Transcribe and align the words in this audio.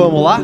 vamos 0.00 0.22
lá? 0.22 0.38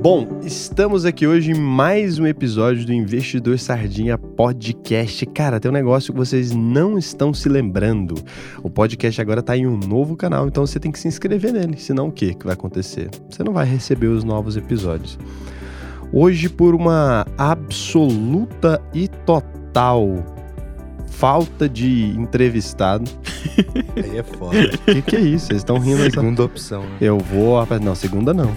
Bom, 0.00 0.38
estamos 0.44 1.04
aqui 1.04 1.26
hoje 1.26 1.50
em 1.50 1.54
mais 1.54 2.20
um 2.20 2.26
episódio 2.28 2.86
do 2.86 2.92
Investidor 2.92 3.58
Sardinha 3.58 4.16
Podcast. 4.16 5.26
Cara, 5.26 5.58
tem 5.58 5.68
um 5.68 5.74
negócio 5.74 6.12
que 6.12 6.18
vocês 6.18 6.52
não 6.52 6.96
estão 6.96 7.34
se 7.34 7.48
lembrando. 7.48 8.14
O 8.62 8.70
podcast 8.70 9.20
agora 9.20 9.42
tá 9.42 9.56
em 9.56 9.66
um 9.66 9.76
novo 9.76 10.16
canal, 10.16 10.46
então 10.46 10.64
você 10.64 10.78
tem 10.78 10.92
que 10.92 10.98
se 11.00 11.08
inscrever 11.08 11.52
nele. 11.52 11.76
Senão 11.76 12.06
o 12.06 12.12
que 12.12 12.34
que 12.34 12.44
vai 12.44 12.54
acontecer? 12.54 13.10
Você 13.28 13.42
não 13.42 13.52
vai 13.52 13.66
receber 13.66 14.06
os 14.06 14.22
novos 14.22 14.56
episódios. 14.56 15.18
Hoje, 16.12 16.48
por 16.48 16.72
uma 16.72 17.26
absoluta 17.36 18.80
e 18.94 19.08
total 19.08 20.39
falta 21.10 21.68
de 21.68 22.08
entrevistado. 22.16 23.10
Aí 23.96 24.18
é 24.18 24.22
foda. 24.22 24.56
O 24.56 24.78
que, 24.94 25.02
que 25.02 25.16
é 25.16 25.20
isso? 25.20 25.46
Vocês 25.46 25.58
estão 25.58 25.78
rindo 25.78 25.98
dessa... 25.98 26.10
Segunda 26.20 26.44
opção, 26.44 26.82
né? 26.82 26.96
Eu 27.00 27.18
vou. 27.18 27.66
Não, 27.82 27.94
segunda 27.94 28.32
não. 28.32 28.50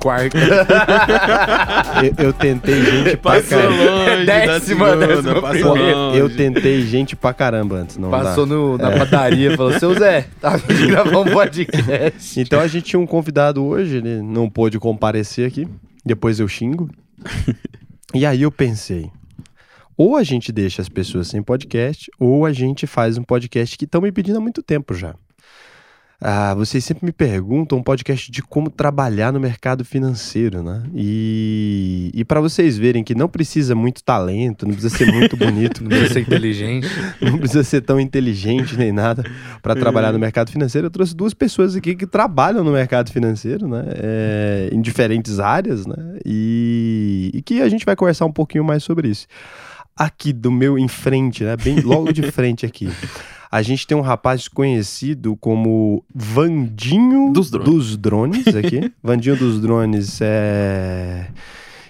Quarta. 0.00 0.38
eu, 2.18 2.26
eu 2.26 2.32
tentei 2.32 2.82
gente 2.82 3.16
pra 3.18 3.32
Passou 3.34 3.58
caramba. 3.58 3.84
longe 3.84 4.24
da 4.26 4.46
Décima, 4.46 4.96
décima 4.96 5.42
passou 5.42 5.76
longe. 5.76 6.18
Eu 6.18 6.34
tentei 6.34 6.82
gente 6.82 7.14
pra 7.14 7.34
caramba 7.34 7.76
antes. 7.76 7.98
Não 7.98 8.10
Passou 8.10 8.46
dá. 8.46 8.54
no, 8.54 8.78
na 8.78 8.90
padaria 8.92 9.52
e 9.52 9.56
falou: 9.58 9.78
Seu 9.78 9.92
Zé, 9.92 10.26
tá 10.40 10.56
vindo 10.56 10.88
gravar 10.88 11.18
um 11.18 11.26
podcast. 11.26 12.40
Então 12.40 12.60
a 12.60 12.66
gente 12.66 12.84
tinha 12.84 12.98
um 12.98 13.06
convidado 13.06 13.62
hoje, 13.62 13.98
ele 13.98 14.22
não 14.22 14.48
pôde 14.48 14.78
comparecer 14.78 15.46
aqui. 15.46 15.68
Depois 16.02 16.40
eu 16.40 16.48
xingo. 16.48 16.88
E 18.14 18.24
aí 18.24 18.40
eu 18.40 18.50
pensei. 18.50 19.10
Ou 20.00 20.16
a 20.16 20.22
gente 20.22 20.50
deixa 20.50 20.80
as 20.80 20.88
pessoas 20.88 21.28
sem 21.28 21.42
podcast, 21.42 22.10
ou 22.18 22.46
a 22.46 22.54
gente 22.54 22.86
faz 22.86 23.18
um 23.18 23.22
podcast 23.22 23.76
que 23.76 23.84
estão 23.84 24.00
me 24.00 24.10
pedindo 24.10 24.38
há 24.38 24.40
muito 24.40 24.62
tempo 24.62 24.94
já. 24.94 25.14
Ah, 26.18 26.54
vocês 26.54 26.82
sempre 26.82 27.04
me 27.04 27.12
perguntam 27.12 27.76
um 27.76 27.82
podcast 27.82 28.32
de 28.32 28.42
como 28.42 28.70
trabalhar 28.70 29.30
no 29.30 29.38
mercado 29.38 29.84
financeiro, 29.84 30.62
né? 30.62 30.84
E, 30.94 32.10
e 32.14 32.24
para 32.24 32.40
vocês 32.40 32.78
verem 32.78 33.04
que 33.04 33.14
não 33.14 33.28
precisa 33.28 33.74
muito 33.74 34.02
talento, 34.02 34.66
não 34.66 34.72
precisa 34.72 34.96
ser 34.96 35.12
muito 35.12 35.36
bonito, 35.36 35.82
Não 35.82 35.90
precisa 35.90 36.14
ser 36.14 36.20
inteligente. 36.20 36.88
não 37.20 37.36
precisa 37.36 37.62
ser 37.62 37.82
tão 37.82 38.00
inteligente 38.00 38.78
nem 38.78 38.92
nada 38.92 39.22
para 39.60 39.74
trabalhar 39.74 40.12
no 40.12 40.18
mercado 40.18 40.50
financeiro. 40.50 40.86
Eu 40.86 40.90
trouxe 40.90 41.14
duas 41.14 41.34
pessoas 41.34 41.76
aqui 41.76 41.94
que 41.94 42.06
trabalham 42.06 42.64
no 42.64 42.72
mercado 42.72 43.12
financeiro, 43.12 43.68
né? 43.68 43.84
É, 43.96 44.70
em 44.72 44.80
diferentes 44.80 45.38
áreas, 45.38 45.84
né? 45.84 46.18
E, 46.24 47.32
e 47.34 47.42
que 47.42 47.60
a 47.60 47.68
gente 47.68 47.84
vai 47.84 47.94
conversar 47.94 48.24
um 48.24 48.32
pouquinho 48.32 48.64
mais 48.64 48.82
sobre 48.82 49.08
isso. 49.08 49.26
Aqui 50.02 50.32
do 50.32 50.50
meu 50.50 50.78
em 50.78 50.88
frente, 50.88 51.44
né? 51.44 51.54
Bem 51.58 51.78
logo 51.80 52.10
de 52.10 52.22
frente 52.32 52.64
aqui. 52.64 52.88
A 53.52 53.60
gente 53.60 53.86
tem 53.86 53.94
um 53.94 54.00
rapaz 54.00 54.48
conhecido 54.48 55.36
como 55.36 56.02
Vandinho 56.14 57.32
Dos 57.32 57.50
drones. 57.50 57.70
dos 57.70 57.96
drones 57.98 58.46
aqui. 58.46 58.90
Vandinho 59.02 59.36
dos 59.36 59.60
drones 59.60 60.18
é 60.22 61.26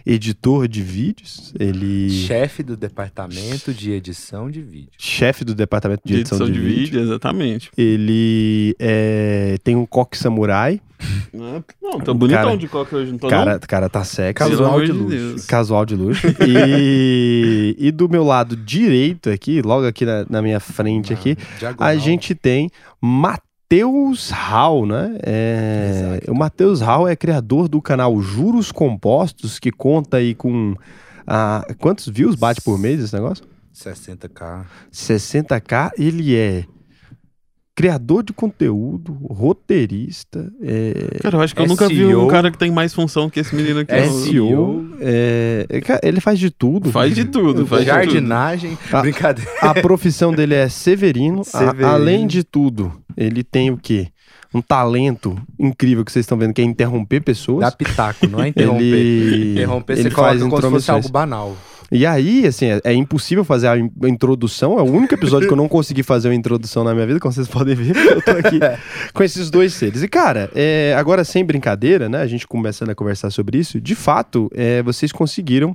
editor 0.06 0.66
de 0.68 0.82
vídeos. 0.82 1.52
Ele 1.58 2.10
Chefe 2.10 2.62
do 2.62 2.76
departamento 2.76 3.72
de 3.74 3.92
edição 3.92 4.50
de 4.50 4.62
vídeo. 4.62 4.90
chefe 4.98 5.44
do 5.44 5.54
departamento 5.54 6.02
de, 6.04 6.14
De 6.14 6.20
edição, 6.20 6.50
de, 6.50 6.58
vídeo. 6.60 7.00
exatamente. 7.00 7.70
Ele 7.76 8.74
é, 8.78 9.56
tem 9.64 9.76
um 9.76 9.86
coque 9.86 10.16
samurai. 10.16 10.80
Não, 11.32 11.98
tô 12.00 12.12
bonitão 12.12 12.42
Cara- 12.44 12.56
de 12.58 12.68
coque 12.68 12.94
hoje, 12.94 13.10
não 13.12 13.18
tô 13.18 13.28
Cara, 13.28 13.58
cara 13.60 13.88
tá 13.88 14.04
sexy. 14.04 14.34
Casual 14.34 14.80
de 14.80 14.86
de 14.86 14.92
luxo. 14.92 15.08
Deus. 15.16 15.46
Casual 15.46 15.86
de 15.86 15.94
luxo. 15.96 16.26
E, 16.46 17.74
e 17.78 17.90
do 17.90 18.08
meu 18.08 18.22
lado 18.24 18.54
direito 18.56 19.30
aqui, 19.30 19.62
logo 19.62 19.86
aqui 19.86 20.04
na, 20.04 20.26
na 20.28 20.42
minha 20.42 20.60
frente 20.60 21.12
aqui, 21.12 21.36
Diagonal. 21.58 21.88
a 21.90 21.96
gente 21.96 22.34
tem 22.34 22.68
Matheus 23.00 23.49
Hall, 24.32 24.84
né? 24.84 25.16
É, 25.22 26.20
o 26.28 26.34
Matheus 26.34 26.80
Hall 26.80 27.06
é 27.06 27.14
criador 27.14 27.68
do 27.68 27.80
canal 27.80 28.20
Juros 28.20 28.72
Compostos, 28.72 29.60
que 29.60 29.70
conta 29.70 30.16
aí 30.16 30.34
com. 30.34 30.74
ah, 31.24 31.64
quantos 31.78 32.08
views 32.08 32.34
bate 32.34 32.60
por 32.60 32.76
mês 32.76 33.00
esse 33.00 33.14
negócio? 33.14 33.44
60k. 33.72 34.64
60k. 34.92 35.92
Ele 35.96 36.34
é 36.34 36.64
criador 37.80 38.22
de 38.22 38.32
conteúdo, 38.32 39.16
roteirista, 39.30 40.52
é, 40.62 41.18
Cara, 41.22 41.36
eu 41.36 41.40
acho 41.42 41.54
que 41.54 41.62
eu 41.62 41.66
nunca 41.66 41.88
vi 41.88 41.96
SEO. 41.96 42.24
um 42.24 42.28
cara 42.28 42.50
que 42.50 42.58
tem 42.58 42.70
mais 42.70 42.92
função 42.94 43.28
que 43.30 43.40
esse 43.40 43.54
menino 43.54 43.80
aqui. 43.80 43.92
SEO. 44.08 44.24
SEO. 44.32 44.96
é, 45.00 45.66
é, 45.70 46.08
ele 46.08 46.20
faz 46.20 46.38
de 46.38 46.50
tudo. 46.50 46.90
Faz 46.90 47.14
de 47.14 47.24
tudo, 47.24 47.66
faz 47.66 47.84
de 47.84 47.90
tudo. 47.90 47.96
Jardinagem. 48.02 48.78
Brincadeira. 49.00 49.50
A 49.60 49.74
profissão 49.74 50.32
dele 50.32 50.54
é 50.54 50.68
Severino. 50.68 51.40
A- 51.40 51.44
Severino. 51.44 51.86
além 51.88 52.26
de 52.26 52.42
tudo, 52.44 52.92
ele 53.16 53.42
tem 53.42 53.70
o 53.70 53.76
quê? 53.76 54.08
Um 54.52 54.60
talento 54.60 55.36
incrível 55.58 56.04
que 56.04 56.10
vocês 56.10 56.24
estão 56.24 56.36
vendo, 56.36 56.52
que 56.52 56.60
é 56.60 56.64
interromper 56.64 57.20
pessoas. 57.20 57.60
Dá 57.60 57.70
pitaco, 57.70 58.26
não 58.26 58.42
é 58.42 58.48
interromper. 58.48 58.82
Ele, 58.84 59.52
Interromper, 59.52 59.92
ele 59.94 60.02
você 60.02 60.10
faz 60.10 60.38
coloca 60.42 60.50
como 60.60 60.62
se 60.80 60.86
fosse 60.86 60.90
algo 60.90 61.08
banal. 61.08 61.56
E 61.92 62.06
aí, 62.06 62.46
assim, 62.46 62.66
é, 62.66 62.80
é 62.84 62.92
impossível 62.94 63.44
fazer 63.44 63.66
a, 63.66 63.76
in- 63.78 63.90
a 64.04 64.08
introdução. 64.08 64.78
É 64.78 64.82
o 64.82 64.84
único 64.84 65.12
episódio 65.14 65.48
que 65.48 65.52
eu 65.52 65.56
não 65.56 65.68
consegui 65.68 66.02
fazer 66.04 66.28
uma 66.28 66.34
introdução 66.34 66.84
na 66.84 66.94
minha 66.94 67.06
vida, 67.06 67.18
como 67.18 67.32
vocês 67.32 67.46
podem 67.50 67.74
ver, 67.74 67.96
eu 67.96 68.22
tô 68.22 68.30
aqui 68.30 68.60
com 69.12 69.22
esses 69.24 69.50
dois 69.50 69.72
seres. 69.74 70.02
E, 70.02 70.08
cara, 70.08 70.50
é, 70.54 70.94
agora 70.96 71.24
sem 71.24 71.44
brincadeira, 71.44 72.08
né? 72.08 72.20
A 72.22 72.26
gente 72.26 72.46
começando 72.46 72.90
a 72.90 72.94
conversar 72.94 73.30
sobre 73.30 73.58
isso. 73.58 73.80
De 73.80 73.94
fato, 73.94 74.48
é, 74.54 74.82
vocês 74.82 75.10
conseguiram 75.10 75.74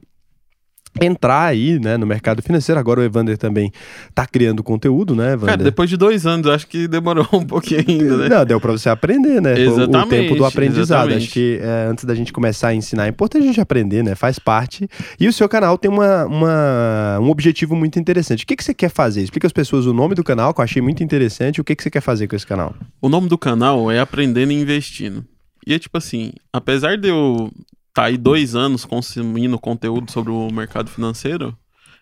entrar 1.02 1.46
aí, 1.46 1.80
né, 1.80 1.98
no 1.98 2.06
mercado 2.06 2.42
financeiro. 2.42 2.80
Agora 2.80 3.02
o 3.02 3.04
Evander 3.04 3.38
também 3.38 3.72
tá 4.14 4.26
criando 4.26 4.64
conteúdo, 4.64 5.16
né, 5.16 5.34
Evander? 5.34 5.48
Cara, 5.58 5.64
depois 5.64 5.90
de 5.90 5.98
dois 5.98 6.26
anos, 6.26 6.48
acho 6.48 6.68
que 6.68 6.88
demorou 6.88 7.28
um 7.34 7.46
pouquinho 7.46 7.84
ainda, 7.88 8.18
né? 8.18 8.30
Não, 8.30 8.46
deu 8.46 8.60
pra 8.62 8.72
você 8.72 8.90
aprender, 8.90 9.42
né? 9.42 9.56
Foi 9.56 9.68
O- 9.68 9.72
Exatamente, 9.74 10.10
tempo 10.10 10.36
do 10.36 10.46
aprendizado. 10.46 11.08
exatamente. 11.10 11.24
Acho 11.26 11.34
que 11.34 11.60
é, 11.62 11.88
antes 11.90 12.06
da 12.06 12.16
gente 12.16 12.32
começar 12.32 12.70
a 12.70 12.74
ensinar, 12.76 13.06
é 13.06 13.10
importante 13.10 13.44
a 13.44 13.48
gente 13.48 13.60
aprender, 13.62 14.04
né? 14.04 14.16
Faz 14.16 14.40
parte. 14.40 14.88
E 15.20 15.28
o 15.28 15.34
seu 15.34 15.50
canal 15.50 15.78
tem 15.78 15.92
uma, 15.92 16.26
uma- 16.26 17.20
um 17.22 17.30
objetivo 17.30 17.76
muito 17.76 18.00
interessante. 18.00 18.44
O 18.44 18.48
que, 18.48 18.56
que 18.56 18.64
você 18.64 18.74
quer 18.74 18.90
fazer? 18.90 19.22
Explica 19.22 19.48
às 19.48 19.54
pessoas 19.54 19.86
o 19.86 19.94
nome 19.94 20.16
do 20.16 20.24
canal, 20.24 20.54
que 20.54 20.62
eu 20.62 20.64
achei 20.64 20.82
muito 20.82 21.04
interessante. 21.04 21.60
O 21.60 21.64
que, 21.64 21.76
que 21.76 21.84
você 21.84 21.90
quer 21.90 22.02
fazer 22.02 22.28
com 22.28 22.36
esse 22.36 22.48
canal? 22.48 22.74
O 23.02 23.10
nome 23.10 23.28
do 23.28 23.38
canal 23.38 23.92
é 23.92 24.00
Aprendendo 24.00 24.52
e 24.52 24.56
Investindo. 24.62 25.26
E 25.68 25.74
é 25.74 25.80
tipo 25.80 25.98
assim, 25.98 26.32
apesar 26.54 26.96
de 26.98 27.08
eu 27.10 27.52
estar 27.96 28.06
aí 28.06 28.18
dois 28.18 28.56
anos 28.56 28.84
consumindo 28.84 29.58
conteúdo 29.58 30.12
sobre 30.12 30.30
o 30.30 30.52
mercado 30.52 30.90
financeiro, 30.90 31.58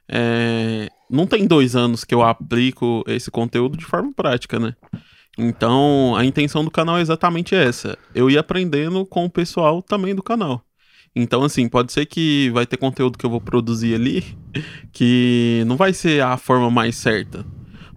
é, 0.10 0.90
não 1.08 1.28
tem 1.28 1.46
dois 1.46 1.76
anos 1.76 2.04
que 2.04 2.16
eu 2.16 2.24
aplico 2.24 3.04
esse 3.08 3.30
conteúdo 3.30 3.78
de 3.78 3.86
forma 3.86 4.12
prática, 4.12 4.60
né? 4.60 4.76
Então, 5.38 6.16
a 6.16 6.26
intenção 6.26 6.66
do 6.66 6.72
canal 6.72 6.98
é 6.98 7.02
exatamente 7.02 7.54
essa. 7.54 7.98
Eu 8.14 8.30
ir 8.30 8.40
aprendendo 8.40 9.06
com 9.06 9.26
o 9.26 9.30
pessoal 9.30 9.84
também 9.84 10.16
do 10.16 10.24
canal. 10.24 10.64
Então, 11.16 11.44
assim, 11.44 11.70
pode 11.70 11.94
ser 11.94 12.08
que 12.08 12.50
vai 12.52 12.66
ter 12.66 12.78
conteúdo 12.78 13.18
que 13.18 13.26
eu 13.26 13.30
vou 13.30 13.42
produzir 13.42 13.94
ali 13.94 14.36
que 14.92 15.64
não 15.68 15.78
vai 15.78 15.94
ser 15.94 16.24
a 16.24 16.38
forma 16.38 16.72
mais 16.72 16.96
certa. 16.96 17.46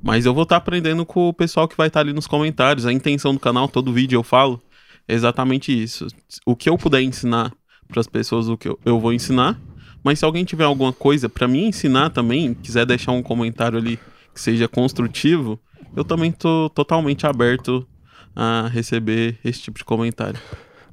Mas 0.03 0.27
eu 0.27 0.35
vou 0.35 0.43
estar 0.43 0.57
aprendendo 0.57 1.07
com 1.07 1.29
o 1.29 1.33
pessoal 1.33 1.67
que 1.67 1.77
vai 1.77 1.89
estar 1.89 2.01
ali 2.01 2.13
nos 2.13 2.27
comentários. 2.27 2.85
A 2.85 2.93
intenção 2.93 3.33
do 3.33 3.41
canal, 3.41 3.69
todo 3.69 3.93
vídeo 3.93 4.19
eu 4.19 4.23
falo, 4.23 4.63
é 5.09 5.15
exatamente 5.15 5.73
isso. 5.73 6.07
O 6.45 6.55
que 6.55 6.69
eu 6.69 6.77
puder 6.77 7.01
ensinar 7.01 7.53
para 7.87 8.01
as 8.01 8.07
pessoas, 8.07 8.49
o 8.49 8.57
que 8.57 8.69
eu, 8.69 8.79
eu 8.85 9.01
vou 9.01 9.13
ensinar. 9.13 9.59
Mas 10.03 10.19
se 10.19 10.25
alguém 10.25 10.45
tiver 10.45 10.65
alguma 10.65 10.93
coisa 10.93 11.29
para 11.29 11.49
me 11.49 11.65
ensinar 11.65 12.11
também, 12.11 12.55
quiser 12.55 12.87
deixar 12.87 13.13
um 13.13 13.23
comentário 13.23 13.79
ali 13.79 13.99
que 14.33 14.41
seja 14.41 14.69
construtivo, 14.69 15.59
eu 15.97 16.05
também 16.05 16.31
tô 16.31 16.71
totalmente 16.71 17.27
aberto 17.27 17.87
a 18.35 18.69
receber 18.69 19.39
esse 19.45 19.63
tipo 19.63 19.79
de 19.79 19.85
comentário. 19.85 20.39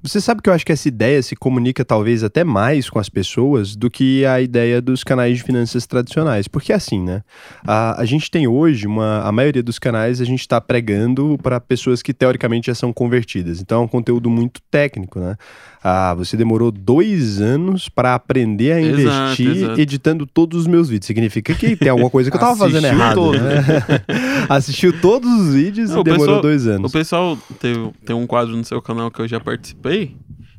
Você 0.04 0.20
sabe 0.20 0.42
que 0.42 0.50
eu 0.50 0.54
acho 0.54 0.66
que 0.66 0.72
essa 0.74 0.88
ideia 0.88 1.22
se 1.24 1.34
comunica 1.36 1.86
talvez 1.86 2.24
até 2.24 2.44
mais 2.44 2.90
com 2.90 3.00
as 3.00 3.08
pessoas 3.08 3.74
do 3.76 3.90
que 3.90 4.26
a 4.26 4.42
ideia 4.42 4.82
dos 4.82 5.02
canais 5.04 5.38
de 5.38 5.44
finanças 5.44 5.88
tradicionais. 5.88 6.48
Porque 6.48 6.74
assim, 6.74 7.02
né? 7.02 7.22
A, 7.66 8.02
a 8.02 8.06
gente 8.06 8.30
tem 8.30 8.46
hoje 8.46 8.86
uma. 8.86 9.22
A 9.22 9.32
maioria 9.32 9.64
dos 9.64 9.80
canais 9.80 10.20
a 10.20 10.26
gente 10.26 10.42
está 10.42 10.60
pregando 10.60 11.40
para 11.42 11.60
pessoas 11.60 12.02
que 12.02 12.14
teoricamente 12.14 12.68
já 12.68 12.76
são 12.76 12.92
convertidas. 12.92 13.62
Então 13.62 13.82
é 13.82 13.86
um 13.86 13.88
conteúdo 13.88 14.30
muito 14.30 14.62
técnico, 14.70 15.20
né? 15.20 15.38
Ah, 15.86 16.14
você 16.14 16.36
demorou 16.38 16.72
dois 16.72 17.42
anos 17.42 17.90
para 17.90 18.16
aprender 18.16 18.72
a 18.72 18.82
Exato, 18.82 19.02
investir 19.02 19.50
exato. 19.50 19.82
editando 19.82 20.26
todos 20.26 20.62
os 20.62 20.68
meus 20.68 20.88
vídeos. 20.90 21.08
Significa 21.08 21.54
que 21.54 21.76
tem 21.76 21.90
alguma 21.90 22.10
coisa 22.10 22.30
que 22.32 22.38
eu 22.38 22.40
tava 22.42 22.56
fazendo 22.58 22.86
errado. 22.88 23.32
né? 23.34 23.64
Assistiu 24.48 24.94
todos 25.02 25.30
os 25.30 25.54
vídeos 25.54 25.90
Não, 25.90 25.98
e 25.98 26.00
o 26.00 26.04
demorou 26.04 26.26
pessoal- 26.26 26.42
dois 26.42 26.66
O 26.66 26.70
anos. 26.70 26.92
pessoal 26.92 27.38
teve, 27.60 27.92
tem 28.06 28.16
um 28.16 28.26
quadro 28.26 28.56
no 28.56 28.64
seu 28.64 28.82
canal 28.82 29.12
que 29.12 29.22
eu 29.22 29.28
já 29.28 29.40
participei. 29.42 29.93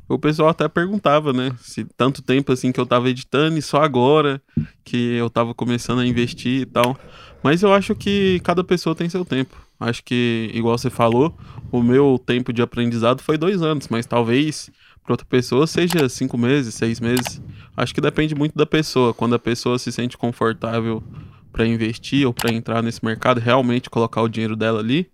O 0.07 0.19
pessoal 0.19 0.49
até 0.49 0.67
perguntava, 0.67 1.33
né? 1.33 1.51
Se 1.59 1.83
tanto 1.97 2.21
tempo 2.21 2.51
assim 2.51 2.71
que 2.71 2.79
eu 2.79 2.85
tava 2.85 3.09
editando 3.09 3.57
e 3.57 3.61
só 3.61 3.81
agora 3.81 4.41
que 4.83 5.15
eu 5.15 5.29
tava 5.29 5.53
começando 5.53 5.99
a 5.99 6.05
investir 6.05 6.61
e 6.61 6.65
tal. 6.65 6.97
Mas 7.43 7.63
eu 7.63 7.73
acho 7.73 7.95
que 7.95 8.39
cada 8.43 8.63
pessoa 8.63 8.95
tem 8.95 9.09
seu 9.09 9.25
tempo. 9.25 9.55
Acho 9.79 10.03
que, 10.03 10.49
igual 10.53 10.77
você 10.77 10.89
falou, 10.89 11.35
o 11.71 11.81
meu 11.81 12.21
tempo 12.23 12.53
de 12.53 12.61
aprendizado 12.61 13.21
foi 13.21 13.37
dois 13.37 13.61
anos, 13.61 13.87
mas 13.89 14.05
talvez 14.05 14.69
para 15.03 15.13
outra 15.13 15.25
pessoa 15.25 15.67
seja 15.67 16.07
cinco 16.07 16.37
meses, 16.37 16.75
seis 16.75 16.99
meses. 16.99 17.41
Acho 17.75 17.93
que 17.93 18.01
depende 18.01 18.33
muito 18.33 18.55
da 18.55 18.65
pessoa. 18.65 19.13
Quando 19.13 19.35
a 19.35 19.39
pessoa 19.39 19.77
se 19.77 19.91
sente 19.91 20.17
confortável 20.17 21.03
para 21.51 21.65
investir 21.65 22.25
ou 22.25 22.33
para 22.33 22.53
entrar 22.53 22.81
nesse 22.81 23.03
mercado, 23.03 23.39
realmente 23.39 23.89
colocar 23.89 24.21
o 24.21 24.29
dinheiro 24.29 24.55
dela 24.55 24.79
ali, 24.79 25.09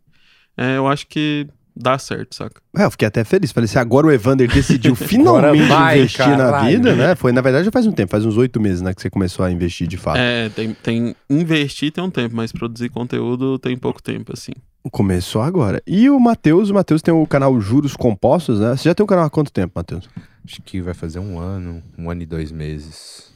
é, 0.58 0.78
eu 0.78 0.88
acho 0.88 1.08
que 1.08 1.48
dá 1.76 1.98
certo, 1.98 2.36
saca? 2.36 2.62
É, 2.76 2.86
eu 2.86 2.92
fiquei 2.92 3.08
até 3.08 3.24
feliz. 3.24 3.52
Falei 3.52 3.66
assim, 3.66 3.80
agora 3.80 4.08
o 4.08 4.12
Evander 4.12 4.52
decidiu 4.52 4.94
finalmente 4.96 5.68
vai, 5.68 6.00
investir 6.00 6.28
na 6.30 6.38
caralho. 6.38 6.70
vida, 6.70 6.96
né? 6.96 7.16
Foi, 7.16 7.32
na 7.32 7.42
verdade, 7.42 7.66
já 7.66 7.72
faz 7.72 7.88
um 7.88 7.92
tempo, 7.92 8.12
faz 8.12 8.26
uns 8.26 8.38
oito 8.38 8.60
meses, 8.60 8.82
né, 8.82 8.94
que 8.94 9.02
você 9.02 9.10
começou 9.10 9.46
a 9.46 9.52
investir 9.52 9.88
de 9.88 9.98
fato. 9.98 10.18
É, 10.18 10.50
tem, 10.50 10.74
tem. 10.74 11.16
Investir 11.30 11.92
tem 11.92 12.04
um 12.04 12.10
tempo, 12.10 12.36
mas 12.36 12.52
produzir 12.52 12.90
conteúdo 12.90 13.58
tem 13.60 13.78
pouco 13.78 14.02
tempo, 14.02 14.34
assim. 14.34 14.52
Começou 14.92 15.42
agora. 15.42 15.82
E 15.86 16.10
o 16.10 16.20
Matheus, 16.20 16.70
o 16.70 16.74
Matheus 16.74 17.02
tem 17.02 17.14
o 17.14 17.26
canal 17.28 17.60
Juros 17.62 17.96
Compostos, 17.96 18.60
né? 18.60 18.76
Você 18.76 18.90
já 18.90 18.96
tem 18.96 19.04
o 19.04 19.08
canal 19.08 19.26
há 19.26 19.30
quanto 19.30 19.52
tempo, 19.52 19.74
Matheus? 19.76 20.10
Acho 20.44 20.62
que 20.64 20.82
vai 20.82 20.94
fazer 20.94 21.20
um 21.20 21.40
ano, 21.40 21.84
um 21.98 22.10
ano 22.10 22.24
e 22.24 22.26
dois 22.26 22.52
meses. 22.52 23.31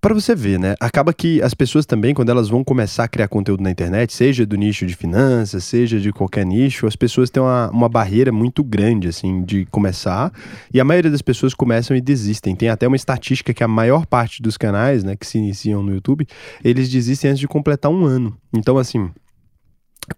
Pra 0.00 0.12
você 0.12 0.34
ver, 0.34 0.58
né? 0.58 0.74
Acaba 0.80 1.12
que 1.12 1.40
as 1.42 1.54
pessoas 1.54 1.86
também, 1.86 2.12
quando 2.12 2.30
elas 2.30 2.48
vão 2.48 2.64
começar 2.64 3.04
a 3.04 3.08
criar 3.08 3.28
conteúdo 3.28 3.62
na 3.62 3.70
internet, 3.70 4.12
seja 4.12 4.44
do 4.44 4.56
nicho 4.56 4.84
de 4.84 4.94
finanças, 4.94 5.62
seja 5.64 6.00
de 6.00 6.12
qualquer 6.12 6.44
nicho, 6.44 6.86
as 6.86 6.96
pessoas 6.96 7.30
têm 7.30 7.42
uma, 7.42 7.70
uma 7.70 7.88
barreira 7.88 8.32
muito 8.32 8.64
grande, 8.64 9.08
assim, 9.08 9.42
de 9.44 9.64
começar. 9.66 10.32
E 10.72 10.80
a 10.80 10.84
maioria 10.84 11.10
das 11.10 11.22
pessoas 11.22 11.54
começam 11.54 11.96
e 11.96 12.00
desistem. 12.00 12.56
Tem 12.56 12.68
até 12.68 12.86
uma 12.86 12.96
estatística 12.96 13.54
que 13.54 13.62
a 13.62 13.68
maior 13.68 14.04
parte 14.06 14.42
dos 14.42 14.56
canais, 14.56 15.04
né, 15.04 15.14
que 15.16 15.26
se 15.26 15.38
iniciam 15.38 15.82
no 15.82 15.94
YouTube, 15.94 16.26
eles 16.64 16.88
desistem 16.88 17.30
antes 17.30 17.40
de 17.40 17.48
completar 17.48 17.90
um 17.90 18.04
ano. 18.04 18.36
Então, 18.52 18.78
assim. 18.78 19.10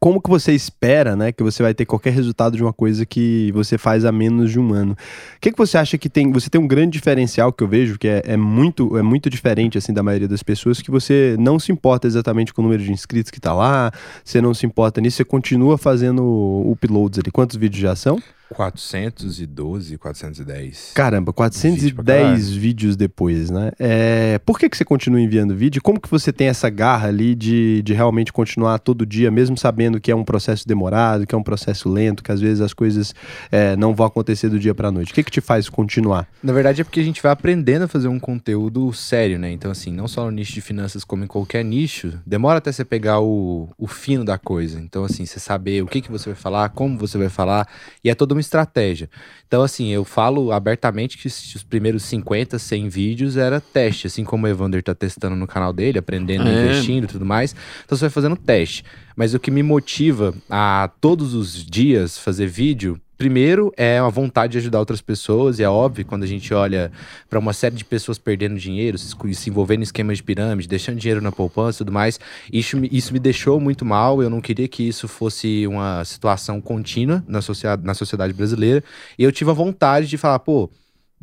Como 0.01 0.21
que 0.21 0.31
você 0.31 0.53
espera, 0.53 1.15
né, 1.15 1.31
que 1.31 1.43
você 1.43 1.63
vai 1.63 1.75
ter 1.75 1.85
qualquer 1.85 2.13
resultado 2.13 2.57
de 2.57 2.63
uma 2.63 2.73
coisa 2.73 3.05
que 3.05 3.53
você 3.53 3.77
faz 3.77 4.05
há 4.07 4.11
menos 4.11 4.51
de 4.51 4.59
um 4.59 4.73
ano? 4.73 4.93
O 4.93 5.41
que, 5.41 5.53
que 5.53 5.59
você 5.59 5.77
acha 5.77 5.99
que 5.99 6.09
tem? 6.09 6.33
Você 6.33 6.49
tem 6.49 6.59
um 6.59 6.67
grande 6.67 6.93
diferencial 6.93 7.53
que 7.53 7.63
eu 7.63 7.69
vejo 7.69 7.99
que 7.99 8.09
é, 8.09 8.23
é 8.25 8.37
muito 8.37 8.97
é 8.97 9.03
muito 9.03 9.29
diferente 9.29 9.77
assim 9.77 9.93
da 9.93 10.03
maioria 10.03 10.27
das 10.27 10.43
pessoas 10.43 10.81
que 10.81 10.91
você 10.91 11.37
não 11.39 11.59
se 11.59 11.71
importa 11.71 12.07
exatamente 12.07 12.55
com 12.55 12.63
o 12.63 12.65
número 12.65 12.83
de 12.83 12.91
inscritos 12.91 13.31
que 13.31 13.41
tá 13.41 13.53
lá, 13.53 13.93
você 14.25 14.41
não 14.41 14.55
se 14.55 14.65
importa 14.65 15.01
nisso, 15.03 15.19
você 15.19 15.25
continua 15.25 15.77
fazendo 15.77 16.23
uploads 16.67 17.19
ali. 17.19 17.31
Quantos 17.31 17.57
vídeos 17.57 17.83
já 17.83 17.95
são? 17.95 18.19
412, 18.51 19.99
410. 19.99 20.93
Caramba, 20.95 21.33
410 21.33 21.83
Vídeo 21.83 21.97
pra 21.97 22.05
caralho. 22.05 22.37
vídeos 22.39 22.97
depois, 22.97 23.51
né? 23.51 23.73
É, 23.79 24.39
por 24.45 24.59
que, 24.59 24.69
que 24.69 24.77
você 24.77 24.85
continua 24.85 25.21
enviando 25.21 25.55
vídeo? 25.55 25.83
Como 25.83 26.01
que 26.01 26.11
você 26.11 26.33
tem 26.33 26.49
essa 26.49 26.69
garra 26.71 27.09
ali 27.09 27.35
de, 27.35 27.83
de 27.83 27.93
realmente 27.93 28.33
continuar 28.33 28.79
todo 28.79 29.07
dia, 29.07 29.31
mesmo 29.31 29.57
sabendo 29.57 30.01
que 30.01 30.11
é 30.11 30.17
um 30.17 30.25
processo 30.25 30.67
demorado, 30.67 31.27
que 31.27 31.35
é 31.35 31.39
um 31.39 31.43
processo 31.43 31.89
lento, 31.89 32.23
que 32.23 32.33
às 32.33 32.41
vezes 32.41 32.61
as 32.61 32.73
coisas 32.73 33.15
é, 33.51 33.77
não 33.77 33.95
vão 33.95 34.07
acontecer 34.07 34.49
do 34.49 34.59
dia 34.59 34.75
pra 34.75 34.91
noite? 34.91 35.13
O 35.13 35.15
que, 35.15 35.23
que 35.23 35.31
te 35.31 35.41
faz 35.41 35.69
continuar? 35.69 36.29
Na 36.43 36.53
verdade 36.53 36.81
é 36.81 36.85
porque 36.85 37.01
a 37.01 37.05
gente 37.05 37.23
vai 37.23 37.33
aprendendo 37.33 37.83
a 37.85 37.89
fazer 37.89 38.09
um 38.09 38.19
conteúdo 38.19 38.93
sério, 38.93 39.39
né? 39.39 39.51
Então, 39.51 39.71
assim, 39.71 39.93
não 39.93 40.07
só 40.07 40.25
no 40.25 40.31
nicho 40.31 40.53
de 40.53 40.61
finanças, 40.61 41.05
como 41.05 41.25
em 41.25 41.27
qualquer 41.27 41.65
nicho, 41.65 42.19
demora 42.27 42.59
até 42.59 42.71
você 42.71 42.85
pegar 42.85 43.21
o, 43.21 43.69
o 43.79 43.87
fino 43.87 44.25
da 44.25 44.39
coisa. 44.39 44.79
Então, 44.81 45.05
assim, 45.05 45.25
você 45.27 45.41
saber 45.41 45.83
o 45.83 45.87
que, 45.87 46.01
que 46.01 46.11
você 46.11 46.31
vai 46.31 46.37
falar, 46.37 46.69
como 46.71 46.99
você 46.99 47.19
vai 47.19 47.29
falar, 47.29 47.67
e 48.03 48.11
é 48.11 48.15
toda 48.35 48.37
uma 48.37 48.41
estratégia. 48.41 49.09
Então, 49.47 49.63
assim, 49.63 49.89
eu 49.91 50.05
falo 50.05 50.51
abertamente 50.53 51.17
que 51.17 51.29
os 51.29 51.63
primeiros 51.63 52.03
50, 52.05 52.59
100 52.59 52.89
vídeos 52.89 53.37
era 53.37 53.61
teste, 53.61 54.07
assim 54.09 54.25
como 54.25 54.47
o 54.47 54.49
Evander 54.49 54.83
tá 54.83 54.95
testando 54.95 55.37
no 55.37 55.47
canal 55.47 55.73
dele, 55.73 55.99
aprendendo, 55.99 56.49
É. 56.49 56.65
investindo 56.65 57.05
e 57.05 57.07
tudo 57.07 57.25
mais. 57.25 57.55
Então, 57.85 57.97
você 57.97 58.03
vai 58.03 58.11
fazendo 58.11 58.37
teste. 58.37 58.85
Mas 59.17 59.33
o 59.33 59.39
que 59.39 59.51
me 59.51 59.63
motiva 59.63 60.35
a 60.51 60.91
todos 61.01 61.35
os 61.35 61.65
dias 61.65 62.19
fazer 62.19 62.47
vídeo, 62.49 63.01
primeiro 63.17 63.73
é 63.77 63.99
a 63.99 64.09
vontade 64.09 64.53
de 64.53 64.59
ajudar 64.59 64.79
outras 64.81 65.01
pessoas, 65.01 65.59
e 65.59 65.63
é 65.63 65.69
óbvio 65.69 66.05
quando 66.05 66.23
a 66.25 66.27
gente 66.27 66.53
olha 66.53 66.91
para 67.29 67.39
uma 67.39 67.53
série 67.53 67.75
de 67.75 67.85
pessoas 67.85 68.19
perdendo 68.19 68.57
dinheiro, 68.59 68.99
se, 68.99 69.15
envolvendo 69.49 69.81
em 69.81 69.83
esquemas 69.85 70.19
de 70.19 70.23
pirâmide, 70.23 70.69
deixando 70.69 70.99
dinheiro 70.99 71.21
na 71.21 71.33
poupança 71.33 71.79
e 71.79 71.79
tudo 71.79 71.93
mais, 71.93 72.19
isso, 72.53 72.77
me- 72.77 72.89
isso 72.93 73.13
me 73.13 73.19
deixou 73.19 73.59
muito 73.61 73.85
mal. 73.85 74.23
Eu 74.23 74.31
não 74.31 74.41
queria 74.41 74.69
que 74.69 74.83
isso 74.83 75.07
fosse 75.09 75.67
uma 75.67 76.05
situação 76.05 76.61
contínua 76.61 77.25
na 77.27 77.41
sociedade, 77.41 77.85
na 77.85 77.95
sociedade 77.95 78.33
brasileira, 78.33 78.83
e 79.19 79.23
eu 79.25 79.33
tive 79.33 79.51
a 79.51 79.55
vontade 79.55 80.07
de 80.07 80.17
falar, 80.19 80.39
pô. 80.41 80.71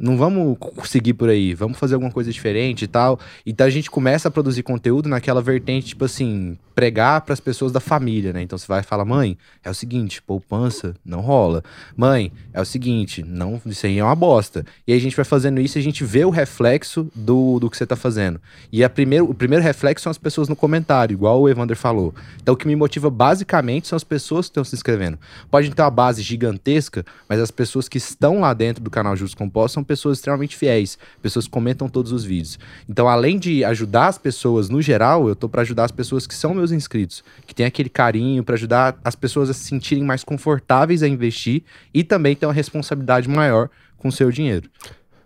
Não 0.02 0.18
vamos 0.18 0.58
seguir 0.86 1.14
por 1.14 1.30
aí, 1.30 1.54
vamos 1.54 1.78
fazer 1.78 1.94
alguma 1.94 2.12
coisa 2.12 2.32
diferente 2.32 2.86
e 2.86 2.88
tal. 2.88 3.20
Então 3.46 3.68
a 3.68 3.70
gente 3.70 3.92
começa 3.92 4.28
a 4.28 4.32
produzir 4.32 4.64
conteúdo 4.64 5.08
naquela 5.08 5.42
vertente, 5.42 5.90
tipo 5.90 6.06
assim, 6.06 6.58
pregar 6.74 7.22
para 7.22 7.34
as 7.34 7.40
pessoas 7.40 7.72
da 7.72 7.80
família, 7.80 8.34
né? 8.34 8.42
Então 8.42 8.58
você 8.58 8.66
vai 8.66 8.82
falar, 8.82 9.06
mãe, 9.06 9.38
é 9.64 9.70
o 9.70 9.74
seguinte, 9.74 10.22
poupança 10.22 10.96
não 11.06 11.22
rola. 11.22 11.64
Mãe, 11.96 12.32
é 12.52 12.60
o 12.60 12.66
seguinte, 12.66 13.24
não, 13.24 13.62
isso 13.66 13.86
aí 13.86 14.00
é 14.00 14.04
uma 14.04 14.16
bosta. 14.16 14.66
E 14.88 14.92
aí 14.92 14.98
a 14.98 15.02
gente 15.02 15.16
vai 15.16 15.26
fazendo 15.26 15.62
isso 15.62 15.78
a 15.78 15.82
gente 15.82 16.04
vê 16.04 16.26
o 16.26 16.30
reflexo 16.30 17.08
do, 17.14 17.60
do 17.60 17.70
que 17.70 17.78
você 17.78 17.86
tá 17.86 17.96
fazendo. 17.96 18.42
E 18.72 18.84
a 18.84 18.90
primeiro, 18.90 19.30
o 19.30 19.34
primeiro 19.34 19.64
reflexo 19.64 20.04
são 20.04 20.12
as 20.12 20.18
pessoas 20.18 20.50
no 20.50 20.56
comentário, 20.56 21.14
igual 21.14 21.42
o 21.42 21.48
Evander 21.48 21.78
falou. 21.78 22.14
Então 22.42 22.54
o 22.56 22.58
que 22.58 22.68
me 22.68 22.76
motiva 22.76 23.10
basicamente 23.10 23.88
são 23.88 23.96
as 23.96 24.04
pessoas 24.04 24.48
que 24.48 24.52
estão 24.52 24.64
se 24.64 24.76
inscrevendo. 24.76 25.20
Pode 25.50 25.70
ter 25.70 25.82
uma 25.82 25.92
base 25.92 26.24
gigantesca, 26.24 27.06
mas 27.30 27.40
as 27.40 27.52
pessoas 27.52 27.88
que 27.88 27.98
estão 27.98 28.40
lá 28.40 28.54
dentro 28.54 28.84
do 28.84 28.90
canal 28.90 29.16
Justo 29.16 29.38
Composto 29.38 29.76
são 29.76 29.84
pessoas 29.92 30.20
extremamente 30.20 30.56
fiéis, 30.56 30.98
pessoas 31.22 31.48
que 31.48 31.52
comentam 31.52 31.90
todos 31.90 32.14
os 32.14 32.24
vídeos. 32.24 32.58
Então, 32.88 33.10
além 33.10 33.38
de 33.38 33.62
ajudar 33.66 34.08
as 34.08 34.18
pessoas 34.18 34.70
no 34.70 34.82
geral, 34.82 35.28
eu 35.28 35.36
tô 35.36 35.50
para 35.50 35.64
ajudar 35.64 35.84
as 35.84 35.92
pessoas 35.92 36.26
que 36.26 36.34
são 36.34 36.54
meus 36.54 36.72
inscritos, 36.72 37.22
que 37.46 37.54
tem 37.54 37.66
aquele 37.66 37.90
carinho 37.90 38.42
para 38.42 38.56
ajudar 38.56 38.98
as 39.04 39.16
pessoas 39.16 39.50
a 39.50 39.54
se 39.54 39.66
sentirem 39.66 40.02
mais 40.02 40.24
confortáveis 40.24 41.04
a 41.04 41.10
investir 41.10 41.64
e 41.94 42.06
também 42.06 42.38
ter 42.38 42.46
uma 42.46 42.54
responsabilidade 42.54 43.28
maior 43.28 43.70
com 43.98 44.08
o 44.08 44.12
seu 44.14 44.32
dinheiro. 44.32 44.70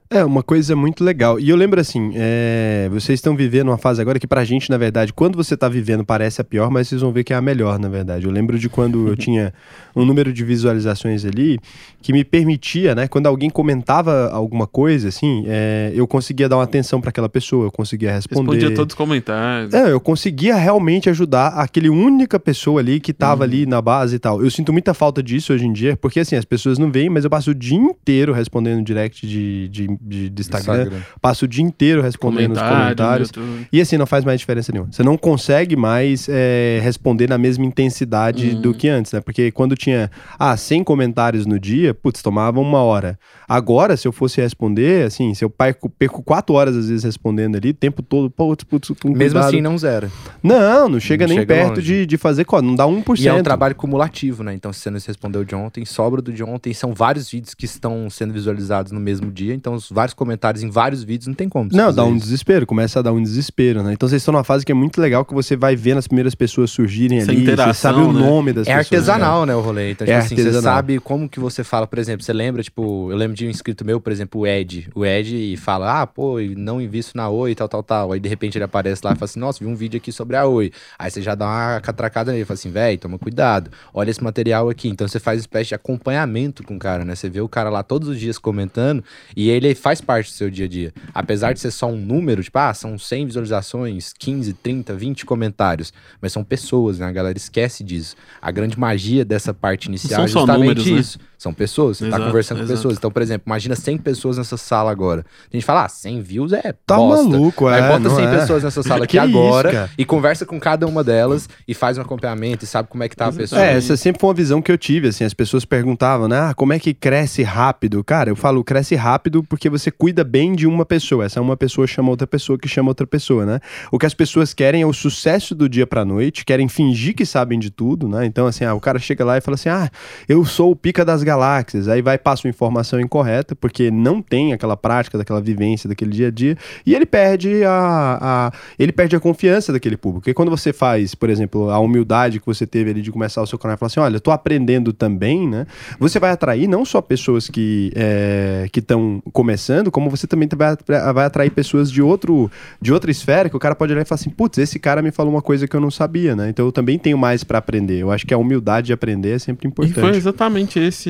É, 0.10 0.24
uma 0.24 0.44
coisa 0.44 0.76
muito 0.76 1.04
legal. 1.04 1.40
E 1.40 1.50
eu 1.50 1.56
lembro 1.56 1.82
assim, 1.82 2.12
é, 2.16 2.88
vocês 2.92 3.18
estão 3.18 3.36
vivendo 3.36 3.70
uma 3.70 3.78
fase 3.78 4.00
agora 4.00 4.20
que 4.20 4.28
pra 4.28 4.44
gente, 4.46 4.70
na 4.70 4.78
verdade, 4.78 5.12
quando 5.12 5.36
você 5.36 5.58
tá 5.58 5.68
vivendo 5.68 6.06
parece 6.06 6.40
a 6.40 6.44
pior, 6.44 6.70
mas 6.70 6.88
vocês 6.88 7.02
vão 7.02 7.12
ver 7.12 7.24
que 7.24 7.34
é 7.34 7.36
a 7.36 7.42
melhor, 7.42 7.80
na 7.80 7.90
verdade. 7.90 8.26
Eu 8.26 8.32
lembro 8.32 8.60
de 8.60 8.70
quando 8.70 9.08
eu 9.08 9.16
tinha 9.18 9.52
um 9.96 10.06
número 10.06 10.32
de 10.32 10.44
visualizações 10.44 11.26
ali 11.26 11.58
que 12.02 12.14
me 12.14 12.24
permitia, 12.24 12.94
né, 12.94 13.08
quando 13.08 13.26
alguém 13.26 13.50
comentava 13.50 14.30
alguma 14.30 14.68
coisa, 14.68 15.08
assim, 15.08 15.44
é, 15.48 15.92
eu 15.96 16.06
conseguia 16.06 16.48
dar 16.48 16.58
uma 16.58 16.64
atenção 16.64 17.02
pra 17.02 17.10
aquela 17.10 17.28
pessoa, 17.28 17.66
eu 17.66 17.72
conseguia 17.72 18.12
responder. 18.12 18.42
Respondia 18.52 18.76
todos 18.76 18.94
os 18.94 18.98
comentários. 18.98 19.74
É, 19.74 19.92
eu 19.92 20.00
conseguia 20.00 20.56
realmente 20.56 21.10
ajudar 21.10 21.48
aquele 21.48 21.90
única 21.90 22.40
pessoa 22.40 22.80
ali 22.80 23.00
que 23.00 23.12
tava 23.12 23.36
Uhum. 23.44 23.50
ali 23.50 23.66
na 23.66 23.82
base 23.82 24.18
e 24.18 24.20
tal. 24.20 24.42
Eu 24.44 24.52
sinto 24.52 24.72
muita 24.72 24.94
falta 24.94 25.24
disso 25.24 25.52
hoje 25.52 25.66
em 25.66 25.74
dia, 25.74 25.98
porque 25.98 26.20
assim, 26.20 26.36
as 26.36 26.46
pessoas 26.46 26.78
não 26.78 26.92
veem, 26.92 27.10
mas 27.10 27.24
eu 27.24 27.30
passo 27.30 27.50
o 27.52 27.56
dia 27.56 27.78
inteiro 27.78 28.34
respondendo 28.34 28.84
direct 28.84 29.26
de, 29.26 29.68
de, 29.70 29.95
de- 30.02 30.30
de 30.30 30.42
Instagram, 30.42 30.90
passo 31.22 31.46
o 31.46 31.48
dia 31.48 31.64
inteiro 31.64 32.02
respondendo 32.02 32.54
os 32.54 32.62
comentários. 32.62 33.32
E 33.72 33.80
assim, 33.82 33.98
não 33.98 34.06
faz 34.06 34.24
mais 34.24 34.40
diferença 34.40 34.72
nenhuma. 34.72 34.92
Você 34.92 35.04
não 35.04 35.18
consegue 35.18 35.76
mais 35.76 36.28
é, 36.30 36.80
responder 36.84 37.28
na 37.30 37.38
mesma 37.38 37.66
intensidade 37.66 38.50
Uhum. 38.50 38.62
do 38.62 38.74
que 38.74 38.88
antes, 38.90 39.12
né? 39.12 39.22
Porque 39.22 39.52
quando 39.52 39.76
tinha, 39.76 40.10
ah, 40.40 40.56
100 40.58 40.84
comentários 40.84 41.46
no 41.46 41.60
dia, 41.60 41.94
putz, 41.94 42.22
tomava 42.22 42.60
uma 42.60 42.80
hora. 42.80 43.18
Agora, 43.48 43.96
se 43.96 44.08
eu 44.08 44.12
fosse 44.12 44.42
responder, 44.42 45.06
assim, 45.06 45.34
se 45.34 45.44
eu 45.46 45.50
perco, 45.50 45.90
perco 45.90 46.22
quatro 46.24 46.56
horas 46.56 46.76
às 46.76 46.88
vezes 46.90 47.04
respondendo 47.04 47.56
ali, 47.56 47.70
o 47.70 47.74
tempo 47.74 48.02
todo, 48.02 48.30
putz, 48.30 48.64
putz, 48.64 48.90
com 49.02 49.10
Mesmo 49.12 49.40
assim, 49.40 49.62
não 49.62 49.78
zero. 49.78 50.12
Não, 50.42 50.90
não 50.90 51.00
chega 51.00 51.26
Não 51.26 51.30
nem 51.30 51.40
chega 51.40 51.54
perto 51.54 51.70
longe. 51.78 51.82
de, 51.82 52.06
de 52.06 52.18
fazer, 52.18 52.46
não 52.64 52.76
dá 52.76 52.86
1%. 52.86 53.20
E 53.24 53.28
é 53.28 53.34
um 53.34 53.44
trabalho 53.44 53.76
cumulativo, 53.76 54.44
né? 54.44 54.54
Então, 54.54 54.72
se 54.74 54.80
você 54.80 54.90
não 54.90 55.00
respondeu 55.06 55.44
de 55.44 55.54
ontem, 55.56 55.86
sobra 55.86 56.22
do 56.22 56.32
de 56.34 56.44
ontem. 56.44 56.74
São 56.74 56.94
vários 56.94 57.30
vídeos 57.30 57.54
que 57.54 57.66
estão 57.66 58.10
sendo 58.10 58.34
visualizados 58.34 58.92
no 58.92 59.00
mesmo 59.00 59.32
dia. 59.32 59.54
Então, 59.54 59.78
os 59.86 59.92
vários 59.92 60.14
comentários 60.14 60.64
em 60.64 60.70
vários 60.70 61.04
vídeos 61.04 61.28
não 61.28 61.34
tem 61.34 61.48
como. 61.50 61.70
você 61.72 61.78
Não, 61.78 61.94
dá 61.94 62.04
um 62.06 62.16
isso. 62.16 62.26
desespero, 62.26 62.66
começa 62.66 63.00
a 63.00 63.02
dar 63.02 63.14
um 63.14 63.22
desespero, 63.22 63.82
né? 63.84 63.94
Então 63.94 64.08
vocês 64.10 64.22
estão 64.22 64.32
numa 64.34 64.44
fase 64.44 64.66
que 64.66 64.72
é 64.72 64.76
muito 64.76 65.00
legal 65.02 65.24
que 65.26 65.34
você 65.34 65.56
vai 65.56 65.76
vendo 65.76 65.98
as 66.00 66.08
primeiras 66.08 66.36
pessoas 66.36 66.72
surgirem 66.72 67.20
Essa 67.20 67.32
ali, 67.32 67.46
você 67.46 67.74
sabe 67.74 68.00
o 68.00 68.12
né? 68.12 68.20
nome 68.20 68.54
das 68.54 68.68
É 68.68 68.78
pessoas. 68.78 68.92
né? 68.92 68.98
artesanal, 69.14 69.46
né, 69.46 69.56
o 69.56 69.62
rolê. 69.62 69.92
Então, 69.92 70.06
É 70.06 70.12
tipo 70.12 70.26
assim, 70.26 70.36
você 70.36 70.42
artesanal. 70.42 70.76
sabe 70.76 71.00
como 71.00 71.30
que 71.30 71.40
você 71.40 71.64
fala, 71.64 71.88
por 71.88 72.00
exemplo, 72.00 72.24
você 72.24 72.34
lembra, 72.34 72.62
tipo, 72.64 73.12
eu 73.12 73.18
lembro 73.18 73.36
de 73.36 73.46
um 73.46 73.50
inscrito 73.50 73.86
meu, 73.86 74.00
por 74.02 74.12
exemplo, 74.12 74.42
o 74.42 74.48
Ed. 74.48 74.90
O 74.96 75.06
Ed 75.06 75.56
fala, 75.58 76.02
ah, 76.02 76.08
pô, 76.08 76.38
não 76.58 76.82
invisto 76.82 77.16
na 77.16 77.30
Oi, 77.30 77.54
tal, 77.56 77.68
tal, 77.68 77.84
tal. 77.84 78.12
Aí, 78.12 78.20
de 78.20 78.30
repente, 78.30 78.58
ele 78.58 78.66
aparece 78.66 79.02
lá 79.04 79.12
e 79.12 79.16
fala 79.16 79.26
assim, 79.26 79.40
nossa, 79.40 79.60
vi 79.64 79.66
um 79.70 79.76
vídeo 79.76 79.98
aqui 79.98 80.12
sobre 80.12 80.36
a 80.36 80.46
Oi. 80.46 80.72
Aí 80.98 81.10
você 81.12 81.22
já 81.22 81.36
dá 81.36 81.46
uma 81.46 81.80
catracada 81.82 82.32
nele, 82.32 82.46
fala 82.46 82.56
assim, 82.56 82.70
velho, 82.70 82.98
toma 82.98 83.18
cuidado, 83.20 83.70
olha 83.94 84.10
esse 84.10 84.24
material 84.24 84.70
aqui. 84.70 84.88
Então, 84.90 85.08
você 85.08 85.20
faz 85.20 85.38
uma 85.38 85.42
espécie 85.42 85.70
de 85.70 85.76
acompanhamento 85.76 86.64
com 86.64 86.76
o 86.76 86.80
cara, 86.80 87.04
né? 87.06 87.16
Você 87.16 87.30
vê 87.30 87.42
o 87.42 87.48
cara 87.50 87.70
lá 87.70 87.84
todos 87.84 88.08
os 88.08 88.20
dias 88.20 88.38
comentando 88.38 89.04
e 89.36 89.50
ele 89.50 89.75
faz 89.76 90.02
parte 90.02 90.32
do 90.32 90.34
seu 90.34 90.50
dia 90.50 90.66
a 90.66 90.68
dia. 90.68 90.94
Apesar 91.14 91.54
de 91.54 91.60
ser 91.60 91.72
só 91.72 91.88
um 91.88 91.98
número, 91.98 92.44
tipo, 92.44 92.58
ah, 92.58 92.74
são 92.74 92.98
100 92.98 93.28
visualizações, 93.28 94.14
15, 94.18 94.54
30, 94.54 94.94
20 94.96 95.26
comentários, 95.26 95.94
mas 96.22 96.32
são 96.34 96.44
pessoas, 96.44 97.00
né? 97.00 97.06
A 97.06 97.12
galera 97.12 97.38
esquece 97.38 97.84
disso. 97.84 98.16
A 98.42 98.52
grande 98.52 98.80
magia 98.80 99.24
dessa 99.24 99.54
parte 99.54 99.86
inicial 99.86 100.20
Não 100.20 100.26
é 100.26 100.28
são 100.28 100.42
só 100.42 100.48
justamente 100.48 100.90
números, 100.90 101.18
né? 101.18 101.26
Isso. 101.36 101.44
São 101.46 101.54
pessoas, 101.54 101.98
você 101.98 102.04
tá 102.06 102.16
Exato, 102.16 102.26
conversando 102.26 102.58
com 102.60 102.64
exato. 102.64 102.78
pessoas. 102.78 102.98
Então, 102.98 103.12
por 103.12 103.22
exemplo, 103.22 103.44
imagina 103.46 103.76
100 103.76 103.98
pessoas 104.00 104.38
nessa 104.38 104.58
sala 104.58 104.92
agora. 104.92 105.26
A 105.52 105.56
gente 105.56 105.66
fala, 105.66 105.86
ah, 105.86 105.90
100 105.90 106.22
views 106.22 106.54
é 106.54 106.74
Tá 106.86 106.98
bosta. 106.98 107.24
maluco, 107.30 107.70
é, 107.70 107.76
Aí 107.82 107.82
bota 107.90 108.00
não 108.00 108.16
100 108.16 108.26
é. 108.26 108.38
pessoas 108.40 108.64
nessa 108.64 108.82
sala 108.84 109.04
aqui 109.06 109.18
isso, 109.18 109.26
agora 109.26 109.72
cara? 109.72 109.90
e 109.98 110.06
conversa 110.06 110.46
com 110.46 110.60
cada 110.60 110.86
uma 110.88 111.04
delas 111.04 111.48
e 111.68 111.74
faz 111.74 111.98
um 111.98 112.02
acompanhamento 112.02 112.64
e 112.64 112.68
sabe 112.68 112.88
como 112.90 113.04
é 113.04 113.10
que 113.10 113.16
tá 113.16 113.28
a 113.28 113.32
pessoa. 113.32 113.62
É, 113.62 113.76
essa 113.78 113.96
sempre 113.98 114.20
foi 114.20 114.30
uma 114.30 114.34
visão 114.36 114.62
que 114.62 114.72
eu 114.72 114.78
tive, 114.78 115.08
assim, 115.10 115.24
as 115.24 115.34
pessoas 115.34 115.66
perguntavam, 115.66 116.28
né, 116.28 116.40
ah, 116.40 116.54
como 116.54 116.74
é 116.74 116.80
que 116.80 116.94
cresce 116.94 117.44
rápido? 117.44 118.04
Cara, 118.04 118.30
eu 118.30 118.36
falo, 118.36 118.64
cresce 118.64 118.96
rápido 118.96 119.44
porque 119.44 119.70
você 119.70 119.92
cuida 119.92 120.24
bem 120.24 120.54
de 120.54 120.66
uma 120.68 120.86
pessoa, 120.86 121.26
essa 121.26 121.42
uma 121.42 121.58
pessoa 121.58 121.86
chama 121.88 122.10
outra 122.10 122.26
pessoa 122.28 122.58
que 122.58 122.68
chama 122.68 122.90
outra 122.90 123.06
pessoa, 123.06 123.46
né? 123.46 123.60
O 123.92 124.00
que 124.00 124.06
as 124.06 124.14
pessoas 124.14 124.54
querem 124.54 124.82
é 124.82 124.86
o 124.86 124.94
sucesso 124.94 125.54
do 125.54 125.70
dia 125.70 125.86
pra 125.86 126.04
noite, 126.04 126.44
querem 126.46 126.68
fingir 126.68 127.14
que 127.16 127.26
sabem 127.26 127.60
de 127.60 127.70
tudo, 127.70 128.08
né? 128.08 128.26
Então, 128.26 128.48
assim, 128.48 128.66
ah, 128.66 128.74
o 128.74 128.80
cara 128.80 128.98
chega 129.00 129.24
lá 129.24 129.38
e 129.38 129.42
fala 129.42 129.56
assim, 129.56 129.70
ah, 129.70 129.90
eu 130.28 130.44
sou 130.46 130.72
o 130.72 130.76
pica 130.76 131.04
das 131.06 131.24
galáxias, 131.26 131.90
aí 131.90 132.02
vai, 132.02 132.18
passa 132.18 132.48
uma 132.48 132.50
informação 132.52 133.00
incorreta, 133.02 133.54
porque 133.56 133.92
não 133.92 134.22
tem 134.22 134.54
aquela 134.54 134.78
prática, 134.78 135.18
daquela 135.18 135.42
vivência, 135.42 135.90
daquele 135.90 136.12
dia 136.12 136.28
a 136.28 136.32
dia, 136.32 136.58
e 136.86 136.96
ele 136.96 137.06
perde 137.06 137.64
a, 137.66 138.18
a- 138.22 138.52
ele 138.80 138.92
perde 138.94 139.16
a 139.16 139.20
confiança 139.20 139.74
daquele 139.74 139.98
público. 139.98 140.22
Porque 140.22 140.34
quando 140.34 140.50
você 140.50 140.72
faz, 140.72 141.14
por 141.16 141.30
exemplo, 141.30 141.70
a 141.70 141.80
humildade 141.80 142.40
que 142.40 142.46
você 142.46 142.66
teve 142.66 142.92
ali 142.92 143.02
de 143.02 143.12
começar 143.12 143.42
o 143.42 143.48
seu 143.48 143.58
canal 143.60 143.76
e 143.76 143.78
falar 143.80 143.88
assim, 143.88 144.00
olha, 144.00 144.16
eu 144.16 144.22
tô 144.22 144.32
aprendendo 144.32 144.94
também, 144.94 145.48
né? 145.48 145.66
Você 146.00 146.20
vai 146.20 146.32
atrair 146.32 146.68
não 146.68 146.86
só 146.86 147.02
pessoas 147.02 147.50
que 147.50 147.92
é, 147.96 148.68
que 148.72 148.80
estão 148.80 149.22
começando, 149.34 149.92
como 149.92 150.10
você 150.10 150.28
também 150.28 150.48
vai, 150.56 150.76
vai 151.14 151.26
atrair 151.26 151.50
pessoas 151.50 151.92
de 151.92 152.02
outro 152.02 152.50
de 152.82 152.94
outra 152.94 153.10
esfera 153.12 153.50
que 153.50 153.56
o 153.56 153.60
cara 153.60 153.74
pode 153.76 153.92
olhar 153.92 154.02
e 154.02 154.06
falar 154.06 154.20
assim, 154.20 154.30
putz, 154.30 154.58
esse 154.60 154.78
cara 154.80 155.02
me 155.02 155.12
falou 155.12 155.34
uma 155.34 155.42
coisa 155.42 155.68
que 155.68 155.76
eu 155.76 155.82
não 155.82 155.90
sabia, 155.92 156.36
né? 156.36 156.50
Então 156.50 156.66
eu 156.66 156.72
também 156.72 157.00
tenho 157.00 157.18
mais 157.18 157.44
pra 157.44 157.58
aprender. 157.58 158.00
Eu 158.00 158.12
acho 158.12 158.26
que 158.26 158.34
a 158.34 158.38
humildade 158.38 158.88
de 158.88 158.94
aprender 158.94 159.32
é 159.32 159.40
sempre 159.40 159.66
E 159.66 159.70
importante. 159.70 160.00
foi 160.00 160.16
exatamente 160.16 160.80
esse 160.80 161.10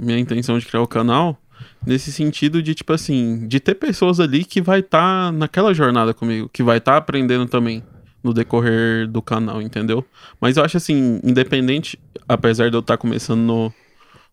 minha 0.00 0.18
intenção 0.18 0.58
de 0.58 0.66
criar 0.66 0.82
o 0.82 0.88
canal. 0.88 1.40
Nesse 1.86 2.12
sentido 2.12 2.62
de, 2.62 2.74
tipo 2.74 2.92
assim, 2.92 3.46
de 3.46 3.60
ter 3.60 3.74
pessoas 3.74 4.18
ali 4.18 4.44
que 4.44 4.60
vai 4.60 4.80
estar 4.80 5.32
naquela 5.32 5.72
jornada 5.72 6.12
comigo, 6.12 6.48
que 6.52 6.62
vai 6.62 6.78
estar 6.78 6.96
aprendendo 6.96 7.46
também 7.46 7.82
no 8.22 8.32
decorrer 8.32 9.06
do 9.06 9.20
canal, 9.20 9.60
entendeu? 9.60 10.04
Mas 10.40 10.56
eu 10.56 10.64
acho 10.64 10.78
assim, 10.78 11.20
independente, 11.22 11.98
apesar 12.26 12.70
de 12.70 12.76
eu 12.76 12.80
estar 12.80 12.96
começando 12.96 13.40
no, 13.40 13.72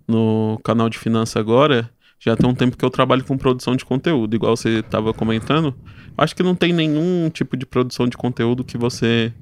no 0.08 0.60
canal 0.64 0.90
de 0.90 0.98
finanças 0.98 1.36
agora, 1.36 1.90
já 2.18 2.36
tem 2.38 2.50
um 2.50 2.54
tempo 2.56 2.78
que 2.78 2.86
eu 2.86 2.90
trabalho 2.90 3.24
com 3.24 3.38
produção 3.38 3.76
de 3.76 3.84
conteúdo, 3.84 4.36
igual 4.36 4.56
você 4.56 4.80
estava 4.80 5.14
comentando. 5.14 5.76
Acho 6.18 6.36
que 6.36 6.44
não 6.44 6.56
tem 6.56 6.72
nenhum 6.72 7.30
tipo 7.30 7.58
de 7.58 7.66
produção 7.66 8.08
de 8.08 8.16
conteúdo 8.16 8.64
que 8.64 8.78
você 8.78 9.34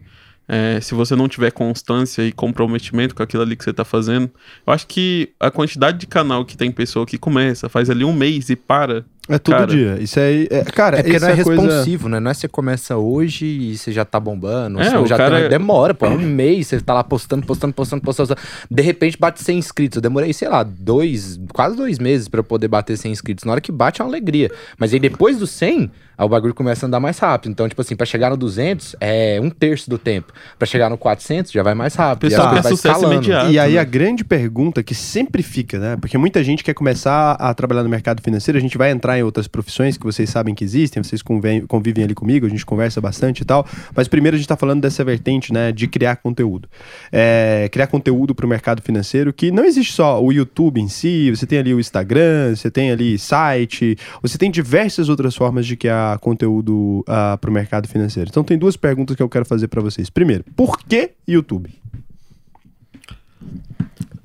é, 0.52 0.82
se 0.82 0.96
você 0.96 1.16
não 1.16 1.28
tiver 1.28 1.52
constância 1.52 2.24
e 2.24 2.32
comprometimento 2.32 3.14
com 3.14 3.22
aquilo 3.22 3.44
ali 3.44 3.56
que 3.56 3.64
você 3.64 3.72
tá 3.72 3.86
fazendo, 3.86 4.30
eu 4.66 4.74
acho 4.74 4.88
que 4.88 5.30
a 5.40 5.52
quantidade 5.52 6.00
de 6.00 6.08
canal 6.08 6.44
que 6.44 6.58
tem 6.58 6.72
pessoa 6.72 7.06
que 7.06 7.18
começa, 7.20 7.70
faz 7.70 7.88
ali 7.90 8.04
um 8.04 8.12
mês 8.14 8.50
e 8.50 8.56
para. 8.56 9.06
É 9.32 9.38
todo 9.38 9.54
Cara, 9.54 9.68
dia. 9.68 9.98
Isso 10.02 10.20
aí, 10.20 10.48
é, 10.50 10.64
cara, 10.64 10.98
É 10.98 11.04
porque 11.04 11.20
não 11.20 11.28
é 11.28 11.32
é 11.40 11.44
coisa... 11.44 11.62
responsivo, 11.62 12.10
né? 12.10 12.20
Não 12.20 12.32
é 12.32 12.34
você 12.34 12.48
começa 12.48 12.98
hoje 12.98 13.46
e 13.46 13.78
você 13.78 13.92
já 13.92 14.04
tá 14.04 14.20
bombando. 14.20 14.82
É, 14.82 14.90
você 14.90 14.98
o 14.98 15.06
já 15.06 15.18
cara- 15.18 15.42
tem- 15.42 15.50
demora, 15.50 15.94
pô. 15.94 16.08
é 16.08 16.10
Um 16.10 16.18
mês, 16.18 16.66
você 16.66 16.82
tá 16.82 16.96
lá 16.96 17.04
postando, 17.04 17.46
postando, 17.46 17.72
postando, 17.72 18.02
postando. 18.02 18.36
De 18.72 18.82
repente 18.82 19.20
bate 19.20 19.44
100 19.44 19.60
inscritos. 19.60 19.98
Eu 19.98 20.02
demorei, 20.02 20.34
sei 20.34 20.50
lá, 20.50 20.64
dois, 20.64 21.40
quase 21.54 21.78
dois 21.78 22.00
meses 22.00 22.28
pra 22.28 22.40
eu 22.40 22.44
poder 22.44 22.68
bater 22.70 22.98
100 22.98 23.12
inscritos. 23.12 23.46
Na 23.46 23.52
hora 23.52 23.62
que 23.62 23.72
bate 23.72 24.02
é 24.02 24.04
uma 24.04 24.10
alegria. 24.10 24.50
Mas 24.80 24.94
aí 24.96 25.00
depois 25.00 25.38
do 25.38 25.46
100, 25.46 25.92
aí 26.20 26.26
o 26.26 26.30
bagulho 26.30 26.54
começa 26.54 26.86
a 26.86 26.88
andar 26.88 27.00
mais 27.00 27.18
rápido. 27.18 27.52
Então, 27.52 27.70
tipo 27.70 27.82
assim, 27.82 27.96
pra 27.96 28.06
chegar 28.06 28.30
no 28.30 28.36
200 28.36 28.98
é 29.00 29.40
um 29.42 29.50
terço 29.50 29.90
do 29.90 29.98
tempo. 29.98 30.34
Pra 30.58 30.66
chegar 30.66 30.90
no 30.90 30.98
400 30.98 31.50
já 31.50 31.64
vai 31.64 31.74
mais 31.74 31.96
rápido. 31.96 32.30
Pessoal 32.30 32.52
e 32.52 32.62
vai 32.62 32.72
sucesso 32.72 33.06
imediato. 33.06 33.50
E 33.50 33.58
aí 33.58 33.74
né? 33.76 33.80
a 33.80 33.84
grande 33.86 34.26
pergunta 34.26 34.84
que 34.84 34.94
sempre 34.94 35.42
fica, 35.42 35.80
né? 35.80 35.96
Porque 35.96 36.18
muita 36.18 36.44
gente 36.44 36.62
quer 36.62 36.74
começar 36.74 37.32
a 37.32 37.54
trabalhar 37.54 37.84
no 37.84 37.90
mercado 37.90 38.22
financeiro, 38.22 38.58
a 38.58 38.62
gente 38.62 38.78
vai 38.78 38.92
entrar 38.92 39.18
em 39.18 39.24
outras 39.24 39.48
profissões 39.48 39.98
que 39.98 40.04
vocês 40.04 40.30
sabem 40.30 40.54
que 40.54 40.64
existem, 40.64 41.02
vocês 41.02 41.22
convivem 41.22 42.04
ali 42.04 42.14
comigo, 42.14 42.46
a 42.46 42.50
gente 42.50 42.66
conversa 42.66 43.00
bastante 43.00 43.42
e 43.42 43.46
tal. 43.46 43.66
Mas 43.96 44.10
primeiro 44.10 44.36
a 44.36 44.38
gente 44.38 44.48
tá 44.48 44.58
falando 44.58 44.82
dessa 44.82 45.04
vertente, 45.06 45.54
né? 45.54 45.72
De 45.72 45.88
criar 45.88 46.18
conteúdo. 46.18 46.68
É, 47.12 47.70
criar 47.72 47.88
conteúdo 47.88 48.36
para 48.36 48.46
o 48.46 48.50
mercado 48.50 48.82
financeiro, 48.82 49.32
que 49.32 49.52
não 49.52 49.64
existe 49.64 49.94
só 49.94 50.22
o 50.22 50.34
YouTube 50.34 50.82
em 50.82 50.90
si, 50.90 51.30
você 51.32 51.46
tem 51.46 51.60
ali 51.60 51.74
o 51.74 51.80
Instagram, 51.80 52.56
você 52.56 52.70
tem 52.70 52.92
ali 52.92 53.18
site, 53.18 53.98
você 54.22 54.38
tem 54.38 54.52
diversas 54.52 55.08
outras 55.08 55.36
formas 55.36 55.66
de 55.66 55.78
conteúdo 56.18 57.04
para 57.06 57.50
o 57.50 57.54
mercado 57.54 57.88
financeiro. 57.88 58.30
Então 58.30 58.44
tem 58.44 58.58
duas 58.58 58.76
perguntas 58.76 59.16
que 59.16 59.22
eu 59.22 59.30
quero 59.30 59.46
fazer 59.46 59.68
para 59.68 59.82
vocês. 59.82 60.10
Primeiro, 60.10 60.44
por 60.56 60.80
que 60.80 61.12
YouTube? 61.28 61.70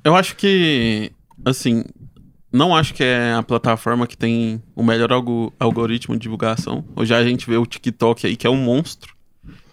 Eu 0.03 0.15
acho 0.15 0.35
que, 0.35 1.11
assim, 1.43 1.83
não 2.51 2.75
acho 2.75 2.93
que 2.93 3.03
é 3.03 3.33
a 3.33 3.43
plataforma 3.43 4.05
que 4.05 4.15
tem 4.15 4.61
o 4.75 4.83
melhor 4.83 5.11
algo- 5.11 5.51
algoritmo 5.59 6.15
de 6.15 6.21
divulgação. 6.21 6.85
Hoje 6.95 7.13
a 7.13 7.23
gente 7.23 7.47
vê 7.49 7.57
o 7.57 7.65
TikTok 7.65 8.27
aí, 8.27 8.35
que 8.35 8.45
é 8.45 8.49
um 8.49 8.57
monstro 8.57 9.13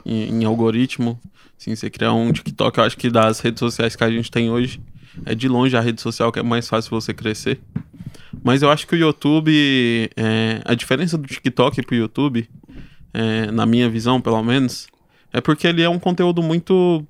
em, 0.04 0.40
em 0.40 0.44
algoritmo. 0.44 1.20
Assim, 1.60 1.76
você 1.76 1.90
criar 1.90 2.12
um 2.12 2.32
TikTok, 2.32 2.78
eu 2.78 2.84
acho 2.84 2.96
que 2.96 3.10
das 3.10 3.40
redes 3.40 3.60
sociais 3.60 3.94
que 3.94 4.02
a 4.02 4.10
gente 4.10 4.30
tem 4.30 4.50
hoje, 4.50 4.80
é 5.26 5.34
de 5.34 5.46
longe 5.48 5.76
a 5.76 5.80
rede 5.80 6.00
social 6.00 6.32
que 6.32 6.38
é 6.38 6.42
mais 6.42 6.66
fácil 6.66 6.90
você 6.90 7.12
crescer. 7.12 7.60
Mas 8.42 8.62
eu 8.62 8.70
acho 8.70 8.86
que 8.86 8.94
o 8.94 8.98
YouTube, 8.98 9.52
é, 10.16 10.60
a 10.64 10.74
diferença 10.74 11.16
do 11.18 11.26
TikTok 11.26 11.82
pro 11.82 11.94
YouTube, 11.94 12.48
é, 13.14 13.50
na 13.50 13.66
minha 13.66 13.88
visão, 13.88 14.20
pelo 14.20 14.42
menos, 14.42 14.86
é 15.32 15.40
porque 15.40 15.66
ele 15.66 15.82
é 15.82 15.88
um 15.88 15.98
conteúdo 15.98 16.42
muito 16.42 17.04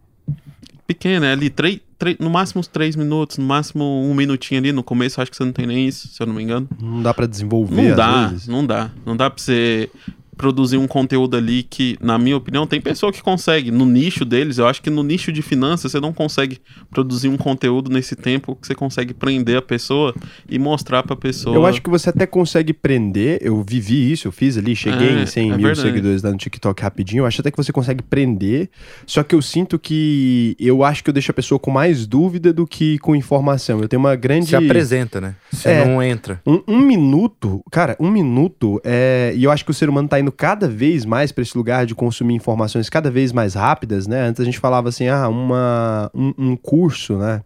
pequeno, 0.86 1.24
é 1.24 1.32
ali 1.32 1.48
três, 1.48 1.80
três- 1.98 2.18
no 2.18 2.28
máximo 2.28 2.60
uns 2.60 2.66
três 2.66 2.96
minutos, 2.96 3.38
no 3.38 3.44
máximo 3.44 3.84
um 4.04 4.14
minutinho 4.14 4.60
ali. 4.60 4.72
No 4.72 4.82
começo, 4.82 5.20
acho 5.20 5.30
que 5.30 5.36
você 5.36 5.44
não 5.44 5.52
tem 5.52 5.66
nem 5.66 5.86
isso, 5.86 6.08
se 6.08 6.20
eu 6.22 6.26
não 6.26 6.34
me 6.34 6.42
engano. 6.42 6.68
Não 6.80 7.02
dá 7.02 7.14
pra 7.14 7.26
desenvolver 7.26 7.90
Não 7.90 7.96
dá, 7.96 8.26
vezes. 8.28 8.48
não 8.48 8.66
dá. 8.66 8.90
Não 9.06 9.16
dá 9.16 9.30
pra 9.30 9.42
você 9.42 9.88
produzir 10.36 10.76
um 10.78 10.86
conteúdo 10.86 11.36
ali 11.36 11.62
que, 11.62 11.96
na 12.00 12.18
minha 12.18 12.36
opinião, 12.36 12.66
tem 12.66 12.80
pessoa 12.80 13.12
que 13.12 13.22
consegue. 13.22 13.70
No 13.70 13.84
nicho 13.84 14.24
deles, 14.24 14.58
eu 14.58 14.66
acho 14.66 14.80
que 14.82 14.90
no 14.90 15.02
nicho 15.02 15.30
de 15.30 15.42
finanças, 15.42 15.92
você 15.92 16.00
não 16.00 16.12
consegue 16.12 16.58
produzir 16.90 17.28
um 17.28 17.36
conteúdo 17.36 17.90
nesse 17.90 18.16
tempo 18.16 18.56
que 18.56 18.66
você 18.66 18.74
consegue 18.74 19.12
prender 19.14 19.56
a 19.58 19.62
pessoa 19.62 20.14
e 20.48 20.58
mostrar 20.58 21.02
pra 21.02 21.14
pessoa. 21.14 21.54
Eu 21.54 21.66
acho 21.66 21.82
que 21.82 21.90
você 21.90 22.08
até 22.10 22.26
consegue 22.26 22.72
prender. 22.72 23.38
Eu 23.42 23.62
vivi 23.62 24.10
isso, 24.10 24.26
eu 24.26 24.32
fiz 24.32 24.56
ali, 24.56 24.74
cheguei 24.74 25.08
É, 25.10 25.22
em 25.22 25.26
100 25.26 25.42
é 25.52 25.56
mil 25.56 25.66
verdade. 25.66 25.86
seguidores 25.88 26.22
lá 26.22 26.30
no 26.30 26.36
TikTok 26.38 26.82
rapidinho. 26.82 27.20
Eu 27.22 27.26
acho 27.26 27.40
até 27.40 27.50
que 27.50 27.56
você 27.56 27.72
consegue 27.72 28.02
prender. 28.02 28.70
Só 29.06 29.22
que 29.22 29.34
eu 29.34 29.42
sinto 29.42 29.78
que. 29.78 30.56
Eu 30.58 30.82
acho 30.82 31.04
que 31.04 31.10
eu 31.10 31.14
deixo 31.14 31.30
a 31.30 31.34
pessoa 31.34 31.58
com 31.58 31.70
mais 31.70 32.06
dúvida 32.06 32.52
do 32.52 32.66
que 32.66 32.98
com 32.98 33.14
informação. 33.14 33.80
Eu 33.80 33.88
tenho 33.88 34.00
uma 34.00 34.16
grande. 34.16 34.46
Se 34.46 34.56
apresenta, 34.56 35.20
né? 35.20 35.34
Você 35.52 35.68
É. 35.68 35.84
não 35.84 36.02
entra. 36.02 36.40
Um, 36.46 36.62
um 36.66 36.80
minuto, 36.80 37.62
cara, 37.70 37.96
um 38.00 38.10
minuto 38.10 38.80
é. 38.82 39.32
E 39.36 39.44
eu 39.44 39.50
acho 39.50 39.64
que 39.64 39.70
o 39.70 39.74
ser 39.74 39.88
humano 39.88 40.08
tá 40.08 40.18
indo 40.18 40.31
cada 40.32 40.66
vez 40.66 41.04
mais 41.04 41.30
pra 41.30 41.42
esse 41.42 41.56
lugar 41.56 41.86
de 41.86 41.94
consumir 41.94 42.34
informações 42.34 42.88
cada 42.88 43.10
vez 43.10 43.32
mais 43.32 43.54
rápidas, 43.54 44.06
né? 44.06 44.22
Antes 44.22 44.40
a 44.40 44.44
gente 44.44 44.58
falava 44.58 44.88
assim, 44.88 45.08
ah, 45.08 45.28
uma, 45.28 46.10
um, 46.14 46.32
um 46.38 46.56
curso, 46.56 47.16
né? 47.18 47.42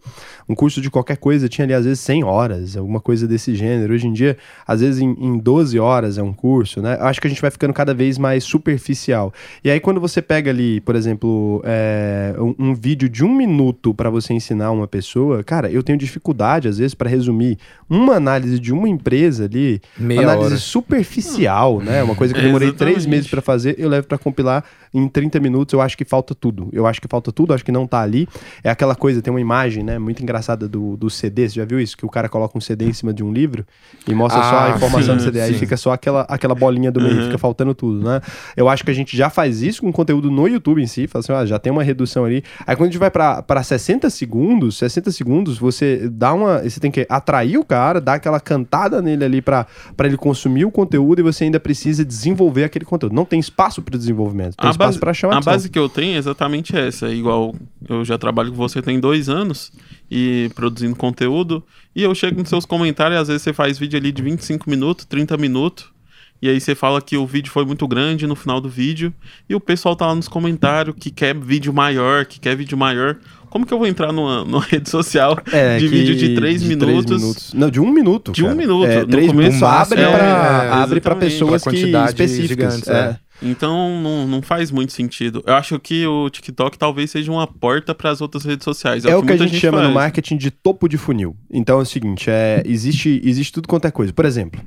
Um 0.49 0.55
curso 0.55 0.81
de 0.81 0.89
qualquer 0.89 1.17
coisa 1.17 1.49
tinha 1.49 1.65
ali 1.65 1.73
às 1.73 1.85
vezes 1.85 1.99
100 1.99 2.23
horas, 2.23 2.77
alguma 2.77 2.99
coisa 2.99 3.27
desse 3.27 3.53
gênero. 3.55 3.93
Hoje 3.93 4.07
em 4.07 4.13
dia, 4.13 4.37
às 4.65 4.81
vezes 4.81 5.01
em, 5.01 5.09
em 5.19 5.37
12 5.37 5.77
horas 5.79 6.17
é 6.17 6.23
um 6.23 6.33
curso, 6.33 6.81
né? 6.81 6.97
Eu 6.99 7.05
acho 7.05 7.19
que 7.19 7.27
a 7.27 7.29
gente 7.29 7.41
vai 7.41 7.51
ficando 7.51 7.73
cada 7.73 7.93
vez 7.93 8.17
mais 8.17 8.43
superficial. 8.43 9.33
E 9.63 9.69
aí 9.69 9.79
quando 9.79 9.99
você 9.99 10.21
pega 10.21 10.49
ali, 10.49 10.79
por 10.81 10.95
exemplo, 10.95 11.61
é, 11.65 12.33
um, 12.39 12.69
um 12.69 12.73
vídeo 12.73 13.09
de 13.09 13.23
um 13.23 13.33
minuto 13.35 13.93
pra 13.93 14.09
você 14.09 14.33
ensinar 14.33 14.71
uma 14.71 14.87
pessoa, 14.87 15.43
cara, 15.43 15.69
eu 15.69 15.83
tenho 15.83 15.97
dificuldade 15.97 16.67
às 16.67 16.77
vezes 16.77 16.93
pra 16.93 17.09
resumir 17.09 17.57
uma 17.89 18.15
análise 18.15 18.59
de 18.59 18.73
uma 18.73 18.87
empresa 18.87 19.45
ali, 19.45 19.81
Meia 19.97 20.21
análise 20.21 20.47
hora. 20.47 20.57
superficial, 20.57 21.79
né? 21.79 22.03
Uma 22.03 22.15
coisa 22.15 22.33
que 22.33 22.39
eu 22.39 22.43
demorei 22.47 22.66
três 22.73 22.97
Exatamente. 22.97 23.09
meses 23.09 23.29
pra 23.29 23.41
fazer, 23.41 23.75
eu 23.77 23.89
levo 23.89 24.07
pra 24.07 24.17
compilar 24.17 24.63
em 24.93 25.07
30 25.07 25.39
minutos. 25.39 25.73
Eu 25.73 25.81
acho 25.81 25.97
que 25.97 26.05
falta 26.05 26.33
tudo. 26.35 26.69
Eu 26.71 26.85
acho 26.87 27.01
que 27.01 27.07
falta 27.07 27.31
tudo, 27.31 27.53
acho 27.53 27.63
que 27.65 27.71
não 27.71 27.85
tá 27.87 28.01
ali. 28.01 28.27
É 28.63 28.69
aquela 28.69 28.95
coisa, 28.95 29.21
tem 29.21 29.31
uma 29.31 29.41
imagem, 29.41 29.83
né, 29.83 29.97
muito 29.99 30.21
engraçada 30.23 30.67
do, 30.67 30.95
do 30.97 31.09
CD. 31.09 31.47
Você 31.49 31.55
já 31.55 31.65
viu 31.65 31.79
isso? 31.79 31.95
Que 31.97 32.05
o 32.05 32.09
cara 32.09 32.27
coloca 32.29 32.57
um 32.57 32.61
CD 32.61 32.85
em 32.85 32.93
cima 32.93 33.13
de 33.13 33.23
um 33.23 33.31
livro 33.31 33.65
e 34.07 34.13
mostra 34.13 34.41
só 34.43 34.55
a 34.55 34.65
Ah, 34.65 34.69
informação 34.75 35.15
do 35.15 35.19
sim, 35.21 35.25
CD. 35.27 35.41
Aí 35.41 35.53
sim. 35.53 35.59
fica 35.59 35.77
só 35.77 35.91
aquela, 35.91 36.21
aquela 36.23 36.55
bolinha 36.55 36.91
do 36.91 36.99
meio, 37.01 37.17
Uhum. 37.17 37.25
fica 37.25 37.37
faltando 37.37 37.73
tudo, 37.73 38.03
né? 38.07 38.21
Eu 38.55 38.67
acho 38.69 38.83
que 38.83 38.91
a 38.91 38.93
gente 38.93 39.15
já 39.15 39.29
faz 39.29 39.61
isso 39.61 39.81
com 39.81 39.91
conteúdo 39.91 40.29
no 40.31 40.47
YouTube 40.47 40.81
em 40.81 40.87
si. 40.87 41.07
Fala 41.07 41.21
assim, 41.23 41.31
ó, 41.31 41.45
já 41.45 41.59
tem 41.59 41.71
uma 41.71 41.83
redução 41.83 42.25
ali. 42.25 42.43
Aí 42.65 42.75
quando 42.75 42.89
a 42.89 42.91
gente 42.91 42.99
vai 42.99 43.09
pra, 43.11 43.41
pra 43.41 43.63
60 43.63 44.09
segundos, 44.09 44.77
60 44.77 45.11
segundos, 45.11 45.57
você 45.57 46.09
dá 46.09 46.33
uma. 46.33 46.59
Você 46.63 46.79
tem 46.79 46.91
que 46.91 47.05
atrair 47.09 47.57
o 47.57 47.63
cara, 47.65 47.99
dar 48.01 48.13
aquela 48.15 48.39
cantada 48.39 49.01
nele 49.01 49.23
ali 49.23 49.41
pra 49.41 49.65
ele 50.03 50.17
consumir 50.17 50.65
o 50.65 50.71
conteúdo 50.71 51.19
e 51.19 51.23
você 51.23 51.43
ainda 51.43 51.59
precisa 51.59 52.03
desenvolver 52.05 52.56
aquele 52.63 52.85
conteúdo. 52.85 53.13
Não 53.13 53.25
tem 53.25 53.39
espaço 53.39 53.81
pro 53.81 53.97
desenvolvimento, 53.97 54.55
tem 54.55 54.67
a 54.67 54.71
espaço 54.71 54.99
pra 54.99 55.13
chamar 55.13 55.37
a 55.37 55.41
base 55.41 55.69
que 55.69 55.77
eu 55.77 55.89
tenho 55.89 56.15
é 56.15 56.17
exatamente 56.17 56.75
essa. 56.75 57.09
Igual 57.09 57.55
eu 57.87 58.03
já 58.03 58.17
trabalho 58.17 58.51
com 58.51 58.57
você 58.57 58.81
tem 58.81 58.99
dois 58.99 59.29
anos 59.29 59.71
e 60.09 60.49
produzindo 60.55 60.95
conteúdo. 60.95 61.63
E 61.95 62.03
eu 62.03 62.13
chego 62.13 62.39
nos 62.39 62.49
seus 62.49 62.65
comentários, 62.65 63.19
às 63.19 63.27
vezes 63.27 63.43
você 63.43 63.53
faz 63.53 63.77
vídeo 63.77 63.97
ali 63.97 64.11
de 64.11 64.21
25 64.21 64.69
minutos, 64.69 65.05
30 65.05 65.37
minutos. 65.37 65.96
E 66.41 66.49
aí 66.49 66.59
você 66.61 66.75
fala 66.75 67.01
que 67.01 67.17
o 67.17 67.25
vídeo 67.25 67.51
foi 67.51 67.65
muito 67.65 67.87
grande 67.87 68.27
no 68.27 68.35
final 68.35 68.61
do 68.61 68.69
vídeo. 68.69 69.13
E 69.49 69.55
o 69.55 69.59
pessoal 69.59 69.95
tá 69.95 70.05
lá 70.07 70.13
nos 70.15 70.27
comentários 70.27 70.95
que 70.99 71.09
quer 71.09 71.35
vídeo 71.35 71.73
maior, 71.73 72.25
que 72.25 72.39
quer 72.39 72.55
vídeo 72.55 72.77
maior. 72.77 73.17
Como 73.49 73.65
que 73.65 73.73
eu 73.73 73.77
vou 73.79 73.87
entrar 73.87 74.11
numa, 74.11 74.43
numa 74.45 74.61
rede 74.63 74.89
social 74.89 75.39
É, 75.51 75.77
de 75.79 75.85
que- 75.85 75.91
vídeo 75.95 76.15
de 76.15 76.35
3 76.35 76.61
de 76.61 76.67
minutos? 76.67 77.05
três 77.05 77.21
minutos. 77.21 77.53
Não, 77.53 77.69
de 77.71 77.79
um 77.79 77.91
minuto. 77.91 78.31
De 78.31 78.43
um 78.43 78.47
cara. 78.47 78.57
minuto. 78.57 78.85
É, 78.85 78.99
No 78.99 79.07
três 79.07 79.27
começo, 79.27 79.51
minutos 79.51 79.63
abre 79.63 80.01
é, 80.01 80.11
pra, 80.11 80.73
abre 80.83 81.01
pra 81.01 81.15
pessoas 81.15 81.63
Pra 81.63 81.71
que 81.71 81.79
específicas. 81.87 82.47
gigantes, 82.75 82.87
é. 82.89 82.93
é. 83.23 83.27
Então 83.41 84.01
não, 84.01 84.27
não 84.27 84.41
faz 84.41 84.71
muito 84.71 84.91
sentido. 84.93 85.43
Eu 85.45 85.53
acho 85.53 85.79
que 85.79 86.05
o 86.07 86.27
TikTok 86.29 86.77
talvez 86.77 87.11
seja 87.11 87.31
uma 87.31 87.45
porta 87.47 87.93
para 87.95 88.09
as 88.09 88.19
outras 88.19 88.43
redes 88.43 88.63
sociais. 88.63 89.05
É 89.05 89.15
o 89.15 89.21
que 89.21 89.31
a 89.31 89.35
muita 89.37 89.47
gente 89.47 89.59
chama 89.59 89.77
no 89.77 89.83
faz. 89.85 89.93
marketing 89.95 90.37
de 90.37 90.49
topo 90.51 90.87
de 90.89 90.97
funil. 90.97 91.35
Então 91.51 91.77
é 91.79 91.81
o 91.83 91.85
seguinte, 91.85 92.29
é, 92.29 92.63
existe, 92.65 93.21
existe 93.23 93.53
tudo 93.53 93.67
quanto 93.67 93.85
é 93.85 93.91
coisa. 93.91 94.11
Por 94.11 94.25
exemplo, 94.25 94.59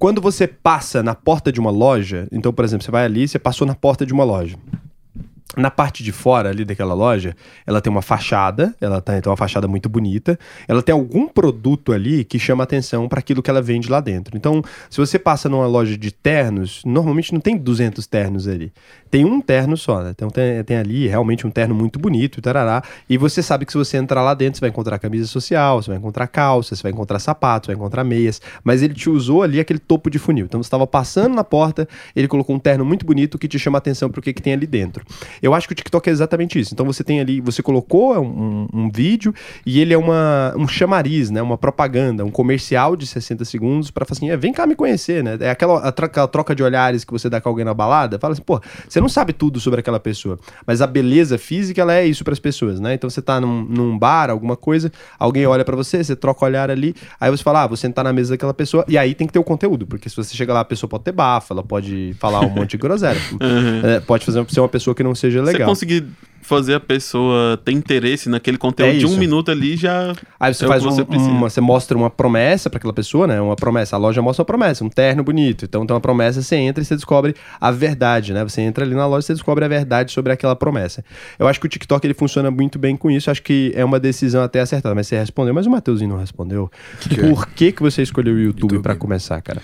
quando 0.00 0.18
você 0.18 0.48
passa 0.48 1.02
na 1.02 1.14
porta 1.14 1.52
de 1.52 1.60
uma 1.60 1.70
loja, 1.70 2.26
então, 2.32 2.54
por 2.54 2.64
exemplo, 2.64 2.82
você 2.82 2.90
vai 2.90 3.04
ali, 3.04 3.28
você 3.28 3.38
passou 3.38 3.66
na 3.66 3.74
porta 3.74 4.06
de 4.06 4.14
uma 4.14 4.24
loja. 4.24 4.56
Na 5.56 5.70
parte 5.70 6.04
de 6.04 6.12
fora 6.12 6.48
ali 6.48 6.64
daquela 6.64 6.94
loja, 6.94 7.34
ela 7.66 7.80
tem 7.80 7.90
uma 7.90 8.02
fachada, 8.02 8.74
ela 8.80 9.00
tem 9.00 9.16
então 9.16 9.30
uma 9.30 9.36
fachada 9.36 9.66
muito 9.66 9.88
bonita. 9.88 10.38
Ela 10.68 10.80
tem 10.80 10.92
algum 10.92 11.26
produto 11.26 11.92
ali 11.92 12.24
que 12.24 12.38
chama 12.38 12.62
atenção 12.62 13.08
para 13.08 13.18
aquilo 13.18 13.42
que 13.42 13.50
ela 13.50 13.60
vende 13.60 13.90
lá 13.90 14.00
dentro. 14.00 14.36
Então, 14.36 14.62
se 14.88 14.98
você 14.98 15.18
passa 15.18 15.48
numa 15.48 15.66
loja 15.66 15.98
de 15.98 16.12
ternos, 16.12 16.82
normalmente 16.84 17.32
não 17.32 17.40
tem 17.40 17.56
200 17.56 18.06
ternos 18.06 18.46
ali. 18.46 18.72
Tem 19.10 19.24
um 19.24 19.40
terno 19.40 19.76
só, 19.76 20.00
né? 20.02 20.10
Então 20.10 20.30
tem, 20.30 20.62
tem 20.62 20.76
ali 20.76 21.08
realmente 21.08 21.44
um 21.44 21.50
terno 21.50 21.74
muito 21.74 21.98
bonito, 21.98 22.40
tarará. 22.40 22.82
E 23.08 23.18
você 23.18 23.42
sabe 23.42 23.66
que 23.66 23.72
se 23.72 23.78
você 23.78 23.96
entrar 23.96 24.22
lá 24.22 24.34
dentro, 24.34 24.58
você 24.58 24.60
vai 24.60 24.70
encontrar 24.70 25.00
camisa 25.00 25.26
social, 25.26 25.82
você 25.82 25.90
vai 25.90 25.98
encontrar 25.98 26.28
calça, 26.28 26.76
você 26.76 26.82
vai 26.82 26.92
encontrar 26.92 27.18
sapatos, 27.18 27.66
vai 27.66 27.74
encontrar 27.74 28.04
meias. 28.04 28.40
Mas 28.62 28.82
ele 28.82 28.94
te 28.94 29.10
usou 29.10 29.42
ali 29.42 29.58
aquele 29.58 29.80
topo 29.80 30.08
de 30.08 30.18
funil. 30.18 30.44
Então 30.44 30.62
você 30.62 30.68
estava 30.68 30.86
passando 30.86 31.34
na 31.34 31.42
porta, 31.42 31.88
ele 32.14 32.28
colocou 32.28 32.54
um 32.54 32.58
terno 32.58 32.84
muito 32.84 33.04
bonito 33.04 33.36
que 33.36 33.48
te 33.48 33.58
chama 33.58 33.78
atenção 33.78 34.08
para 34.08 34.20
o 34.20 34.22
que, 34.22 34.32
que 34.32 34.40
tem 34.40 34.52
ali 34.52 34.66
dentro. 34.66 35.04
Eu 35.42 35.54
acho 35.54 35.66
que 35.66 35.72
o 35.72 35.76
TikTok 35.76 36.08
é 36.08 36.12
exatamente 36.12 36.58
isso. 36.58 36.72
Então 36.74 36.84
você 36.86 37.02
tem 37.04 37.20
ali, 37.20 37.40
você 37.40 37.62
colocou 37.62 38.18
um, 38.18 38.66
um- 38.72 38.84
um 38.84 38.90
vídeo 38.90 39.34
e 39.64 39.80
ele 39.80 39.94
é 39.94 39.98
uma, 39.98 40.54
um 40.56 40.66
chamariz, 40.68 41.30
né? 41.30 41.40
Uma 41.42 41.56
propaganda, 41.58 42.24
um 42.24 42.30
comercial 42.30 42.96
de 42.96 43.06
60 43.06 43.44
segundos 43.44 43.90
para 43.90 44.04
falar 44.04 44.16
assim, 44.16 44.30
é, 44.30 44.36
vem 44.36 44.52
cá 44.52 44.66
me 44.66 44.74
conhecer, 44.74 45.22
né? 45.22 45.36
É 45.40 45.50
aquela, 45.50 45.78
a 45.80 45.92
troca, 45.92 46.26
troca 46.28 46.54
de 46.54 46.62
olhares 46.62 47.04
que 47.04 47.12
você 47.12 47.28
dá 47.28 47.40
com 47.40 47.48
alguém 47.48 47.64
na 47.64 47.74
balada. 47.74 48.18
Fala 48.18 48.32
assim, 48.32 48.42
pô, 48.42 48.60
você 48.88 49.00
não 49.00 49.08
sabe 49.08 49.32
tudo 49.32 49.60
sobre 49.60 49.80
aquela 49.80 50.00
pessoa, 50.00 50.38
mas 50.66 50.80
a 50.82 50.86
beleza 50.86 51.38
física, 51.38 51.80
ela 51.80 51.94
é 51.94 52.04
isso 52.06 52.24
para 52.24 52.32
as 52.32 52.38
pessoas, 52.38 52.80
né? 52.80 52.94
Então 52.94 53.08
você 53.08 53.22
tá 53.22 53.40
num, 53.40 53.64
num 53.64 53.98
bar, 53.98 54.30
alguma 54.30 54.56
coisa, 54.56 54.90
alguém 55.18 55.46
olha 55.46 55.64
para 55.64 55.76
você, 55.76 56.02
você 56.02 56.16
troca 56.16 56.44
olhar 56.44 56.70
ali, 56.70 56.94
aí 57.20 57.30
você 57.30 57.42
fala, 57.42 57.62
ah, 57.62 57.66
vou 57.66 57.76
sentar 57.76 58.04
na 58.04 58.12
mesa 58.12 58.34
daquela 58.34 58.52
pessoa, 58.54 58.84
e 58.88 58.96
aí 58.98 59.14
tem 59.14 59.26
que 59.26 59.32
ter 59.32 59.38
o 59.38 59.44
conteúdo, 59.44 59.86
porque 59.86 60.08
se 60.08 60.16
você 60.16 60.34
chega 60.36 60.52
lá, 60.52 60.60
a 60.60 60.64
pessoa 60.64 60.88
pode 60.88 61.04
ter 61.04 61.12
bafo, 61.12 61.52
ela 61.52 61.62
pode 61.62 62.14
falar 62.18 62.40
um 62.40 62.50
monte 62.50 62.72
de 62.72 62.78
groselha. 62.78 63.20
Uhum. 63.40 63.80
É, 63.84 64.00
pode 64.00 64.24
fazer 64.24 64.44
ser 64.50 64.60
uma 64.60 64.68
pessoa 64.68 64.94
que 64.94 65.02
não 65.02 65.14
seja 65.14 65.29
Você 65.38 65.52
legal. 65.52 65.68
conseguir 65.68 66.04
fazer 66.42 66.74
a 66.74 66.80
pessoa 66.80 67.56
ter 67.64 67.72
interesse 67.72 68.28
naquele 68.28 68.56
conteúdo 68.58 68.94
É 68.94 68.98
de 68.98 69.06
um 69.06 69.16
minuto 69.16 69.50
ali 69.50 69.76
já. 69.76 70.12
Aí 70.38 70.52
você 70.54 70.64
É 70.64 70.66
o 70.66 70.70
faz 70.70 70.82
que 70.82 70.88
você 70.90 71.02
um- 71.02 71.04
precisa. 71.04 71.30
uma, 71.30 71.48
você 71.50 71.60
mostra 71.60 71.96
uma 71.96 72.10
promessa 72.10 72.68
pra 72.70 72.78
aquela 72.78 72.92
pessoa, 72.92 73.26
né? 73.26 73.40
Uma 73.40 73.56
promessa. 73.56 73.96
A 73.96 73.98
loja 73.98 74.20
mostra 74.22 74.42
uma 74.42 74.46
promessa, 74.46 74.84
um 74.84 74.88
terno 74.88 75.22
bonito. 75.22 75.64
Então 75.64 75.86
tem 75.86 75.94
uma 75.94 76.00
promessa, 76.00 76.42
você 76.42 76.56
entra 76.56 76.82
e 76.82 76.84
você 76.84 76.94
descobre 76.96 77.34
a 77.60 77.70
verdade, 77.70 78.32
né? 78.32 78.42
Você 78.42 78.60
entra 78.62 78.84
ali 78.84 78.94
na 78.94 79.06
loja 79.06 79.24
e 79.24 79.26
você 79.26 79.34
descobre 79.34 79.64
a 79.64 79.68
verdade 79.68 80.12
sobre 80.12 80.32
aquela 80.32 80.56
promessa. 80.56 81.04
Eu 81.38 81.46
acho 81.46 81.60
que 81.60 81.66
o 81.66 81.68
TikTok 81.68 82.06
ele 82.06 82.14
funciona 82.14 82.50
muito 82.50 82.78
bem 82.78 82.96
com 82.96 83.10
isso. 83.10 83.30
Acho 83.30 83.42
que 83.42 83.72
é 83.74 83.84
uma 83.84 84.00
decisão 84.00 84.42
até 84.42 84.60
acertada. 84.60 84.94
Mas 84.94 85.06
você 85.06 85.18
respondeu, 85.18 85.52
mas 85.54 85.66
o 85.66 85.70
Matheusinho 85.70 86.10
não 86.10 86.18
respondeu. 86.18 86.70
Por 87.20 87.46
que 87.48 87.72
que 87.72 87.82
você 87.82 88.02
escolheu 88.02 88.34
o 88.34 88.38
YouTube, 88.38 88.62
YouTube. 88.62 88.82
pra 88.82 88.94
começar, 88.96 89.40
cara? 89.42 89.60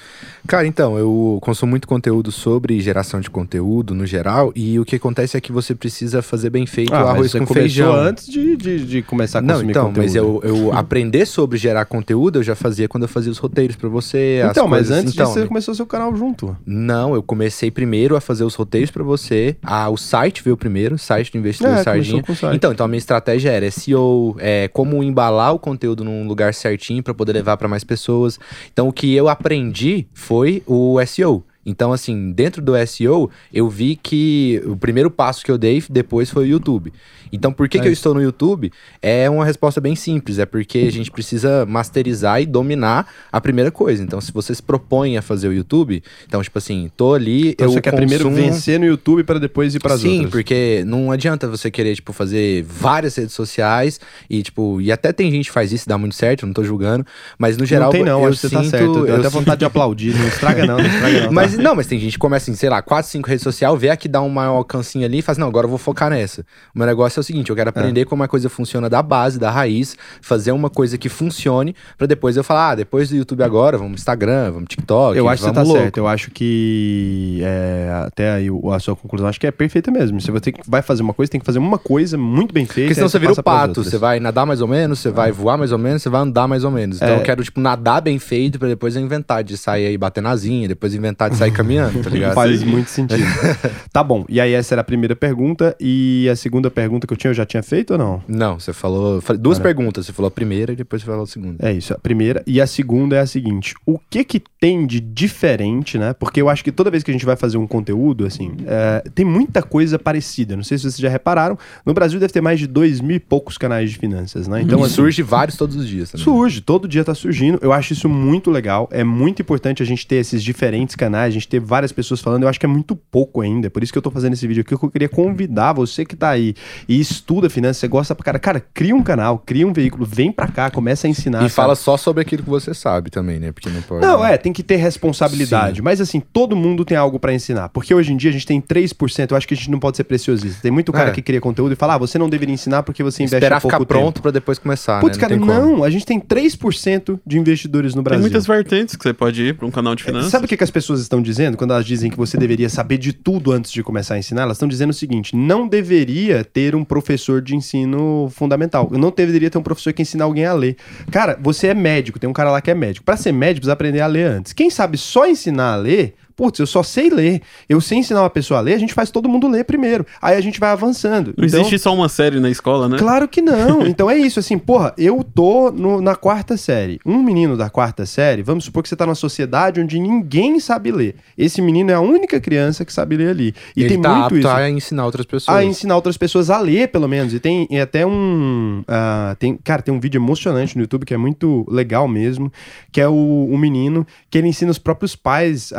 Cara, 0.47 0.67
então, 0.67 0.97
eu 0.99 1.39
consumo 1.43 1.71
muito 1.71 1.89
conteúdo 1.89 2.31
sobre 2.31 2.79
geração 2.81 3.21
de 3.21 3.31
conteúdo 3.31 3.95
no 3.95 4.07
geral, 4.07 4.53
e 4.55 4.79
o 4.79 4.85
que 4.85 4.97
acontece 4.97 5.37
é 5.37 5.41
que 5.41 5.51
você 5.51 5.75
precisa 5.75 6.23
fazer 6.23 6.51
bem 6.51 6.66
feito 6.67 6.95
Ah, 6.95 7.11
arroz 7.11 7.33
com 7.33 7.47
feijão. 7.47 7.95
antes 7.95 8.27
de, 8.27 8.57
de, 8.57 8.85
de 8.85 9.03
começar 9.03 9.39
a 9.39 9.43
Não, 9.43 9.55
consumir 9.55 9.71
então, 9.71 9.87
conteúdo. 9.87 10.05
mas 10.05 10.15
eu, 10.15 10.41
eu 10.45 10.73
aprender 10.77 11.27
sobre 11.27 11.59
gerar 11.59 11.85
conteúdo 11.85 12.39
eu 12.39 12.43
já 12.43 12.55
fazia 12.55 12.89
quando 12.89 13.05
eu 13.05 13.09
fazia 13.09 13.31
os 13.31 13.39
roteiros 13.39 13.77
pra 13.77 13.89
você. 13.89 14.43
Então, 14.51 14.67
mas 14.69 14.89
coisas- 14.89 14.99
antes 14.99 15.15
então, 15.15 15.27
disso 15.27 15.41
você 15.41 15.47
começou 15.47 15.75
seu 15.75 15.87
canal 15.87 16.15
junto. 16.17 16.57
Não, 16.67 17.15
eu 17.15 17.23
comecei 17.23 17.71
primeiro 17.71 18.17
a 18.17 18.21
fazer 18.21 18.45
os 18.45 18.55
roteiros 18.55 18.91
pra 18.91 19.03
você. 19.05 19.57
Ah, 19.63 19.89
o 19.89 19.97
site 19.97 20.43
veio 20.43 20.57
primeiro, 20.57 20.95
o 20.97 20.99
site 20.99 21.33
do 21.33 21.39
investidor 21.39 21.73
É, 21.75 21.83
Sardinha. 21.83 22.23
Então, 22.55 22.73
então 22.73 22.85
a 22.85 22.89
minha 22.89 22.99
estratégia 22.99 23.51
era 23.51 23.71
SEO, 23.71 24.37
é, 24.39 24.69
como 24.69 25.03
embalar 25.03 25.55
o 25.55 25.59
conteúdo 25.59 26.05
num 26.05 26.27
lugar 26.27 26.53
certinho 26.55 27.03
pra 27.03 27.15
poder 27.15 27.33
levar 27.33 27.57
pra 27.57 27.69
mais 27.69 27.85
pessoas. 27.85 28.39
Então, 28.73 28.89
o 28.89 28.93
que 28.93 29.15
eu 29.15 29.29
aprendi 29.29 30.07
foi 30.13 30.63
o 30.67 30.99
SEO. 31.07 31.45
Então, 31.67 31.93
assim, 31.93 32.31
dentro 32.31 32.63
do 32.63 32.73
SEO, 32.87 33.29
eu 33.53 33.69
vi 33.69 33.97
que 33.97 34.63
o 34.65 34.77
primeiro 34.77 35.11
passo 35.11 35.45
que 35.45 35.51
eu 35.51 35.59
dei 35.59 35.83
depois 35.91 36.31
foi 36.31 36.45
o 36.45 36.47
YouTube. 36.47 36.93
Então, 37.33 37.53
por 37.53 37.69
que, 37.69 37.79
É 37.79 37.81
que 37.83 37.89
eu 37.89 37.93
estou 37.93 38.15
no 38.15 38.23
YouTube? 38.23 38.73
É 39.03 39.29
uma 39.29 39.45
resposta 39.45 39.81
bem 39.81 39.95
simples. 39.97 40.39
É 40.39 40.47
porque 40.47 40.79
a 40.79 40.93
gente 40.93 41.11
precisa 41.11 41.65
masterizar 41.67 42.41
e 42.41 42.47
dominar 42.47 43.07
a 43.31 43.41
primeira 43.41 43.71
coisa. 43.71 44.03
Então, 44.03 44.21
se 44.21 44.33
você 44.33 44.55
se 44.55 44.63
propõe 44.63 45.17
a 45.17 45.23
fazer 45.23 45.49
o 45.49 45.53
YouTube, 45.53 46.03
então, 46.27 46.43
tipo 46.43 46.59
assim, 46.59 46.91
tô 46.97 47.15
ali, 47.15 47.51
Então 47.51 47.67
eu 47.67 47.73
você 47.73 47.81
quer 47.81 47.95
primeiro 47.95 48.25
consumo- 48.25 48.45
vencer 48.51 48.79
no 48.81 48.87
YouTube 48.87 49.25
pra 49.25 49.39
depois 49.39 49.75
ir 49.75 49.81
pras 49.81 50.01
Sim, 50.01 50.13
outras. 50.15 50.31
porque 50.31 50.85
não 50.87 51.11
adianta 51.11 51.47
você 51.49 51.71
querer, 51.71 51.95
tipo, 51.95 52.13
fazer 52.13 52.63
várias 52.65 53.15
redes 53.17 53.35
sociais 53.35 54.01
e, 54.31 54.43
tipo, 54.43 54.81
e 54.81 54.91
até 54.93 55.13
tem 55.13 55.31
gente 55.31 55.47
que 55.47 55.53
faz 55.53 55.73
isso, 55.73 55.89
dá 55.89 55.97
muito 55.99 56.15
certo, 56.15 56.47
não 56.47 56.53
tô 56.53 56.63
julgando, 56.65 57.07
mas 57.39 57.57
no 57.57 57.65
geral 57.67 57.87
não 57.87 57.93
tem 57.93 58.05
não, 58.05 58.23
eu 58.23 58.29
acho 58.29 58.41
que 58.41 58.49
você 58.49 58.55
tá 58.55 58.65
certo. 58.65 58.99
Eu 58.99 59.05
tenho 59.07 59.19
até 59.19 59.29
vontade 59.29 59.59
de 59.61 59.65
aplaudir. 59.65 60.15
Não 60.15 60.29
estraga 60.29 60.67
não, 60.67 60.79
não 60.79 60.87
estraga 60.87 61.21
não. 61.21 61.27
tá? 61.29 61.33
mas 61.33 61.57
não, 61.59 61.75
mas 61.75 61.87
tem 61.87 61.99
gente 61.99 62.13
que 62.13 62.19
começa 62.19 62.51
em, 62.51 62.55
sei 62.55 62.69
lá, 62.71 62.81
4, 62.83 63.11
5 63.11 63.29
redes 63.29 63.43
sociais, 63.43 63.79
vê 63.81 63.91
a 63.91 63.97
que 63.97 64.09
dá 64.09 64.21
um 64.23 64.29
maior 64.29 64.57
alcancinho 64.57 65.05
ali 65.05 65.19
e 65.19 65.23
faz, 65.23 65.39
não, 65.39 65.47
agora 65.49 65.67
eu 65.67 65.71
vou 65.71 65.79
focar 65.79 66.11
nessa. 66.11 66.43
O 66.75 66.79
meu 66.79 66.87
negócio 66.87 67.16
é 67.19 67.23
o 67.23 67.25
seguinte, 67.25 67.51
eu 67.51 67.57
quero 67.57 67.71
aprender 67.71 68.05
como 68.05 68.23
a 68.23 68.29
coisa 68.29 68.49
funciona 68.49 68.89
da 68.89 69.03
base, 69.03 69.39
da 69.39 69.51
raiz, 69.51 69.97
fazer 70.21 70.53
uma 70.53 70.71
coisa 70.71 70.97
que 70.99 71.09
funcione, 71.09 71.75
pra 71.97 72.07
depois 72.07 72.37
eu 72.37 72.45
falar, 72.45 72.71
ah, 72.71 72.75
depois 72.75 73.09
do 73.09 73.17
YouTube 73.17 73.43
agora, 73.43 73.79
vamos 73.79 74.01
Instagram, 74.01 74.53
vamos 74.53 74.69
TikTok, 74.69 75.17
Eu 75.17 75.29
acho 75.29 75.43
que 75.43 75.49
você 75.49 75.55
tá 75.55 75.63
louco. 75.63 75.79
certo. 75.81 75.97
Eu 75.99 76.09
acho 76.09 76.31
que 76.31 77.41
é, 77.43 78.03
até 78.07 78.33
aí 78.33 78.49
a 78.73 78.79
sua 78.79 78.95
conclusão 78.97 79.29
acho 79.29 79.41
que 79.41 79.47
é 79.47 79.51
perfeita 79.51 79.91
mesmo. 79.91 80.21
Se 80.21 80.31
você 80.31 80.53
vai 80.67 80.83
fazer 80.83 81.03
uma 81.03 81.15
coisa, 81.15 81.31
tem 81.31 81.41
que 81.41 81.47
fazer 81.47 81.59
uma 81.59 81.79
coisa 81.79 82.17
muito 82.19 82.53
bem 82.53 82.65
feita. 82.67 82.83
Porque 82.89 82.95
senão 82.95 83.09
você 83.09 83.19
vira 83.19 83.33
o 83.33 83.43
pato, 83.43 83.83
você 83.83 83.99
vai 83.99 84.21
nadar 84.21 84.47
mais 84.47 84.61
ou 84.61 84.69
menos, 84.69 84.99
você 84.99 85.11
vai 85.11 85.33
voar 85.33 85.57
mais 85.59 85.73
ou 85.73 85.79
menos, 85.79 86.03
você 86.03 86.09
vai 86.09 86.21
andar 86.21 86.47
mais 86.49 86.65
ou 86.65 86.71
menos. 86.71 86.97
Então 86.97 87.09
É. 87.09 87.19
eu 87.19 87.23
quero, 87.23 87.43
tipo, 87.43 87.61
nadar 87.61 88.01
bem 88.01 88.19
feito 88.19 88.59
pra 88.59 88.69
depois 88.69 88.97
eu 88.97 89.03
inventar 89.03 89.43
de 89.45 89.57
sair 89.57 89.87
aí 89.87 89.99
bater 89.99 90.21
nazinha, 90.23 90.69
depois 90.69 90.95
inventar 90.95 91.31
de 91.31 91.37
sair 91.37 91.51
caminhando, 91.51 92.03
tá 92.03 92.11
ligado? 92.11 92.35
Faz 92.35 92.63
muito 92.63 92.89
sentido. 92.91 93.23
tá 93.93 94.03
bom. 94.03 94.25
E 94.29 94.41
aí 94.41 94.53
essa 94.53 94.75
era 94.75 94.81
a 94.81 94.85
primeira 94.85 95.15
pergunta 95.17 95.77
e 95.81 96.29
a 96.31 96.37
segunda 96.37 96.71
pergunta 96.71 97.06
que 97.07 97.13
eu 97.13 97.17
tinha, 97.17 97.31
eu 97.31 97.35
já 97.35 97.47
tinha 97.47 97.63
feito 97.63 97.93
ou 97.93 97.99
não? 97.99 98.23
Não, 98.29 98.59
você 98.59 98.73
falou. 98.73 99.23
duas 99.39 99.59
perguntas. 99.59 100.07
Você 100.07 100.13
falou 100.13 100.29
a 100.29 100.31
primeira 100.31 100.73
e 100.73 100.77
depois 100.77 101.03
você 101.03 101.07
falou 101.07 101.25
a 101.25 101.27
segunda. 101.27 101.67
É 101.67 101.73
isso, 101.73 101.93
a 101.93 101.99
primeira. 101.99 102.43
E 102.47 102.61
a 102.61 102.67
segunda 102.67 103.17
é 103.17 103.21
a 103.21 103.27
seguinte: 103.27 103.75
o 103.85 103.99
que 103.99 104.25
que 104.25 104.43
tem 104.61 104.87
de 104.87 105.01
diferente, 105.01 105.99
né? 105.99 106.13
Porque 106.13 106.41
eu 106.41 106.49
acho 106.49 106.63
que 106.65 106.73
toda 106.73 106.91
vez 106.91 107.03
que 107.03 107.11
a 107.11 107.15
gente 107.15 107.27
vai 107.27 107.37
fazer 107.37 107.57
um 107.57 107.67
conteúdo, 107.67 108.27
assim, 108.27 108.53
é, 108.67 109.05
tem 109.15 109.25
muita 109.25 109.63
coisa 109.63 109.99
parecida. 109.99 110.57
Não 110.57 110.63
sei 110.63 110.79
se 110.79 110.83
vocês 110.83 110.97
já 110.97 111.09
repararam. 111.09 111.59
No 111.85 111.95
Brasil 111.95 112.19
deve 112.19 112.33
ter 112.33 112.41
mais 112.41 112.59
de 112.59 112.67
dois 112.67 113.01
mil 113.01 113.17
e 113.17 113.21
poucos 113.21 113.57
canais 113.59 113.91
de 113.91 113.99
finanças, 113.99 114.49
né? 114.49 114.63
Então 114.63 114.83
assim, 114.83 114.95
surge 114.95 115.23
vários 115.23 115.57
todos 115.57 115.77
os 115.77 115.87
dias 115.87 116.11
também. 116.11 116.25
Surge, 116.25 116.61
todo 116.61 116.89
dia 116.89 117.05
tá 117.05 117.15
surgindo. 117.15 117.59
Eu 117.63 117.73
acho 117.73 117.93
isso 117.93 118.09
muito 118.09 118.51
legal. 118.51 118.89
É 118.91 119.05
muito 119.05 119.43
importante 119.43 119.83
a 119.83 119.87
gente 119.87 120.07
ter 120.07 120.17
esses 120.17 120.43
diferentes 120.43 120.95
canais, 120.97 121.29
a 121.29 121.35
gente 121.35 121.49
ter 121.49 121.61
várias 121.61 121.93
pessoas 121.93 122.21
falando. 122.21 122.43
Eu 122.43 122.49
acho 122.49 122.59
que 122.59 122.67
é 122.67 122.69
muito 122.69 122.97
pouco 122.97 123.41
ainda. 123.41 123.71
Por 123.71 123.83
isso 123.83 123.93
que 123.93 123.99
eu 123.99 124.03
tô 124.03 124.11
fazendo 124.11 124.33
esse 124.33 124.47
vídeo 124.47 124.61
aqui. 124.63 124.77
que 124.77 124.85
Eu 124.85 124.91
queria 124.91 125.09
convidar 125.09 125.73
você 125.73 126.05
que 126.05 126.17
tá 126.17 126.31
aí 126.31 126.55
e 126.89 126.96
estuda 127.01 127.49
finanças, 127.51 127.79
você 127.79 127.89
gosta 127.89 128.15
pra 128.15 128.25
cara. 128.25 128.39
Cara, 128.39 128.61
cria 128.75 128.95
um 128.95 129.03
canal, 129.03 129.39
cria 129.45 129.67
um 129.67 129.73
veículo, 129.73 130.05
vem 130.07 130.31
pra 130.33 130.49
cá, 130.49 130.71
começa 130.71 131.07
a 131.07 131.11
ensinar. 131.11 131.39
E 131.39 131.41
cara. 131.43 131.51
fala 131.51 131.75
só 131.75 131.97
sobre 131.97 132.23
aquilo 132.23 132.43
que 132.43 132.51
você 132.51 132.73
sabe 132.75 133.11
também, 133.11 133.39
né? 133.39 133.53
Porque 133.53 133.69
não 133.69 133.83
pode. 133.83 134.01
Não, 134.05 134.25
é, 134.25 134.37
tem 134.37 134.53
que 134.53 134.63
ter 134.63 134.77
responsabilidade. 134.77 135.83
Mas 135.83 136.01
assim, 136.01 136.21
todo 136.21 136.55
mundo 136.57 136.85
tem 136.85 136.97
algo 136.97 137.19
pra 137.19 137.33
ensinar. 137.33 137.69
Porque 137.71 137.95
hoje 137.95 138.13
em 138.13 138.17
dia 138.17 138.31
a 138.31 138.33
gente 138.33 138.47
tem 138.47 138.61
3%, 138.61 139.31
eu 139.31 139.37
acho 139.37 139.47
que 139.49 139.55
a 139.55 139.57
gente 139.57 139.71
não 139.71 139.79
pode 139.79 139.97
ser 139.97 140.05
preciosista. 140.05 140.61
Tem 140.63 140.71
muito 140.71 140.93
cara 140.93 141.11
É. 141.11 141.13
que 141.13 141.23
cria 141.23 141.41
conteúdo 141.41 141.73
e 141.73 141.77
fala, 141.77 141.95
ah, 141.95 141.99
você 141.99 142.19
não 142.19 142.29
deveria 142.29 142.55
ensinar 142.55 142.83
porque 142.83 143.03
você 143.03 143.23
investe 143.23 143.37
Esperar 143.37 143.61
pouco 143.61 143.75
ficar 143.75 143.79
tempo. 143.79 143.89
pronto 143.89 144.23
pra 144.23 144.31
depois 144.31 144.59
começar. 144.59 145.01
Putz, 145.01 145.17
né? 145.17 145.21
cara, 145.21 145.35
tem 145.37 145.41
como. 145.41 145.53
não, 145.53 145.85
a 145.85 145.91
gente 145.91 146.05
tem 146.07 146.21
3% 146.21 147.19
de 147.27 147.39
investidores 147.39 147.95
no 147.95 148.01
Tem 148.03 148.05
Brasil. 148.05 148.21
muitas 148.23 148.47
vertentes 148.47 148.97
que 148.97 149.03
você 149.03 149.13
pode 149.13 149.43
ir 149.43 149.55
pra 149.57 149.67
um 149.67 149.71
canal 149.71 149.95
de 149.95 150.05
finanças. 150.05 150.31
Sabe 150.31 150.45
o 150.47 150.49
que, 150.49 150.57
que 150.57 150.65
as 150.65 150.71
pessoas 150.71 151.01
estão 151.01 151.21
dizendo 151.23 151.57
quando 151.57 151.73
elas 151.73 151.85
dizem 151.85 152.11
que 152.11 152.17
você 152.17 152.37
deveria 152.37 152.69
saber 152.69 152.99
de 152.99 153.13
tudo 153.13 153.53
antes 153.53 153.71
de 153.73 153.83
começar 153.83 154.15
a 154.15 154.19
ensinar? 154.19 154.43
Elas 154.43 154.57
estão 154.57 154.69
dizendo 154.69 154.91
o 154.91 154.95
seguinte: 154.95 155.35
não 155.37 155.67
deveria 155.69 156.45
ter 156.45 156.75
um 156.75 156.85
professor 156.87 157.43
de 157.43 157.55
ensino 157.55 158.29
fundamental. 158.33 158.89
Eu 158.91 158.99
não 158.99 159.11
deveria 159.11 159.51
ter 159.51 159.59
um 159.59 159.63
professor 159.63 159.93
que 159.93 160.03
ensina 160.03 160.25
alguém 160.25 160.47
a 160.47 160.53
ler. 160.53 160.77
Cara, 161.11 161.39
você 161.41 161.69
é 161.69 161.75
médico, 161.75 162.19
tem 162.19 162.29
um 162.29 162.33
cara 162.33 162.51
lá 162.51 162.61
que 162.61 162.71
é 162.71 162.75
médico. 162.75 163.05
Pra 163.05 163.17
ser 163.17 163.33
médico, 163.33 163.61
precisa 163.61 163.73
aprender 163.73 164.01
a 164.01 164.07
ler 164.07 164.27
antes. 164.27 164.53
Quem 164.53 164.71
sabe 164.71 164.97
só 164.97 165.27
ensinar 165.27 165.73
a 165.73 165.77
ler 165.77 166.15
putz, 166.37 166.59
eu 166.61 166.67
só 166.67 166.83
sei 166.83 167.09
ler. 167.09 167.41
Eu 167.69 167.81
sei 167.81 167.99
ensinar 167.99 168.21
uma 168.23 168.31
pessoa 168.31 168.59
a 168.59 168.63
ler, 168.63 168.75
a 168.75 168.79
gente 168.79 168.93
faz 168.95 169.11
todo 169.11 169.29
mundo 169.29 169.49
ler 169.49 169.65
primeiro. 169.65 170.05
Aí 170.21 170.37
a 170.37 170.41
gente 170.41 170.61
vai 170.61 170.71
avançando. 170.71 171.33
Não 171.37 171.47
Então- 171.47 171.61
existe 171.61 171.79
só 171.79 171.95
uma 171.95 172.09
série 172.09 172.39
na 172.39 172.51
escola, 172.51 172.89
né? 172.89 172.99
Claro 172.99 173.27
que 173.27 173.41
não. 173.41 173.87
Então 173.87 174.11
é 174.11 174.19
isso, 174.19 174.39
assim, 174.39 174.59
porra, 174.59 174.93
eu 174.99 175.25
tô 175.25 175.71
no- 175.71 176.01
na 176.01 176.15
quarta 176.15 176.57
série. 176.57 177.01
Um 177.07 177.23
menino 177.23 177.57
da 177.57 177.71
quarta 177.71 178.05
série, 178.05 178.43
vamos 178.43 178.65
supor 178.65 178.83
que 178.83 178.89
você 178.89 178.97
tá 178.97 179.07
numa 179.07 179.15
sociedade 179.15 179.81
onde 179.81 179.99
ninguém 179.99 180.61
sabe 180.61 180.93
ler. 180.93 181.17
Esse 181.39 181.63
menino 181.63 181.91
é 181.91 181.95
a 181.95 182.01
única 182.01 182.39
criança 182.41 182.85
que 182.85 182.93
sabe 182.93 183.17
ler 183.17 183.31
ali. 183.31 183.55
E 183.75 183.81
Ele 183.81 183.89
tem 183.95 184.03
tá 184.03 184.09
muito 184.11 184.25
apto 184.25 184.39
isso. 184.39 184.49
a 184.49 184.69
ensinar 184.71 185.07
outras 185.07 185.25
pessoas. 185.25 185.57
A 185.57 185.65
ensinar 185.65 185.97
outras 185.97 186.17
pessoas 186.19 186.51
a 186.51 186.59
ler, 186.59 186.89
pelo 186.89 187.09
menos. 187.09 187.33
E 187.33 187.41
tem 187.41 187.67
e 187.71 187.81
até 187.81 188.05
um. 188.07 188.83
ah, 188.87 189.35
tem, 189.39 189.57
cara, 189.65 189.81
tem 189.83 189.95
um 189.95 190.01
vídeo 190.01 190.19
emocionante 190.19 190.77
no 190.77 190.83
YouTube 190.83 191.05
que 191.07 191.15
é 191.15 191.17
muito 191.17 191.65
legal 191.69 192.07
mesmo. 192.07 192.53
Que 192.93 193.01
é 193.01 193.09
o, 193.09 193.49
o 193.51 193.57
menino 193.59 194.07
que 194.31 194.37
ele 194.39 194.49
ensina 194.49 194.71
os 194.71 194.79
próprios 194.79 195.17
pais 195.17 195.73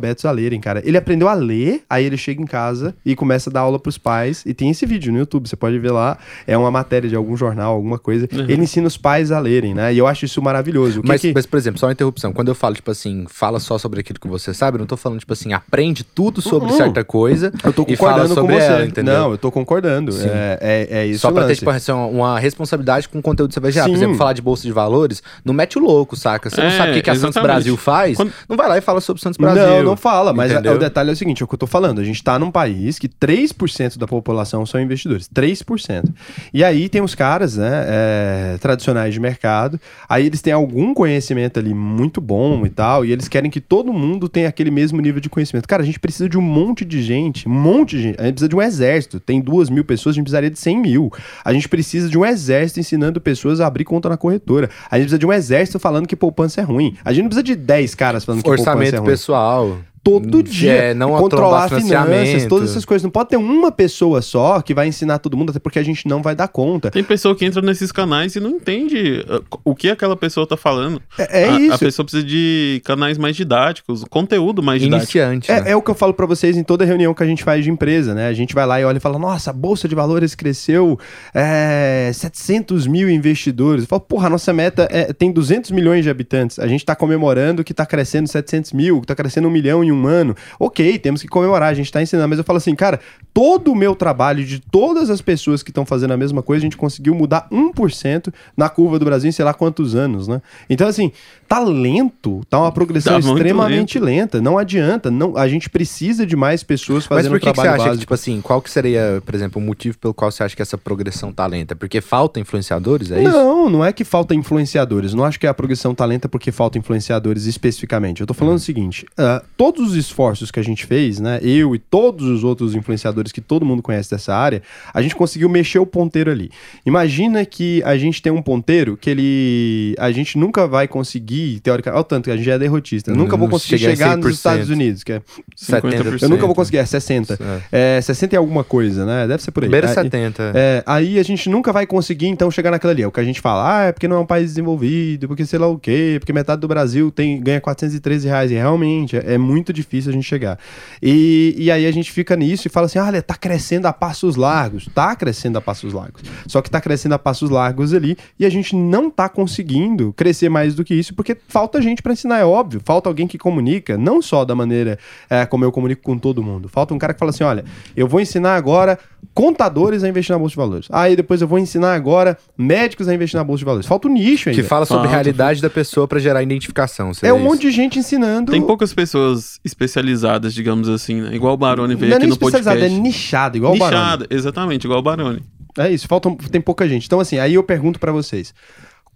analfabetos 0.00 0.24
a 0.24 0.30
lerem, 0.30 0.60
cara. 0.60 0.82
Ele 0.84 0.96
aprendeu 0.96 1.28
a 1.28 1.34
ler, 1.34 1.82
aí 1.88 2.04
ele 2.04 2.16
chega 2.16 2.40
em 2.42 2.46
casa 2.46 2.94
e 3.04 3.14
começa 3.14 3.50
a 3.50 3.52
dar 3.52 3.60
aula 3.60 3.78
pros 3.78 3.98
pais. 3.98 4.42
E 4.46 4.54
tem 4.54 4.70
esse 4.70 4.86
vídeo 4.86 5.12
no 5.12 5.18
YouTube, 5.18 5.48
você 5.48 5.56
pode 5.56 5.78
ver 5.78 5.90
lá. 5.92 6.16
É 6.46 6.56
uma 6.56 6.70
matéria 6.70 7.08
de 7.08 7.14
algum 7.14 7.36
jornal, 7.36 7.74
alguma 7.74 7.98
coisa. 7.98 8.28
Ele 8.32 8.62
ensina 8.62 8.86
os 8.86 8.96
pais 8.96 9.30
a 9.30 9.38
lerem, 9.38 9.74
né? 9.74 9.92
E 9.92 9.98
eu 9.98 10.06
acho 10.06 10.24
isso 10.24 10.40
maravilhoso. 10.42 11.02
Mas, 11.04 11.20
que- 11.20 11.32
mas, 11.34 11.46
por 11.46 11.56
exemplo, 11.58 11.78
só 11.78 11.86
uma 11.86 11.92
interrupção. 11.92 12.32
Quando 12.32 12.48
eu 12.48 12.54
falo, 12.54 12.74
tipo 12.74 12.90
assim, 12.90 13.26
fala 13.28 13.60
só 13.60 13.78
sobre 13.78 14.00
aquilo 14.00 14.18
que 14.18 14.28
você 14.28 14.54
sabe, 14.54 14.76
eu 14.76 14.80
não 14.80 14.86
tô 14.86 14.96
falando, 14.96 15.20
tipo 15.20 15.32
assim, 15.32 15.52
aprende 15.52 16.02
tudo 16.02 16.40
sobre 16.40 16.70
Uhum. 16.70 16.76
certa 16.76 17.04
coisa 17.04 17.52
eu 17.64 17.72
tô 17.72 17.84
e 17.88 17.96
fala 17.96 18.12
concordando 18.12 18.28
com 18.34 18.40
sobre 18.40 18.54
você. 18.56 18.66
ela, 18.66 18.86
entendeu? 18.86 19.14
Não, 19.14 19.30
eu 19.32 19.38
tô 19.38 19.50
concordando. 19.50 20.12
É, 20.22 20.58
é, 20.90 20.98
é 21.00 21.06
isso. 21.06 21.20
Só 21.20 21.30
pra 21.30 21.42
ter, 21.42 21.48
lance. 21.48 21.58
tipo, 21.58 21.70
assim, 21.70 21.92
uma 21.92 22.38
responsabilidade 22.38 23.08
com 23.08 23.18
o 23.18 23.22
conteúdo 23.22 23.48
que 23.50 23.54
você 23.54 23.60
vai 23.60 23.72
gerar. 23.72 23.86
Sim. 23.86 23.92
Por 23.92 23.96
exemplo, 23.96 24.16
falar 24.16 24.32
de 24.32 24.42
bolsa 24.42 24.62
de 24.62 24.72
valores, 24.72 25.22
não 25.44 25.52
mete 25.54 25.78
o 25.78 25.82
louco, 25.82 26.16
saca? 26.16 26.48
Você 26.50 26.60
não 26.60 26.68
É, 26.68 26.76
sabe 26.76 26.90
o 26.90 26.94
que, 26.94 27.02
que 27.02 27.10
a 27.10 27.14
Santos. 27.14 27.40
Brasil 27.42 27.76
faz, 27.76 28.16
Quando- 28.16 28.32
não 28.48 28.56
vai 28.56 28.68
lá 28.68 28.78
e 28.78 28.80
fala 28.80 29.00
sobre 29.00 29.22
Santos 29.22 29.36
Brasil. 29.38 29.62
Não, 29.66 29.82
não 29.82 29.89
fala, 29.96 30.32
mas 30.32 30.50
a- 30.52 30.60
o 30.74 30.78
detalhe 30.78 31.10
é 31.10 31.12
o 31.12 31.16
seguinte, 31.16 31.42
é 31.42 31.44
o 31.44 31.48
que 31.48 31.54
eu 31.54 31.58
tô 31.58 31.66
falando, 31.66 32.00
a 32.00 32.04
gente 32.04 32.22
tá 32.22 32.38
num 32.38 32.50
país 32.50 32.98
que 32.98 33.08
3% 33.08 33.98
da 33.98 34.06
população 34.06 34.64
são 34.66 34.80
investidores, 34.80 35.28
3%. 35.28 36.12
E 36.52 36.62
aí 36.64 36.88
tem 36.88 37.00
os 37.02 37.14
caras, 37.14 37.56
né, 37.56 37.84
é, 37.86 38.58
tradicionais 38.60 39.12
de 39.14 39.20
mercado, 39.20 39.78
aí 40.08 40.26
eles 40.26 40.40
têm 40.42 40.52
algum 40.52 40.92
conhecimento 40.94 41.58
ali 41.58 41.72
muito 41.74 42.20
bom 42.20 42.64
e 42.66 42.70
tal, 42.70 43.04
e 43.04 43.12
eles 43.12 43.28
querem 43.28 43.50
que 43.50 43.60
todo 43.60 43.92
mundo 43.92 44.28
tenha 44.28 44.48
aquele 44.48 44.70
mesmo 44.70 45.00
nível 45.00 45.20
de 45.20 45.28
conhecimento. 45.28 45.66
Cara, 45.68 45.82
a 45.82 45.86
gente 45.86 45.98
precisa 46.00 46.28
de 46.28 46.38
um 46.38 46.42
monte 46.42 46.84
de 46.84 47.02
gente, 47.02 47.48
um 47.48 47.52
monte 47.52 47.96
de 47.96 48.02
gente, 48.02 48.20
a 48.20 48.24
gente 48.24 48.32
precisa 48.34 48.48
de 48.48 48.56
um 48.56 48.62
exército, 48.62 49.20
tem 49.20 49.40
duas 49.40 49.68
mil 49.70 49.84
pessoas, 49.84 50.14
a 50.14 50.16
gente 50.16 50.24
precisaria 50.24 50.50
de 50.50 50.58
100 50.58 50.78
mil. 50.80 51.12
A 51.44 51.52
gente 51.52 51.68
precisa 51.68 52.08
de 52.08 52.18
um 52.18 52.24
exército 52.24 52.80
ensinando 52.80 53.20
pessoas 53.20 53.60
a 53.60 53.66
abrir 53.66 53.84
conta 53.84 54.08
na 54.08 54.16
corretora. 54.16 54.68
A 54.90 54.96
gente 54.96 55.04
precisa 55.06 55.18
de 55.18 55.26
um 55.26 55.32
exército 55.32 55.78
falando 55.78 56.06
que 56.06 56.16
poupança 56.16 56.60
é 56.60 56.64
ruim. 56.64 56.96
A 57.04 57.12
gente 57.12 57.22
não 57.22 57.28
precisa 57.28 57.42
de 57.42 57.56
10 57.56 57.94
caras 57.94 58.24
falando 58.24 58.42
que 58.42 58.48
poupança 58.48 58.70
é 58.70 58.72
Orçamento 58.72 58.96
ruim 59.02 59.10
pessoal. 59.10 59.78
Todo 60.02 60.42
dia. 60.42 60.72
É, 60.72 60.94
não 60.94 61.16
controlar 61.16 61.68
finanças, 61.68 62.46
todas 62.46 62.70
essas 62.70 62.84
coisas. 62.84 63.02
Não 63.02 63.10
pode 63.10 63.30
ter 63.30 63.36
uma 63.36 63.70
pessoa 63.70 64.22
só 64.22 64.60
que 64.60 64.74
vai 64.74 64.88
ensinar 64.88 65.18
todo 65.18 65.36
mundo, 65.36 65.50
até 65.50 65.58
porque 65.58 65.78
a 65.78 65.82
gente 65.82 66.08
não 66.08 66.22
vai 66.22 66.34
dar 66.34 66.48
conta. 66.48 66.90
Tem 66.90 67.04
pessoa 67.04 67.34
que 67.34 67.44
entra 67.44 67.60
nesses 67.62 67.92
canais 67.92 68.36
e 68.36 68.40
não 68.40 68.50
entende 68.50 69.24
uh, 69.28 69.60
o 69.64 69.74
que 69.74 69.90
aquela 69.90 70.16
pessoa 70.16 70.46
tá 70.46 70.56
falando. 70.56 71.00
É, 71.18 71.42
é 71.42 71.48
a, 71.48 71.60
isso. 71.60 71.74
A 71.74 71.78
pessoa 71.78 72.04
precisa 72.04 72.24
de 72.24 72.80
canais 72.84 73.18
mais 73.18 73.36
didáticos, 73.36 74.04
conteúdo 74.04 74.62
mais 74.62 74.80
didático. 74.80 75.04
Iniciante. 75.04 75.50
né? 75.50 75.62
É, 75.66 75.72
é 75.72 75.76
o 75.76 75.82
que 75.82 75.90
eu 75.90 75.94
falo 75.94 76.14
pra 76.14 76.26
vocês 76.26 76.56
em 76.56 76.64
toda 76.64 76.84
reunião 76.84 77.14
que 77.14 77.22
a 77.22 77.26
gente 77.26 77.44
faz 77.44 77.64
de 77.64 77.70
empresa, 77.70 78.14
né? 78.14 78.28
A 78.28 78.32
gente 78.32 78.54
vai 78.54 78.66
lá 78.66 78.80
e 78.80 78.84
olha 78.84 78.96
e 78.96 79.00
fala: 79.00 79.18
Nossa, 79.18 79.50
a 79.50 79.52
Bolsa 79.52 79.88
de 79.88 79.94
Valores 79.94 80.34
cresceu 80.34 80.98
é, 81.34 82.10
700 82.12 82.86
mil 82.86 83.10
investidores. 83.10 83.84
Eu 83.84 83.88
falo, 83.88 84.00
porra, 84.00 84.26
a 84.26 84.30
nossa 84.30 84.52
meta 84.52 84.88
é, 84.90 85.12
tem 85.12 85.30
200 85.30 85.70
milhões 85.70 86.04
de 86.04 86.10
habitantes. 86.10 86.58
A 86.58 86.66
gente 86.66 86.84
tá 86.84 86.94
comemorando 86.94 87.62
que 87.62 87.74
tá 87.74 87.86
crescendo 87.86 88.28
700 88.28 88.72
mil, 88.72 89.00
que 89.00 89.06
tá 89.06 89.14
crescendo 89.14 89.48
um 89.48 89.50
milhão 89.50 89.84
em 89.84 89.89
um 89.92 90.06
ano. 90.06 90.34
Ok, 90.58 90.98
temos 90.98 91.22
que 91.22 91.28
comemorar, 91.28 91.70
a 91.70 91.74
gente 91.74 91.90
tá 91.90 92.02
ensinando. 92.02 92.28
Mas 92.28 92.38
eu 92.38 92.44
falo 92.44 92.56
assim, 92.58 92.74
cara, 92.74 93.00
todo 93.32 93.72
o 93.72 93.74
meu 93.76 93.94
trabalho 93.94 94.44
de 94.44 94.60
todas 94.60 95.10
as 95.10 95.20
pessoas 95.20 95.62
que 95.62 95.70
estão 95.70 95.84
fazendo 95.86 96.12
a 96.12 96.16
mesma 96.16 96.42
coisa, 96.42 96.62
a 96.62 96.66
gente 96.66 96.76
conseguiu 96.76 97.14
mudar 97.14 97.48
1% 97.50 98.32
na 98.56 98.68
curva 98.68 98.98
do 98.98 99.04
Brasil 99.04 99.28
em 99.28 99.32
sei 99.32 99.44
lá 99.44 99.54
quantos 99.54 99.94
anos, 99.94 100.28
né? 100.28 100.40
Então, 100.68 100.86
assim, 100.86 101.12
tá 101.48 101.58
lento, 101.60 102.42
tá 102.48 102.58
uma 102.60 102.72
progressão 102.72 103.14
Tá 103.14 103.18
extremamente 103.18 103.98
lenta. 103.98 104.40
Não 104.40 104.56
adianta, 104.58 105.10
não, 105.10 105.36
a 105.36 105.48
gente 105.48 105.68
precisa 105.68 106.24
de 106.26 106.36
mais 106.36 106.62
pessoas 106.62 107.06
Mas 107.08 107.18
fazendo 107.18 107.32
por 107.32 107.36
o 107.36 107.40
que, 107.40 107.50
que 107.52 107.60
você 107.60 107.68
acha 107.68 107.90
que, 107.90 107.98
tipo 107.98 108.14
assim, 108.14 108.40
qual 108.40 108.60
que 108.62 108.70
seria, 108.70 109.22
por 109.24 109.34
exemplo, 109.34 109.60
o 109.60 109.64
motivo 109.64 109.98
pelo 109.98 110.14
qual 110.14 110.30
você 110.30 110.42
acha 110.44 110.54
que 110.54 110.62
essa 110.62 110.78
progressão 110.78 111.32
tá 111.32 111.46
lenta? 111.46 111.74
Porque 111.74 112.00
falta 112.00 112.38
influenciadores, 112.38 113.10
é 113.10 113.22
isso? 113.22 113.30
Não, 113.32 113.68
não 113.70 113.84
é 113.84 113.92
que 113.92 114.04
falta 114.04 114.34
influenciadores. 114.34 115.14
Não 115.14 115.24
acho 115.24 115.40
que 115.40 115.46
a 115.46 115.54
progressão 115.54 115.94
tá 115.94 116.04
lenta 116.04 116.28
porque 116.28 116.52
falta 116.52 116.78
influenciadores 116.78 117.46
especificamente. 117.46 118.20
Eu 118.20 118.26
tô 118.26 118.32
Hum. 118.32 118.36
falando 118.36 118.56
o 118.56 118.60
seguinte: 118.60 119.06
ah, 119.16 119.42
todos 119.56 119.79
os 119.80 119.94
esforços 119.94 120.50
que 120.50 120.60
a 120.60 120.62
gente 120.62 120.86
fez, 120.86 121.18
né? 121.18 121.38
Eu 121.42 121.74
e 121.74 121.78
todos 121.78 122.26
os 122.28 122.44
outros 122.44 122.74
influenciadores 122.74 123.32
que 123.32 123.40
todo 123.40 123.64
mundo 123.66 123.82
conhece 123.82 124.10
dessa 124.10 124.34
área, 124.34 124.62
a 124.92 125.02
gente 125.02 125.16
conseguiu 125.16 125.48
mexer 125.48 125.78
o 125.78 125.86
ponteiro 125.86 126.30
ali. 126.30 126.50
Imagina 126.84 127.44
que 127.44 127.82
a 127.84 127.96
gente 127.96 128.20
tem 128.22 128.32
um 128.32 128.42
ponteiro 128.42 128.96
que 128.96 129.10
ele. 129.10 129.94
A 129.98 130.10
gente 130.12 130.38
nunca 130.38 130.66
vai 130.66 130.86
conseguir, 130.86 131.60
teoricamente. 131.60 131.96
Olha 131.96 132.00
o 132.00 132.04
tanto 132.04 132.24
que 132.24 132.30
a 132.30 132.36
gente 132.36 132.46
já 132.46 132.54
é 132.54 132.58
derrotista. 132.58 133.10
Eu 133.10 133.16
nunca 133.16 133.36
vou 133.36 133.48
conseguir 133.48 133.78
chega 133.78 133.92
a 133.92 133.96
chegar 133.96 134.16
nos 134.16 134.26
100%. 134.26 134.30
Estados 134.34 134.70
Unidos, 134.70 135.04
que 135.04 135.12
é. 135.12 135.22
50%. 135.56 136.22
Eu 136.22 136.28
nunca 136.28 136.46
vou 136.46 136.54
conseguir, 136.54 136.78
é 136.78 136.84
60. 136.84 137.38
É, 137.70 138.00
60 138.00 138.34
e 138.34 138.38
alguma 138.38 138.64
coisa, 138.64 139.04
né? 139.04 139.26
Deve 139.26 139.42
ser 139.42 139.50
por 139.50 139.62
aí. 139.64 139.70
Beira 139.70 139.88
Aí- 139.88 139.94
70. 139.94 140.52
é, 140.54 140.82
aí 140.86 141.18
a 141.18 141.22
gente 141.22 141.48
nunca 141.48 141.72
vai 141.72 141.86
conseguir, 141.86 142.26
então, 142.28 142.50
chegar 142.50 142.70
naquela 142.70 142.92
ali. 142.92 143.02
É 143.02 143.06
o 143.06 143.12
que 143.12 143.20
a 143.20 143.24
gente 143.24 143.40
fala, 143.40 143.78
ah, 143.78 143.82
é 143.84 143.92
porque 143.92 144.08
não 144.08 144.16
é 144.16 144.18
um 144.20 144.26
país 144.26 144.48
desenvolvido, 144.48 145.28
porque 145.28 145.44
sei 145.46 145.58
lá 145.58 145.66
o 145.66 145.78
quê, 145.78 146.16
porque 146.18 146.32
metade 146.32 146.60
do 146.60 146.68
Brasil 146.68 147.10
tem, 147.10 147.40
ganha 147.40 147.60
413 147.60 148.26
reais. 148.26 148.50
E 148.50 148.54
realmente, 148.54 149.16
é, 149.16 149.34
é 149.34 149.38
muito 149.38 149.69
difícil 149.72 150.10
a 150.10 150.12
gente 150.12 150.24
chegar. 150.24 150.58
E, 151.02 151.54
e 151.56 151.70
aí 151.70 151.86
a 151.86 151.92
gente 151.92 152.10
fica 152.10 152.36
nisso 152.36 152.66
e 152.66 152.70
fala 152.70 152.86
assim, 152.86 152.98
olha, 152.98 153.22
tá 153.22 153.34
crescendo 153.34 153.86
a 153.86 153.92
passos 153.92 154.36
largos. 154.36 154.88
Tá 154.94 155.14
crescendo 155.16 155.58
a 155.58 155.60
passos 155.60 155.92
largos. 155.92 156.22
Só 156.46 156.60
que 156.60 156.70
tá 156.70 156.80
crescendo 156.80 157.14
a 157.14 157.18
passos 157.18 157.50
largos 157.50 157.94
ali 157.94 158.16
e 158.38 158.46
a 158.46 158.50
gente 158.50 158.74
não 158.74 159.10
tá 159.10 159.28
conseguindo 159.28 160.12
crescer 160.12 160.48
mais 160.48 160.74
do 160.74 160.84
que 160.84 160.94
isso, 160.94 161.14
porque 161.14 161.36
falta 161.48 161.80
gente 161.80 162.02
pra 162.02 162.12
ensinar, 162.12 162.38
é 162.38 162.44
óbvio. 162.44 162.80
Falta 162.84 163.08
alguém 163.08 163.26
que 163.26 163.38
comunica, 163.38 163.96
não 163.96 164.20
só 164.20 164.44
da 164.44 164.54
maneira 164.54 164.98
é, 165.28 165.46
como 165.46 165.64
eu 165.64 165.72
comunico 165.72 166.02
com 166.02 166.18
todo 166.18 166.42
mundo. 166.42 166.68
Falta 166.68 166.94
um 166.94 166.98
cara 166.98 167.12
que 167.12 167.18
fala 167.18 167.30
assim, 167.30 167.44
olha, 167.44 167.64
eu 167.96 168.06
vou 168.06 168.20
ensinar 168.20 168.56
agora 168.56 168.98
contadores 169.34 170.02
a 170.02 170.08
investir 170.08 170.32
na 170.32 170.38
Bolsa 170.38 170.52
de 170.52 170.56
Valores. 170.56 170.88
Aí 170.90 171.14
depois 171.14 171.40
eu 171.40 171.48
vou 171.48 171.58
ensinar 171.58 171.94
agora 171.94 172.36
médicos 172.56 173.08
a 173.08 173.14
investir 173.14 173.38
na 173.38 173.44
Bolsa 173.44 173.60
de 173.60 173.64
Valores. 173.64 173.86
Falta 173.86 174.08
o 174.08 174.10
nicho 174.10 174.48
ainda. 174.48 174.60
Que 174.60 174.66
fala 174.66 174.84
sobre 174.84 175.06
a 175.06 175.10
realidade 175.10 175.62
da 175.62 175.70
pessoa 175.70 176.08
pra 176.08 176.18
gerar 176.18 176.42
identificação. 176.42 177.12
É 177.22 177.32
um 177.32 177.36
isso? 177.36 177.44
monte 177.44 177.60
de 177.62 177.70
gente 177.70 177.98
ensinando. 177.98 178.52
Tem 178.52 178.62
poucas 178.62 178.92
pessoas 178.92 179.59
especializadas, 179.64 180.54
digamos 180.54 180.88
assim, 180.88 181.20
né? 181.20 181.34
Igual 181.34 181.54
o 181.54 181.56
Baroni 181.56 181.94
veio 181.94 182.10
não 182.10 182.14
é 182.14 182.16
aqui 182.16 182.26
nem 182.26 182.28
no 182.28 182.34
especializado, 182.34 182.78
podcast. 182.78 182.98
é 182.98 183.02
nichado, 183.02 183.56
igual 183.56 183.74
o 183.74 183.78
Barone. 183.78 184.02
Nichada, 184.02 184.26
exatamente, 184.30 184.84
igual 184.84 185.00
o 185.00 185.02
Baroni. 185.02 185.42
É 185.78 185.90
isso, 185.90 186.08
falta, 186.08 186.30
tem 186.50 186.60
pouca 186.60 186.88
gente. 186.88 187.06
Então, 187.06 187.20
assim, 187.20 187.38
aí 187.38 187.54
eu 187.54 187.62
pergunto 187.62 188.00
pra 188.00 188.10
vocês. 188.10 188.54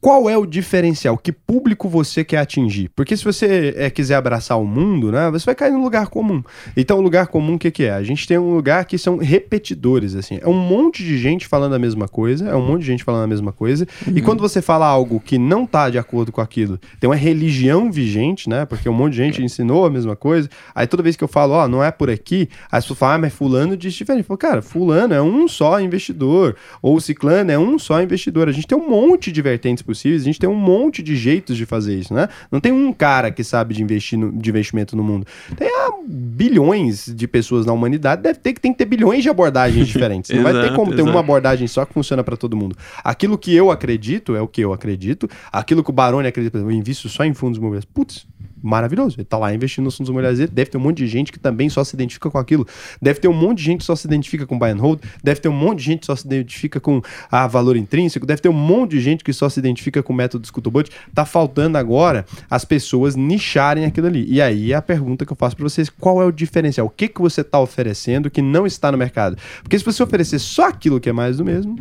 Qual 0.05 0.29
é 0.29 0.37
o 0.37 0.45
diferencial? 0.45 1.17
Que 1.17 1.33
público 1.33 1.89
você 1.89 2.23
quer 2.23 2.37
atingir? 2.37 2.91
Porque 2.95 3.17
se 3.17 3.25
você 3.25 3.73
é, 3.75 3.89
quiser 3.89 4.17
abraçar 4.17 4.61
o 4.61 4.67
mundo, 4.67 5.11
né, 5.11 5.31
você 5.31 5.47
vai 5.47 5.55
cair 5.55 5.73
no 5.73 5.83
lugar 5.83 6.09
comum. 6.09 6.43
Então, 6.77 6.99
o 6.99 7.01
lugar 7.01 7.29
comum, 7.29 7.55
o 7.55 7.59
que, 7.59 7.71
que 7.71 7.85
é? 7.85 7.93
A 7.93 8.03
gente 8.03 8.29
tem 8.29 8.37
um 8.37 8.53
lugar 8.53 8.85
que 8.85 8.99
são 8.99 9.17
repetidores, 9.17 10.15
assim. 10.15 10.39
É 10.43 10.47
um 10.47 10.53
monte 10.53 11.03
de 11.03 11.17
gente 11.17 11.47
falando 11.47 11.75
a 11.75 11.79
mesma 11.79 12.07
coisa, 12.07 12.51
é 12.51 12.55
um 12.55 12.67
monte 12.67 12.83
de 12.83 12.89
gente 12.89 13.03
falando 13.03 13.25
a 13.25 13.27
mesma 13.27 13.51
coisa. 13.51 13.89
E 14.15 14.21
quando 14.21 14.41
você 14.41 14.61
fala 14.61 14.87
algo 14.87 15.19
que 15.19 15.39
não 15.39 15.65
tá 15.65 15.89
de 15.89 15.97
acordo 15.97 16.31
com 16.31 16.43
aquilo, 16.43 16.79
tem 17.01 17.09
uma 17.09 17.17
religião 17.17 17.91
vigente, 17.91 18.47
né? 18.47 18.67
Porque 18.67 18.87
um 18.87 18.93
monte 18.93 19.13
de 19.13 19.19
gente 19.21 19.43
ensinou 19.43 19.87
a 19.87 19.91
mesma 19.91 20.15
coisa. 20.15 20.51
Aí 20.75 20.87
toda 20.87 21.03
vez 21.03 21.17
que 21.17 21.25
eu 21.25 21.29
falo, 21.29 21.55
ó, 21.55 21.67
não 21.67 21.83
é 21.83 21.91
por 21.91 22.11
aqui, 22.11 22.51
as 22.71 22.85
pessoas 22.85 22.99
falam, 22.99 23.15
ah, 23.15 23.19
mas 23.21 23.33
fulano 23.33 23.75
diz 23.75 23.95
diferente. 23.95 24.27
Falo, 24.27 24.37
cara, 24.37 24.61
fulano 24.61 25.15
é 25.15 25.23
um 25.23 25.49
só 25.49 25.81
investidor. 25.81 26.57
Ou 26.83 27.01
ciclano 27.01 27.51
é 27.51 27.59
um 27.59 27.79
só 27.79 28.03
investidor. 28.03 28.51
A 28.51 28.53
gente 28.53 28.67
tem 28.67 28.77
um 28.77 28.87
monte 28.87 29.33
de 29.33 29.41
vertentes 29.41 29.83
possíveis, 29.97 30.23
a 30.23 30.25
gente 30.25 30.39
tem 30.39 30.49
um 30.49 30.55
monte 30.55 31.03
de 31.03 31.17
jeitos 31.17 31.57
de 31.57 31.65
fazer 31.67 31.99
isso, 31.99 32.13
né? 32.13 32.29
Não 32.51 32.61
tem 32.61 32.73
um 32.73 32.93
cara 32.93 33.31
que 33.31 33.43
sabe 33.43 33.75
de, 33.75 33.83
investir 33.83 34.19
no- 34.19 34.33
de 34.33 34.51
investimento 34.51 34.97
no 34.97 35.03
mundo. 35.03 35.27
Tem 35.57 35.69
ah, 35.69 35.91
bilhões 36.07 37.07
de 37.15 37.27
pessoas 37.29 37.65
na 37.65 37.73
humanidade, 37.73 38.23
deve 38.23 38.39
ter 38.39 38.53
que 38.53 38.61
tem 38.61 38.73
que 38.73 38.79
ter 38.79 38.85
bilhões 38.85 39.23
de 39.23 39.29
abordagens 39.29 39.87
diferentes. 39.87 40.31
Não 40.35 40.43
vai 40.43 40.53
ter 40.53 40.59
Exato, 40.65 40.75
como 40.75 40.91
ter 40.91 40.97
exato. 40.99 41.11
uma 41.11 41.21
abordagem 41.21 41.67
só 41.67 41.85
que 41.85 41.93
funciona 41.95 42.23
para 42.25 42.37
todo 42.37 42.57
mundo. 42.57 42.77
Aquilo 43.03 43.39
que 43.39 43.55
eu 43.55 43.71
acredito 43.71 44.35
é 44.37 44.41
o 44.41 44.49
que 44.49 44.61
eu 44.61 44.73
acredito. 44.73 45.29
Aquilo 45.53 45.83
que 45.85 45.91
o 45.91 45.93
Baroni 45.93 46.29
acredita, 46.29 46.59
eu 46.59 46.71
invisto 46.71 47.09
só 47.09 47.25
em 47.25 47.33
fundos 47.35 47.59
imobiliários. 47.59 47.85
Putz, 47.93 48.27
maravilhoso. 48.65 49.17
Ele 49.19 49.25
tá 49.25 49.37
lá 49.37 49.55
investindo 49.55 49.85
nos 49.85 49.97
fundos 49.97 50.09
imobiliários. 50.09 50.39
dele. 50.39 50.51
Deve 50.53 50.71
ter 50.71 50.79
um 50.79 50.81
monte 50.81 50.99
de 50.99 51.07
gente 51.07 51.31
que 51.31 51.39
também 51.39 51.69
só 51.69 51.85
se 51.85 51.95
identifica 51.95 52.31
com 52.31 52.39
aquilo. 52.39 52.67
Deve 53.01 53.21
ter 53.21 53.29
um 53.29 53.33
monte 53.33 53.59
de 53.59 53.65
gente 53.65 53.79
que 53.79 53.85
só 53.85 53.95
se 53.95 54.07
identifica 54.07 54.47
com 54.47 54.59
buy 54.59 54.71
and 54.71 54.81
hold. 54.81 55.01
Deve 55.23 55.41
ter 55.41 55.49
um 55.49 55.53
monte 55.53 55.79
de 55.79 55.85
gente 55.85 56.01
que 56.01 56.07
só 56.07 56.17
se 56.17 56.27
identifica 56.27 56.81
com 56.81 57.03
a 57.31 57.47
valor 57.47 57.77
intrínseco. 57.77 58.27
Deve 58.27 58.41
ter 58.41 58.49
um 58.49 58.53
monte 58.53 58.93
de 58.93 59.01
gente 59.01 59.23
que 59.23 59.33
só 59.33 59.49
se 59.49 59.61
identifica 59.61 60.03
com 60.03 60.13
o 60.13 60.17
método 60.17 60.47
Scuttlebot. 60.47 60.91
Tá 61.15 61.25
faltando 61.25 61.77
agora 61.77 62.25
as 62.51 62.65
pessoas 62.65 63.15
nicharem 63.15 63.85
aquilo 63.85 64.07
ali. 64.07 64.25
E 64.29 64.41
aí 64.41 64.73
a 64.73 64.81
pergunta 64.81 65.27
que 65.27 65.33
eu 65.33 65.37
faço 65.37 65.57
para 65.57 65.65
vocês, 65.65 65.91
qual 65.91 66.23
é 66.23 66.25
o 66.25 66.33
diferencial? 66.33 66.87
O 66.87 66.91
que 66.91 67.09
que 67.09 67.21
você 67.21 67.45
tá 67.45 67.61
oferecendo 67.61 68.31
que 68.31 68.41
não 68.41 68.67
está 68.67 68.91
no 68.91 68.97
mercado? 68.97 69.37
Porque 69.63 69.79
se 69.79 69.85
você 69.85 70.03
oferecer 70.03 70.39
só 70.39 70.69
aquilo 70.69 70.99
que 70.99 71.09
é 71.09 71.13
mais 71.13 71.37
do 71.37 71.45
mesmo, 71.45 71.79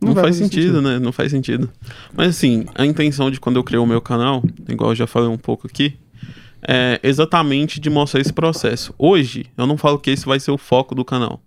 Não, 0.00 0.14
vai 0.14 0.24
faz 0.24 0.36
fazer 0.36 0.44
sentido, 0.44 0.82
né? 0.82 0.98
Não 0.98 1.12
faz 1.12 1.30
sentido. 1.30 1.70
Mas 2.14 2.28
assim, 2.28 2.66
a 2.74 2.84
intenção 2.84 3.30
de 3.30 3.40
quando 3.40 3.56
eu 3.56 3.64
criei 3.64 3.80
o 3.80 3.86
meu 3.86 4.00
canal, 4.00 4.42
igual 4.68 4.90
eu 4.90 4.96
já 4.96 5.06
falei 5.06 5.28
um 5.28 5.38
pouco 5.38 5.66
aqui, 5.66 5.96
é, 6.66 7.00
exatamente 7.02 7.80
de 7.80 7.90
mostrar 7.90 8.20
esse 8.20 8.32
processo. 8.32 8.94
Hoje, 8.98 9.46
eu 9.56 9.66
não 9.66 9.76
falo 9.76 9.98
que 9.98 10.10
esse 10.10 10.26
vai 10.26 10.38
ser 10.40 10.50
o 10.50 10.58
foco 10.58 10.94
do 10.94 11.04
canal. 11.04 11.40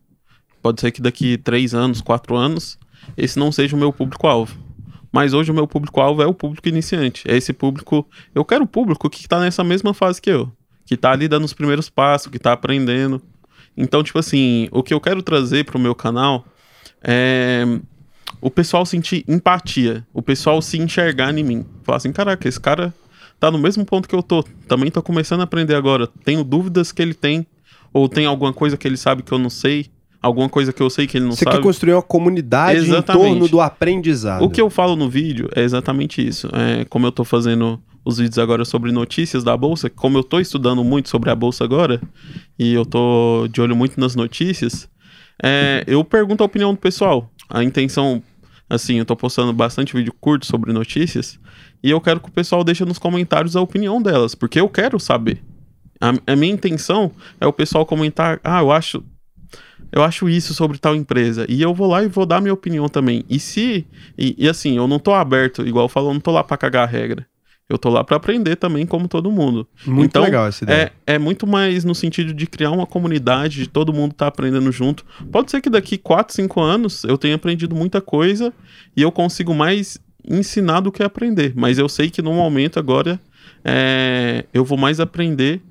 Pode 0.61 0.81
ser 0.81 0.91
que 0.91 1.01
daqui 1.01 1.37
três 1.37 1.73
anos, 1.73 2.01
quatro 2.01 2.35
anos, 2.35 2.77
esse 3.17 3.39
não 3.39 3.51
seja 3.51 3.75
o 3.75 3.79
meu 3.79 3.93
público-alvo. 3.93 4.57
Mas 5.11 5.33
hoje 5.33 5.51
o 5.51 5.53
meu 5.53 5.67
público-alvo 5.67 6.21
é 6.21 6.27
o 6.27 6.33
público 6.33 6.67
iniciante. 6.67 7.23
É 7.27 7.35
esse 7.35 7.51
público. 7.51 8.07
Eu 8.35 8.45
quero 8.45 8.65
o 8.65 8.67
público 8.67 9.09
que 9.09 9.21
está 9.21 9.39
nessa 9.39 9.63
mesma 9.63 9.93
fase 9.93 10.21
que 10.21 10.29
eu. 10.29 10.51
Que 10.85 10.93
está 10.95 11.11
ali 11.11 11.27
dando 11.27 11.45
os 11.45 11.53
primeiros 11.53 11.89
passos, 11.89 12.27
que 12.27 12.37
está 12.37 12.53
aprendendo. 12.53 13.21
Então, 13.75 14.03
tipo 14.03 14.19
assim, 14.19 14.67
o 14.71 14.83
que 14.83 14.93
eu 14.93 15.01
quero 15.01 15.23
trazer 15.23 15.65
pro 15.65 15.79
meu 15.79 15.95
canal 15.95 16.45
é 17.01 17.65
o 18.41 18.49
pessoal 18.49 18.85
sentir 18.85 19.23
empatia, 19.27 20.05
o 20.13 20.21
pessoal 20.21 20.61
se 20.61 20.77
enxergar 20.77 21.37
em 21.37 21.43
mim. 21.43 21.65
Falar 21.83 21.97
assim, 21.97 22.11
caraca, 22.11 22.47
esse 22.47 22.59
cara 22.59 22.93
tá 23.39 23.49
no 23.49 23.57
mesmo 23.57 23.85
ponto 23.85 24.07
que 24.07 24.15
eu 24.15 24.23
tô. 24.23 24.43
Também 24.67 24.89
tô 24.91 25.01
começando 25.01 25.41
a 25.41 25.43
aprender 25.43 25.75
agora. 25.75 26.07
Tenho 26.23 26.43
dúvidas 26.43 26.91
que 26.91 27.01
ele 27.01 27.13
tem, 27.13 27.45
ou 27.93 28.07
tem 28.07 28.25
alguma 28.25 28.53
coisa 28.53 28.77
que 28.77 28.87
ele 28.87 28.97
sabe 28.97 29.23
que 29.23 29.31
eu 29.31 29.39
não 29.39 29.49
sei, 29.49 29.87
alguma 30.21 30.49
coisa 30.49 30.73
que 30.73 30.81
eu 30.81 30.89
sei 30.89 31.07
que 31.07 31.17
ele 31.17 31.25
não 31.25 31.31
Você 31.31 31.43
sabe. 31.43 31.57
quer 31.57 31.63
construir 31.63 31.93
uma 31.93 32.01
comunidade 32.01 32.79
Exatamente. 32.79 33.25
em 33.25 33.29
torno 33.29 33.47
do 33.47 33.61
aprendizado. 33.61 34.43
O 34.43 34.49
que 34.49 34.61
eu 34.61 34.69
falo 34.69 34.95
no 34.95 35.09
vídeo 35.09 35.49
é 35.55 35.61
exatamente 35.61 36.25
isso. 36.25 36.49
É, 36.53 36.85
como 36.85 37.07
eu 37.07 37.11
tô 37.11 37.23
fazendo 37.23 37.79
os 38.03 38.17
vídeos 38.17 38.39
agora 38.39 38.65
sobre 38.65 38.91
notícias 38.91 39.43
da 39.43 39.55
bolsa, 39.55 39.89
como 39.89 40.17
eu 40.17 40.23
tô 40.23 40.39
estudando 40.39 40.83
muito 40.83 41.09
sobre 41.09 41.29
a 41.29 41.35
bolsa 41.35 41.63
agora, 41.63 42.01
e 42.57 42.73
eu 42.73 42.85
tô 42.85 43.47
de 43.51 43.61
olho 43.61 43.75
muito 43.75 43.99
nas 43.99 44.15
notícias, 44.15 44.89
é, 45.41 45.83
eu 45.87 46.03
pergunto 46.03 46.43
a 46.43 46.45
opinião 46.45 46.73
do 46.73 46.79
pessoal. 46.79 47.29
A 47.49 47.63
intenção, 47.63 48.21
assim, 48.69 48.95
eu 48.95 49.05
tô 49.05 49.15
postando 49.15 49.51
bastante 49.51 49.93
vídeo 49.93 50.13
curto 50.19 50.45
sobre 50.45 50.71
notícias, 50.71 51.39
e 51.81 51.89
eu 51.89 51.99
quero 51.99 52.19
que 52.19 52.29
o 52.29 52.31
pessoal 52.31 52.63
deixe 52.63 52.85
nos 52.85 52.99
comentários 52.99 53.55
a 53.55 53.61
opinião 53.61 54.01
delas, 54.01 54.35
porque 54.35 54.59
eu 54.59 54.69
quero 54.69 54.99
saber. 54.99 55.41
A, 55.99 56.13
a 56.31 56.35
minha 56.35 56.53
intenção 56.53 57.11
é 57.41 57.47
o 57.47 57.53
pessoal 57.53 57.85
comentar, 57.85 58.39
ah, 58.43 58.61
eu 58.61 58.71
acho 58.71 59.03
eu 59.91 60.03
acho 60.03 60.29
isso 60.29 60.53
sobre 60.53 60.77
tal 60.77 60.95
empresa. 60.95 61.45
E 61.49 61.61
eu 61.61 61.73
vou 61.73 61.87
lá 61.87 62.03
e 62.03 62.07
vou 62.07 62.25
dar 62.25 62.41
minha 62.41 62.53
opinião 62.53 62.87
também. 62.87 63.23
E 63.27 63.39
se. 63.39 63.87
E, 64.17 64.35
e 64.37 64.47
assim, 64.47 64.77
eu 64.77 64.87
não 64.87 64.99
tô 64.99 65.13
aberto, 65.13 65.67
igual 65.67 65.85
eu 65.85 65.89
falo, 65.89 66.09
eu 66.09 66.13
não 66.13 66.21
tô 66.21 66.31
lá 66.31 66.43
pra 66.43 66.57
cagar 66.57 66.83
a 66.83 66.91
regra. 66.91 67.25
Eu 67.69 67.77
tô 67.77 67.89
lá 67.89 68.03
pra 68.03 68.17
aprender 68.17 68.55
também, 68.55 68.83
como 68.83 69.07
todo 69.07 69.31
mundo. 69.31 69.67
Muito 69.85 70.09
então, 70.09 70.23
legal 70.23 70.47
essa 70.47 70.63
ideia. 70.63 70.91
É, 71.05 71.13
é 71.13 71.19
muito 71.19 71.45
mais 71.45 71.85
no 71.85 71.93
sentido 71.93 72.33
de 72.33 72.47
criar 72.47 72.71
uma 72.71 72.87
comunidade, 72.87 73.57
de 73.57 73.69
todo 73.69 73.93
mundo 73.93 74.13
tá 74.13 74.25
aprendendo 74.25 74.71
junto. 74.71 75.05
Pode 75.31 75.51
ser 75.51 75.61
que 75.61 75.69
daqui 75.69 75.95
4, 75.95 76.33
5 76.33 76.59
anos 76.59 77.03
eu 77.03 77.15
tenha 77.15 77.35
aprendido 77.35 77.75
muita 77.75 78.01
coisa 78.01 78.51
e 78.97 79.03
eu 79.03 79.11
consigo 79.11 79.53
mais 79.53 79.99
ensinar 80.27 80.79
do 80.79 80.91
que 80.91 81.03
aprender. 81.03 81.53
Mas 81.55 81.77
eu 81.77 81.87
sei 81.87 82.09
que 82.09 82.23
no 82.23 82.33
momento 82.33 82.79
agora 82.79 83.19
é, 83.63 84.45
eu 84.51 84.65
vou 84.65 84.77
mais 84.77 84.99
aprender 84.99 85.61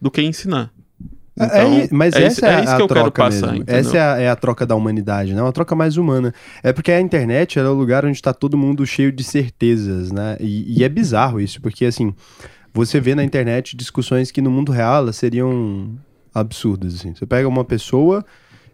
do 0.00 0.10
que 0.10 0.20
ensinar. 0.20 0.70
É, 1.38 1.84
é, 1.84 1.88
mas 1.90 2.14
é 2.14 2.24
essa 2.24 2.46
é, 2.46 2.54
é 2.54 2.64
isso 2.64 2.72
a 2.72 2.76
que 2.76 2.82
eu 2.82 2.88
quero 2.88 3.00
troca 3.00 3.24
passar, 3.24 3.46
mesmo. 3.48 3.62
entendeu? 3.62 3.80
Essa 3.80 3.96
é 3.96 4.00
a, 4.00 4.18
é 4.20 4.30
a 4.30 4.36
troca 4.36 4.64
da 4.64 4.74
humanidade, 4.74 5.34
né? 5.34 5.42
Uma 5.42 5.52
troca 5.52 5.74
mais 5.74 5.96
humana. 5.98 6.32
É 6.62 6.72
porque 6.72 6.90
a 6.90 7.00
internet 7.00 7.58
é 7.58 7.62
o 7.62 7.74
lugar 7.74 8.06
onde 8.06 8.16
está 8.16 8.32
todo 8.32 8.56
mundo 8.56 8.86
cheio 8.86 9.12
de 9.12 9.22
certezas, 9.22 10.10
né? 10.10 10.36
E, 10.40 10.78
e 10.78 10.84
é 10.84 10.88
bizarro 10.88 11.38
isso, 11.38 11.60
porque 11.60 11.84
assim, 11.84 12.14
você 12.72 13.00
vê 13.00 13.14
na 13.14 13.22
internet 13.22 13.76
discussões 13.76 14.30
que 14.30 14.40
no 14.40 14.50
mundo 14.50 14.72
real 14.72 14.96
elas 14.96 15.16
seriam 15.16 15.94
absurdas, 16.34 16.94
assim. 16.94 17.14
Você 17.14 17.26
pega 17.26 17.46
uma 17.46 17.64
pessoa, 17.64 18.24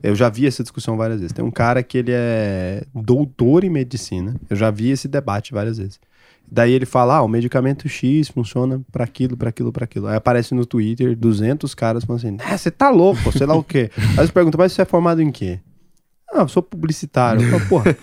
eu 0.03 0.15
já 0.15 0.29
vi 0.29 0.47
essa 0.47 0.63
discussão 0.63 0.97
várias 0.97 1.21
vezes. 1.21 1.33
Tem 1.33 1.45
um 1.45 1.51
cara 1.51 1.83
que 1.83 1.99
ele 1.99 2.13
é 2.13 2.85
doutor 2.95 3.65
em 3.65 3.71
medicina. 3.71 4.37
Eu 4.49 4.57
já 4.57 4.71
vi 4.71 4.91
esse 4.91 5.09
debate 5.09 5.53
várias 5.53 5.79
vezes. 5.79 6.01
Daí 6.55 6.73
ele 6.73 6.85
fala, 6.85 7.17
ah, 7.17 7.23
o 7.23 7.29
medicamento 7.29 7.89
X 7.89 8.29
funciona 8.29 8.79
pra 8.93 9.05
aquilo, 9.05 9.39
pra 9.39 9.49
aquilo, 9.49 9.73
pra 9.73 9.85
aquilo. 9.85 10.07
Aí 10.07 10.17
aparece 10.17 10.55
no 10.55 10.67
Twitter 10.67 11.17
200 11.17 11.75
caras 11.75 12.05
falando 12.05 12.19
assim, 12.21 12.37
ah, 12.45 12.59
você 12.59 12.71
tá 12.71 12.91
louco, 12.91 13.33
sei 13.33 13.47
lá 13.47 13.55
o 13.55 13.65
quê. 13.65 13.91
Aí 14.19 14.27
você 14.27 14.31
pergunta, 14.33 14.59
mas 14.59 14.73
você 14.73 14.83
é 14.83 14.85
formado 14.85 15.23
em 15.23 15.31
quê? 15.31 15.61
Ah, 16.31 16.41
eu 16.43 16.49
sou 16.49 16.63
publicitário. 16.63 17.41
Eu 17.43 17.49
falo, 17.59 17.69
porra. 17.69 17.97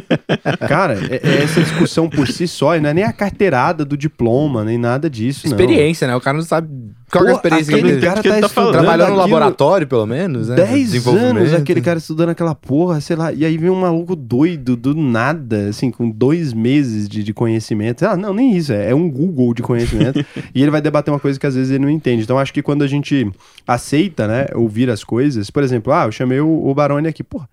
Cara, 0.68 0.94
é- 1.14 1.20
é 1.22 1.42
essa 1.42 1.60
discussão 1.62 2.08
por 2.08 2.26
si 2.28 2.46
só, 2.48 2.76
e 2.76 2.80
não 2.80 2.88
é 2.90 2.94
nem 2.94 3.04
a 3.04 3.12
carteirada 3.12 3.84
do 3.84 3.96
diploma, 3.96 4.64
nem 4.64 4.78
nada 4.78 5.08
disso, 5.10 5.46
não. 5.46 5.52
Experiência, 5.52 6.06
né? 6.06 6.14
O 6.16 6.20
cara 6.20 6.36
não 6.38 6.44
sabe 6.44 6.68
qual 7.10 7.24
que 7.24 7.30
é 7.30 7.32
a 7.32 7.34
experiência 7.34 7.72
que 7.72 7.78
aquele 7.78 7.92
ele 7.92 8.00
cara 8.00 8.22
que 8.22 8.28
ele 8.28 8.34
tá 8.36 8.40
tá 8.42 8.48
falando. 8.48 8.68
estudando 8.68 8.84
Trabalhou 8.84 9.06
no 9.08 9.20
aquilo 9.20 9.32
laboratório, 9.34 9.86
pelo 9.86 10.06
menos, 10.06 10.48
né? 10.48 10.56
10 10.56 10.92
Desenvolvimento. 10.92 11.36
anos 11.36 11.54
aquele 11.54 11.80
cara 11.80 11.98
estudando 11.98 12.28
aquela 12.30 12.54
porra, 12.54 13.00
sei 13.00 13.16
lá, 13.16 13.32
e 13.32 13.44
aí 13.44 13.58
vem 13.58 13.70
um 13.70 13.80
maluco 13.80 14.14
doido 14.14 14.76
do 14.76 14.94
nada, 14.94 15.68
assim, 15.68 15.90
com 15.90 16.08
dois 16.08 16.52
meses 16.52 17.08
de, 17.08 17.22
de 17.22 17.34
conhecimento. 17.34 18.04
Ah, 18.04 18.16
não, 18.16 18.32
nem 18.32 18.56
isso, 18.56 18.72
é, 18.72 18.90
é 18.90 18.94
um 18.94 19.10
Google 19.10 19.52
de 19.52 19.62
conhecimento. 19.62 20.24
e 20.54 20.62
ele 20.62 20.70
vai 20.70 20.80
debater 20.80 21.12
uma 21.12 21.20
coisa 21.20 21.38
que 21.38 21.46
às 21.46 21.54
vezes 21.54 21.70
ele 21.70 21.84
não 21.84 21.90
entende. 21.90 22.22
Então 22.22 22.38
acho 22.38 22.52
que 22.52 22.62
quando 22.62 22.82
a 22.82 22.86
gente 22.86 23.30
aceita, 23.66 24.28
né, 24.28 24.46
ouvir 24.54 24.88
as 24.88 25.02
coisas, 25.02 25.50
por 25.50 25.62
exemplo, 25.62 25.92
ah, 25.92 26.04
eu 26.04 26.12
chamei 26.12 26.40
o, 26.40 26.66
o 26.66 26.74
Baroni 26.74 27.08
aqui, 27.08 27.24
porra. 27.24 27.48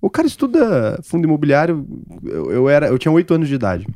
O 0.00 0.10
cara 0.10 0.28
estuda 0.28 1.00
fundo 1.02 1.24
imobiliário, 1.24 1.86
eu, 2.24 2.52
eu 2.52 2.68
era, 2.68 2.88
eu 2.88 2.98
tinha 2.98 3.10
8 3.10 3.34
anos 3.34 3.48
de 3.48 3.54
idade. 3.54 3.86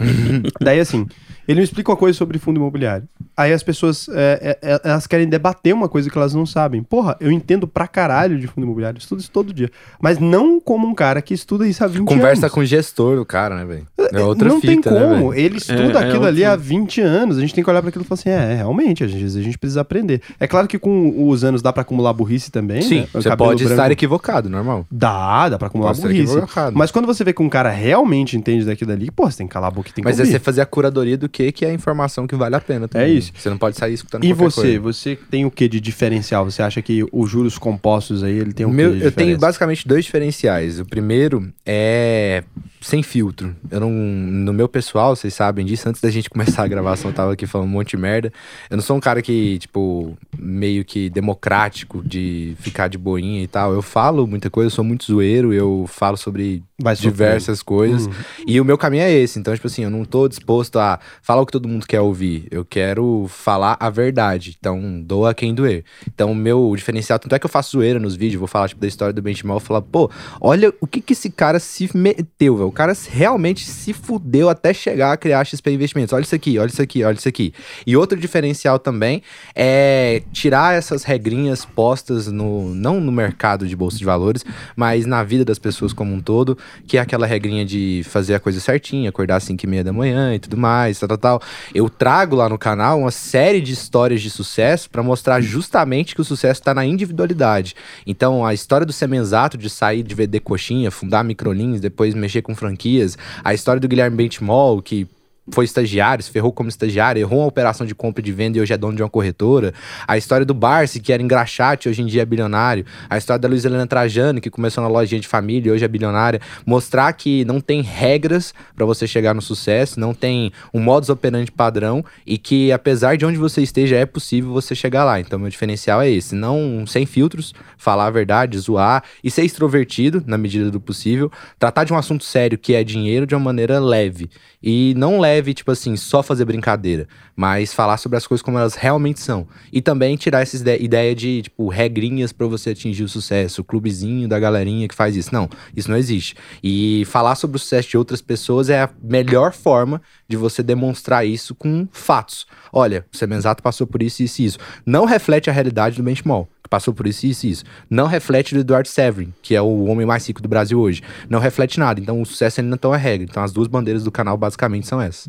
Daí, 0.58 0.80
assim, 0.80 1.06
ele 1.50 1.60
me 1.60 1.64
explica 1.64 1.90
uma 1.90 1.96
coisa 1.96 2.16
sobre 2.16 2.38
fundo 2.38 2.56
imobiliário. 2.58 3.06
Aí 3.36 3.52
as 3.52 3.62
pessoas, 3.62 4.08
é, 4.10 4.58
é, 4.62 4.72
é, 4.72 4.80
elas 4.84 5.06
querem 5.06 5.28
debater 5.28 5.72
uma 5.74 5.88
coisa 5.88 6.10
que 6.10 6.16
elas 6.18 6.34
não 6.34 6.44
sabem. 6.46 6.82
Porra, 6.82 7.16
eu 7.20 7.30
entendo 7.32 7.66
pra 7.66 7.86
caralho 7.88 8.38
de 8.38 8.46
fundo 8.46 8.64
imobiliário, 8.64 8.98
estudo 8.98 9.20
isso 9.20 9.30
todo 9.30 9.52
dia. 9.52 9.70
Mas 10.00 10.18
não 10.18 10.60
como 10.60 10.86
um 10.86 10.94
cara 10.94 11.20
que 11.22 11.32
estuda 11.34 11.66
isso 11.66 11.82
há 11.82 11.86
20 11.86 12.06
Conversa 12.06 12.46
anos. 12.46 12.54
com 12.54 12.60
o 12.60 12.64
gestor 12.64 13.16
do 13.16 13.24
cara, 13.24 13.56
né, 13.56 13.64
velho? 13.64 13.86
É 14.12 14.20
outra 14.22 14.48
não 14.48 14.60
fita, 14.60 14.90
tem 14.90 14.92
né, 15.00 15.00
como. 15.08 15.30
velho? 15.30 15.34
ele 15.34 15.56
estuda 15.58 16.00
É, 16.00 16.02
é 16.04 16.08
aquilo 16.08 16.24
ali 16.26 16.44
há 16.44 16.56
20 16.56 17.00
anos. 17.00 17.38
A 17.38 17.40
gente 17.40 17.54
tem 17.54 17.62
que 17.64 17.70
olhar 17.70 17.80
pra 17.80 17.88
aquilo 17.90 18.04
e 18.04 18.06
falar 18.06 18.18
assim: 18.20 18.30
é, 18.30 18.54
realmente, 18.56 19.04
às 19.04 19.12
vezes 19.12 19.36
a 19.36 19.42
gente 19.42 19.56
precisa 19.58 19.80
aprender. 19.80 20.20
É 20.38 20.46
claro 20.46 20.66
que 20.68 20.78
com 20.78 21.28
os 21.28 21.42
anos 21.44 21.62
dá 21.62 21.72
pra 21.72 21.82
acumular 21.82 22.12
burrice 22.12 22.50
também. 22.50 22.82
Sim, 22.82 23.00
né? 23.00 23.08
Você 23.12 23.34
pode 23.36 23.64
branco- 23.64 23.72
estar 23.80 23.90
equivocado, 23.90 24.48
normal. 24.48 24.86
Dá, 24.90 25.48
dá 25.48 25.58
pra 25.58 25.68
acumular 25.68 25.90
Pode 25.94 26.02
burrice. 26.02 26.34
Mas 26.74 26.90
quando 26.90 27.06
você 27.06 27.24
vê 27.24 27.32
que 27.32 27.42
um 27.42 27.48
cara 27.48 27.70
realmente 27.70 28.36
entende 28.36 28.64
daquilo 28.64 28.92
ali, 28.92 29.10
pô, 29.10 29.30
você 29.30 29.38
tem 29.38 29.46
que 29.46 29.52
calar 29.52 29.68
a 29.68 29.70
boca 29.70 29.90
tem 29.94 30.02
que 30.02 30.08
Mas 30.08 30.18
é 30.18 30.22
ouvir. 30.22 30.32
você 30.32 30.38
fazer 30.38 30.60
a 30.60 30.66
curadoria 30.66 31.16
do 31.16 31.28
que, 31.28 31.39
que 31.52 31.64
é 31.64 31.70
a 31.70 31.72
informação 31.72 32.26
que 32.26 32.34
vale 32.36 32.54
a 32.56 32.60
pena 32.60 32.86
também. 32.88 33.06
É 33.08 33.10
isso. 33.10 33.32
Você 33.34 33.48
não 33.50 33.58
pode 33.58 33.76
sair 33.76 33.94
escutando 33.94 34.24
E 34.24 34.28
qualquer 34.28 34.44
você, 34.44 34.60
coisa. 34.60 34.80
você 34.80 35.18
tem 35.30 35.44
o 35.46 35.50
que 35.50 35.68
de 35.68 35.80
diferencial? 35.80 36.44
Você 36.44 36.62
acha 36.62 36.80
que 36.82 37.04
os 37.12 37.30
juros 37.30 37.56
compostos 37.58 38.22
aí, 38.22 38.38
ele 38.38 38.52
tem 38.52 38.66
o 38.66 38.70
Meu- 38.70 38.92
que 38.92 38.98
de 38.98 39.04
eu 39.04 39.12
tenho 39.12 39.38
basicamente 39.38 39.86
dois 39.88 40.04
diferenciais. 40.04 40.78
O 40.80 40.84
primeiro 40.84 41.52
é 41.64 42.44
sem 42.80 43.02
filtro. 43.02 43.54
Eu 43.70 43.80
não, 43.80 43.90
no 43.90 44.52
meu 44.52 44.68
pessoal, 44.68 45.14
vocês 45.14 45.34
sabem 45.34 45.66
disso, 45.66 45.88
antes 45.88 46.00
da 46.00 46.10
gente 46.10 46.30
começar 46.30 46.62
a 46.64 46.68
gravação, 46.68 47.10
eu 47.10 47.14
tava 47.14 47.32
aqui 47.32 47.46
falando 47.46 47.68
um 47.68 47.70
monte 47.72 47.90
de 47.90 47.96
merda. 47.98 48.32
Eu 48.70 48.76
não 48.76 48.82
sou 48.82 48.96
um 48.96 49.00
cara 49.00 49.20
que, 49.20 49.58
tipo, 49.58 50.16
meio 50.38 50.84
que 50.84 51.10
democrático 51.10 52.02
de 52.02 52.56
ficar 52.58 52.88
de 52.88 52.96
boinha 52.96 53.42
e 53.42 53.46
tal. 53.46 53.72
Eu 53.74 53.82
falo 53.82 54.26
muita 54.26 54.48
coisa, 54.48 54.66
eu 54.66 54.70
sou 54.70 54.84
muito 54.84 55.04
zoeiro, 55.04 55.52
eu 55.52 55.84
falo 55.88 56.16
sobre 56.16 56.62
Vai 56.80 56.96
sofrer. 56.96 57.10
diversas 57.10 57.62
coisas. 57.62 58.06
Uhum. 58.06 58.12
E 58.46 58.60
o 58.60 58.64
meu 58.64 58.78
caminho 58.78 59.02
é 59.02 59.12
esse. 59.12 59.38
Então, 59.38 59.54
tipo 59.54 59.66
assim, 59.66 59.84
eu 59.84 59.90
não 59.90 60.04
tô 60.04 60.26
disposto 60.26 60.78
a 60.78 60.98
falar 61.22 61.42
o 61.42 61.46
que 61.46 61.52
todo 61.52 61.68
mundo 61.68 61.86
quer 61.86 62.00
ouvir. 62.00 62.48
Eu 62.50 62.64
quero 62.64 63.26
falar 63.28 63.76
a 63.78 63.90
verdade. 63.90 64.56
Então, 64.58 65.02
doa 65.02 65.34
quem 65.34 65.54
doer. 65.54 65.84
Então, 66.06 66.32
o 66.32 66.34
meu 66.34 66.72
diferencial, 66.74 67.18
tanto 67.18 67.34
é 67.34 67.38
que 67.38 67.44
eu 67.44 67.50
faço 67.50 67.72
zoeira 67.72 67.98
nos 67.98 68.16
vídeos, 68.16 68.38
vou 68.38 68.48
falar, 68.48 68.68
tipo, 68.68 68.80
da 68.80 68.86
história 68.86 69.12
do 69.12 69.20
Benchimol, 69.20 69.60
falar, 69.60 69.82
pô, 69.82 70.10
olha 70.40 70.72
o 70.80 70.86
que 70.86 71.00
que 71.00 71.12
esse 71.12 71.28
cara 71.30 71.58
se 71.60 71.94
meteu, 71.94 72.56
velho. 72.56 72.69
O 72.70 72.72
cara 72.72 72.96
realmente 73.10 73.64
se 73.64 73.92
fudeu 73.92 74.48
até 74.48 74.72
chegar 74.72 75.12
a 75.12 75.16
criar 75.16 75.44
XP 75.44 75.72
Investimentos. 75.72 76.12
Olha 76.12 76.22
isso 76.22 76.36
aqui, 76.36 76.56
olha 76.56 76.68
isso 76.68 76.80
aqui, 76.80 77.02
olha 77.02 77.16
isso 77.16 77.28
aqui. 77.28 77.52
E 77.84 77.96
outro 77.96 78.16
diferencial 78.16 78.78
também 78.78 79.24
é 79.56 80.22
tirar 80.32 80.76
essas 80.76 81.02
regrinhas 81.02 81.64
postas 81.64 82.28
no, 82.28 82.72
não 82.72 83.00
no 83.00 83.10
mercado 83.10 83.66
de 83.66 83.74
bolsa 83.74 83.98
de 83.98 84.04
valores, 84.04 84.44
mas 84.76 85.04
na 85.04 85.24
vida 85.24 85.44
das 85.44 85.58
pessoas 85.58 85.92
como 85.92 86.14
um 86.14 86.20
todo, 86.20 86.56
que 86.86 86.96
é 86.96 87.00
aquela 87.00 87.26
regrinha 87.26 87.64
de 87.64 88.02
fazer 88.04 88.36
a 88.36 88.40
coisa 88.40 88.60
certinha, 88.60 89.08
acordar 89.08 89.36
às 89.38 89.42
5 89.42 89.64
e 89.64 89.66
meia 89.66 89.82
da 89.82 89.92
manhã 89.92 90.32
e 90.32 90.38
tudo 90.38 90.56
mais, 90.56 91.00
tal, 91.00 91.08
tal, 91.08 91.18
tal. 91.18 91.42
Eu 91.74 91.90
trago 91.90 92.36
lá 92.36 92.48
no 92.48 92.56
canal 92.56 93.00
uma 93.00 93.10
série 93.10 93.60
de 93.60 93.72
histórias 93.72 94.22
de 94.22 94.30
sucesso 94.30 94.88
para 94.88 95.02
mostrar 95.02 95.40
justamente 95.40 96.14
que 96.14 96.20
o 96.20 96.24
sucesso 96.24 96.60
está 96.60 96.72
na 96.72 96.86
individualidade. 96.86 97.74
Então, 98.06 98.46
a 98.46 98.54
história 98.54 98.86
do 98.86 98.92
Semenzato 98.92 99.58
de 99.58 99.68
sair 99.68 100.04
de 100.04 100.14
vender 100.14 100.38
coxinha, 100.38 100.88
fundar 100.88 101.24
microlins, 101.24 101.80
depois 101.80 102.14
mexer 102.14 102.42
com 102.42 102.54
franquias, 102.60 103.18
a 103.42 103.52
história 103.52 103.80
do 103.80 103.88
Guilherme 103.88 104.16
Benchimol, 104.16 104.80
que 104.80 105.08
foi 105.52 105.64
estagiário, 105.64 106.22
se 106.22 106.30
ferrou 106.30 106.52
como 106.52 106.68
estagiário, 106.68 107.20
errou 107.20 107.40
uma 107.40 107.46
operação 107.46 107.86
de 107.86 107.94
compra 107.94 108.20
e 108.20 108.24
de 108.24 108.32
venda 108.32 108.58
e 108.58 108.60
hoje 108.60 108.72
é 108.72 108.76
dono 108.76 108.96
de 108.96 109.02
uma 109.02 109.08
corretora. 109.08 109.72
A 110.06 110.16
história 110.16 110.46
do 110.46 110.54
Barsi, 110.54 111.00
que 111.00 111.12
era 111.12 111.22
engraxate, 111.22 111.88
hoje 111.88 112.02
em 112.02 112.06
dia 112.06 112.22
é 112.22 112.24
bilionário. 112.24 112.84
A 113.08 113.16
história 113.16 113.38
da 113.38 113.48
Luiz 113.48 113.64
Helena 113.64 113.86
Trajano, 113.86 114.40
que 114.40 114.50
começou 114.50 114.82
na 114.82 114.88
lojinha 114.88 115.20
de 115.20 115.28
família 115.28 115.70
e 115.70 115.72
hoje 115.72 115.84
é 115.84 115.88
bilionária. 115.88 116.40
Mostrar 116.64 117.12
que 117.12 117.44
não 117.44 117.60
tem 117.60 117.82
regras 117.82 118.54
para 118.74 118.86
você 118.86 119.06
chegar 119.06 119.34
no 119.34 119.42
sucesso, 119.42 119.98
não 119.98 120.14
tem 120.14 120.52
um 120.72 120.80
modus 120.80 121.08
operandi 121.08 121.50
padrão 121.50 122.04
e 122.26 122.38
que 122.38 122.72
apesar 122.72 123.16
de 123.16 123.26
onde 123.26 123.38
você 123.38 123.62
esteja, 123.62 123.96
é 123.96 124.06
possível 124.06 124.52
você 124.52 124.74
chegar 124.74 125.04
lá. 125.04 125.20
Então, 125.20 125.38
meu 125.38 125.48
diferencial 125.48 126.00
é 126.02 126.10
esse. 126.10 126.34
Não 126.34 126.84
sem 126.86 127.06
filtros, 127.06 127.54
falar 127.76 128.06
a 128.06 128.10
verdade, 128.10 128.58
zoar 128.58 129.02
e 129.22 129.30
ser 129.30 129.44
extrovertido 129.44 130.22
na 130.26 130.38
medida 130.38 130.70
do 130.70 130.80
possível. 130.80 131.30
Tratar 131.58 131.84
de 131.84 131.92
um 131.92 131.96
assunto 131.96 132.24
sério 132.24 132.58
que 132.58 132.74
é 132.74 132.84
dinheiro 132.84 133.26
de 133.26 133.34
uma 133.34 133.40
maneira 133.40 133.78
leve. 133.78 134.30
E 134.62 134.92
não 134.96 135.18
leve 135.18 135.54
tipo 135.54 135.70
assim, 135.70 135.96
só 135.96 136.22
fazer 136.22 136.44
brincadeira, 136.44 137.08
mas 137.34 137.72
falar 137.72 137.96
sobre 137.96 138.18
as 138.18 138.26
coisas 138.26 138.42
como 138.42 138.58
elas 138.58 138.74
realmente 138.74 139.18
são. 139.20 139.48
E 139.72 139.80
também 139.80 140.16
tirar 140.16 140.42
essa 140.42 140.56
ide- 140.56 140.82
ideia 140.84 141.14
de, 141.14 141.42
tipo, 141.42 141.68
regrinhas 141.68 142.32
pra 142.32 142.46
você 142.46 142.70
atingir 142.70 143.02
o 143.04 143.08
sucesso, 143.08 143.62
o 143.62 143.64
clubezinho 143.64 144.28
da 144.28 144.38
galerinha 144.38 144.86
que 144.86 144.94
faz 144.94 145.16
isso. 145.16 145.32
Não, 145.32 145.48
isso 145.74 145.90
não 145.90 145.96
existe. 145.96 146.34
E 146.62 147.04
falar 147.06 147.36
sobre 147.36 147.56
o 147.56 147.60
sucesso 147.60 147.88
de 147.88 147.96
outras 147.96 148.20
pessoas 148.20 148.68
é 148.68 148.82
a 148.82 148.90
melhor 149.02 149.52
forma 149.52 150.02
de 150.28 150.36
você 150.36 150.62
demonstrar 150.62 151.26
isso 151.26 151.54
com 151.54 151.88
fatos. 151.90 152.46
Olha, 152.72 153.06
o 153.12 153.16
Semenzato 153.16 153.62
passou 153.62 153.86
por 153.86 154.02
isso, 154.02 154.22
isso 154.22 154.42
e 154.42 154.44
isso. 154.44 154.58
Não 154.84 155.06
reflete 155.06 155.48
a 155.48 155.52
realidade 155.52 155.96
do 155.96 156.02
Benchmall, 156.02 156.48
que 156.62 156.68
passou 156.68 156.92
por 156.92 157.06
isso, 157.06 157.26
isso 157.26 157.46
e 157.46 157.50
isso. 157.50 157.64
Não 157.88 158.06
reflete 158.06 158.54
do 158.54 158.60
Eduardo 158.60 158.88
Severin, 158.88 159.32
que 159.42 159.54
é 159.54 159.62
o 159.62 159.84
homem 159.84 160.06
mais 160.06 160.26
rico 160.26 160.42
do 160.42 160.48
Brasil 160.48 160.78
hoje. 160.78 161.02
Não 161.28 161.38
reflete 161.38 161.78
nada. 161.78 162.00
Então 162.00 162.20
o 162.20 162.26
sucesso 162.26 162.60
ainda 162.60 162.78
não 162.82 162.94
é 162.94 162.98
regra. 162.98 163.26
Então 163.28 163.42
as 163.42 163.52
duas 163.52 163.68
bandeiras 163.68 164.04
do 164.04 164.10
canal 164.10 164.36
basicamente 164.36 164.86
são 164.86 165.00
essas. 165.00 165.28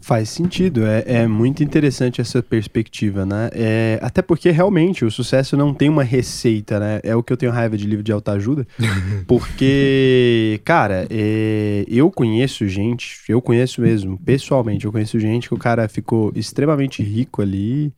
Faz 0.00 0.30
sentido, 0.30 0.86
é, 0.86 1.02
é 1.06 1.26
muito 1.26 1.62
interessante 1.62 2.20
essa 2.20 2.40
perspectiva, 2.40 3.26
né? 3.26 3.50
É, 3.52 3.98
até 4.00 4.22
porque 4.22 4.50
realmente 4.50 5.04
o 5.04 5.10
sucesso 5.10 5.56
não 5.56 5.74
tem 5.74 5.88
uma 5.88 6.04
receita, 6.04 6.78
né? 6.78 7.00
É 7.02 7.16
o 7.16 7.22
que 7.22 7.32
eu 7.32 7.36
tenho 7.36 7.50
raiva 7.50 7.76
de 7.76 7.84
livro 7.84 8.04
de 8.04 8.12
autoajuda, 8.12 8.66
porque, 9.26 10.60
cara, 10.64 11.06
é, 11.10 11.84
eu 11.88 12.10
conheço 12.10 12.66
gente, 12.68 13.20
eu 13.28 13.42
conheço 13.42 13.80
mesmo, 13.80 14.16
pessoalmente, 14.18 14.84
eu 14.84 14.92
conheço 14.92 15.18
gente 15.18 15.48
que 15.48 15.54
o 15.54 15.58
cara 15.58 15.88
ficou 15.88 16.32
extremamente 16.34 17.02
rico 17.02 17.42
ali, 17.42 17.92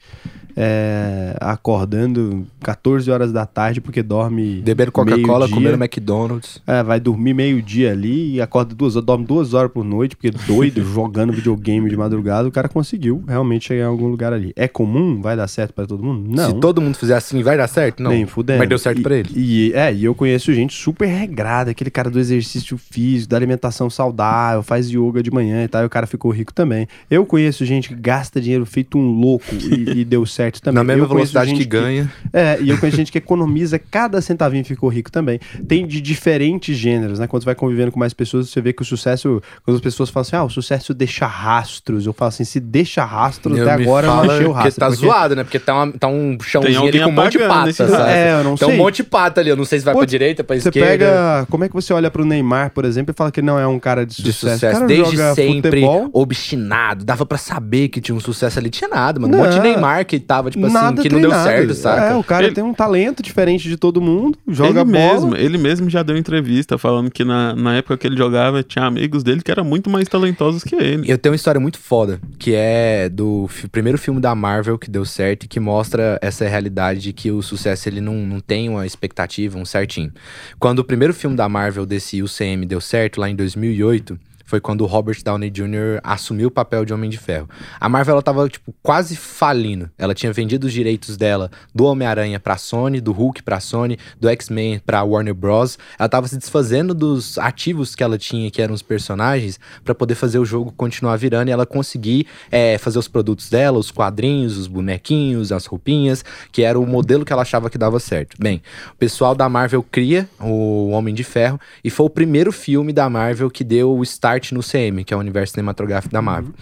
é, 0.56 1.36
acordando 1.40 2.46
14 2.60 3.10
horas 3.10 3.32
da 3.32 3.46
tarde 3.46 3.80
porque 3.80 4.02
dorme. 4.02 4.60
Beber 4.62 4.90
Coca-Cola, 4.90 5.48
comer 5.48 5.74
McDonald's. 5.74 6.60
É, 6.66 6.82
vai 6.82 7.00
dormir 7.00 7.34
meio-dia 7.34 7.92
ali 7.92 8.34
e 8.34 8.40
acorda 8.40 8.74
duas 8.74 8.96
horas, 8.96 9.06
dorme 9.06 9.24
duas 9.24 9.54
horas 9.54 9.70
por 9.72 9.84
noite, 9.84 10.16
porque 10.16 10.30
doido, 10.30 10.82
jogando 10.84 11.32
videogame 11.32 11.88
de 11.88 11.96
madrugada, 11.96 12.48
o 12.48 12.52
cara 12.52 12.68
conseguiu 12.68 13.22
realmente 13.26 13.68
chegar 13.68 13.84
em 13.84 13.86
algum 13.86 14.08
lugar 14.08 14.32
ali. 14.32 14.52
É 14.56 14.68
comum? 14.68 15.20
Vai 15.20 15.36
dar 15.36 15.48
certo 15.48 15.72
pra 15.72 15.86
todo 15.86 16.02
mundo? 16.02 16.30
Não. 16.34 16.50
Se 16.50 16.60
todo 16.60 16.80
mundo 16.80 16.96
fizer 16.96 17.16
assim, 17.16 17.42
vai 17.42 17.56
dar 17.56 17.68
certo? 17.68 18.02
Não. 18.02 18.10
Nem 18.10 18.26
fudendo. 18.26 18.58
Mas 18.58 18.68
deu 18.68 18.78
certo 18.78 19.02
pra 19.02 19.16
ele. 19.16 19.30
E, 19.34 19.72
é, 19.74 19.92
e 19.92 20.04
eu 20.04 20.14
conheço 20.14 20.52
gente 20.52 20.74
super 20.74 21.06
regrada, 21.06 21.70
aquele 21.70 21.90
cara 21.90 22.10
do 22.10 22.18
exercício 22.18 22.76
físico, 22.76 23.30
da 23.30 23.36
alimentação 23.36 23.88
saudável, 23.88 24.62
faz 24.62 24.90
yoga 24.90 25.22
de 25.22 25.30
manhã 25.30 25.64
e 25.64 25.68
tal, 25.68 25.82
e 25.82 25.86
o 25.86 25.90
cara 25.90 26.06
ficou 26.06 26.30
rico 26.30 26.52
também. 26.52 26.86
Eu 27.10 27.24
conheço 27.24 27.64
gente 27.64 27.88
que 27.88 27.94
gasta 27.94 28.40
dinheiro 28.40 28.66
feito 28.66 28.98
um 28.98 29.12
louco 29.12 29.46
e, 29.54 30.00
e 30.00 30.04
deu 30.04 30.26
certo 30.26 30.39
também. 30.62 30.74
Na 30.74 30.84
mesma 30.84 31.04
Eu 31.04 31.08
velocidade 31.08 31.52
que 31.54 31.64
ganha. 31.64 32.10
é, 32.32 32.58
e 32.60 32.70
eu 32.70 32.78
conheço 32.78 32.96
gente 32.96 33.12
que 33.12 33.18
economiza 33.18 33.78
cada 33.78 34.20
centavinho 34.20 34.62
e 34.62 34.64
ficou 34.64 34.88
rico 34.88 35.10
também. 35.10 35.38
Tem 35.68 35.86
de 35.86 36.00
diferentes 36.00 36.76
gêneros, 36.76 37.18
né? 37.18 37.26
Quando 37.26 37.42
você 37.42 37.46
vai 37.46 37.54
convivendo 37.54 37.92
com 37.92 37.98
mais 38.00 38.14
pessoas, 38.14 38.48
você 38.48 38.60
vê 38.60 38.72
que 38.72 38.82
o 38.82 38.84
sucesso. 38.84 39.42
Quando 39.64 39.76
as 39.76 39.82
pessoas 39.82 40.08
falam 40.10 40.22
assim, 40.22 40.36
ah, 40.36 40.44
o 40.44 40.48
sucesso 40.50 40.94
deixa 40.94 41.26
rastros. 41.26 42.06
Eu 42.06 42.12
falo 42.12 42.28
assim, 42.30 42.44
se 42.44 42.60
deixa 42.60 43.04
rastros, 43.04 43.58
Eu 43.58 43.64
até 43.68 43.82
agora 43.82 44.06
eu 44.06 44.10
não 44.14 44.20
achei 44.22 44.46
o 44.46 44.48
Porque 44.50 44.62
rastro. 44.64 44.80
tá 44.80 44.86
porque- 44.88 45.06
zoado, 45.06 45.36
né? 45.36 45.44
Porque 45.44 45.58
tá, 45.58 45.74
uma- 45.74 45.92
tá 45.92 46.06
um 46.08 46.38
chãozinho 46.40 46.80
ali 46.88 47.00
com 47.00 47.08
um 47.08 47.12
monte 47.12 47.32
de 47.38 47.38
pata, 47.46 47.72
sabe? 47.72 48.10
É, 48.12 48.32
eu 48.40 48.44
não 48.44 48.56
Tem 48.56 48.68
sei. 48.68 48.74
um 48.74 48.78
monte 48.82 48.96
de 48.96 49.04
pata 49.04 49.40
ali. 49.40 49.50
Eu 49.50 49.56
não 49.56 49.64
sei 49.64 49.78
se 49.78 49.84
vai 49.84 49.94
Pô, 49.94 50.00
pra 50.00 50.06
direita, 50.06 50.42
pra 50.44 50.56
Você 50.58 50.68
esquerda. 50.68 50.88
pega. 50.88 51.46
Como 51.50 51.64
é 51.64 51.68
que 51.68 51.74
você 51.74 51.92
olha 51.92 52.10
pro 52.10 52.24
Neymar, 52.24 52.70
por 52.70 52.84
exemplo, 52.84 53.12
e 53.12 53.16
fala 53.16 53.30
que 53.32 53.42
não 53.42 53.58
é 53.58 53.66
um 53.66 53.78
cara 53.78 54.04
de 54.06 54.16
De 54.22 54.32
sucesso? 54.32 54.54
sucesso, 54.54 54.66
O 54.76 54.78
cara 54.80 54.86
desde 54.86 55.16
joga 55.16 55.34
sempre, 55.34 55.70
futebol, 55.82 56.10
obstinado. 56.12 57.04
Dava 57.04 57.26
pra 57.26 57.38
saber 57.38 57.88
que 57.88 58.00
tinha 58.00 58.14
um 58.14 58.20
sucesso 58.20 58.58
ali. 58.58 58.70
Tinha 58.70 58.88
nada, 58.88 59.18
mano. 59.20 59.34
Um 59.34 59.38
monte 59.38 59.50
de 59.50 59.56
Não. 59.56 59.62
Neymar 59.64 60.04
que 60.06 60.18
tava, 60.30 60.48
tipo 60.48 60.64
assim, 60.64 60.74
nada 60.74 61.02
que 61.02 61.08
não 61.08 61.20
deu 61.20 61.30
treinado. 61.30 61.50
certo, 61.50 61.74
saca? 61.74 62.02
É, 62.12 62.14
o 62.14 62.22
cara 62.22 62.44
Ele- 62.46 62.54
tem 62.54 62.62
um 62.62 62.72
talento 62.72 63.20
diferente 63.20 63.68
de 63.68 63.76
todo 63.76 64.00
mundo, 64.00 64.38
joga 64.46 64.82
ele 64.82 64.92
bola. 64.92 65.12
mesmo, 65.12 65.36
ele 65.36 65.58
mesmo 65.58 65.90
já 65.90 66.04
deu 66.04 66.16
entrevista 66.16 66.78
falando 66.78 67.10
que 67.10 67.24
na, 67.24 67.54
na 67.56 67.74
época 67.76 67.96
que 67.96 68.06
ele 68.06 68.16
jogava 68.16 68.62
tinha 68.62 68.84
amigos 68.84 69.24
dele 69.24 69.42
que 69.42 69.50
eram 69.50 69.64
muito 69.64 69.90
mais 69.90 70.06
talentosos 70.08 70.62
que 70.62 70.76
ele. 70.76 71.10
Eu 71.10 71.18
tenho 71.18 71.32
uma 71.32 71.36
história 71.36 71.60
muito 71.60 71.78
foda, 71.80 72.20
que 72.38 72.54
é 72.54 73.08
do 73.08 73.48
primeiro 73.72 73.98
filme 73.98 74.20
da 74.20 74.32
Marvel 74.34 74.78
que 74.78 74.88
deu 74.88 75.04
certo 75.04 75.44
e 75.44 75.48
que 75.48 75.58
mostra 75.58 76.16
essa 76.22 76.46
realidade 76.46 77.00
de 77.00 77.12
que 77.12 77.30
o 77.32 77.42
sucesso 77.42 77.88
ele 77.88 78.00
não, 78.00 78.14
não 78.14 78.38
tem 78.38 78.68
uma 78.68 78.86
expectativa, 78.86 79.58
um 79.58 79.64
certinho. 79.64 80.12
Quando 80.60 80.78
o 80.78 80.84
primeiro 80.84 81.12
filme 81.12 81.34
da 81.34 81.48
Marvel 81.48 81.84
desse 81.84 82.22
UCM 82.22 82.64
deu 82.66 82.80
certo, 82.80 83.20
lá 83.20 83.28
em 83.28 83.34
2008, 83.34 84.16
foi 84.50 84.60
quando 84.60 84.80
o 84.80 84.86
Robert 84.86 85.22
Downey 85.24 85.48
Jr. 85.48 86.00
assumiu 86.02 86.48
o 86.48 86.50
papel 86.50 86.84
de 86.84 86.92
Homem 86.92 87.08
de 87.08 87.16
Ferro. 87.16 87.48
A 87.78 87.88
Marvel, 87.88 88.14
ela 88.14 88.22
tava, 88.22 88.48
tipo, 88.48 88.74
quase 88.82 89.14
falindo. 89.14 89.88
Ela 89.96 90.12
tinha 90.12 90.32
vendido 90.32 90.66
os 90.66 90.72
direitos 90.72 91.16
dela 91.16 91.52
do 91.72 91.84
Homem-Aranha 91.84 92.40
pra 92.40 92.56
Sony, 92.56 93.00
do 93.00 93.12
Hulk 93.12 93.44
pra 93.44 93.60
Sony, 93.60 93.96
do 94.18 94.28
X-Men 94.28 94.80
pra 94.84 95.04
Warner 95.04 95.34
Bros. 95.34 95.78
Ela 95.96 96.08
tava 96.08 96.26
se 96.26 96.36
desfazendo 96.36 96.92
dos 96.92 97.38
ativos 97.38 97.94
que 97.94 98.02
ela 98.02 98.18
tinha, 98.18 98.50
que 98.50 98.60
eram 98.60 98.74
os 98.74 98.82
personagens, 98.82 99.60
pra 99.84 99.94
poder 99.94 100.16
fazer 100.16 100.40
o 100.40 100.44
jogo 100.44 100.72
continuar 100.76 101.16
virando 101.16 101.48
e 101.48 101.52
ela 101.52 101.64
conseguir 101.64 102.26
é, 102.50 102.76
fazer 102.76 102.98
os 102.98 103.06
produtos 103.06 103.48
dela, 103.48 103.78
os 103.78 103.92
quadrinhos, 103.92 104.56
os 104.56 104.66
bonequinhos, 104.66 105.52
as 105.52 105.64
roupinhas, 105.64 106.24
que 106.50 106.62
era 106.62 106.76
o 106.76 106.84
modelo 106.84 107.24
que 107.24 107.32
ela 107.32 107.42
achava 107.42 107.70
que 107.70 107.78
dava 107.78 108.00
certo. 108.00 108.36
Bem, 108.36 108.60
o 108.92 108.96
pessoal 108.96 109.32
da 109.32 109.48
Marvel 109.48 109.84
cria 109.88 110.28
o 110.40 110.88
Homem 110.88 111.14
de 111.14 111.22
Ferro 111.22 111.60
e 111.84 111.88
foi 111.88 112.06
o 112.06 112.10
primeiro 112.10 112.50
filme 112.50 112.92
da 112.92 113.08
Marvel 113.08 113.48
que 113.48 113.62
deu 113.62 113.96
o 113.96 114.02
start 114.02 114.39
no 114.52 114.60
CM, 114.62 115.04
que 115.04 115.14
é 115.14 115.16
o 115.16 115.20
universo 115.20 115.52
cinematográfico 115.52 116.12
da 116.12 116.22
Marvel. 116.22 116.52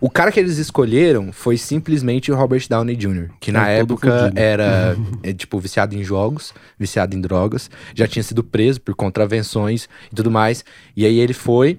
O 0.00 0.10
cara 0.10 0.32
que 0.32 0.40
eles 0.40 0.58
escolheram 0.58 1.32
foi 1.32 1.56
simplesmente 1.56 2.32
o 2.32 2.36
Robert 2.36 2.64
Downey 2.68 2.96
Jr., 2.96 3.30
que 3.40 3.52
na 3.52 3.68
É, 3.68 3.80
época 3.80 4.32
era, 4.34 4.96
tipo, 5.36 5.58
viciado 5.58 5.94
em 5.94 6.02
jogos, 6.02 6.54
viciado 6.78 7.16
em 7.16 7.20
drogas, 7.20 7.70
já 7.94 8.06
tinha 8.06 8.22
sido 8.22 8.42
preso 8.42 8.80
por 8.80 8.94
contravenções 8.94 9.88
e 10.10 10.14
tudo 10.14 10.30
mais. 10.30 10.64
E 10.96 11.04
aí 11.04 11.18
ele 11.18 11.34
foi 11.34 11.78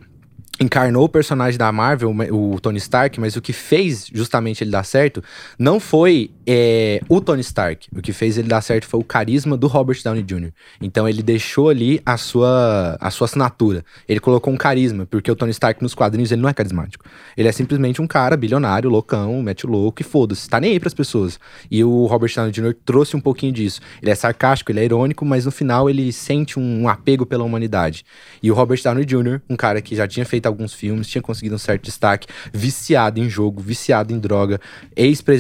encarnou 0.60 1.06
o 1.06 1.10
personagem 1.10 1.58
da 1.58 1.72
Marvel, 1.72 2.14
o 2.32 2.60
Tony 2.60 2.78
Stark, 2.78 3.20
mas 3.20 3.36
o 3.36 3.42
que 3.42 3.54
fez 3.54 4.08
justamente 4.14 4.64
ele 4.64 4.72
dar 4.72 4.84
certo 4.84 5.24
não 5.58 5.80
foi 5.80 6.32
é, 6.46 7.02
o 7.08 7.22
Tony 7.22 7.42
Stark. 7.42 7.88
O 7.96 8.02
que 8.02 8.12
fez 8.12 8.38
ele 8.38 8.48
dar 8.48 8.62
certo 8.62 8.86
foi 8.86 9.00
o 9.00 9.04
carisma 9.04 9.56
do 9.56 9.68
Robert 9.68 10.02
Downey 10.04 10.24
Jr. 10.24 10.52
Então 10.82 11.08
ele 11.08 11.24
deixou 11.24 11.70
ali 11.70 12.02
a 12.06 12.18
sua, 12.18 12.98
a 13.00 13.10
sua 13.10 13.26
assinatura. 13.26 13.86
Ele 14.08 14.20
colocou 14.20 14.54
um 14.54 14.58
carisma, 14.58 15.06
porque 15.06 15.32
o 15.32 15.36
Tony 15.36 15.52
Stark 15.52 15.82
nos 15.82 15.96
quadrinhos 15.96 16.32
ele 16.32 16.42
não 16.42 16.50
é 16.50 16.54
carismático. 16.54 17.06
Ele 17.38 17.48
é 17.48 17.52
simplesmente 17.52 18.02
um 18.02 18.08
cara 18.08 18.36
bilionário, 18.36 18.90
loucão, 18.90 19.42
mete 19.42 19.66
louco 19.66 20.02
e 20.02 20.04
foda-se. 20.04 20.50
Tá 20.50 20.60
nem 20.60 20.74
aí 20.74 20.80
pras 20.80 20.94
pessoas. 20.94 21.40
E 21.72 21.84
o 21.84 22.06
Robert 22.06 22.34
Downey 22.36 22.52
Jr. 22.52 22.76
trouxe 22.84 23.16
um 23.16 23.22
pouquinho 23.22 23.54
disso. 23.54 23.80
Ele 24.02 24.12
é 24.12 24.16
sarcástico, 24.16 24.72
ele 24.72 24.82
é 24.82 24.86
irônico, 24.86 25.24
mas 25.24 25.46
no 25.46 25.52
final 25.52 25.90
ele 25.90 26.12
sente 26.12 26.60
um, 26.60 26.82
um 26.84 26.90
apego 26.90 27.26
pela 27.26 27.44
humanidade. 27.44 28.04
E 28.44 28.52
o 28.52 28.54
Robert 28.54 28.82
Downey 28.84 29.06
Jr., 29.06 29.40
um 29.50 29.56
cara 29.56 29.82
que 29.82 29.96
já 29.96 30.08
tinha 30.08 30.26
feito 30.26 30.49
alguns 30.50 30.74
filmes, 30.74 31.08
tinha 31.08 31.22
conseguido 31.22 31.56
um 31.56 31.60
certo 31.60 31.84
destaque, 31.84 32.28
viciado 32.54 33.20
em 33.20 33.30
jogo, 33.30 33.62
viciado 33.62 34.14
em 34.14 34.20
droga, 34.20 34.60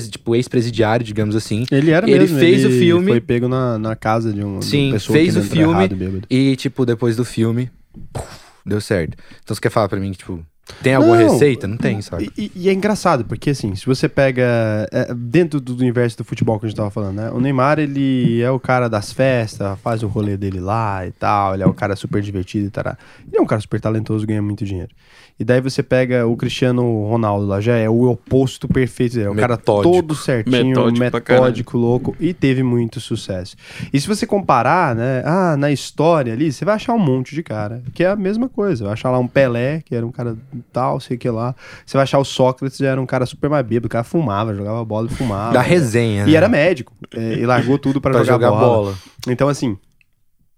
tipo, 0.09 0.35
ex-presidiário, 0.35 1.05
digamos 1.05 1.35
assim. 1.35 1.65
Ele 1.71 1.91
era 1.91 2.09
Ele 2.09 2.19
mesmo. 2.19 2.39
fez 2.39 2.65
o 2.65 2.69
filme- 2.69 3.11
Foi 3.11 3.21
pego 3.21 3.47
na, 3.47 3.77
na 3.77 3.95
casa 3.95 4.31
de 4.31 4.43
um, 4.43 4.59
de 4.59 4.65
Sim, 4.65 4.87
uma 4.87 4.93
pessoa 4.93 5.17
fez 5.17 5.35
o 5.35 5.41
filme 5.43 5.73
errado. 5.85 6.23
E, 6.29 6.55
tipo, 6.55 6.85
depois 6.85 7.15
do 7.15 7.25
filme, 7.25 7.69
puf, 8.13 8.27
deu 8.65 8.79
certo. 8.79 9.17
Então 9.43 9.55
você 9.55 9.61
quer 9.61 9.69
falar 9.69 9.89
pra 9.89 9.99
mim 9.99 10.11
que, 10.11 10.19
tipo, 10.19 10.45
tem 10.83 10.95
alguma 10.95 11.17
Não, 11.17 11.31
receita? 11.33 11.67
Não 11.67 11.77
tem, 11.77 12.01
sabe? 12.01 12.31
E, 12.37 12.51
e- 12.55 12.69
é 12.69 12.73
engraçado, 12.73 13.25
porque 13.25 13.49
assim, 13.49 13.75
se 13.75 13.85
você 13.85 14.07
pega. 14.07 14.43
é, 14.91 15.13
dentro 15.13 15.59
do 15.59 15.75
universo 15.75 16.17
do 16.17 16.23
futebol 16.23 16.59
que 16.59 16.65
a 16.65 16.69
gente 16.69 16.77
tava 16.77 16.89
falando, 16.89 17.15
né? 17.17 17.31
O 17.31 17.39
Neymar, 17.39 17.79
ele 17.79 18.41
é 18.41 18.51
o 18.51 18.59
cara 18.59 18.87
das 18.87 19.11
festas, 19.11 19.77
faz 19.79 20.03
o 20.03 20.07
rolê 20.07 20.37
dele 20.37 20.59
lá 20.59 21.05
e 21.05 21.11
tal, 21.11 21.53
ele 21.53 21.63
é 21.63 21.67
o 21.67 21.73
cara 21.73 21.95
super 21.95 22.21
divertido 22.21 22.67
e 22.67 22.69
tal. 22.69 22.85
Ele 23.27 23.37
é 23.37 23.41
um 23.41 23.45
cara 23.45 23.61
super 23.61 23.79
talentoso, 23.81 24.25
ganha 24.25 24.41
muito 24.41 24.63
dinheiro. 24.65 24.91
E 25.39 25.43
daí 25.45 25.61
você 25.61 25.81
pega 25.81 26.27
o 26.27 26.35
Cristiano 26.35 27.07
Ronaldo 27.07 27.45
lá, 27.45 27.61
já 27.61 27.75
é 27.77 27.89
o 27.89 28.09
oposto 28.09 28.67
perfeito 28.67 29.13
dele. 29.15 29.27
É 29.27 29.29
o 29.29 29.35
cara 29.35 29.55
Metódico. 29.55 29.91
todo 29.95 30.13
certinho, 30.15 30.65
Metódico 30.67 30.99
metódico, 30.99 31.77
louco, 31.77 32.15
e 32.19 32.33
teve 32.33 32.61
muito 32.61 32.99
sucesso. 32.99 33.55
E 33.93 33.99
se 34.01 34.05
você 34.07 34.27
comparar, 34.27 34.93
né? 34.95 35.21
Ah, 35.25 35.55
na 35.57 35.71
história 35.71 36.33
ali, 36.33 36.51
você 36.51 36.65
vai 36.65 36.75
achar 36.75 36.93
um 36.93 36.99
monte 36.99 37.33
de 37.33 37.41
cara, 37.41 37.81
que 37.93 38.03
é 38.03 38.07
a 38.09 38.15
mesma 38.17 38.49
coisa. 38.49 38.83
Vai 38.83 38.93
achar 38.93 39.11
lá 39.11 39.17
um 39.19 39.27
Pelé, 39.27 39.81
que 39.85 39.95
era 39.95 40.05
um 40.05 40.11
cara 40.11 40.35
tal, 40.73 40.99
sei 40.99 41.17
que 41.17 41.29
lá. 41.29 41.55
Você 41.85 41.95
vai 41.95 42.03
achar 42.03 42.19
o 42.19 42.25
Sócrates, 42.25 42.77
já 42.77 42.89
era 42.89 43.01
um 43.01 43.05
cara 43.05 43.25
super 43.25 43.49
mais 43.49 43.65
bêbado, 43.65 43.87
o 43.87 43.89
cara 43.89 44.03
fumava, 44.03 44.53
jogava 44.53 44.83
bola 44.83 45.07
e 45.09 45.15
fumava. 45.15 45.53
Da 45.53 45.61
resenha, 45.61 46.23
E 46.23 46.31
né? 46.31 46.33
era 46.35 46.49
médico. 46.49 46.93
é, 47.15 47.35
e 47.35 47.45
largou 47.45 47.77
tudo 47.77 48.01
pra, 48.01 48.11
pra 48.11 48.23
jogar, 48.23 48.47
jogar 48.47 48.49
bola. 48.59 48.77
bola. 48.83 48.95
Então, 49.27 49.47
assim, 49.47 49.77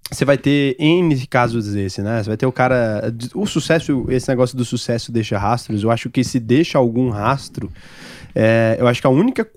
você 0.09 0.25
vai 0.25 0.37
ter 0.37 0.75
N 0.79 1.27
casos 1.27 1.73
desse, 1.73 2.01
né? 2.01 2.21
Você 2.21 2.29
vai 2.29 2.37
ter 2.37 2.45
o 2.45 2.51
cara. 2.51 3.13
O 3.33 3.45
sucesso, 3.45 4.05
esse 4.09 4.27
negócio 4.27 4.57
do 4.57 4.65
sucesso 4.65 5.11
deixa 5.11 5.37
rastros. 5.37 5.83
Eu 5.83 5.91
acho 5.91 6.09
que 6.09 6.23
se 6.23 6.39
deixa 6.39 6.77
algum 6.77 7.09
rastro. 7.09 7.71
é, 8.35 8.75
eu 8.79 8.87
acho 8.87 9.01
que 9.01 9.07
a 9.07 9.09
única, 9.09 9.47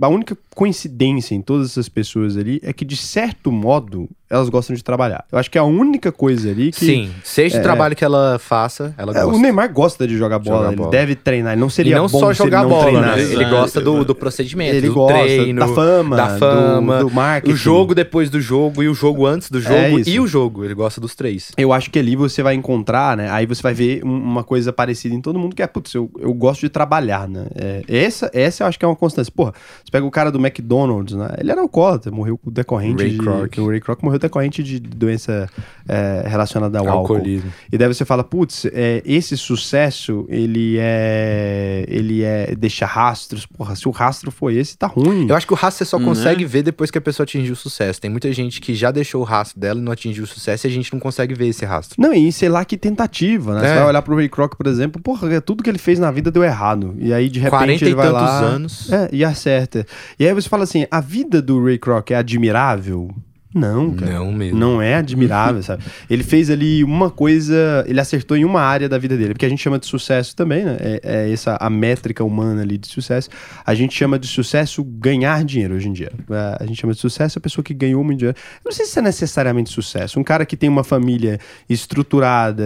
a 0.00 0.08
única 0.08 0.36
coincidência 0.54 1.34
em 1.34 1.42
todas 1.42 1.70
essas 1.70 1.88
pessoas 1.88 2.36
ali 2.36 2.60
é 2.62 2.72
que, 2.72 2.84
de 2.84 2.96
certo 2.96 3.50
modo, 3.50 4.08
elas 4.30 4.48
gostam 4.48 4.74
de 4.76 4.82
trabalhar. 4.84 5.24
Eu 5.32 5.38
acho 5.38 5.50
que 5.50 5.56
é 5.56 5.60
a 5.60 5.64
única 5.64 6.10
coisa 6.12 6.50
ali 6.50 6.70
que. 6.72 6.84
Sim, 6.84 7.10
seja 7.24 7.56
o 7.56 7.60
é, 7.60 7.62
trabalho 7.62 7.96
que 7.96 8.04
ela 8.04 8.38
faça, 8.38 8.94
ela 8.98 9.12
É, 9.12 9.22
gosta. 9.24 9.36
o 9.38 9.40
Neymar 9.40 9.72
gosta 9.72 10.06
de 10.06 10.16
jogar 10.16 10.38
bola, 10.38 10.56
Jogar 10.58 10.68
ele 10.68 10.76
bola. 10.76 10.90
deve 10.90 11.14
treinar. 11.14 11.52
Ele 11.52 11.60
não 11.60 11.68
E 11.68 11.70
seria 11.70 11.96
não 11.96 12.06
bom 12.08 12.20
só 12.20 12.32
se 12.34 12.42
ele 12.42 12.50
jogar 12.50 12.62
não 12.62 12.68
bola, 12.70 12.84
né? 12.84 12.90
treinasse. 13.12 13.22
Ele 13.32 13.42
Exato, 13.44 13.56
gosta 13.56 13.80
do, 13.80 14.04
do 14.04 14.14
procedimento, 14.14 14.74
Ele 14.74 14.88
do 14.88 14.94
gosta 14.94 15.14
treino, 15.18 15.60
da 15.60 15.68
fama, 15.68 16.16
da 16.16 16.38
fama, 16.38 16.98
do, 16.98 17.08
do 17.08 17.14
marketing. 17.14 17.52
o 17.54 17.56
jogo 17.56 17.94
depois 17.94 18.28
do 18.30 18.40
jogo 18.40 18.82
e 18.82 18.88
o 18.88 18.94
jogo 18.94 19.26
antes 19.26 19.50
do 19.50 19.60
jogo 19.60 19.74
É 19.74 20.02
e 20.06 20.20
o 20.20 20.26
jogo. 20.26 20.64
Ele 20.64 20.74
gosta 20.74 21.00
dos 21.00 21.14
três. 21.14 21.50
Eu 21.56 21.72
acho 21.72 21.90
que 21.90 21.98
ali 21.98 22.14
você 22.16 22.42
vai 22.42 22.54
encontrar, 22.54 23.16
né? 23.16 23.30
Aí 23.30 23.46
você 23.46 23.62
vai 23.62 23.74
ver 23.74 24.04
um- 24.04 24.08
uma 24.28 24.44
coisa 24.44 24.72
parecida 24.72 25.14
em 25.14 25.20
todo 25.20 25.38
mundo, 25.38 25.54
que 25.56 25.62
é, 25.62 25.66
putz, 25.66 25.94
eu, 25.94 26.10
eu 26.18 26.32
gosto 26.34 26.60
de 26.60 26.68
trabalhar, 26.68 27.28
né? 27.28 27.46
É, 27.54 27.82
essa, 27.88 28.30
essa 28.34 28.62
eu 28.62 28.66
acho 28.68 28.78
que 28.78 28.84
é 28.84 28.88
uma 28.88 28.96
constância. 28.96 29.32
Porra, 29.34 29.52
você 29.84 29.90
pega 29.90 30.04
o 30.04 30.10
cara 30.10 30.30
do 30.30 30.38
McDonald's, 30.38 31.16
né? 31.16 31.28
Ele 31.38 31.50
era 31.50 31.60
alcoólatra, 31.60 32.10
morreu 32.12 32.38
decorrente 32.46 33.02
Ray 33.02 33.12
de... 33.12 33.18
Kroc. 33.18 33.58
O 33.58 33.68
Ray 33.68 33.80
Kroc 33.80 34.02
morreu 34.02 34.17
decorrente 34.18 34.62
de 34.62 34.78
doença 34.80 35.48
é, 35.88 36.24
relacionada 36.26 36.78
ao 36.78 36.86
álcool. 36.88 37.14
Alcoolismo. 37.14 37.52
E 37.72 37.78
daí 37.78 37.88
você 37.88 38.04
fala, 38.04 38.22
putz, 38.24 38.66
é, 38.66 39.02
esse 39.04 39.36
sucesso, 39.36 40.26
ele 40.28 40.76
é... 40.78 41.84
Ele 41.88 42.22
é... 42.22 42.54
Deixa 42.56 42.86
rastros. 42.86 43.46
Porra, 43.46 43.74
se 43.76 43.88
o 43.88 43.90
rastro 43.90 44.30
foi 44.30 44.56
esse, 44.56 44.76
tá 44.76 44.86
ruim. 44.86 45.26
Eu 45.28 45.36
acho 45.36 45.46
que 45.46 45.52
o 45.52 45.56
rastro 45.56 45.84
você 45.84 45.90
só 45.90 45.98
Né? 45.98 46.04
consegue 46.04 46.44
ver 46.44 46.62
depois 46.62 46.90
que 46.90 46.98
a 46.98 47.00
pessoa 47.00 47.24
atingiu 47.24 47.52
o 47.52 47.56
sucesso. 47.56 48.00
Tem 48.00 48.10
muita 48.10 48.32
gente 48.32 48.60
que 48.60 48.74
já 48.74 48.90
deixou 48.90 49.20
o 49.20 49.24
rastro 49.24 49.60
dela 49.60 49.78
e 49.78 49.82
não 49.82 49.92
atingiu 49.92 50.24
o 50.24 50.26
sucesso 50.26 50.66
e 50.66 50.68
a 50.68 50.70
gente 50.70 50.92
não 50.92 51.00
consegue 51.00 51.34
ver 51.34 51.48
esse 51.48 51.64
rastro. 51.64 52.00
Não, 52.00 52.12
e 52.12 52.30
sei 52.32 52.48
lá 52.48 52.64
que 52.64 52.76
tentativa, 52.76 53.54
né? 53.54 53.60
Você 53.60 53.66
É. 53.66 53.74
vai 53.76 53.86
olhar 53.86 54.02
pro 54.02 54.16
Ray 54.16 54.28
Kroc, 54.28 54.54
por 54.56 54.66
exemplo, 54.66 55.00
porra, 55.00 55.40
tudo 55.40 55.62
que 55.62 55.70
ele 55.70 55.78
fez 55.78 55.98
na 55.98 56.10
vida 56.10 56.30
deu 56.30 56.42
errado. 56.42 56.94
E 56.98 57.12
aí, 57.12 57.28
de 57.28 57.38
repente, 57.38 57.50
40 57.58 57.84
ele 57.84 57.94
vai 57.94 58.10
lá... 58.10 58.38
anos. 58.40 58.90
É, 58.92 59.08
e 59.12 59.24
acerta. 59.24 59.86
E 60.18 60.26
aí 60.26 60.32
você 60.34 60.48
fala 60.48 60.64
assim, 60.64 60.86
a 60.90 61.00
vida 61.00 61.40
do 61.42 61.62
Ray 61.64 61.78
Kroc 61.78 62.10
é 62.10 62.16
admirável? 62.16 63.10
Não, 63.54 63.92
cara. 63.94 64.12
Não 64.12 64.32
mesmo. 64.32 64.58
Não 64.58 64.82
é 64.82 64.94
admirável, 64.94 65.62
sabe? 65.62 65.82
Ele 66.08 66.22
fez 66.22 66.50
ali 66.50 66.84
uma 66.84 67.10
coisa, 67.10 67.84
ele 67.88 67.98
acertou 67.98 68.36
em 68.36 68.44
uma 68.44 68.60
área 68.60 68.88
da 68.88 68.98
vida 68.98 69.16
dele, 69.16 69.32
porque 69.32 69.46
a 69.46 69.48
gente 69.48 69.62
chama 69.62 69.78
de 69.78 69.86
sucesso 69.86 70.36
também, 70.36 70.64
né? 70.64 70.76
É, 70.80 71.00
é 71.02 71.32
essa 71.32 71.56
a 71.60 71.70
métrica 71.70 72.22
humana 72.22 72.62
ali 72.62 72.76
de 72.76 72.88
sucesso. 72.88 73.30
A 73.64 73.74
gente 73.74 73.94
chama 73.96 74.18
de 74.18 74.26
sucesso 74.26 74.84
ganhar 74.84 75.42
dinheiro 75.44 75.74
hoje 75.74 75.88
em 75.88 75.92
dia. 75.92 76.12
É, 76.30 76.62
A 76.62 76.66
gente 76.66 76.80
chama 76.80 76.92
de 76.92 77.00
sucesso 77.00 77.38
a 77.38 77.40
pessoa 77.40 77.64
que 77.64 77.72
ganhou 77.72 78.04
muito 78.04 78.18
dinheiro. 78.18 78.36
Eu 78.64 78.68
não 78.70 78.72
sei 78.72 78.84
se 78.84 78.90
isso 78.90 78.98
é 78.98 79.02
necessariamente 79.02 79.70
sucesso. 79.70 80.20
Um 80.20 80.24
cara 80.24 80.44
que 80.44 80.56
tem 80.56 80.68
uma 80.68 80.84
família 80.84 81.38
estruturada, 81.68 82.64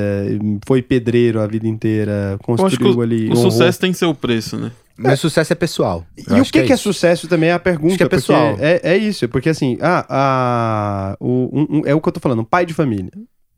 foi 0.66 0.82
pedreiro 0.82 1.40
a 1.40 1.46
vida 1.46 1.66
inteira, 1.68 2.12
Eu 2.12 2.28
acho 2.32 2.38
que 2.38 2.44
construiu 2.44 2.96
o, 2.96 3.02
ali. 3.02 3.28
o 3.28 3.32
honrou. 3.32 3.50
sucesso 3.50 3.78
tem 3.80 3.92
seu 3.92 4.14
preço, 4.14 4.56
né? 4.56 4.70
Mas 4.96 5.20
sucesso 5.20 5.52
é 5.52 5.56
pessoal. 5.56 6.04
Eu 6.28 6.36
E 6.38 6.40
o 6.40 6.44
que, 6.44 6.62
que 6.62 6.72
é, 6.72 6.74
isso. 6.74 6.84
sucesso 6.84 7.26
também 7.28 7.50
é 7.50 7.52
a 7.52 7.58
pergunta. 7.58 7.94
Acho 7.94 7.98
que 7.98 8.02
é 8.04 8.08
pessoal. 8.08 8.56
É, 8.60 8.80
é 8.82 8.96
isso, 8.96 9.28
porque 9.28 9.48
assim, 9.48 9.78
ah, 9.80 10.06
ah, 10.08 11.16
o, 11.20 11.48
um- 11.52 11.78
um- 11.78 11.82
é 11.86 11.94
o 11.94 12.00
que 12.00 12.08
eu 12.08 12.12
tô 12.12 12.20
falando, 12.20 12.40
um 12.40 12.44
pai 12.44 12.64
de 12.66 12.74
família. 12.74 13.10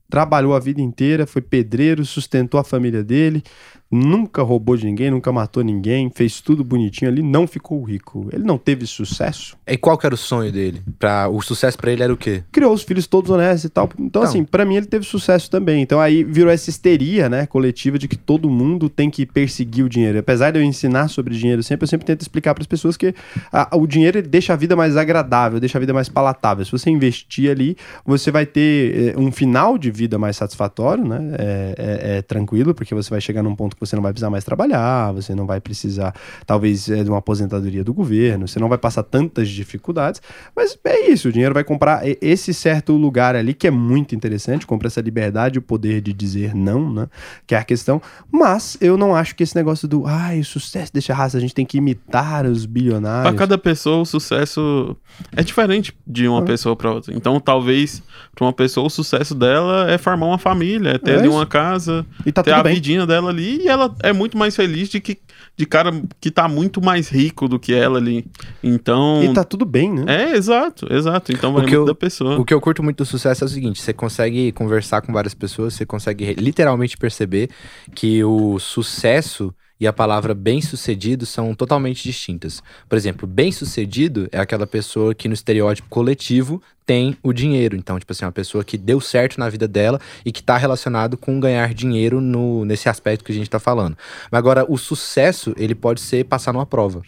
Trabalhou 0.09 0.55
a 0.55 0.61
vida 0.61 0.81
inteira, 0.81 1.27
foi 1.27 1.43
pedreiro, 1.43 2.05
sustentou 2.05 2.61
a 2.61 2.65
família 2.65 3.03
dele, 3.03 3.43
nunca 3.91 4.43
roubou 4.43 4.77
de 4.77 4.85
ninguém, 4.87 5.11
nunca 5.11 5.31
matou 5.31 5.63
ninguém, 5.63 6.11
fez 6.13 6.41
tudo 6.41 6.65
bonitinho 6.65 7.11
ali, 7.11 7.23
não 7.23 7.47
ficou 7.47 7.83
rico. 7.83 8.29
Ele 8.33 8.43
não 8.43 8.59
teve 8.59 8.87
sucesso. 8.87 9.57
E 9.67 9.77
qual 9.77 9.97
que 9.97 10.05
era 10.07 10.15
o 10.15 10.19
sonho 10.19 10.51
dele? 10.51 10.83
Pra... 10.99 11.29
O 11.29 11.41
sucesso 11.41 11.77
pra 11.79 11.93
ele 11.93 12.03
era 12.03 12.13
o 12.13 12.17
quê? 12.17 12.43
Criou 12.51 12.73
os 12.73 12.83
filhos 12.83 13.07
todos 13.07 13.31
honestos 13.31 13.65
e 13.65 13.69
tal. 13.69 13.85
Então, 13.95 14.05
Então. 14.07 14.23
assim, 14.23 14.43
pra 14.45 14.65
mim 14.65 14.77
ele 14.77 14.87
teve 14.87 15.05
sucesso 15.05 15.49
também. 15.51 15.81
Então 15.83 16.01
aí 16.01 16.25
virou 16.25 16.51
essa 16.53 16.69
histeria, 16.71 17.29
né, 17.29 17.47
coletiva 17.47 17.99
de 17.99 18.09
que 18.09 18.17
todo 18.17 18.51
mundo 18.51 18.89
tem 18.89 19.09
que 19.11 19.25
perseguir 19.25 19.85
o 19.85 19.89
dinheiro. 19.89 20.19
Apesar 20.19 20.51
de 20.51 20.59
eu 20.59 20.63
ensinar 20.65 21.09
sobre 21.09 21.35
dinheiro 21.37 21.63
sempre, 21.63 21.85
eu 21.85 21.89
sempre 21.89 22.07
tento 22.07 22.23
explicar 22.23 22.53
para 22.55 22.63
as 22.63 22.67
pessoas 22.67 22.97
que 22.97 23.15
a- 23.53 23.77
o 23.77 23.87
dinheiro 23.87 24.21
deixa 24.23 24.53
a 24.53 24.57
vida 24.57 24.75
mais 24.75 24.97
agradável, 24.97 25.61
deixa 25.61 25.79
a 25.79 25.81
vida 25.81 25.93
mais 25.93 26.09
palatável. 26.09 26.65
Se 26.65 26.73
você 26.73 26.91
investir 26.91 27.51
ali, 27.51 27.77
você 28.05 28.31
vai 28.31 28.45
ter 28.47 29.15
eh, 29.15 29.19
um 29.19 29.31
final 29.31 29.79
de 29.79 29.91
vida 29.91 30.19
mais 30.19 30.37
satisfatório, 30.37 31.05
né? 31.05 31.21
É, 31.39 31.75
é- 31.79 32.17
é 32.19 32.23
tranquilo, 32.23 32.75
porque 32.75 32.95
você 32.95 33.09
vai 33.11 33.21
chegar 33.21 33.43
num 33.43 33.55
ponto 33.55 33.75
que 33.77 33.84
você 33.87 33.97
não 33.97 34.03
vai 34.03 34.13
precisar 34.13 34.31
mais 34.31 34.45
trabalhar, 34.45 35.13
você 35.13 35.35
não 35.35 35.47
vai 35.47 35.61
precisar, 35.61 36.15
talvez, 36.47 36.89
eh, 36.89 37.03
de 37.05 37.11
uma 37.11 37.19
aposentadoria 37.19 37.83
do 37.85 37.93
governo, 37.95 38.47
você 38.49 38.59
não 38.59 38.69
vai 38.69 38.79
passar 38.79 39.03
tantas 39.03 39.49
dificuldades. 39.49 40.21
Mas 40.55 40.79
é 40.85 41.11
isso, 41.11 41.29
o 41.29 41.33
dinheiro 41.33 41.55
vai 41.55 41.65
comprar 41.65 42.03
esse 42.21 42.53
certo 42.55 42.95
lugar 42.97 43.35
ali 43.37 43.55
que 43.55 43.67
é 43.67 43.71
muito 43.71 44.15
interessante, 44.15 44.67
compra 44.67 44.89
essa 44.89 45.01
liberdade, 45.01 45.59
o 45.59 45.63
poder 45.63 46.01
de 46.01 46.13
dizer 46.13 46.55
não, 46.55 46.93
né? 46.93 47.09
Que 47.47 47.55
é 47.55 47.59
a 47.59 47.65
questão. 47.65 48.01
Mas 48.31 48.77
eu 48.81 48.97
não 48.97 49.15
acho 49.15 49.35
que 49.35 49.43
esse 49.43 49.55
negócio 49.57 49.87
do, 49.89 50.07
ai, 50.07 50.41
o 50.41 50.45
sucesso 50.45 50.93
deixa 50.93 51.15
raça, 51.15 51.37
a 51.37 51.41
gente 51.41 51.55
tem 51.55 51.67
que 51.67 51.79
imitar 51.79 52.47
os 52.47 52.67
bilionários. 52.67 53.31
Pra 53.31 53.39
cada 53.39 53.59
pessoa, 53.59 54.03
o 54.03 54.05
sucesso 54.05 54.97
é 55.37 55.43
diferente 55.43 55.95
de 56.07 56.27
uma 56.29 56.41
Ah. 56.41 56.43
pessoa 56.43 56.75
pra 56.77 56.91
outra. 56.93 57.15
Então, 57.15 57.39
talvez, 57.41 58.03
pra 58.35 58.45
uma 58.45 58.53
pessoa, 58.53 58.87
o 58.87 58.91
sucesso 58.91 59.35
dela 59.35 59.91
é 59.91 59.99
formar 59.99 60.27
uma 60.27 60.39
família, 60.39 60.91
é 60.91 60.99
ter 60.99 61.13
É 61.13 61.19
ali 61.19 61.29
uma 61.29 61.47
casa, 61.47 62.05
E 62.27 62.33
tá 62.33 62.43
ter 62.43 62.53
a 62.53 62.63
bem. 62.63 62.75
vidinha 62.75 63.07
dela 63.07 63.31
ali, 63.31 63.64
e 63.65 63.69
ela 63.69 63.95
é 64.03 64.13
muito 64.13 64.37
mais 64.37 64.55
feliz 64.55 64.89
de 64.89 65.01
que 65.01 65.19
de 65.57 65.67
cara 65.67 65.91
que 66.21 66.31
tá 66.31 66.49
muito 66.49 66.83
mais 66.83 67.09
rico 67.09 67.49
do 67.49 67.59
que 67.59 67.73
ela 67.73 67.99
ali. 67.99 68.27
Então. 68.63 69.23
E 69.23 69.33
tá 69.33 69.45
tudo 69.45 69.65
bem, 69.65 69.93
né? 69.93 70.05
É, 70.33 70.37
exato, 70.37 70.93
exato. 70.93 71.33
Então 71.33 71.53
vai 71.53 71.65
que 71.65 71.71
muito 71.71 71.81
eu- 71.83 71.87
da 71.87 71.95
pessoa. 71.95 72.39
O 72.39 72.45
que 72.45 72.53
eu 72.53 72.61
curto 72.61 72.83
muito 72.83 72.99
do 72.99 73.07
sucesso 73.07 73.45
é 73.45 73.47
o 73.47 73.49
seguinte: 73.49 73.81
você 73.81 73.93
consegue 73.93 74.53
conversar 74.53 75.01
com 75.03 75.13
várias 75.13 75.35
pessoas, 75.35 75.75
você 75.75 75.87
consegue 75.87 76.35
literalmente 76.35 76.97
perceber 76.97 77.51
que 77.95 78.23
o 78.25 78.59
sucesso 78.59 79.55
e 79.85 79.87
a 79.87 79.93
palavra 79.93 80.33
bem-sucedido 80.33 81.27
são 81.27 81.55
totalmente 81.55 82.03
distintas. 82.03 82.63
Por 82.89 82.97
exemplo, 82.97 83.29
bem-sucedido 83.29 84.27
é 84.33 84.39
aquela 84.39 84.67
pessoa 84.67 85.15
que 85.15 85.29
no 85.29 85.35
estereótipo 85.35 85.91
coletivo 85.91 86.63
tem 86.87 87.19
o 87.23 87.35
dinheiro. 87.35 87.77
Então, 87.77 87.99
tipo 87.99 88.11
assim, 88.11 88.25
uma 88.25 88.33
pessoa 88.33 88.65
que 88.65 88.79
deu 88.79 88.99
certo 88.99 89.39
na 89.39 89.47
vida 89.51 89.69
dela 89.69 90.01
e 90.25 90.33
que 90.33 90.41
está 90.41 90.57
relacionado 90.57 91.19
com 91.19 91.39
ganhar 91.39 91.75
dinheiro 91.75 92.19
no, 92.19 92.65
nesse 92.65 92.89
aspecto 92.89 93.23
que 93.25 93.33
a 93.33 93.35
gente 93.35 93.47
está 93.47 93.59
falando. 93.59 93.95
Mas 94.31 94.39
agora, 94.39 94.65
o 94.67 94.79
sucesso, 94.79 95.55
ele 95.59 95.75
pode 95.75 96.01
ser 96.01 96.25
passar 96.25 96.55
numa 96.55 96.65
prova 96.65 97.03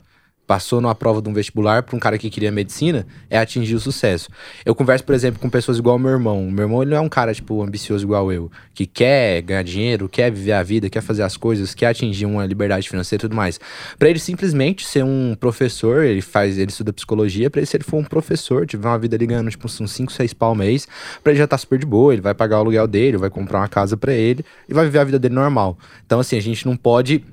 passou 0.46 0.80
numa 0.80 0.94
prova 0.94 1.20
de 1.20 1.28
um 1.28 1.32
vestibular 1.32 1.82
para 1.82 1.96
um 1.96 1.98
cara 1.98 2.16
que 2.16 2.30
queria 2.30 2.52
medicina, 2.52 3.06
é 3.28 3.38
atingir 3.38 3.74
o 3.74 3.80
sucesso. 3.80 4.28
Eu 4.64 4.74
converso, 4.74 5.04
por 5.04 5.14
exemplo, 5.14 5.40
com 5.40 5.50
pessoas 5.50 5.78
igual 5.78 5.98
meu 5.98 6.10
irmão. 6.10 6.50
Meu 6.50 6.64
irmão 6.64 6.82
ele 6.82 6.92
não 6.92 6.98
é 6.98 7.00
um 7.00 7.08
cara, 7.08 7.34
tipo, 7.34 7.62
ambicioso 7.62 8.04
igual 8.04 8.32
eu, 8.32 8.50
que 8.72 8.86
quer 8.86 9.42
ganhar 9.42 9.62
dinheiro, 9.62 10.08
quer 10.08 10.30
viver 10.30 10.52
a 10.52 10.62
vida, 10.62 10.88
quer 10.88 11.00
fazer 11.00 11.22
as 11.22 11.36
coisas, 11.36 11.74
quer 11.74 11.86
atingir 11.86 12.26
uma 12.26 12.46
liberdade 12.46 12.88
financeira 12.88 13.20
e 13.20 13.24
tudo 13.24 13.34
mais. 13.34 13.58
Para 13.98 14.08
ele 14.08 14.18
simplesmente 14.18 14.86
ser 14.86 15.04
um 15.04 15.34
professor, 15.38 16.04
ele 16.04 16.20
faz, 16.20 16.58
ele 16.58 16.70
estuda 16.70 16.92
psicologia, 16.92 17.50
para 17.50 17.60
ele 17.60 17.66
se 17.66 17.76
ele 17.76 17.84
for 17.84 17.96
um 17.96 18.04
professor, 18.04 18.66
tiver 18.66 18.88
uma 18.88 18.98
vida 18.98 19.16
ali 19.16 19.26
ganhando 19.26 19.50
tipo 19.50 19.66
uns 19.66 19.90
5, 19.90 20.12
6 20.12 20.32
pau 20.34 20.54
mês, 20.54 20.86
para 21.22 21.32
ele 21.32 21.38
já 21.38 21.46
tá 21.46 21.58
super 21.58 21.78
de 21.78 21.86
boa, 21.86 22.12
ele 22.12 22.22
vai 22.22 22.34
pagar 22.34 22.56
o 22.58 22.60
aluguel 22.60 22.86
dele, 22.86 23.16
vai 23.16 23.30
comprar 23.30 23.58
uma 23.58 23.68
casa 23.68 23.96
para 23.96 24.12
ele 24.12 24.44
e 24.68 24.74
vai 24.74 24.84
viver 24.84 25.00
a 25.00 25.04
vida 25.04 25.18
dele 25.18 25.34
normal. 25.34 25.76
Então 26.04 26.20
assim, 26.20 26.36
a 26.36 26.42
gente 26.42 26.66
não 26.66 26.76
pode 26.76 27.24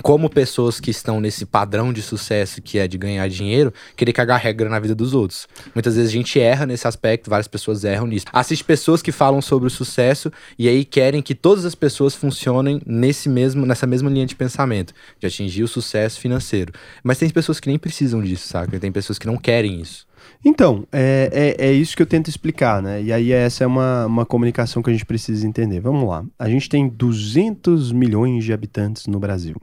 como 0.00 0.30
pessoas 0.30 0.80
que 0.80 0.90
estão 0.90 1.20
nesse 1.20 1.44
padrão 1.44 1.92
de 1.92 2.00
sucesso 2.00 2.62
que 2.62 2.78
é 2.78 2.88
de 2.88 2.96
ganhar 2.96 3.28
dinheiro, 3.28 3.72
querer 3.96 4.12
cagar 4.12 4.40
regra 4.40 4.68
na 4.68 4.78
vida 4.78 4.94
dos 4.94 5.12
outros. 5.12 5.46
Muitas 5.74 5.96
vezes 5.96 6.10
a 6.10 6.12
gente 6.12 6.40
erra 6.40 6.64
nesse 6.64 6.88
aspecto, 6.88 7.28
várias 7.28 7.48
pessoas 7.48 7.84
erram 7.84 8.06
nisso. 8.06 8.26
Assiste 8.32 8.64
pessoas 8.64 9.02
que 9.02 9.12
falam 9.12 9.42
sobre 9.42 9.66
o 9.66 9.70
sucesso 9.70 10.32
e 10.58 10.68
aí 10.68 10.84
querem 10.84 11.20
que 11.20 11.34
todas 11.34 11.64
as 11.64 11.74
pessoas 11.74 12.14
funcionem 12.14 12.80
nesse 12.86 13.28
mesmo, 13.28 13.66
nessa 13.66 13.86
mesma 13.86 14.08
linha 14.08 14.26
de 14.26 14.34
pensamento, 14.34 14.94
de 15.20 15.26
atingir 15.26 15.62
o 15.62 15.68
sucesso 15.68 16.20
financeiro. 16.20 16.72
Mas 17.02 17.18
tem 17.18 17.28
pessoas 17.28 17.60
que 17.60 17.68
nem 17.68 17.78
precisam 17.78 18.22
disso, 18.22 18.48
saca? 18.48 18.78
Tem 18.80 18.92
pessoas 18.92 19.18
que 19.18 19.26
não 19.26 19.36
querem 19.36 19.80
isso. 19.80 20.06
Então, 20.44 20.86
é, 20.90 21.56
é, 21.58 21.66
é 21.68 21.72
isso 21.72 21.96
que 21.96 22.02
eu 22.02 22.06
tento 22.06 22.28
explicar, 22.28 22.82
né? 22.82 23.02
E 23.02 23.12
aí 23.12 23.32
essa 23.32 23.64
é 23.64 23.66
uma, 23.66 24.06
uma 24.06 24.26
comunicação 24.26 24.82
que 24.82 24.90
a 24.90 24.92
gente 24.92 25.06
precisa 25.06 25.46
entender. 25.46 25.80
Vamos 25.80 26.08
lá. 26.08 26.24
A 26.38 26.48
gente 26.48 26.68
tem 26.68 26.88
200 26.88 27.92
milhões 27.92 28.44
de 28.44 28.52
habitantes 28.52 29.06
no 29.06 29.18
Brasil. 29.18 29.56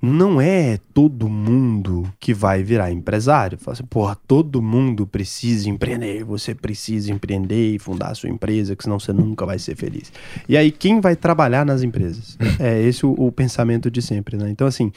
Não 0.00 0.38
é 0.38 0.78
todo 0.92 1.26
mundo 1.26 2.06
que 2.20 2.34
vai 2.34 2.62
virar 2.62 2.92
empresário. 2.92 3.56
Fala 3.56 3.72
assim, 3.72 3.86
porra, 3.86 4.16
todo 4.26 4.60
mundo 4.60 5.06
precisa 5.06 5.70
empreender. 5.70 6.22
Você 6.22 6.54
precisa 6.54 7.10
empreender 7.10 7.74
e 7.74 7.78
fundar 7.78 8.10
a 8.10 8.14
sua 8.14 8.28
empresa, 8.28 8.76
que 8.76 8.84
senão 8.84 9.00
você 9.00 9.10
nunca 9.10 9.46
vai 9.46 9.58
ser 9.58 9.74
feliz. 9.74 10.12
E 10.46 10.56
aí, 10.56 10.70
quem 10.70 11.00
vai 11.00 11.16
trabalhar 11.16 11.64
nas 11.64 11.82
empresas? 11.82 12.36
É 12.58 12.80
esse 12.80 13.04
o, 13.04 13.12
o 13.12 13.30
pensamento 13.30 13.90
de 13.90 14.00
sempre, 14.00 14.36
né? 14.36 14.48
Então, 14.48 14.66
assim, 14.66 14.90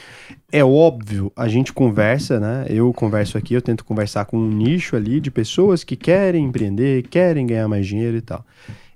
é 0.50 0.64
óbvio, 0.64 1.32
a 1.36 1.48
gente 1.50 1.74
conversa, 1.74 2.40
né? 2.40 2.66
Eu 2.70 2.92
converso 2.94 3.38
aqui, 3.38 3.54
eu 3.54 3.62
tento 3.62 3.84
conversar 3.84 4.26
com 4.26 4.38
um 4.38 4.50
nicho 4.50 4.96
ali 4.96 5.20
de 5.20 5.30
pessoas 5.30 5.84
que 5.84 5.96
querem 5.96 6.46
empreender, 6.46 7.04
querem 7.10 7.46
ganhar 7.46 7.68
mais 7.68 7.86
dinheiro 7.86 8.16
e 8.16 8.22
tal. 8.22 8.46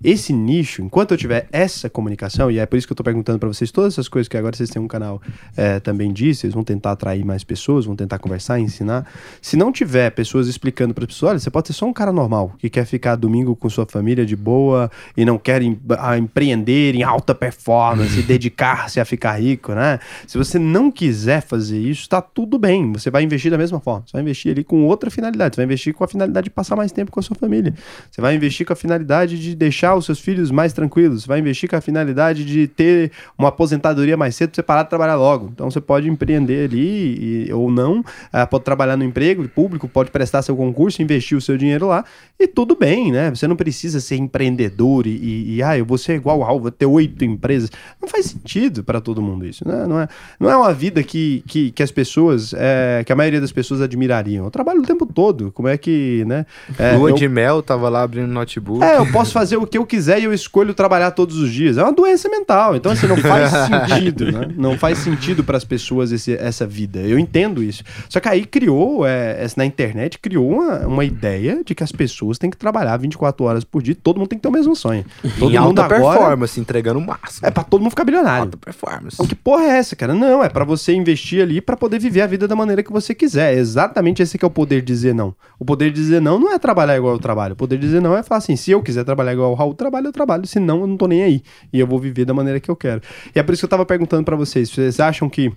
Esse 0.04 0.34
nicho, 0.34 0.82
enquanto 0.82 1.12
eu 1.12 1.18
tiver 1.18 1.48
essa 1.52 1.90
comunicação, 1.90 2.52
e 2.52 2.60
é 2.60 2.66
por 2.66 2.78
isso 2.78 2.86
que 2.86 2.94
eu 2.94 2.98
tô 2.98 3.04
perguntando 3.04 3.40
para 3.40 3.48
vocês 3.48 3.72
todas 3.72 3.94
essas 3.94 4.08
coisas 4.08 4.28
que 4.28 4.36
agora 4.36 4.56
vocês 4.56 4.70
têm 4.70 4.82
um 4.82 4.88
canal 4.88 5.22
é, 5.56 5.80
também 5.80 6.12
disso, 6.12 6.42
vocês 6.42 6.54
vão 6.54 6.64
tentar 6.64 6.92
atrair 6.92 7.24
mais 7.24 7.44
pessoas, 7.44 7.86
vão 7.86 7.96
tentar 7.96 8.20
conversar, 8.20 8.60
ensinar. 8.60 9.08
Se 9.42 9.56
não 9.56 9.72
tiver 9.72 10.10
pessoas 10.12 10.48
explicando 10.48 10.94
para 10.94 11.08
pessoas, 11.08 11.32
olha, 11.32 11.40
você 11.40 11.50
pode 11.50 11.68
ser 11.68 11.74
só 11.74 11.86
um 11.86 11.94
cara 11.94 12.12
normal, 12.12 12.54
que 12.58 12.70
quer 12.70 12.86
ficar 12.86 13.16
domingo 13.16 13.56
com 13.56 13.70
sua 13.70 13.86
família 13.86 14.26
de 14.26 14.36
boa 14.36 14.92
e 15.16 15.24
não 15.24 15.38
quer 15.38 15.62
em, 15.62 15.80
a 15.98 16.18
empreender 16.18 16.96
em 16.96 17.04
alta 17.04 17.34
performance 17.34 18.20
e 18.20 18.24
dedicar-se 18.24 19.00
a 19.00 19.06
ficar 19.06 19.40
rico, 19.40 19.74
né? 19.74 20.00
Se 20.28 20.38
você 20.38 20.60
não 20.60 20.92
quiser 20.92 21.42
fazer 21.42 21.80
isso, 21.80 22.10
tá 22.10 22.22
tudo 22.22 22.58
bem. 22.60 22.92
Você 22.94 23.10
vai 23.10 23.24
investir 23.24 23.50
da 23.50 23.58
mesma 23.58 23.80
forma. 23.80 24.04
Você 24.06 24.14
vai 24.14 24.22
investir 24.22 24.52
ali 24.52 24.64
com 24.64 24.84
outra 24.86 25.10
finalidade. 25.10 25.56
Você 25.56 25.60
vai 25.60 25.66
investir 25.66 25.94
com 25.94 26.04
a 26.04 26.08
finalidade 26.08 26.46
de 26.46 26.50
passar 26.50 26.76
mais 26.76 26.92
tempo 26.92 27.12
com 27.12 27.20
a 27.20 27.24
sua 27.24 27.36
família. 27.36 27.74
Você 28.12 28.22
vai 28.22 28.36
investir 28.36 28.66
com 28.66 28.74
a 28.74 28.76
finalidade 28.76 29.40
de 29.40 29.56
deixar 29.56 29.93
os 29.96 30.06
seus 30.06 30.20
filhos 30.20 30.52
mais 30.52 30.74
tranquilos. 30.74 31.26
Vai 31.26 31.40
investir 31.40 31.70
com 31.70 31.76
a 31.76 31.82
finalidade 31.82 32.46
de 32.46 32.68
ter 32.68 33.12
uma 33.38 33.50
aposentadoria 33.50 34.18
mais 34.18 34.36
cedo 34.36 34.50
para 34.50 34.56
você 34.56 34.64
parar 34.64 34.84
de 34.84 34.90
trabalhar 34.90 35.16
logo. 35.16 35.50
Então 35.54 35.70
você 35.70 35.82
pode 35.82 36.10
empreender 36.10 36.70
ali 36.70 37.48
e, 37.48 37.54
ou 37.54 37.72
não, 37.72 38.00
uh, 38.00 38.48
pode 38.50 38.64
trabalhar 38.64 38.98
no 38.98 39.04
emprego 39.04 39.48
público, 39.50 39.88
pode 39.88 40.12
prestar 40.12 40.42
seu 40.42 40.56
concurso, 40.56 41.02
investir 41.02 41.38
o 41.38 41.42
seu 41.42 41.58
dinheiro 41.58 41.88
lá 41.88 42.04
e 42.40 42.48
tudo 42.48 42.76
bem, 42.76 43.12
né? 43.12 43.30
Você 43.30 43.48
não 43.48 43.56
precisa 43.56 44.00
ser 44.00 44.16
empreendedor 44.16 45.08
e, 45.08 45.12
e, 45.12 45.56
e 45.56 45.64
ah, 45.64 45.78
eu 45.78 45.86
vou 45.86 45.98
ser 45.98 46.16
igual 46.16 46.44
ao, 46.44 46.60
vou 46.60 46.72
ter 46.72 46.86
oito 46.86 47.24
empresas. 47.24 47.70
Não 48.02 48.08
faz 48.08 48.28
sentido 48.28 48.84
para 48.84 49.00
todo 49.00 49.22
mundo 49.22 49.46
isso, 49.46 49.68
né? 49.68 49.86
Não 49.88 50.00
é, 50.00 50.08
não 50.40 50.50
é 50.50 50.58
uma 50.58 50.74
vida 50.74 51.02
que, 51.04 51.44
que, 51.48 51.72
que 51.72 51.84
as 51.84 51.92
pessoas, 51.92 52.54
é, 52.56 53.04
que 53.06 53.12
a 53.12 53.16
maioria 53.16 53.40
das 53.40 53.52
pessoas 53.52 53.82
admirariam. 53.82 54.46
Eu 54.46 54.52
trabalho 54.52 54.82
o 54.82 54.86
tempo 54.86 55.06
todo, 55.06 55.52
como 55.52 55.68
é 55.68 55.78
que, 55.78 56.24
né? 56.26 56.46
É, 56.78 56.96
Lua 56.96 57.12
eu, 57.12 57.16
de 57.16 57.28
mel, 57.28 57.62
tava 57.62 57.88
lá 57.90 58.04
abrindo 58.04 58.28
notebook. 58.28 58.84
É, 58.84 58.98
eu 58.98 59.12
posso 59.12 59.32
fazer 59.32 59.58
o 59.58 59.66
que 59.66 59.78
eu 59.78 59.83
quiser 59.86 60.20
e 60.20 60.24
eu 60.24 60.34
escolho 60.34 60.74
trabalhar 60.74 61.12
todos 61.12 61.38
os 61.38 61.52
dias. 61.52 61.78
É 61.78 61.84
uma 61.84 61.92
doença 61.92 62.30
mental, 62.30 62.76
então 62.76 62.92
assim, 62.92 63.08
não 63.08 63.18
faz 63.18 63.52
sentido, 63.68 64.32
né? 64.32 64.48
Não 64.56 64.78
faz 64.78 64.98
sentido 65.00 65.44
para 65.44 65.58
as 65.58 65.64
pessoas 65.64 66.12
esse, 66.12 66.34
essa 66.34 66.66
vida. 66.66 67.00
Eu 67.00 67.20
entendo 67.20 67.64
isso. 67.64 67.84
Só 68.10 68.20
que 68.20 68.28
aí 68.28 68.46
criou, 68.46 69.06
é, 69.06 69.46
na 69.56 69.66
internet, 69.66 70.20
criou 70.20 70.50
uma, 70.50 70.80
uma 70.88 71.06
ideia 71.06 71.64
de 71.64 71.76
que 71.76 71.84
as 71.84 71.92
pessoas 71.92 72.38
têm 72.38 72.50
que 72.50 72.58
trabalhar 72.58 72.98
24 72.98 73.46
horas 73.46 73.64
por 73.64 73.82
dia, 73.82 73.96
todo 73.96 74.18
mundo 74.18 74.30
tem 74.30 74.38
que 74.38 74.44
ter 74.44 74.50
o 74.50 74.52
mesmo 74.52 74.76
sonho. 74.76 75.06
Todo 75.40 75.54
em 75.54 75.60
mundo 75.60 75.80
alta 75.80 75.96
agora 75.96 76.18
performance, 76.18 76.60
entregando 76.60 77.00
o 77.00 77.06
máximo. 77.06 77.48
é 77.48 77.52
para 77.52 77.64
todo 77.64 77.82
mundo 77.82 77.92
ficar 77.92 78.04
bilionário. 78.04 78.46
alta 78.46 78.58
performance. 78.58 79.16
Então, 79.16 79.28
que 79.28 79.36
porra 79.36 79.64
é 79.64 79.78
essa, 79.78 79.96
cara? 79.96 80.14
Não, 80.14 80.44
é 80.44 80.50
para 80.50 80.64
você 80.64 80.94
investir 80.94 81.42
ali 81.42 81.62
para 81.62 81.76
poder 81.76 82.00
viver 82.00 82.22
a 82.22 82.28
vida 82.28 82.48
da 82.48 82.56
maneira 82.56 82.84
que 82.84 82.92
você 82.92 83.14
quiser. 83.14 83.54
É 83.54 83.58
exatamente 83.58 84.22
esse 84.22 84.38
que 84.38 84.46
é 84.46 84.48
o 84.48 84.52
poder 84.52 84.82
de 84.82 84.88
dizer 84.88 85.14
não. 85.14 85.36
O 85.60 85.66
poder 85.66 85.92
de 85.92 86.02
dizer 86.02 86.22
não 86.22 86.40
não 86.40 86.54
é 86.54 86.60
trabalhar 86.60 86.98
igual 86.98 87.14
eu 87.14 87.20
trabalho. 87.20 87.54
O 87.54 87.56
poder 87.56 87.78
de 87.78 87.86
dizer 87.86 88.02
não 88.02 88.18
é 88.18 88.24
falar 88.24 88.40
assim, 88.40 88.56
se 88.56 88.72
eu 88.72 88.82
quiser 88.82 89.04
trabalhar 89.04 89.34
igual 89.34 89.52
o 89.52 89.56
Raul 89.64 89.74
trabalha, 89.74 90.08
eu 90.08 90.12
trabalho, 90.12 90.46
se 90.46 90.60
não, 90.60 90.82
eu 90.82 90.88
não 90.88 90.98
tô 90.98 91.08
nem 91.08 91.24
aí. 91.24 91.42
E 91.72 91.80
eu 91.80 91.88
vou 91.88 92.00
viver 92.00 92.26
da 92.26 92.34
maneira 92.34 92.60
que 92.60 92.70
eu 92.70 92.76
quero. 92.76 93.02
E 93.34 93.40
é 93.40 93.44
por 93.44 93.54
isso 93.54 93.62
que 93.62 93.66
eu 93.66 93.70
tava 93.70 93.86
perguntando 93.86 94.24
para 94.24 94.36
vocês, 94.36 94.70
vocês 94.70 95.00
acham 95.00 95.30
que 95.30 95.52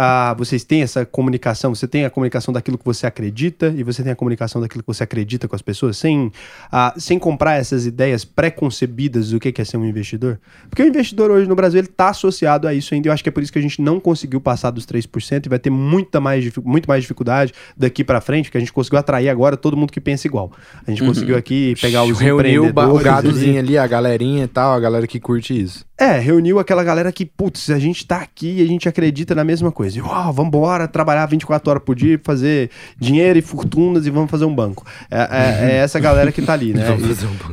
ah, 0.00 0.32
vocês 0.38 0.62
têm 0.62 0.82
essa 0.82 1.04
comunicação, 1.04 1.74
você 1.74 1.88
tem 1.88 2.04
a 2.04 2.10
comunicação 2.10 2.54
daquilo 2.54 2.78
que 2.78 2.84
você 2.84 3.04
acredita 3.04 3.74
e 3.76 3.82
você 3.82 4.00
tem 4.00 4.12
a 4.12 4.14
comunicação 4.14 4.60
daquilo 4.60 4.80
que 4.80 4.86
você 4.86 5.02
acredita 5.02 5.48
com 5.48 5.56
as 5.56 5.60
pessoas, 5.60 5.96
sem, 5.96 6.30
ah, 6.70 6.94
sem 6.96 7.18
comprar 7.18 7.56
essas 7.56 7.84
ideias 7.84 8.24
pré-concebidas 8.24 9.30
do 9.30 9.40
que 9.40 9.52
é 9.60 9.64
ser 9.64 9.76
um 9.76 9.84
investidor? 9.84 10.38
Porque 10.70 10.84
o 10.84 10.86
investidor 10.86 11.32
hoje 11.32 11.48
no 11.48 11.56
Brasil 11.56 11.80
está 11.80 12.10
associado 12.10 12.68
a 12.68 12.72
isso 12.72 12.94
ainda, 12.94 13.08
e 13.08 13.10
eu 13.10 13.12
acho 13.12 13.24
que 13.24 13.28
é 13.28 13.32
por 13.32 13.42
isso 13.42 13.52
que 13.52 13.58
a 13.58 13.62
gente 13.62 13.82
não 13.82 13.98
conseguiu 13.98 14.40
passar 14.40 14.70
dos 14.70 14.86
3% 14.86 15.46
e 15.46 15.48
vai 15.48 15.58
ter 15.58 15.70
muita 15.70 16.20
mais, 16.20 16.48
muito 16.64 16.86
mais 16.86 17.02
dificuldade 17.02 17.52
daqui 17.76 18.04
para 18.04 18.20
frente, 18.20 18.44
porque 18.44 18.58
a 18.58 18.60
gente 18.60 18.72
conseguiu 18.72 19.00
atrair 19.00 19.28
agora 19.28 19.56
todo 19.56 19.76
mundo 19.76 19.90
que 19.90 20.00
pensa 20.00 20.28
igual. 20.28 20.52
A 20.86 20.90
gente 20.92 21.02
uhum. 21.02 21.08
conseguiu 21.08 21.36
aqui 21.36 21.74
pegar 21.80 22.04
os 22.04 22.20
Reuniu 22.20 22.66
empreendedores... 22.66 23.00
o 23.00 23.04
gadozinho 23.04 23.58
ali, 23.58 23.76
a 23.76 23.86
galerinha 23.88 24.44
e 24.44 24.48
tal, 24.48 24.74
a 24.74 24.78
galera 24.78 25.08
que 25.08 25.18
curte 25.18 25.60
isso. 25.60 25.88
É, 26.00 26.16
reuniu 26.16 26.60
aquela 26.60 26.84
galera 26.84 27.10
que, 27.10 27.26
putz, 27.26 27.70
a 27.70 27.78
gente 27.78 28.06
tá 28.06 28.18
aqui 28.18 28.58
e 28.58 28.62
a 28.62 28.66
gente 28.66 28.88
acredita 28.88 29.34
na 29.34 29.42
mesma 29.42 29.72
coisa. 29.72 29.87
E, 29.96 30.00
uau, 30.00 30.32
vamos 30.32 30.48
embora 30.48 30.88
trabalhar 30.88 31.26
24 31.26 31.70
horas 31.70 31.82
por 31.82 31.94
dia, 31.94 32.20
fazer 32.22 32.70
dinheiro 32.98 33.38
e 33.38 33.42
fortunas 33.42 34.06
e 34.06 34.10
vamos 34.10 34.30
fazer 34.30 34.44
um 34.44 34.54
banco. 34.54 34.84
É, 35.10 35.18
é, 35.18 35.70
é 35.72 35.76
essa 35.82 35.98
galera 35.98 36.32
que 36.32 36.42
tá 36.42 36.52
ali, 36.52 36.72
né? 36.72 36.84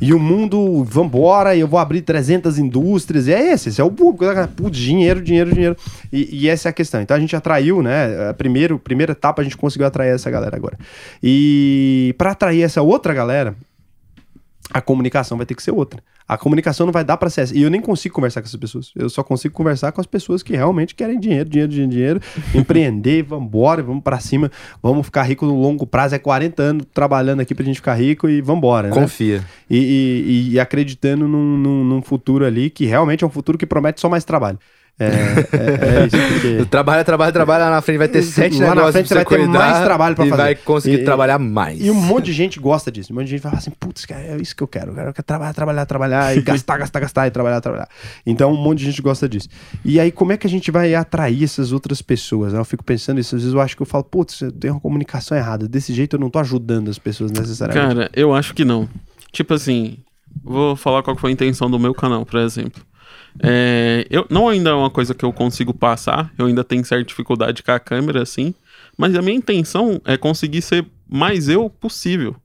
E, 0.02 0.08
e, 0.08 0.14
o 0.14 0.20
mundo, 0.20 0.84
vamos 0.84 1.10
embora 1.10 1.56
e 1.56 1.60
eu 1.60 1.68
vou 1.68 1.80
abrir 1.80 2.02
300 2.02 2.58
indústrias. 2.58 3.28
E 3.28 3.34
é 3.34 3.54
esse, 3.54 3.70
esse 3.70 3.82
é 3.82 3.84
o 3.84 3.92
público. 3.92 4.26
Putz, 4.56 4.78
dinheiro, 4.78 5.22
dinheiro, 5.22 5.54
dinheiro. 5.54 5.78
E, 6.12 6.44
e, 6.44 6.50
essa 6.50 6.70
é 6.70 6.72
a 6.72 6.74
questão. 6.74 7.02
Então 7.02 7.16
a 7.16 7.20
gente 7.20 7.36
atraiu, 7.36 7.82
né? 7.82 8.30
A 8.30 8.34
primeiro, 8.34 8.80
primeira 8.80 9.12
etapa 9.12 9.42
a 9.42 9.44
gente 9.44 9.58
conseguiu 9.58 9.88
atrair 9.88 10.14
essa 10.14 10.30
galera 10.30 10.56
agora. 10.56 10.78
E 11.22 12.16
para 12.18 12.32
atrair 12.32 12.64
essa 12.64 12.82
outra 12.82 13.14
galera, 13.14 13.56
a 14.72 14.82
comunicação 14.82 15.38
vai 15.38 15.46
ter 15.46 15.56
que 15.56 15.62
ser 15.62 15.72
outra. 15.72 16.02
A 16.28 16.38
comunicação 16.38 16.86
não 16.86 16.94
vai 16.94 17.04
dar 17.04 17.18
para 17.18 17.30
ser 17.30 17.42
essa. 17.42 17.56
E 17.56 17.62
eu 17.62 17.70
nem 17.70 17.80
consigo 17.80 18.16
conversar 18.16 18.42
com 18.42 18.48
essas 18.48 18.60
pessoas. 18.60 18.92
Eu 18.96 19.10
só 19.10 19.24
consigo 19.24 19.54
conversar 19.54 19.92
com 19.92 20.02
as 20.02 20.08
pessoas 20.08 20.42
que 20.42 20.56
realmente 20.56 20.96
querem 20.96 21.20
dinheiro, 21.20 21.48
dinheiro, 21.48 21.72
dinheiro, 21.72 21.92
dinheiro, 21.92 22.22
empreender, 22.54 23.24
vamos 23.24 23.48
embora, 23.48 23.84
vamos 23.84 24.04
para 24.04 24.20
cima, 24.20 24.52
vamos 24.82 25.06
ficar 25.06 25.24
rico 25.24 25.46
no 25.46 25.60
longo 25.60 25.86
prazo. 25.86 26.16
É 26.16 26.20
40 26.20 26.64
anos 26.64 26.88
trabalhando 26.94 27.42
aqui 27.42 27.54
pra 27.54 27.64
gente 27.64 27.76
ficar 27.76 27.96
rico 27.96 28.28
e 28.28 28.42
vamos 28.42 28.60
embora. 28.60 28.88
Né? 28.88 28.94
Confia. 28.94 29.46
E, 29.70 29.78
e, 29.78 30.54
e 30.54 30.60
acreditando 30.60 31.28
num, 31.28 31.58
num, 31.58 31.84
num 31.84 32.02
futuro 32.02 32.46
ali 32.46 32.70
que 32.70 32.86
realmente 32.86 33.24
é 33.24 33.28
um 33.28 33.32
futuro 33.32 33.58
que 33.58 33.66
promete 33.66 34.02
só 34.02 34.10
mais 34.10 34.24
trabalho. 34.24 34.60
É, 34.98 35.06
é, 35.08 35.10
é 36.04 36.06
isso 36.08 36.18
porque... 36.34 36.66
Trabalha, 36.72 37.04
trabalha, 37.04 37.32
trabalha, 37.32 37.66
lá 37.66 37.72
na 37.72 37.82
frente 37.82 37.98
vai 37.98 38.08
ter 38.08 38.22
sete 38.22 38.54
lá 38.60 38.70
negócios 38.70 38.86
na 38.86 38.92
frente 38.94 39.08
você 39.10 39.14
vai 39.16 39.26
ter 39.26 39.48
mais 39.48 39.84
trabalho 39.84 40.16
pra 40.16 40.26
e 40.26 40.30
fazer. 40.30 40.42
vai 40.42 40.56
conseguir 40.56 41.02
E- 41.02 41.04
trabalhar 41.04 41.38
mais. 41.38 41.84
E 41.84 41.92
um 41.92 41.94
monte 41.94 42.26
de 42.26 42.34
gente 42.34 42.60
gosta 42.60 42.90
disso. 42.92 43.12
Um 43.12 43.16
monte 43.18 43.26
de 43.26 43.32
gente 43.32 43.42
fala 43.42 43.58
assim, 43.58 43.72
putz, 43.72 44.06
cara, 44.06 44.22
é 44.22 44.38
isso 44.38 44.56
que 44.56 44.64
eu 44.64 44.68
quero. 44.68 44.92
Eu 44.92 45.14
quero 45.14 45.24
trabalhar, 45.26 45.54
trabalhar, 45.54 45.86
trabalhar, 45.86 46.38
e 46.38 46.42
gastar, 46.44 46.78
gastar, 46.78 47.00
gastar, 47.02 47.28
e 47.28 47.32
trabalhar, 47.32 47.60
trabalhar. 47.60 47.90
Então 48.26 48.54
um 48.54 48.58
monte 48.58 48.80
de 48.80 48.86
gente 48.86 49.02
gosta 49.02 49.28
disso. 49.28 49.50
E 49.84 50.00
aí, 50.00 50.12
como 50.12 50.32
é 50.32 50.38
que 50.38 50.48
a 50.48 50.50
gente 50.50 50.72
vai 50.72 50.96
atrair 50.96 51.44
essas 51.44 51.74
outras 51.74 52.02
pessoas? 52.02 52.54
né? 52.54 52.60
Eu 52.60 52.66
fico 52.66 52.84
pensando 52.84 53.20
isso, 53.20 53.36
às 53.36 53.42
vezes 53.42 53.54
eu 53.54 53.60
acho 53.62 53.76
que 53.76 53.82
eu 53.82 53.86
falo, 53.86 54.04
putz, 54.06 54.40
eu 54.42 54.52
tenho 54.52 54.76
uma 54.76 54.80
comunicação 54.80 55.38
errada. 55.38 55.68
Desse 55.68 55.94
jeito 55.94 56.16
eu 56.16 56.20
não 56.20 56.30
tô 56.30 56.40
ajudando 56.40 56.90
as 56.90 56.98
pessoas 56.98 57.32
necessariamente. 57.32 57.96
Cara, 57.96 58.10
eu 58.14 58.34
acho 58.34 58.54
que 58.54 58.64
não. 58.64 58.88
Tipo 59.32 59.54
assim, 59.56 59.98
vou 60.42 60.76
falar 60.78 61.04
qual 61.04 61.18
foi 61.18 61.32
a 61.32 61.34
intenção 61.34 61.70
do 61.70 61.78
meu 61.78 61.94
canal, 61.94 62.26
por 62.26 62.40
exemplo. 62.40 62.82
É, 63.42 64.06
eu, 64.10 64.26
não 64.30 64.48
ainda 64.48 64.70
é 64.70 64.74
uma 64.74 64.90
coisa 64.90 65.14
que 65.14 65.26
eu 65.26 65.34
consigo 65.34 65.74
passar, 65.74 66.34
eu 66.38 66.46
ainda 66.46 66.64
tenho 66.64 66.86
certa 66.86 67.04
dificuldade 67.04 67.62
com 67.62 67.72
a 67.72 67.80
câmera, 67.80 68.22
assim, 68.22 68.54
mas 68.98 69.16
a 69.16 69.22
minha 69.22 69.36
intenção 69.36 70.02
é 70.06 70.18
conseguir 70.18 70.62
ser 70.62 70.86
mais 71.08 71.50
eu 71.50 71.70
possível 71.70 72.36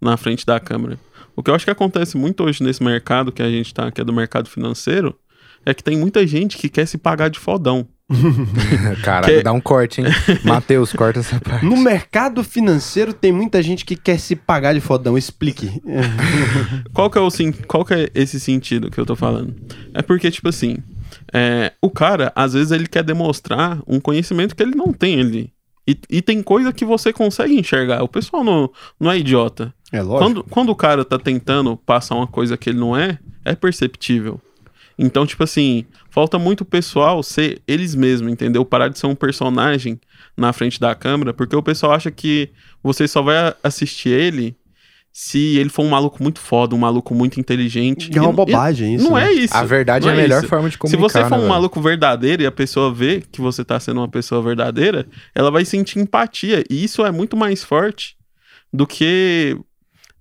na 0.00 0.16
frente 0.16 0.46
da 0.46 0.60
câmera. 0.60 0.98
O 1.34 1.42
que 1.42 1.50
eu 1.50 1.54
acho 1.54 1.64
que 1.64 1.70
acontece 1.70 2.16
muito 2.16 2.42
hoje 2.44 2.62
nesse 2.62 2.82
mercado 2.82 3.32
que 3.32 3.42
a 3.42 3.50
gente 3.50 3.72
tá, 3.72 3.90
que 3.90 4.00
é 4.00 4.04
do 4.04 4.12
mercado 4.12 4.48
financeiro, 4.48 5.16
é 5.64 5.74
que 5.74 5.82
tem 5.82 5.96
muita 5.96 6.26
gente 6.26 6.56
que 6.56 6.68
quer 6.68 6.86
se 6.86 6.98
pagar 6.98 7.28
de 7.28 7.38
fodão. 7.38 7.86
Caralho, 9.02 9.36
Que- 9.36 9.42
dá 9.42 9.52
um 9.52 9.60
corte, 9.60 10.00
hein? 10.00 10.06
Matheus, 10.44 10.92
corta 10.92 11.20
essa 11.20 11.38
parte. 11.40 11.64
No 11.64 11.76
mercado 11.76 12.42
financeiro 12.42 13.12
tem 13.12 13.32
muita 13.32 13.62
gente 13.62 13.84
que 13.84 13.96
quer 13.96 14.18
se 14.18 14.34
pagar 14.34 14.74
de 14.74 14.80
fodão. 14.80 15.18
Explique. 15.18 15.82
Qual 16.92 17.10
que 17.10 17.18
é 17.18 17.20
o 17.20 17.28
qual 17.66 17.84
que 17.84 17.94
é 17.94 18.10
esse 18.14 18.40
sentido 18.40 18.90
que 18.90 18.98
eu 18.98 19.06
tô 19.06 19.14
falando? 19.14 19.54
É 19.94 20.02
porque 20.02 20.30
tipo 20.30 20.48
assim, 20.48 20.78
é, 21.32 21.72
o 21.82 21.90
cara 21.90 22.32
às 22.34 22.54
vezes 22.54 22.72
ele 22.72 22.86
quer 22.86 23.04
demonstrar 23.04 23.78
um 23.86 24.00
conhecimento 24.00 24.56
que 24.56 24.62
ele 24.62 24.74
não 24.74 24.92
tem 24.92 25.20
ali. 25.20 25.52
E, 25.86 25.96
e 26.10 26.22
tem 26.22 26.42
coisa 26.42 26.72
que 26.72 26.84
você 26.84 27.12
consegue 27.12 27.58
enxergar. 27.58 28.02
O 28.02 28.08
pessoal 28.08 28.44
não, 28.44 28.70
não 29.00 29.10
é 29.10 29.18
idiota. 29.18 29.72
É 29.90 30.02
lógico. 30.02 30.18
Quando, 30.18 30.44
quando 30.44 30.68
o 30.68 30.76
cara 30.76 31.02
tá 31.04 31.18
tentando 31.18 31.76
passar 31.78 32.14
uma 32.14 32.26
coisa 32.26 32.58
que 32.58 32.68
ele 32.68 32.78
não 32.78 32.94
é, 32.94 33.18
é 33.42 33.54
perceptível. 33.54 34.38
Então, 34.98 35.24
tipo 35.24 35.44
assim, 35.44 35.84
falta 36.10 36.38
muito 36.38 36.62
o 36.62 36.64
pessoal 36.64 37.22
ser 37.22 37.62
eles 37.68 37.94
mesmos, 37.94 38.32
entendeu? 38.32 38.64
Parar 38.64 38.88
de 38.88 38.98
ser 38.98 39.06
um 39.06 39.14
personagem 39.14 40.00
na 40.36 40.52
frente 40.52 40.80
da 40.80 40.94
câmera, 40.94 41.32
porque 41.32 41.54
o 41.54 41.62
pessoal 41.62 41.92
acha 41.92 42.10
que 42.10 42.50
você 42.82 43.06
só 43.06 43.22
vai 43.22 43.54
assistir 43.62 44.08
ele 44.08 44.56
se 45.12 45.56
ele 45.56 45.68
for 45.68 45.84
um 45.84 45.88
maluco 45.88 46.22
muito 46.22 46.38
foda, 46.40 46.74
um 46.74 46.78
maluco 46.78 47.12
muito 47.14 47.40
inteligente. 47.40 48.08
Que 48.10 48.18
é 48.18 48.20
uma 48.20 48.28
não- 48.28 48.34
bobagem 48.36 48.94
isso. 48.94 49.04
Não 49.04 49.16
né? 49.16 49.26
é 49.28 49.32
isso. 49.32 49.56
A 49.56 49.64
verdade 49.64 50.08
é 50.08 50.12
a 50.12 50.14
melhor 50.14 50.38
isso. 50.40 50.48
forma 50.48 50.68
de 50.68 50.74
Se 50.74 50.78
comunicar, 50.78 51.02
você 51.08 51.18
for 51.24 51.30
né, 51.30 51.36
um 51.36 51.38
velho? 51.40 51.48
maluco 51.48 51.80
verdadeiro 51.80 52.42
e 52.42 52.46
a 52.46 52.52
pessoa 52.52 52.92
vê 52.92 53.22
que 53.32 53.40
você 53.40 53.64
tá 53.64 53.80
sendo 53.80 53.98
uma 54.00 54.08
pessoa 54.08 54.40
verdadeira, 54.42 55.06
ela 55.34 55.50
vai 55.50 55.64
sentir 55.64 55.98
empatia. 55.98 56.62
E 56.70 56.84
isso 56.84 57.04
é 57.04 57.10
muito 57.10 57.36
mais 57.36 57.64
forte 57.64 58.16
do 58.72 58.86
que 58.86 59.56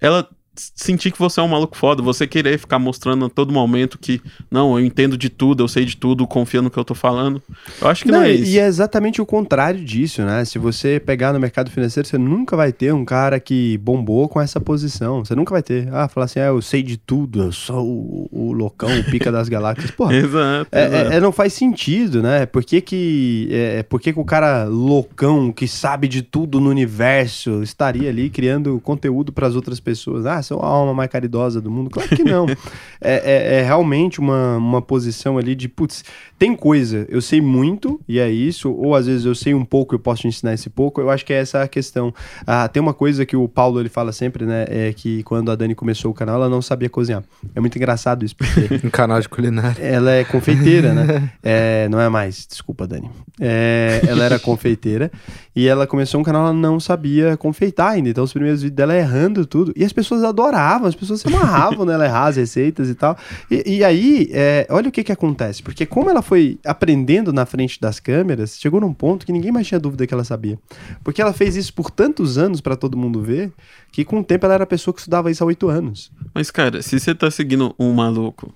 ela 0.01 0.28
sentir 0.75 1.11
que 1.11 1.19
você 1.19 1.39
é 1.39 1.43
um 1.43 1.47
maluco 1.47 1.77
foda, 1.77 2.01
você 2.01 2.25
querer 2.27 2.57
ficar 2.57 2.79
mostrando 2.79 3.25
a 3.25 3.29
todo 3.29 3.51
momento 3.53 3.97
que, 3.97 4.21
não, 4.49 4.77
eu 4.77 4.85
entendo 4.85 5.17
de 5.17 5.29
tudo, 5.29 5.63
eu 5.63 5.67
sei 5.67 5.85
de 5.85 5.95
tudo, 5.97 6.25
confia 6.27 6.61
no 6.61 6.69
que 6.69 6.77
eu 6.77 6.83
tô 6.85 6.93
falando. 6.95 7.41
Eu 7.81 7.87
acho 7.87 8.03
que 8.03 8.11
não, 8.11 8.19
Não, 8.19 8.25
é 8.25 8.31
isso. 8.31 8.51
E 8.51 8.59
é 8.59 8.65
exatamente 8.67 9.21
o 9.21 9.25
contrário 9.25 9.83
disso, 9.83 10.21
né? 10.23 10.43
Se 10.45 10.57
você 10.59 10.99
pegar 10.99 11.33
no 11.33 11.39
mercado 11.39 11.69
financeiro, 11.71 12.07
você 12.07 12.17
nunca 12.17 12.55
vai 12.57 12.71
ter 12.71 12.93
um 12.93 13.05
cara 13.05 13.39
que 13.39 13.77
bombou 13.79 14.27
com 14.27 14.41
essa 14.41 14.59
posição. 14.59 15.23
Você 15.23 15.35
nunca 15.35 15.51
vai 15.51 15.61
ter. 15.63 15.87
Ah, 15.93 16.07
falar 16.07 16.25
assim, 16.25 16.39
ah, 16.39 16.45
eu 16.47 16.61
sei 16.61 16.81
de 16.83 16.97
tudo, 16.97 17.43
eu 17.43 17.51
sou 17.51 17.85
o, 17.85 18.29
o 18.31 18.51
loucão, 18.51 18.89
o 18.99 19.03
pica 19.03 19.31
das 19.31 19.47
galáxias. 19.49 19.91
Porra, 19.91 20.13
Exato, 20.17 20.67
é, 20.71 20.85
exato. 20.87 21.11
é- 21.13 21.15
é- 21.17 21.19
não 21.19 21.31
faz 21.31 21.53
sentido, 21.53 22.21
né? 22.21 22.45
Por 22.45 22.63
que 22.63 22.81
que, 22.81 23.47
é, 23.51 23.83
por 23.83 23.99
que 24.01 24.11
que 24.13 24.19
o 24.19 24.25
cara 24.25 24.65
loucão, 24.65 25.51
que 25.51 25.67
sabe 25.67 26.07
de 26.07 26.21
tudo 26.21 26.59
no 26.59 26.69
universo, 26.69 27.61
estaria 27.61 28.09
ali 28.09 28.29
criando 28.29 28.79
conteúdo 28.81 29.31
para 29.31 29.47
as 29.47 29.55
outras 29.55 29.79
pessoas? 29.79 30.25
Ah, 30.25 30.41
sou 30.47 30.61
a 30.61 30.67
alma 30.67 30.93
mais 30.93 31.09
caridosa 31.09 31.61
do 31.61 31.69
mundo. 31.69 31.89
Claro 31.89 32.09
que 32.09 32.23
não. 32.23 32.47
é, 32.47 32.55
é, 33.01 33.59
é 33.59 33.63
realmente 33.63 34.19
uma, 34.19 34.57
uma 34.57 34.81
posição 34.81 35.37
ali 35.37 35.55
de, 35.55 35.67
putz, 35.67 36.03
tem 36.39 36.55
coisa, 36.55 37.05
eu 37.09 37.21
sei 37.21 37.41
muito 37.41 37.99
e 38.07 38.19
é 38.19 38.29
isso, 38.29 38.71
ou 38.71 38.95
às 38.95 39.07
vezes 39.07 39.25
eu 39.25 39.35
sei 39.35 39.53
um 39.53 39.65
pouco, 39.65 39.95
eu 39.95 39.99
posso 39.99 40.21
te 40.21 40.27
ensinar 40.27 40.53
esse 40.53 40.69
pouco. 40.69 41.01
Eu 41.01 41.09
acho 41.09 41.25
que 41.25 41.33
é 41.33 41.37
essa 41.37 41.63
a 41.63 41.67
questão. 41.67 42.13
Ah, 42.45 42.67
tem 42.67 42.81
uma 42.81 42.93
coisa 42.93 43.25
que 43.25 43.35
o 43.35 43.47
Paulo 43.47 43.79
ele 43.79 43.89
fala 43.89 44.11
sempre, 44.11 44.45
né? 44.45 44.65
É 44.67 44.93
que 44.93 45.23
quando 45.23 45.51
a 45.51 45.55
Dani 45.55 45.75
começou 45.75 46.11
o 46.11 46.13
canal, 46.13 46.35
ela 46.35 46.49
não 46.49 46.61
sabia 46.61 46.89
cozinhar. 46.89 47.23
É 47.55 47.59
muito 47.59 47.75
engraçado 47.77 48.23
isso, 48.23 48.35
porque 48.35 48.67
Um 48.85 48.89
canal 48.89 49.19
de 49.19 49.27
culinária. 49.27 49.81
ela 49.81 50.11
é 50.11 50.23
confeiteira, 50.23 50.93
né? 50.93 51.29
É, 51.43 51.87
não 51.89 51.99
é 51.99 52.09
mais, 52.09 52.45
desculpa, 52.47 52.85
Dani. 52.87 53.09
É, 53.39 54.01
ela 54.07 54.23
era 54.23 54.39
confeiteira 54.39 55.11
e 55.55 55.67
ela 55.67 55.87
começou 55.87 56.19
um 56.19 56.23
canal, 56.23 56.43
ela 56.43 56.53
não 56.53 56.79
sabia 56.79 57.37
confeitar 57.37 57.91
ainda. 57.91 58.09
Então, 58.09 58.23
os 58.23 58.33
primeiros 58.33 58.61
vídeos 58.61 58.75
dela 58.75 58.95
errando 58.95 59.45
tudo. 59.45 59.73
E 59.75 59.83
as 59.83 59.93
pessoas 59.93 60.23
adoravam, 60.38 60.88
as 60.88 60.95
pessoas 60.95 61.21
se 61.21 61.27
amarravam 61.27 61.85
nela 61.85 62.05
errar 62.05 62.27
as 62.27 62.35
receitas 62.35 62.89
e 62.89 62.95
tal. 62.95 63.17
E, 63.49 63.77
e 63.77 63.83
aí, 63.83 64.29
é, 64.31 64.67
olha 64.69 64.89
o 64.89 64.91
que 64.91 65.03
que 65.03 65.11
acontece. 65.11 65.63
Porque 65.63 65.85
como 65.85 66.09
ela 66.09 66.21
foi 66.21 66.59
aprendendo 66.63 67.33
na 67.33 67.45
frente 67.45 67.81
das 67.81 67.99
câmeras, 67.99 68.57
chegou 68.59 68.79
num 68.79 68.93
ponto 68.93 69.25
que 69.25 69.31
ninguém 69.31 69.51
mais 69.51 69.67
tinha 69.67 69.79
dúvida 69.79 70.05
que 70.05 70.13
ela 70.13 70.23
sabia. 70.23 70.59
Porque 71.03 71.21
ela 71.21 71.33
fez 71.33 71.55
isso 71.55 71.73
por 71.73 71.89
tantos 71.89 72.38
anos 72.38 72.61
pra 72.61 72.75
todo 72.75 72.97
mundo 72.97 73.21
ver, 73.21 73.51
que 73.91 74.05
com 74.05 74.19
o 74.19 74.23
tempo 74.23 74.45
ela 74.45 74.55
era 74.55 74.63
a 74.63 74.67
pessoa 74.67 74.93
que 74.93 74.99
estudava 74.99 75.31
isso 75.31 75.43
há 75.43 75.47
oito 75.47 75.67
anos. 75.69 76.11
Mas, 76.33 76.51
cara, 76.51 76.81
se 76.81 76.99
você 76.99 77.15
tá 77.15 77.31
seguindo 77.31 77.73
um 77.79 77.93
maluco, 77.93 78.53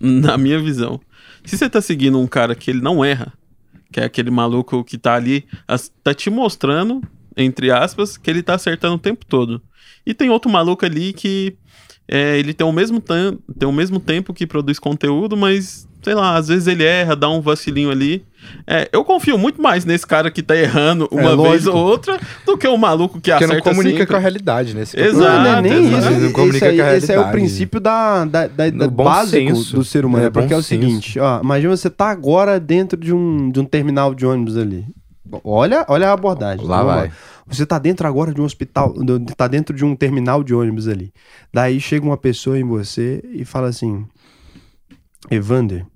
na 0.00 0.38
minha 0.38 0.60
visão, 0.60 1.00
se 1.44 1.58
você 1.58 1.68
tá 1.68 1.80
seguindo 1.80 2.18
um 2.18 2.26
cara 2.26 2.54
que 2.54 2.70
ele 2.70 2.80
não 2.80 3.04
erra, 3.04 3.32
que 3.92 4.00
é 4.00 4.04
aquele 4.04 4.30
maluco 4.30 4.82
que 4.82 4.98
tá 4.98 5.14
ali, 5.14 5.44
tá 6.02 6.12
te 6.12 6.28
mostrando, 6.30 7.02
entre 7.36 7.70
aspas, 7.70 8.16
que 8.16 8.30
ele 8.30 8.42
tá 8.42 8.54
acertando 8.54 8.94
o 8.94 8.98
tempo 8.98 9.24
todo. 9.26 9.62
E 10.06 10.12
tem 10.14 10.30
outro 10.30 10.50
maluco 10.50 10.84
ali 10.84 11.12
que 11.12 11.54
é, 12.08 12.38
ele 12.38 12.52
tem 12.52 12.66
o, 12.66 12.72
mesmo 12.72 13.00
tem 13.00 13.68
o 13.68 13.72
mesmo 13.72 13.98
tempo 13.98 14.34
que 14.34 14.46
produz 14.46 14.78
conteúdo, 14.78 15.36
mas, 15.36 15.88
sei 16.02 16.14
lá, 16.14 16.36
às 16.36 16.48
vezes 16.48 16.66
ele 16.66 16.84
erra, 16.84 17.16
dá 17.16 17.30
um 17.30 17.40
vacilinho 17.40 17.90
ali. 17.90 18.22
É, 18.66 18.86
eu 18.92 19.02
confio 19.02 19.38
muito 19.38 19.62
mais 19.62 19.86
nesse 19.86 20.06
cara 20.06 20.30
que 20.30 20.42
tá 20.42 20.54
errando 20.54 21.08
uma 21.10 21.30
vez 21.34 21.64
lógico. 21.64 21.76
ou 21.78 21.82
outra 21.86 22.20
do 22.44 22.58
que 22.58 22.68
o 22.68 22.76
maluco 22.76 23.14
que 23.14 23.30
Porque 23.30 23.32
acerta 23.32 23.54
não 23.54 23.62
comunica 23.62 23.96
sempre. 23.96 24.06
com 24.08 24.16
a 24.16 24.18
realidade, 24.18 24.74
né? 24.74 24.82
É 24.92 25.06
problema. 25.08 25.32
não, 25.34 25.42
não 25.44 25.56
é 25.56 25.62
nem 25.62 25.72
exato. 25.86 26.12
isso. 26.12 26.20
Não 26.20 26.32
comunica 26.32 26.56
Esse, 26.58 26.66
aí- 26.66 26.76
com 26.76 26.84
a 26.84 26.96
esse 26.96 27.06
é 27.06 27.14
o 27.14 27.20
realidade. 27.22 27.32
princípio 27.38 27.80
da, 27.80 28.24
da, 28.26 28.46
da, 28.48 28.68
da 28.70 28.88
básico 28.88 29.30
senso. 29.56 29.76
do 29.76 29.82
ser 29.82 30.04
humano. 30.04 30.26
É, 30.26 30.30
porque 30.30 30.52
é 30.52 30.56
o 30.58 30.62
senso. 30.62 30.82
seguinte, 30.82 31.18
ó, 31.18 31.40
imagina 31.42 31.74
você 31.74 31.88
tá 31.88 32.10
agora 32.10 32.60
dentro 32.60 32.98
de 33.00 33.14
um, 33.14 33.50
de 33.50 33.58
um 33.60 33.64
terminal 33.64 34.14
de 34.14 34.26
ônibus 34.26 34.58
ali. 34.58 34.84
Olha, 35.42 35.84
olha 35.88 36.10
a 36.10 36.12
abordagem. 36.12 36.66
Lá 36.66 36.82
Vamos 36.82 36.94
vai. 36.94 37.12
Você 37.46 37.66
tá 37.66 37.78
dentro 37.78 38.06
agora 38.06 38.32
de 38.32 38.40
um 38.40 38.44
hospital, 38.44 38.94
tá 39.36 39.46
dentro 39.46 39.76
de 39.76 39.84
um 39.84 39.94
terminal 39.94 40.42
de 40.42 40.54
ônibus 40.54 40.88
ali. 40.88 41.12
Daí 41.52 41.80
chega 41.80 42.04
uma 42.04 42.16
pessoa 42.16 42.58
em 42.58 42.64
você 42.64 43.22
e 43.32 43.44
fala 43.44 43.68
assim: 43.68 44.06
Evander, 45.30 45.86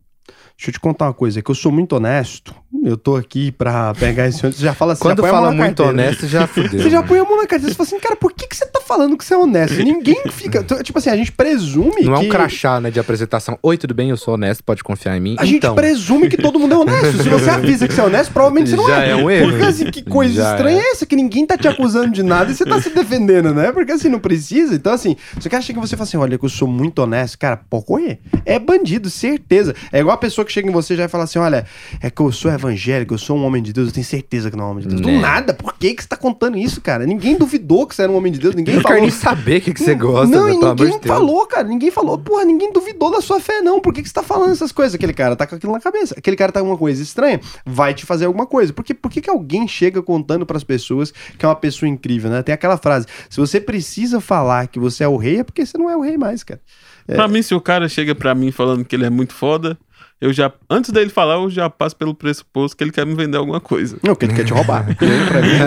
deixa 0.56 0.68
eu 0.68 0.72
te 0.72 0.80
contar 0.80 1.06
uma 1.06 1.14
coisa, 1.14 1.38
é 1.38 1.42
que 1.42 1.50
eu 1.50 1.54
sou 1.54 1.72
muito 1.72 1.96
honesto. 1.96 2.54
Eu 2.84 2.98
tô 2.98 3.16
aqui 3.16 3.50
pra 3.50 3.94
pegar 3.94 4.28
esse 4.28 4.40
ônibus. 4.44 4.58
Você 4.60 4.64
já 4.64 4.74
fala 4.74 4.92
assim, 4.92 5.02
Quando 5.02 5.22
fala 5.22 5.50
muito 5.50 5.82
carteira. 5.82 5.90
honesto, 5.90 6.26
já 6.28 6.46
fudeu. 6.46 6.80
Você 6.82 6.90
já 6.90 6.98
mano. 6.98 7.08
põe 7.08 7.18
a 7.18 7.24
mão 7.24 7.36
na 7.38 7.46
carteira. 7.46 7.72
Você 7.72 7.74
fala 7.74 7.86
assim, 7.86 7.98
cara, 7.98 8.14
por 8.14 8.32
que, 8.32 8.46
que 8.46 8.54
você 8.54 8.66
tá 8.66 8.80
falando 8.80 9.16
que 9.16 9.24
você 9.24 9.32
é 9.32 9.38
honesto? 9.38 9.82
Ninguém 9.82 10.22
fica. 10.30 10.62
Tipo 10.82 10.98
assim, 10.98 11.08
a 11.08 11.16
gente 11.16 11.32
presume 11.32 12.02
Não 12.02 12.14
é 12.16 12.20
que. 12.20 12.26
um 12.26 12.28
crachá, 12.28 12.78
né, 12.78 12.90
de 12.90 13.00
apresentação. 13.00 13.58
Oi, 13.62 13.78
tudo 13.78 13.94
bem? 13.94 14.10
Eu 14.10 14.18
sou 14.18 14.34
honesto, 14.34 14.62
pode 14.62 14.84
confiar 14.84 15.16
em 15.16 15.20
mim. 15.20 15.36
A 15.38 15.46
gente 15.46 15.56
então, 15.56 15.74
presume 15.74 16.28
que 16.28 16.36
todo 16.36 16.58
mundo 16.58 16.74
é 16.74 16.78
honesto. 16.78 17.22
Se 17.22 17.28
você 17.28 17.48
avisa 17.48 17.88
que 17.88 17.94
você 17.94 18.02
é 18.02 18.04
honesto, 18.04 18.32
provavelmente 18.32 18.70
você 18.70 18.76
não 18.76 18.86
Já 18.86 19.02
é. 19.02 19.10
é 19.10 19.16
um 19.16 19.30
erro. 19.30 19.50
Porque 19.50 19.64
assim, 19.64 19.90
que 19.90 20.02
coisa 20.02 20.34
Já 20.34 20.50
estranha 20.52 20.78
é. 20.78 20.82
é 20.82 20.90
essa? 20.92 21.06
Que 21.06 21.16
ninguém 21.16 21.46
tá 21.46 21.56
te 21.56 21.66
acusando 21.68 22.12
de 22.12 22.22
nada 22.22 22.52
e 22.52 22.54
você 22.54 22.66
tá 22.66 22.80
se 22.82 22.90
defendendo, 22.90 23.54
né? 23.54 23.72
Porque 23.72 23.92
assim, 23.92 24.10
não 24.10 24.20
precisa. 24.20 24.74
Então, 24.74 24.92
assim, 24.92 25.16
você 25.40 25.48
quer 25.48 25.62
chegar 25.62 25.82
e 25.82 25.88
você 25.88 25.96
fala 25.96 26.06
assim: 26.06 26.18
olha, 26.18 26.38
que 26.38 26.44
eu 26.44 26.50
sou 26.50 26.68
muito 26.68 26.98
honesto, 27.00 27.38
cara, 27.38 27.56
pode 27.68 27.86
correr. 27.86 28.20
É 28.44 28.58
bandido, 28.58 29.08
certeza. 29.08 29.74
É 29.90 30.00
igual 30.00 30.14
a 30.14 30.18
pessoa 30.18 30.44
que 30.44 30.52
chega 30.52 30.68
em 30.68 30.72
você 30.72 30.92
e 30.94 30.96
já 30.98 31.08
fala 31.08 31.24
assim: 31.24 31.38
olha, 31.38 31.64
é 32.02 32.10
que 32.10 32.20
eu 32.20 32.30
sou 32.30 32.57
evangélico, 32.58 33.14
eu 33.14 33.18
sou 33.18 33.36
um 33.38 33.44
homem 33.44 33.62
de 33.62 33.72
Deus, 33.72 33.88
eu 33.88 33.94
tenho 33.94 34.04
certeza 34.06 34.50
que 34.50 34.56
não 34.56 34.64
é 34.64 34.66
um 34.66 34.70
homem 34.72 34.82
de 34.82 34.88
Deus. 34.90 35.00
Do 35.00 35.08
Né. 35.08 35.18
nada, 35.20 35.54
por 35.54 35.72
que, 35.74 35.94
que 35.94 36.02
você 36.02 36.08
tá 36.08 36.16
contando 36.16 36.58
isso, 36.58 36.80
cara? 36.80 37.06
Ninguém 37.06 37.36
duvidou 37.36 37.86
que 37.86 37.94
você 37.94 38.02
era 38.02 38.12
um 38.12 38.16
homem 38.16 38.32
de 38.32 38.38
Deus, 38.38 38.54
ninguém 38.54 38.74
Eu 38.74 38.80
falou. 38.80 39.00
nem 39.00 39.10
saber 39.10 39.58
o 39.58 39.60
que, 39.62 39.72
que 39.74 39.82
você 39.82 39.94
gosta, 39.94 40.26
Não, 40.36 40.46
né, 40.46 40.52
e 40.52 40.56
ninguém 40.58 40.74
de 40.92 40.98
Deus. 41.00 41.06
falou, 41.06 41.46
cara. 41.46 41.66
Ninguém 41.66 41.90
falou. 41.90 42.18
Porra, 42.18 42.44
ninguém 42.44 42.72
duvidou 42.72 43.10
da 43.10 43.20
sua 43.20 43.40
fé, 43.40 43.60
não. 43.60 43.80
Por 43.80 43.92
que, 43.92 44.02
que 44.02 44.08
você 44.08 44.14
tá 44.14 44.22
falando 44.22 44.52
essas 44.52 44.72
coisas? 44.72 44.94
Aquele 44.94 45.12
cara 45.12 45.34
tá 45.36 45.46
com 45.46 45.54
aquilo 45.54 45.72
na 45.72 45.80
cabeça. 45.80 46.14
Aquele 46.18 46.36
cara 46.36 46.52
tá 46.52 46.60
com 46.60 46.66
uma 46.68 46.76
coisa 46.78 47.02
estranha. 47.02 47.40
Vai 47.64 47.94
te 47.94 48.04
fazer 48.04 48.24
alguma 48.26 48.46
coisa. 48.46 48.72
Porque 48.72 48.92
por 48.94 49.10
que, 49.10 49.20
que 49.20 49.30
alguém 49.30 49.66
chega 49.68 50.02
contando 50.02 50.44
pras 50.44 50.64
pessoas 50.64 51.12
que 51.38 51.44
é 51.44 51.48
uma 51.48 51.54
pessoa 51.56 51.88
incrível, 51.88 52.30
né? 52.30 52.42
Tem 52.42 52.52
aquela 52.54 52.76
frase: 52.76 53.06
se 53.30 53.38
você 53.38 53.60
precisa 53.60 54.20
falar 54.20 54.66
que 54.68 54.78
você 54.78 55.04
é 55.04 55.08
o 55.08 55.16
rei, 55.16 55.38
é 55.38 55.44
porque 55.44 55.64
você 55.64 55.76
não 55.78 55.88
é 55.88 55.96
o 55.96 56.00
rei 56.00 56.16
mais, 56.18 56.42
cara. 56.42 56.60
Pra 57.06 57.26
mim, 57.26 57.40
se 57.40 57.54
o 57.54 57.60
cara 57.60 57.88
chega 57.88 58.14
pra 58.14 58.34
mim 58.34 58.50
falando 58.52 58.84
que 58.84 58.94
ele 58.94 59.06
é 59.06 59.10
muito 59.10 59.32
foda, 59.32 59.78
eu 60.20 60.32
já, 60.32 60.50
antes 60.68 60.90
dele 60.90 61.10
falar, 61.10 61.34
eu 61.34 61.48
já 61.48 61.70
passo 61.70 61.94
pelo 61.96 62.12
pressuposto 62.14 62.76
que 62.76 62.82
ele 62.84 62.90
quer 62.90 63.06
me 63.06 63.14
vender 63.14 63.36
alguma 63.36 63.60
coisa. 63.60 63.96
Não, 64.02 64.14
porque 64.14 64.26
ele 64.26 64.34
quer 64.34 64.44
te 64.44 64.52
roubar. 64.52 64.84
Mim, 64.88 64.96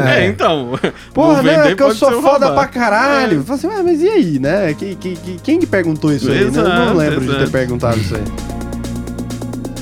É, 0.10 0.28
então. 0.28 0.72
Porra, 1.14 1.41
né? 1.41 1.58
vender, 1.62 1.76
Que 1.76 1.84
eu 1.84 1.95
sou 1.95 2.22
foda 2.22 2.47
roubar. 2.47 2.54
pra 2.54 2.68
caralho. 2.68 3.43
Falo 3.43 3.58
assim, 3.58 3.68
"Ué, 3.68 3.82
mas 3.84 4.02
e 4.02 4.08
aí, 4.10 4.39
né? 4.39 4.74
Que, 4.74 4.95
que, 4.95 5.16
que- 5.16 5.39
quem 5.41 5.60
que 5.60 5.66
perguntou 5.66 6.12
isso 6.12 6.30
aí? 6.30 6.39
né? 6.45 6.47
Eu 6.47 6.52
não 6.52 6.62
Exato, 6.84 6.97
lembro 6.97 7.22
de 7.22 7.28
ter 7.28 7.36
exato. 7.38 7.52
perguntado 7.52 7.97
isso 7.99 8.16
aí. 8.16 8.24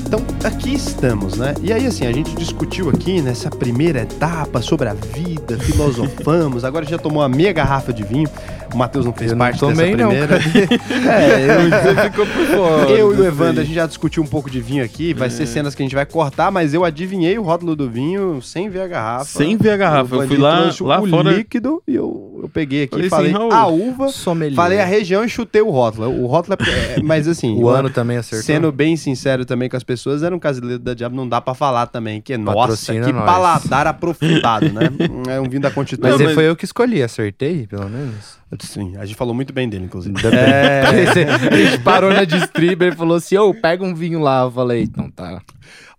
Então, 0.07 0.25
aqui 0.43 0.73
estamos, 0.73 1.37
né? 1.37 1.53
E 1.61 1.71
aí, 1.71 1.85
assim, 1.85 2.07
a 2.07 2.11
gente 2.11 2.35
discutiu 2.35 2.89
aqui 2.89 3.21
nessa 3.21 3.47
primeira 3.49 3.99
etapa 4.01 4.59
sobre 4.59 4.89
a 4.89 4.93
vida, 4.95 5.55
filosofamos. 5.61 6.63
Agora 6.65 6.83
já 6.83 6.97
tomou 6.97 7.21
a 7.21 7.29
meia 7.29 7.53
garrafa 7.53 7.93
de 7.93 8.03
vinho. 8.03 8.27
O 8.73 8.77
Matheus 8.77 9.05
não 9.05 9.13
fez 9.13 9.31
Eu 9.31 9.37
não 9.37 9.45
parte 9.45 9.59
tomei, 9.59 9.95
dessa 9.95 9.97
não, 9.97 10.09
primeira. 10.09 10.35
é, 11.11 11.65
eu, 11.65 11.69
Você 11.95 12.09
ficou 12.09 12.25
por 12.25 12.45
fora. 12.45 12.89
eu 12.91 13.13
e 13.15 13.21
o 13.21 13.25
Evandro, 13.25 13.61
a 13.61 13.63
gente 13.63 13.75
já 13.75 13.85
discutiu 13.87 14.21
um 14.23 14.27
pouco 14.27 14.49
de 14.49 14.61
vinho 14.61 14.83
aqui. 14.83 15.13
Vai 15.13 15.29
ser 15.29 15.45
cenas 15.47 15.73
que 15.75 15.81
a 15.81 15.85
gente 15.85 15.95
vai 15.95 16.05
cortar, 16.05 16.51
mas 16.51 16.73
eu 16.73 16.83
adivinhei 16.85 17.37
o 17.37 17.41
rótulo 17.43 17.75
do 17.75 17.89
vinho 17.89 18.41
sem 18.41 18.69
ver 18.69 18.81
a 18.81 18.87
garrafa. 18.87 19.25
Sem 19.25 19.57
ver 19.57 19.71
a 19.71 19.77
garrafa. 19.77 20.15
Eu 20.15 20.27
fui 20.27 20.37
lá, 20.37 20.69
lá 20.81 21.01
o 21.01 21.07
fora. 21.07 21.31
líquido 21.31 21.81
e 21.87 21.95
eu, 21.95 22.39
eu 22.43 22.49
peguei 22.49 22.83
aqui, 22.83 22.91
Falei 22.91 23.07
assim, 23.07 23.15
falei 23.15 23.31
Raul, 23.31 23.53
a 23.53 23.67
uva, 23.67 24.09
Sommelier. 24.09 24.55
falei 24.55 24.79
a 24.79 24.85
região 24.85 25.23
e 25.23 25.29
chutei 25.29 25.61
o 25.61 25.69
rótulo. 25.69 26.09
O 26.23 26.25
rótulo 26.27 26.57
é, 26.59 26.99
é- 26.99 27.01
mas 27.03 27.27
assim, 27.27 27.55
O 27.61 27.67
ano 27.69 27.89
também 27.89 28.17
acertou. 28.17 28.45
sendo 28.45 28.71
bem 28.71 28.95
sincero 28.95 29.45
também 29.45 29.67
com 29.69 29.75
as 29.77 29.83
pessoas, 29.83 30.23
era 30.23 30.35
um 30.35 30.39
casileiro 30.39 30.79
da 30.79 30.93
Diabo, 30.93 31.15
não 31.15 31.27
dá 31.27 31.41
pra 31.41 31.53
falar 31.53 31.87
também, 31.87 32.21
que 32.21 32.37
nossa, 32.37 32.57
Patrocina 32.57 33.05
que 33.05 33.11
nós. 33.13 33.25
paladar 33.25 33.87
aprofundado, 33.87 34.69
né? 34.71 34.89
É 35.29 35.39
um 35.39 35.47
vinho 35.49 35.61
da 35.61 35.71
Constituição. 35.71 36.09
Mas 36.11 36.19
Não, 36.19 36.19
ele 36.19 36.25
mas- 36.27 36.35
foi 36.35 36.47
eu 36.49 36.55
que 36.55 36.65
escolhi, 36.65 37.01
acertei, 37.03 37.67
pelo 37.67 37.89
menos. 37.89 38.37
Sim, 38.65 38.95
a 38.97 39.05
gente 39.05 39.15
falou 39.15 39.33
muito 39.33 39.53
bem 39.53 39.67
dele, 39.67 39.85
inclusive. 39.85 40.15
É, 40.27 40.81
a 41.51 41.55
gente 41.55 41.79
parou 41.83 42.11
na 42.11 42.23
distribuidor 42.23 42.93
e 42.93 42.95
falou 42.95 43.17
assim: 43.17 43.37
ô, 43.37 43.53
pega 43.53 43.83
um 43.83 43.93
vinho 43.93 44.19
lá. 44.19 44.43
Eu 44.43 44.51
falei, 44.51 44.83
então 44.83 45.09
tá. 45.09 45.41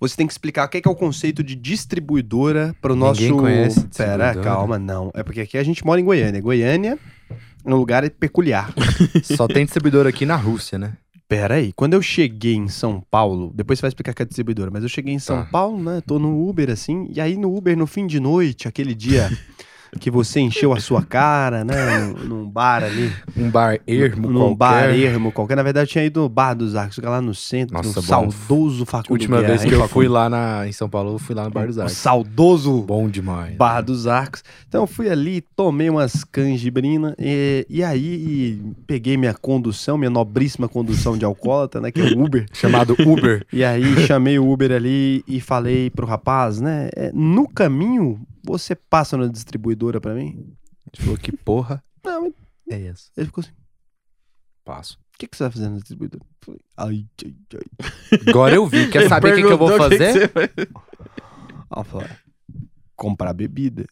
você 0.01 0.17
tem 0.17 0.27
que 0.27 0.33
explicar 0.33 0.67
o 0.67 0.69
que 0.69 0.79
é, 0.79 0.81
que 0.81 0.89
é 0.89 0.91
o 0.91 0.95
conceito 0.95 1.43
de 1.43 1.55
distribuidora 1.55 2.75
para 2.81 2.93
o 2.93 2.97
nosso. 2.97 3.21
Ninguém 3.21 3.37
conhece 3.39 3.87
Pera, 3.97 4.35
calma, 4.37 4.79
não. 4.79 5.11
É 5.15 5.23
porque 5.23 5.41
aqui 5.41 5.59
a 5.59 5.63
gente 5.63 5.85
mora 5.85 6.01
em 6.01 6.05
Goiânia. 6.05 6.41
Goiânia 6.41 6.99
é 7.65 7.75
um 7.75 7.77
lugar 7.77 8.09
peculiar. 8.11 8.73
Só 9.23 9.47
tem 9.47 9.65
distribuidor 9.65 10.07
aqui 10.07 10.25
na 10.25 10.37
Rússia, 10.37 10.79
né? 10.79 10.95
Pera 11.29 11.55
aí, 11.55 11.73
quando 11.73 11.95
eu 11.95 12.03
cheguei 12.03 12.57
em 12.57 12.67
São 12.67 13.01
Paulo, 13.09 13.53
depois 13.55 13.79
você 13.79 13.83
vai 13.83 13.89
explicar 13.91 14.13
que 14.13 14.21
é 14.21 14.25
distribuidora, 14.25 14.69
mas 14.69 14.83
eu 14.83 14.89
cheguei 14.89 15.15
em 15.15 15.19
São 15.21 15.45
Tá. 15.45 15.49
Paulo, 15.49 15.81
né? 15.81 16.03
Tô 16.05 16.19
no 16.19 16.49
Uber 16.49 16.69
assim, 16.69 17.09
e 17.15 17.21
aí 17.21 17.37
no 17.37 17.57
Uber 17.57 17.77
no 17.77 17.87
fim 17.87 18.05
de 18.05 18.19
noite, 18.19 18.67
aquele 18.67 18.97
dia 18.97 19.31
que 19.99 20.11
você 20.11 20.41
encheu 20.41 20.73
a 20.73 20.81
sua 20.81 21.03
cara, 21.03 21.65
né? 21.65 21.99
Num, 21.99 22.25
num 22.25 22.49
bar 22.51 22.85
ali, 22.85 23.13
Um 23.37 23.51
bar 23.51 23.79
ermo 23.87 24.29
num 24.31 24.39
qualquer. 24.55 24.57
bar 24.57 24.91
ermo 24.95 25.33
qualquer. 25.33 25.57
Na 25.57 25.63
verdade, 25.63 25.89
eu 25.89 25.93
tinha 25.93 26.05
ido 26.05 26.21
no 26.21 26.29
bar 26.29 26.55
dos 26.55 26.77
Arcos, 26.77 26.99
lá 26.99 27.21
no 27.21 27.35
centro, 27.35 27.75
Nossa, 27.75 27.89
no 27.89 27.95
bom. 27.95 28.03
saudoso 28.03 28.87
Facundo 28.87 29.11
Última 29.13 29.39
Guerra, 29.39 29.49
vez 29.49 29.65
que 29.65 29.73
eu 29.75 29.89
fui 29.89 30.07
lá 30.09 30.29
na, 30.29 30.67
em 30.67 30.73
São 30.73 30.89
Paulo, 30.89 31.15
eu 31.15 31.19
fui 31.19 31.35
lá 31.35 31.45
no 31.45 31.51
Bar 31.51 31.67
dos 31.67 31.77
O 31.77 31.81
Arcos. 31.81 31.97
saudoso 31.97 32.83
Bom 32.83 33.09
demais. 33.09 33.57
Barra 33.57 33.81
dos 33.81 34.07
Arcos. 34.07 34.43
Então 34.69 34.83
eu 34.83 34.87
fui 34.87 35.09
ali, 35.11 35.41
tomei 35.41 35.91
umas 35.91 36.25
canjibrina 36.25 37.15
e, 37.19 37.67
e 37.69 37.83
aí 37.83 38.63
peguei 38.87 39.17
minha 39.17 39.35
condução, 39.35 39.99
minha 39.99 40.11
nobríssima 40.11 40.69
condução 40.69 41.17
de 41.17 41.25
alcoólatra, 41.25 41.81
né? 41.81 41.91
Que 41.91 42.01
é 42.01 42.05
o 42.05 42.25
Uber. 42.25 42.47
Chamado 42.53 42.95
Uber. 43.05 43.45
E 43.53 43.65
aí 43.65 44.07
chamei 44.07 44.39
o 44.39 44.51
Uber 44.51 44.71
ali 44.73 45.25
e 45.27 45.41
falei 45.41 45.91
pro 45.91 46.07
rapaz, 46.07 46.61
né? 46.61 46.89
é, 46.97 47.11
no 47.15 47.49
caminho, 47.49 48.21
você 48.43 48.75
passa 48.75 49.17
na 49.17 49.27
distribuidora 49.27 50.01
pra 50.01 50.15
mim? 50.15 50.57
Gente 50.87 51.03
falou 51.03 51.19
que 51.19 51.33
porra 51.33 51.83
Não, 52.05 52.27
ele 52.27 52.35
é 52.69 52.87
essa? 52.87 53.11
ele 53.17 53.27
ficou 53.27 53.43
assim, 53.43 53.53
o 53.53 54.65
Passo. 54.65 54.99
que, 55.19 55.27
que 55.27 55.37
você 55.37 55.45
vai 55.45 55.51
fazer 55.53 55.69
na 55.69 55.77
distribuidora? 55.77 56.25
Eu 56.25 56.37
falei, 56.41 56.61
ai, 56.77 57.07
ai, 57.25 57.37
ai. 57.55 58.19
Agora 58.29 58.55
eu 58.55 58.67
vi. 58.67 58.89
Quer 58.91 59.01
Ele 59.01 59.09
saber 59.09 59.33
o 59.33 59.37
que, 59.37 59.43
que 59.43 59.53
eu 59.53 59.59
vou 59.59 59.69
perguntou 59.69 59.87
o 59.87 59.91
que 59.91 59.99
fazer? 59.99 60.13
que 60.13 60.35
você 60.35 60.49
vai- 60.49 60.67
Aí 61.71 61.81
eu 61.81 61.85
falei, 61.85 62.09
comprar 62.97 63.33
bebida. 63.33 63.85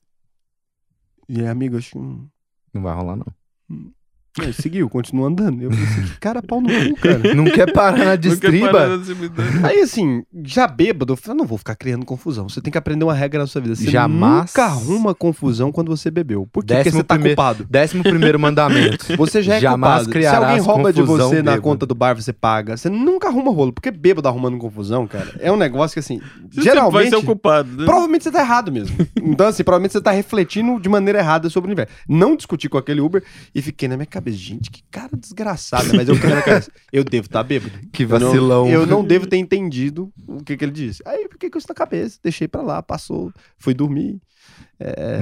E 1.28 1.40
aí, 1.40 1.46
amigo, 1.46 1.76
acho 1.76 1.92
que... 1.92 1.99
hum, 1.99 2.28
Não 2.72 2.82
vai 2.82 2.94
rolar, 2.94 3.16
não. 3.16 3.92
Aí 4.41 4.53
seguiu, 4.53 4.89
continuou 4.89 5.26
andando. 5.26 5.62
Eu 5.62 5.70
pensei, 5.70 6.05
que 6.05 6.20
cara 6.20 6.41
pau 6.43 6.61
no 6.61 6.68
cu, 6.68 7.01
cara. 7.01 7.35
Não 7.35 7.45
quer 7.45 7.72
parar 7.72 7.99
na 7.99 8.05
Não 8.12 8.16
distriba? 8.16 8.70
parar 8.70 8.97
na. 8.97 9.68
Aí 9.68 9.81
assim, 9.81 10.22
já 10.45 10.66
bêbado, 10.68 11.12
eu 11.12 11.16
falei, 11.16 11.39
não 11.39 11.47
vou 11.47 11.59
ficar 11.59 11.74
criando 11.74 12.05
confusão. 12.05 12.49
Você 12.49 12.61
tem 12.61 12.70
que 12.70 12.79
aprender 12.79 13.05
uma 13.05 13.14
regra 13.14 13.41
na 13.41 13.47
sua 13.49 13.61
vida. 13.61 13.74
Você 13.74 13.91
Jamais- 13.91 14.51
nunca 14.53 14.64
arruma 14.64 15.14
confusão 15.14 15.72
quando 15.72 15.89
você 15.89 16.09
bebeu. 16.11 16.49
Por 16.53 16.64
quê? 16.64 16.74
Porque 16.74 16.91
você 16.93 17.03
tá 17.03 17.14
primeiro- 17.14 17.37
culpado. 17.37 17.66
Décimo 17.68 18.03
primeiro 18.05 18.39
mandamento. 18.39 19.07
Você 19.18 19.43
já 19.43 19.57
é 19.57 19.61
Jamais 19.61 20.05
culpado. 20.05 20.22
Se 20.22 20.26
alguém 20.37 20.61
rouba 20.61 20.93
de 20.93 21.03
você 21.03 21.37
na 21.37 21.43
bêbado. 21.53 21.62
conta 21.62 21.87
do 21.87 21.95
bar, 21.95 22.14
você 22.14 22.33
paga. 22.33 22.76
Você 22.76 22.89
nunca 22.89 23.29
arruma 23.29 23.51
rolo. 23.51 23.72
Porque 23.72 23.91
bêbado 23.91 24.29
arrumando 24.29 24.57
confusão, 24.59 25.07
cara, 25.07 25.35
é 25.41 25.51
um 25.51 25.57
negócio 25.57 25.95
que 25.95 26.01
assim, 26.01 26.20
Você 26.53 26.62
geralmente... 26.62 26.93
vai 26.93 27.09
ser 27.09 27.16
o 27.16 27.22
culpado. 27.24 27.68
né? 27.76 27.85
Provavelmente 27.85 28.22
você 28.24 28.31
tá 28.31 28.41
errado 28.41 28.70
mesmo. 28.70 28.97
Então, 29.16 29.47
assim, 29.49 29.64
provavelmente 29.64 29.93
você 29.93 30.01
tá 30.01 30.11
refletindo 30.12 30.81
de 30.81 30.89
maneira 30.89 31.18
errada 31.18 31.51
sobre 31.51 31.68
o 31.68 31.70
universo. 31.70 31.93
Não 32.09 32.37
discuti 32.37 32.68
com 32.68 32.79
aquele 32.79 33.01
Uber 33.01 33.22
e 33.55 33.61
fiquei 33.61 33.89
na 33.89 33.97
minha 33.97 34.07
cabeça, 34.20 34.36
gente, 34.38 34.70
que 34.70 34.82
cara 34.90 35.16
desgraçado. 35.16 35.88
né? 35.88 35.94
Mas 35.96 36.08
eu 36.08 36.14
fiquei 36.14 36.30
na 36.30 36.42
cabeça, 36.42 36.70
eu 36.92 37.04
devo 37.04 37.26
estar 37.26 37.42
bêbado. 37.42 37.72
Que 37.92 38.02
Eu 38.04 38.08
não- 38.08 38.18
vacilão. 38.28 38.68
Eu 38.68 38.86
não, 38.86 39.04
devo 39.04 39.26
ter 39.26 39.36
entendido 39.38 40.12
o 40.26 40.42
que, 40.42 40.56
que 40.56 40.64
ele 40.64 40.72
disse. 40.72 41.02
Aí 41.06 41.22
eu 41.22 41.28
fiquei 41.30 41.50
com 41.50 41.58
isso 41.58 41.66
na 41.68 41.74
cabeça, 41.74 42.18
deixei 42.22 42.46
pra 42.48 42.62
lá, 42.62 42.82
passou, 42.82 43.32
fui 43.58 43.74
dormir. 43.74 44.20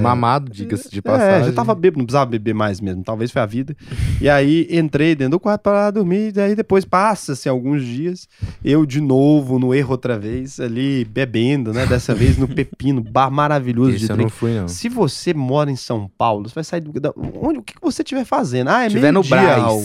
Mamado, 0.01 0.51
diga-se 0.51 0.89
de 0.89 0.99
É, 0.99 1.01
passagem. 1.01 1.45
já 1.49 1.53
tava 1.53 1.73
bêbado, 1.73 1.97
não 1.97 2.05
precisava 2.05 2.29
beber 2.29 2.53
mais 2.53 2.79
mesmo, 2.79 3.03
talvez 3.03 3.31
foi 3.31 3.41
a 3.41 3.45
vida. 3.45 3.75
E 4.21 4.29
aí 4.29 4.67
entrei 4.69 5.15
dentro 5.15 5.31
do 5.31 5.39
quarto 5.39 5.63
para 5.63 5.89
dormir, 5.89 6.31
e 6.35 6.39
aí 6.39 6.55
depois 6.55 6.85
passa-se 6.85 7.49
alguns 7.49 7.83
dias, 7.83 8.27
eu 8.63 8.85
de 8.85 9.01
novo 9.01 9.57
no 9.57 9.73
erro 9.73 9.91
outra 9.91 10.17
vez, 10.19 10.59
ali 10.59 11.03
bebendo, 11.05 11.73
né? 11.73 11.85
Dessa 11.87 12.13
vez 12.13 12.37
no 12.37 12.47
Pepino, 12.47 13.01
bar 13.09 13.31
maravilhoso 13.31 13.91
Esse 13.95 14.05
de 14.05 14.11
eu 14.11 14.17
não 14.17 14.29
fui, 14.29 14.53
não. 14.53 14.67
Se 14.67 14.89
você 14.89 15.33
mora 15.33 15.71
em 15.71 15.75
São 15.75 16.09
Paulo, 16.17 16.47
você 16.47 16.53
vai 16.55 16.63
sair 16.63 16.81
do. 16.81 16.91
onde, 17.41 17.59
o 17.59 17.63
que 17.63 17.73
você 17.81 18.03
estiver 18.03 18.25
fazendo? 18.25 18.69
Ah, 18.69 18.83
é 18.85 18.89
Se 18.89 18.95
tiver 18.95 19.11
no. 19.11 19.23
Al. 19.59 19.81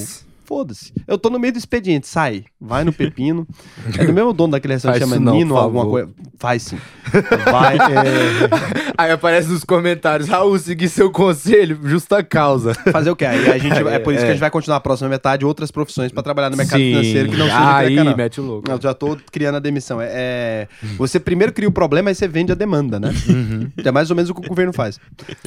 Foda-se. 0.53 0.93
Eu 1.09 1.17
tô 1.17 1.31
no 1.31 1.39
meio 1.39 1.55
do 1.55 1.59
expediente, 1.59 2.07
sai. 2.07 2.45
Vai 2.61 2.85
no 2.85 2.93
Pepino. 2.93 3.47
é 3.99 4.05
do 4.05 4.13
mesmo 4.13 4.35
dono 4.35 4.51
daquele 4.53 4.75
restaurante 4.75 5.01
chama 5.01 5.19
não, 5.19 5.33
Nino, 5.33 5.57
alguma 5.57 5.87
coisa. 5.87 6.11
Faz 6.39 6.63
sim. 6.65 6.79
Vai. 7.51 7.79
é, 7.81 8.93
Aí 8.99 9.11
aparece 9.11 9.49
nos 9.49 9.65
comentários, 9.65 10.29
Raul, 10.29 10.59
segui 10.59 10.91
seu 10.91 11.11
conselho, 11.11 11.79
justa 11.85 12.23
causa. 12.23 12.75
Fazer 12.75 13.11
o 13.11 13.17
quê? 13.17 13.25
Aí 13.25 13.51
a 13.51 13.57
gente, 13.57 13.73
é 13.89 13.99
por 13.99 14.13
isso 14.13 14.23
É. 14.25 14.27
que 14.27 14.31
a 14.31 14.35
gente 14.35 14.41
vai 14.41 14.51
continuar 14.51 14.77
a 14.77 14.81
próxima 14.81 15.09
metade 15.09 15.43
outras 15.47 15.71
profissões 15.71 16.13
pra 16.13 16.23
trabalhar 16.23 16.51
no 16.51 16.57
mercado 16.59 16.79
Sim. 16.81 16.91
financeiro 16.91 17.31
que 17.31 17.37
não 17.39 17.47
seja 17.47 17.77
Aí, 17.79 17.97
canal. 17.97 18.15
mete 18.15 18.39
o 18.39 18.45
louco. 18.45 18.71
Eu 18.71 18.79
já 18.79 18.93
tô 18.93 19.17
criando 19.31 19.55
a 19.55 19.59
demissão. 19.59 20.03
É, 20.03 20.09
é- 20.13 20.69
você 20.99 21.19
primeiro 21.19 21.51
cria 21.55 21.69
o 21.69 21.73
problema, 21.73 22.11
aí 22.11 22.15
você 22.15 22.29
vende 22.29 22.53
a 22.53 22.55
demanda, 22.55 23.01
né? 23.01 23.11
Uhum. 23.27 23.71
É 23.83 23.91
mais 23.91 24.11
ou 24.11 24.17
menos 24.17 24.29
o 24.29 24.35
que 24.35 24.45
o 24.45 24.49
governo 24.51 24.75
faz. 24.75 25.01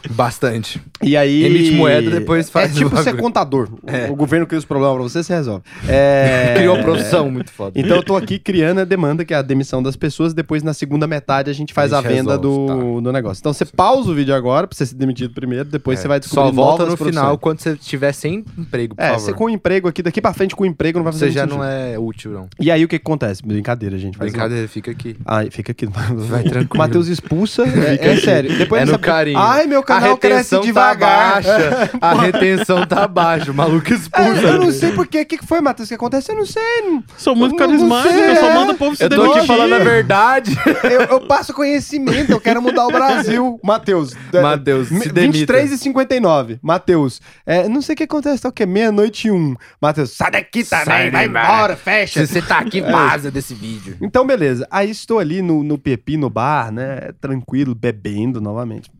Bastante. 0.09 0.81
E 1.03 1.15
aí. 1.15 1.43
Emite 1.45 1.71
moeda, 1.73 2.09
depois 2.09 2.49
faz 2.49 2.71
É 2.71 2.73
o 2.73 2.89
tipo 2.89 3.03
ser 3.03 3.15
contador. 3.17 3.69
É. 3.85 4.09
O 4.09 4.15
governo 4.15 4.47
cria 4.47 4.57
os 4.57 4.65
problemas 4.65 4.94
pra 4.95 5.03
você, 5.03 5.23
você 5.23 5.33
resolve. 5.33 5.63
É... 5.87 6.53
Criou 6.57 6.75
uma 6.75 6.83
profissão 6.83 7.29
muito 7.29 7.51
foda. 7.51 7.79
Então 7.79 7.97
eu 7.97 8.03
tô 8.03 8.15
aqui 8.15 8.39
criando 8.39 8.79
a 8.81 8.83
demanda, 8.85 9.23
que 9.23 9.33
é 9.33 9.37
a 9.37 9.41
demissão 9.41 9.81
das 9.81 9.95
pessoas. 9.95 10.33
Depois, 10.33 10.63
na 10.63 10.73
segunda 10.73 11.05
metade, 11.07 11.49
a 11.49 11.53
gente 11.53 11.73
faz 11.73 11.93
a, 11.93 11.99
A 11.99 12.01
gente 12.01 12.11
venda 12.11 12.35
resolve, 12.35 12.73
do, 12.73 13.01
do 13.01 13.11
negócio. 13.11 13.41
Então 13.41 13.53
você 13.53 13.65
pausa 13.65 14.11
o 14.11 14.15
vídeo 14.15 14.33
agora, 14.33 14.67
pra 14.67 14.75
você 14.75 14.85
ser 14.85 14.95
demitido 14.95 15.33
primeiro. 15.33 15.65
Depois 15.65 15.99
você 15.99 16.07
vai 16.07 16.19
descobrir 16.19 16.41
É. 16.43 16.49
Só 16.49 16.51
volta 16.55 16.85
no 16.85 16.97
final 16.97 17.37
quando 17.37 17.59
você 17.59 17.71
estiver 17.73 18.11
sem 18.13 18.43
emprego, 18.57 18.95
É, 18.97 19.09
favor. 19.09 19.19
você 19.19 19.33
com 19.33 19.49
emprego 19.49 19.87
aqui, 19.87 20.01
daqui 20.01 20.21
pra 20.21 20.33
frente 20.33 20.55
com 20.55 20.65
emprego 20.65 20.99
não 20.99 21.03
vai 21.03 21.13
fazer 21.13 21.27
Você 21.27 21.31
já 21.31 21.45
não 21.45 21.63
é 21.63 21.97
útil, 21.97 22.31
não. 22.31 22.47
E 22.59 22.71
aí 22.71 22.83
o 22.83 22.87
que, 22.87 22.97
que 22.99 23.03
acontece? 23.03 23.45
Brincadeira, 23.45 23.97
gente. 23.97 24.17
Brincadeira, 24.17 24.67
fica 24.67 24.91
aqui. 24.91 25.15
Ai, 25.25 25.49
fica 25.51 25.71
aqui. 25.71 25.85
Vai 26.15 26.43
tranquilo. 26.43 26.77
Matheus 26.77 27.07
expulsa. 27.07 27.63
É, 27.63 28.13
é 28.13 28.17
sério. 28.17 28.57
Depois 28.57 28.81
É 28.81 28.85
no 28.85 28.97
carinho. 28.99 29.37
Ai, 29.37 29.65
meu 29.67 29.83
canal 29.83 30.17
cresce 30.17 30.59
devagar. 30.61 31.43
Tá 31.43 31.51
baixa. 31.51 31.89
A 32.01 32.13
retenção 32.13 32.85
tá 32.85 33.07
baixa. 33.07 33.51
O 33.51 33.55
maluco 33.55 33.93
expulsa. 33.93 34.41
É, 34.41 34.49
eu 34.49 34.59
não 34.59 34.71
sei 34.79 34.91
porquê. 34.93 35.21
O 35.21 35.25
que, 35.25 35.37
que 35.37 35.45
foi, 35.45 35.61
Matheus? 35.61 35.87
O 35.87 35.89
que 35.89 35.95
acontece? 35.95 36.31
Eu 36.31 36.35
não 36.35 36.45
sei. 36.45 36.81
não- 36.83 37.03
Sou 37.17 37.35
muito 37.35 37.51
não 37.51 37.57
carismático, 37.59 38.13
eu 38.13 38.35
só 38.35 38.49
é. 38.49 38.53
mando 38.53 38.71
o 38.73 38.75
povo 38.75 38.95
se 38.95 39.03
Eu 39.03 39.09
tô 39.09 39.15
demitir. 39.17 39.37
aqui 39.39 39.47
falando 39.47 39.73
a 39.73 39.79
verdade. 39.79 40.55
Eu, 40.83 41.01
eu 41.01 41.21
passo 41.27 41.53
conhecimento, 41.53 42.31
eu 42.31 42.39
quero 42.39 42.61
mudar 42.61 42.85
o 42.85 42.91
Brasil. 42.91 43.59
Matheus. 43.63 44.13
é, 44.33 44.41
Matheus, 44.41 44.87
se 44.87 45.09
demita. 45.11 45.21
23 45.39 45.71
e 45.71 45.77
59. 45.77 46.59
Matheus. 46.61 47.21
É, 47.45 47.67
não 47.67 47.81
sei 47.81 47.93
o 47.93 47.97
que 47.97 48.03
acontece, 48.03 48.41
tá 48.43 48.49
o 48.49 48.51
quê? 48.51 48.65
Meia-noite 48.65 49.27
e 49.27 49.31
um. 49.31 49.55
Matheus, 49.81 50.11
sai 50.11 50.31
daqui 50.31 50.63
também, 50.63 50.85
Sai 50.85 51.11
vai 51.11 51.25
embora, 51.27 51.75
fecha. 51.75 52.25
Se 52.25 52.33
você 52.33 52.41
tá 52.41 52.59
aqui, 52.59 52.81
vaza 52.81 53.31
desse 53.31 53.53
vídeo. 53.53 53.97
Então, 54.01 54.25
beleza. 54.25 54.67
Aí 54.69 54.89
estou 54.91 55.19
ali 55.19 55.41
no, 55.41 55.63
no 55.63 55.77
Pepi, 55.77 56.17
no 56.17 56.29
bar, 56.29 56.71
né? 56.71 57.11
Tranquilo, 57.19 57.73
bebendo 57.75 58.39
novamente. 58.39 58.91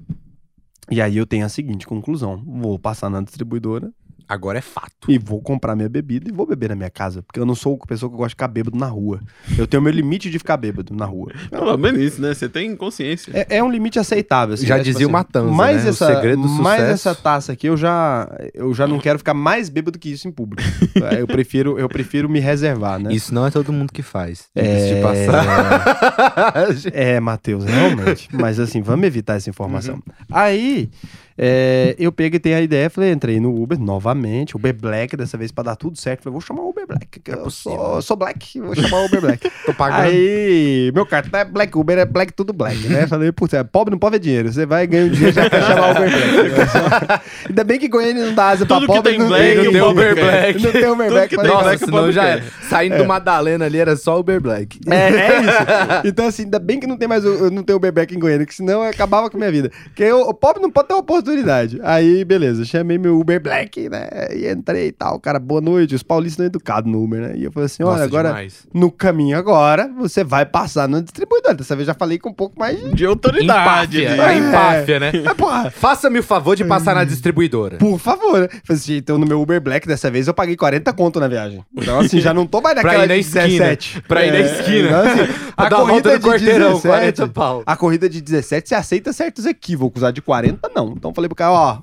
E 0.90 1.02
aí 1.02 1.18
eu 1.18 1.26
tenho 1.26 1.46
a 1.46 1.50
seguinte 1.50 1.86
conclusão. 1.88 2.44
Vou 2.46 2.78
passar 2.78 3.10
na 3.10 3.22
distribuidora 3.22 3.92
Agora 4.28 4.58
é 4.58 4.62
fato. 4.62 5.10
e 5.12 5.18
vou 5.18 5.42
comprar 5.42 5.76
minha 5.76 5.90
bebida 5.90 6.30
e 6.30 6.32
vou 6.34 6.46
beber 6.46 6.70
na 6.70 6.76
minha 6.76 6.90
casa. 6.90 7.22
Porque 7.22 7.40
eu 7.40 7.46
não 7.46 7.56
sou 7.56 7.80
a 7.82 7.88
pessoa 7.88 8.10
que 8.10 8.16
gosta 8.16 8.30
de 8.30 8.34
ficar 8.34 8.48
bêbado 8.48 8.78
na 8.78 8.88
rua. 8.88 9.20
Eu 9.58 9.68
tenho 9.68 9.82
meu 9.84 9.92
limite 9.94 10.30
de 10.30 10.38
ficar 10.40 10.58
bêbado 10.58 10.94
na 10.96 11.06
rua. 11.06 11.32
Pelo 11.50 11.78
menos 11.78 12.02
isso, 12.02 12.22
né? 12.22 12.34
Você 12.34 12.50
tem 12.50 12.76
consciência. 12.76 13.32
É, 13.34 13.58
é 13.58 13.64
um 13.64 13.70
limite 13.70 14.00
aceitável. 14.00 14.56
assim, 14.56 14.66
Já 14.66 14.78
né? 14.78 14.84
Tipo 14.84 14.94
dizia 14.94 15.08
o 15.08 15.10
assim, 15.10 15.14
Matanza, 15.14 15.52
mais 15.52 15.84
né? 15.84 15.90
O 15.90 15.90
Essa, 15.90 16.16
segredo 16.16 16.42
do 16.42 16.48
mais 16.50 16.82
sucesso. 16.82 17.10
essa 17.10 17.16
taça 17.22 17.52
aqui, 17.54 17.68
eu 17.68 17.78
já, 17.78 18.30
eu 18.54 18.74
já 18.74 18.88
não 18.88 19.00
quero 19.00 19.18
ficar 19.20 19.34
mais 19.34 19.70
bêbado 19.70 20.00
que 20.00 20.10
isso 20.10 20.28
em 20.28 20.32
público. 20.32 20.64
É, 21.12 21.22
eu, 21.22 21.28
prefiro, 21.28 21.78
eu 21.80 21.88
prefiro 21.88 22.28
me 22.30 22.40
reservar, 22.40 23.00
né? 23.00 23.14
Isso 23.14 23.34
não 23.34 23.46
é 23.46 23.52
todo 23.52 23.72
mundo 23.72 23.92
que 23.94 24.02
faz. 24.02 24.46
É. 24.56 24.96
De 24.96 25.02
passagem. 25.02 26.92
É, 26.94 27.20
Matheus, 27.20 27.64
realmente. 27.66 28.30
Mas 28.32 28.60
assim, 28.60 28.82
vamos 28.82 29.06
evitar 29.06 29.36
essa 29.36 29.50
informação. 29.50 29.96
Uhum. 29.96 30.02
Aí, 30.32 30.90
é, 31.38 31.96
eu 32.00 32.12
peguei 32.12 32.54
a 32.54 32.62
ideia, 32.62 32.90
falei, 32.90 33.12
entrei 33.12 33.40
no 33.40 33.54
Uber 33.62 33.80
novamente, 33.80 34.56
Uber 34.56 34.74
Black, 34.74 35.18
dessa 35.18 35.38
vez 35.38 35.52
pra 35.52 35.64
dar 35.66 35.76
tudo 35.76 35.98
certo. 35.98 36.24
Falei, 36.24 36.32
vou 36.34 36.42
chamar 36.42 36.62
o 36.62 36.70
Uber 36.70 36.88
Black. 36.88 37.20
que 37.20 37.32
É 37.32 37.36
eu 37.36 37.50
sou, 37.50 38.02
sou 38.02 38.16
Black, 38.16 38.60
vou 38.60 38.76
chamar 38.76 39.02
o 39.02 39.06
Uber 39.06 39.22
Black. 39.22 39.50
Tô 39.66 39.74
pagando. 39.74 40.02
Aí, 40.06 40.92
meu 40.94 41.06
cartão 41.06 41.40
é 41.40 41.46
Black 41.46 41.78
Uber, 41.78 41.98
é 41.98 42.06
Black 42.06 42.32
tudo 42.34 42.54
Black, 42.54 42.88
né? 42.88 43.06
Falei, 43.08 43.32
putz, 43.32 43.54
é, 43.54 43.64
pobre 43.64 43.92
não 43.92 44.00
pode 44.00 44.14
ver 44.14 44.20
dinheiro. 44.20 44.52
Você 44.52 44.66
vai 44.66 44.88
ganhar 44.88 45.10
dinheiro 45.10 45.34
já 45.34 45.50
quer 45.50 45.62
chamar 45.64 45.88
o 45.88 45.92
Uber 45.92 46.10
Black. 46.10 47.26
Ainda 47.50 47.64
bem 47.64 47.80
que 47.80 47.88
Goiânia 47.88 48.26
não 48.26 48.34
dá 48.34 48.50
asa 48.50 48.66
pra 48.66 48.78
Tudo 48.78 48.88
que 48.88 48.94
pobre. 48.94 49.12
tem 49.12 49.20
não 49.20 49.28
Black, 49.28 49.56
não 49.56 49.72
tem 49.72 49.82
Uber. 49.82 50.16
Black. 50.16 50.64
Não 50.64 50.72
tem 50.72 50.86
Uber 50.88 51.10
Black. 51.10 51.30
que 51.30 51.36
pra. 51.36 51.48
Nossa, 51.48 51.64
Black, 51.64 51.86
senão 51.86 52.12
já 52.12 52.24
era. 52.26 52.44
Saindo 52.70 52.98
do 52.98 53.06
Madalena 53.06 53.66
ali 53.66 53.78
era 53.78 53.96
só 53.96 54.20
Uber 54.20 54.40
Black. 54.40 54.80
É, 54.88 54.96
é 54.96 55.42
isso. 55.42 56.08
Então, 56.08 56.28
assim, 56.28 56.44
ainda 56.44 56.60
bem 56.60 56.80
que 56.80 56.88
não 56.88 56.98
tem 56.98 57.08
mais 57.08 57.24
não 57.52 57.64
tem 57.64 57.76
Uber 57.76 57.92
Black 57.92 58.16
em 58.16 58.20
Goiânia, 58.20 58.46
que 58.46 58.56
senão 58.56 58.82
acabava 58.82 59.30
com 59.30 59.38
a 59.38 59.40
minha 59.40 59.52
vida. 59.52 59.72
Porque 59.86 60.04
eu- 60.04 60.22
o 60.22 60.34
pobre 60.34 60.62
não 60.62 60.72
pode 60.72 60.88
ter 60.88 60.94
oportunidade. 61.26 61.80
Aí, 61.84 62.24
beleza, 62.24 62.64
chamei 62.64 62.98
meu 62.98 63.20
Uber 63.20 63.42
Black, 63.42 63.90
né? 63.90 64.08
E 64.34 64.48
entrei 64.50 64.88
e 64.88 64.92
tal. 64.92 65.20
Cara, 65.20 65.40
boa 65.40 65.60
noite. 65.62 65.96
Os 65.96 66.04
paulistas 66.04 66.38
não 66.40 66.46
educados 66.46 66.92
no 66.92 67.04
Uber, 67.04 67.20
né? 67.22 67.34
E 67.36 67.44
eu 67.44 67.52
falei 67.52 67.66
assim: 67.66 67.84
olha, 67.84 67.92
Nossa, 67.94 68.04
agora, 68.06 68.28
demais. 68.30 68.68
no 68.74 68.92
caminho 68.92 69.38
agora, 69.38 69.90
você 69.98 70.24
vai 70.24 70.46
passar 70.46 70.88
no 70.88 71.02
distribuidor. 71.02 71.56
Dessa 71.56 71.76
vez 71.76 71.88
já 71.88 71.94
falei 71.94 72.20
com 72.20 72.30
um 72.30 72.34
pouco 72.34 72.58
mais 72.60 72.80
de. 72.80 72.94
De 72.96 73.06
autoridade. 73.06 74.04
Empáfia. 74.04 74.24
A 74.26 74.36
empáfia, 74.38 75.00
né? 75.00 75.12
Porra. 75.38 75.70
Faça-me 75.72 76.20
o 76.20 76.24
favor 76.24 76.56
de 76.56 76.64
passar 76.64 76.96
na 76.96 77.04
distribuidora. 77.04 77.78
Por 77.78 78.00
favor, 78.00 78.40
né? 78.42 78.48
Falei 78.64 78.82
assim, 78.82 78.96
então 78.98 79.18
no 79.18 79.26
meu 79.26 79.42
Uber 79.42 79.60
Black 79.62 79.88
dessa 79.88 80.10
vez 80.10 80.28
eu 80.28 80.34
paguei 80.34 80.56
40 80.56 80.94
conto 80.94 81.20
na 81.20 81.28
viagem. 81.28 81.64
Então, 81.76 82.00
assim, 82.00 82.20
já 82.22 82.34
não 82.34 82.46
tô 82.46 82.62
mais 82.62 82.76
Pra 82.80 82.84
naquela 82.84 83.06
ir 83.06 83.08
na 83.08 83.18
esquina. 83.18 83.44
17. 83.76 84.02
Pra 84.08 84.26
ir 84.26 84.32
na 84.32 84.38
É, 84.38 84.42
esquina. 84.42 84.88
então, 84.88 85.02
assim, 85.02 85.34
Pra 85.56 85.66
a 85.68 85.70
corrida 85.72 86.20
de 86.20 86.26
quarteirão, 86.26 86.68
17, 86.74 86.88
40 86.88 87.28
pau. 87.30 87.64
A 87.66 87.76
corrida 87.76 88.10
de 88.10 88.22
17 88.22 88.70
você 88.70 88.76
aceita 88.76 89.14
certos 89.14 89.46
equívocos. 89.46 90.04
A 90.04 90.12
de 90.12 90.22
40, 90.22 90.70
não. 90.76 90.94
Então 90.98 91.14
falei 91.16 91.30
pro 91.30 91.36
cara, 91.36 91.52
ó, 91.52 91.82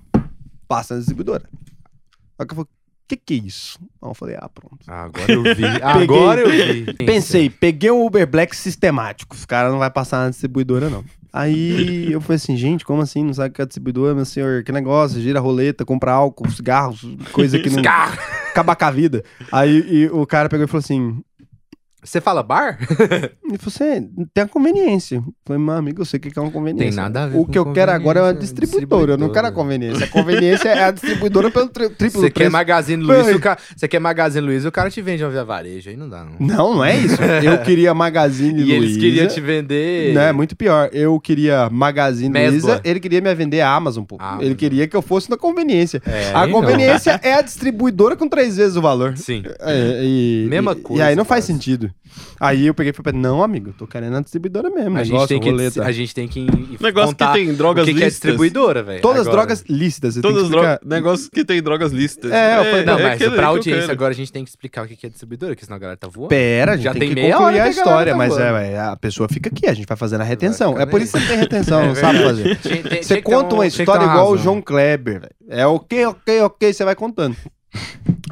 passa 0.68 0.94
na 0.94 1.00
distribuidora. 1.00 1.44
Aí 2.38 2.44
o 2.44 2.46
cara 2.46 2.54
falou, 2.54 2.68
que 3.08 3.16
que 3.16 3.34
é 3.34 3.46
isso? 3.46 3.78
Aí 4.00 4.10
eu 4.10 4.14
falei, 4.14 4.36
ah, 4.38 4.48
pronto. 4.48 4.78
Agora 4.86 5.32
eu 5.32 5.42
vi. 5.42 5.64
Agora 5.82 6.40
eu 6.40 6.50
vi. 6.50 6.92
Pensei, 6.94 7.50
peguei 7.50 7.90
um 7.90 8.04
Uber 8.04 8.26
Black 8.26 8.54
sistemático. 8.56 9.34
Os 9.34 9.44
caras 9.44 9.72
não 9.72 9.78
vai 9.78 9.90
passar 9.90 10.24
na 10.24 10.30
distribuidora, 10.30 10.88
não. 10.88 11.04
Aí 11.32 12.12
eu 12.12 12.20
falei 12.20 12.36
assim, 12.36 12.56
gente, 12.56 12.84
como 12.84 13.00
assim? 13.00 13.24
Não 13.24 13.32
sabe 13.32 13.50
o 13.50 13.52
que 13.52 13.62
é 13.62 13.66
distribuidora, 13.66 14.14
meu 14.14 14.24
senhor? 14.24 14.62
Que 14.62 14.70
negócio? 14.70 15.20
Gira 15.20 15.40
roleta, 15.40 15.84
compra 15.84 16.12
álcool, 16.12 16.50
cigarros, 16.50 17.06
coisa 17.32 17.58
que 17.58 17.70
não. 17.70 17.76
Cigarro. 17.76 18.18
Acabar 18.50 18.76
com 18.76 18.84
a 18.84 18.90
vida. 18.90 19.24
Aí 19.50 20.08
o 20.10 20.26
cara 20.26 20.50
pegou 20.50 20.66
e 20.66 20.68
falou 20.68 20.80
assim: 20.80 21.22
Você 22.05 22.20
fala 22.20 22.42
bar? 22.42 22.78
Falou 22.88 23.68
assim: 23.68 24.11
tem 24.34 24.42
a 24.44 24.48
conveniência. 24.48 25.16
Eu 25.16 25.34
falei, 25.46 25.62
meu 25.62 25.74
amigo, 25.74 26.00
eu 26.00 26.05
sei 26.05 26.18
o 26.18 26.20
que 26.20 26.36
é 26.36 26.42
uma 26.42 26.50
conveniência. 26.50 26.88
Tem 26.90 26.96
nada 26.96 27.24
a 27.24 27.26
ver 27.28 27.38
O 27.38 27.44
que 27.46 27.57
eu 27.57 27.72
quero 27.72 27.92
agora 27.92 28.18
é 28.18 28.22
uma 28.22 28.28
conveniência, 28.32 28.57
distribuidora. 28.57 29.12
Eu 29.12 29.18
não 29.18 29.30
quero 29.30 29.46
a 29.46 29.50
distribuidora. 29.50 29.55
conveniência. 29.55 30.05
A 30.07 30.09
conveniência 30.09 30.68
é 30.70 30.84
a 30.84 30.90
distribuidora 30.90 31.50
pelo 31.50 31.68
tri 31.68 31.88
triplo 31.90 32.20
Você 32.20 32.30
quer. 32.30 32.50
Magazine 32.50 33.03
Luiza, 33.03 33.24
Foi. 33.24 33.34
o 33.34 33.40
cara, 33.40 33.59
você 33.76 33.86
quer 33.86 34.00
Magazine 34.00 34.44
Luiza, 34.44 34.68
o 34.68 34.72
cara 34.72 34.90
te 34.90 35.00
vende 35.00 35.22
uma 35.22 35.30
via 35.30 35.44
varejo, 35.44 35.90
aí 35.90 35.96
não 35.96 36.09
dá 36.09 36.24
não. 36.24 36.34
Não, 36.40 36.74
não 36.74 36.84
é 36.84 36.96
isso. 36.96 37.22
Eu 37.44 37.59
queria 37.59 37.94
Magazine 37.94 38.61
E 38.61 38.64
Luiza. 38.64 38.74
eles 38.76 38.96
queriam 38.96 39.26
te 39.28 39.40
vender... 39.40 40.12
Não, 40.14 40.22
é 40.22 40.32
muito 40.32 40.57
pior. 40.57 40.88
Eu 40.92 41.20
queria 41.20 41.68
Magazine 41.70 42.30
Mesbla. 42.30 42.50
Luiza, 42.74 42.80
ele 42.84 42.98
queria 42.98 43.20
me 43.20 43.32
vender 43.34 43.61
a 43.61 43.70
Amazon, 43.72 44.03
pô. 44.05 44.16
Ah, 44.18 44.38
ele 44.40 44.55
queria 44.57 44.88
que 44.88 44.96
eu 44.96 45.03
fosse 45.03 45.30
na 45.30 45.36
conveniência. 45.36 46.03
É, 46.05 46.32
a 46.34 46.46
não. 46.46 46.53
conveniência 46.53 47.18
é 47.22 47.34
a 47.34 47.42
distribuidora 47.42 48.16
com 48.16 48.28
três 48.28 48.57
vezes 48.57 48.76
o 48.76 48.82
valor. 48.82 49.16
Sim. 49.16 49.42
É, 49.61 50.00
e, 50.03 50.46
Mesma 50.48 50.72
e- 50.72 50.76
coisa, 50.76 51.03
E 51.03 51.07
aí 51.07 51.14
não 51.14 51.24
faz 51.24 51.44
quase. 51.44 51.53
sentido. 51.53 51.91
Aí 52.38 52.66
eu 52.66 52.74
peguei 52.74 52.90
e 52.90 52.93
falei, 52.95 53.18
não, 53.20 53.43
amigo, 53.43 53.72
tô 53.72 53.86
querendo 53.86 54.16
a 54.16 54.20
distribuidora 54.20 54.68
mesmo. 54.68 54.99
A 54.99 55.03
gente, 55.05 55.12
negócio, 55.12 55.28
tem 55.28 55.40
que, 55.40 55.80
a 55.80 55.93
gente 55.93 56.14
tem 56.14 56.28
que 56.28 56.40
Negócio 56.80 57.14
que 57.14 57.24
contar 57.24 57.32
tem 57.32 57.55
drogas 57.55 57.84
o 57.84 57.86
que, 57.86 57.95
que 57.95 58.05
é 58.05 58.09
distribuidora, 58.09 58.82
velho. 58.82 59.01
Todas 59.01 59.22
agora. 59.26 59.36
drogas 59.36 59.64
lícitas. 59.68 60.16
Todas 60.16 60.49
drogas. 60.51 60.78
Negócio 60.84 61.30
que 61.30 61.45
tem 61.45 61.62
drogas 61.62 61.93
lícitas. 61.93 62.30
É, 62.30 62.59
eu 62.59 62.64
falei, 62.64 62.84
Não, 62.84 62.99
é 62.99 63.03
mas 63.03 63.22
pra 63.34 63.47
audiência 63.47 63.90
agora 63.93 64.12
a 64.12 64.16
gente 64.16 64.30
tem 64.32 64.45
que 64.45 64.51
explicar 64.51 64.84
o 64.84 64.88
que 64.88 65.07
é 65.07 65.09
distribuidora, 65.09 65.53
porque 65.55 65.64
senão 65.64 65.76
a 65.76 65.80
galera 65.80 65.97
tá 65.97 66.09
voando. 66.09 66.28
Pera, 66.28 66.72
a 66.72 66.76
gente 66.76 66.84
Já 66.84 66.93
tem, 66.93 67.01
tem 67.01 67.09
que 67.11 67.14
meia 67.14 67.36
concluir 67.36 67.55
hora 67.55 67.62
a 67.62 67.66
a 67.66 67.70
história, 67.70 68.12
tá 68.12 68.18
mas 68.18 68.36
é, 68.36 68.72
é, 68.72 68.78
a 68.80 68.97
pessoa 68.97 69.28
fica 69.28 69.49
aqui, 69.49 69.66
a 69.66 69.74
gente 69.74 69.86
vai 69.86 69.97
fazendo 69.97 70.20
a 70.20 70.24
retenção. 70.24 70.78
É 70.78 70.84
por 70.84 71.01
isso 71.01 71.12
que 71.12 71.18
você 71.18 71.24
não 71.24 71.28
tem 71.30 71.38
retenção, 71.38 71.80
É 71.82 71.86
não 71.88 71.95
sabe 71.95 72.18
verdade. 72.18 72.57
fazer. 72.57 73.03
Você 73.03 73.22
conta 73.22 73.55
um- 73.55 73.59
uma 73.59 73.66
história 73.66 74.05
igual 74.05 74.32
o. 74.32 74.36
João 74.36 74.61
Kleber, 74.61 75.20
velho. 75.20 75.32
É 75.49 75.66
ok, 75.66 76.07
ok, 76.07 76.40
ok, 76.43 76.72
você 76.72 76.84
vai 76.84 76.95
contando. 76.95 77.36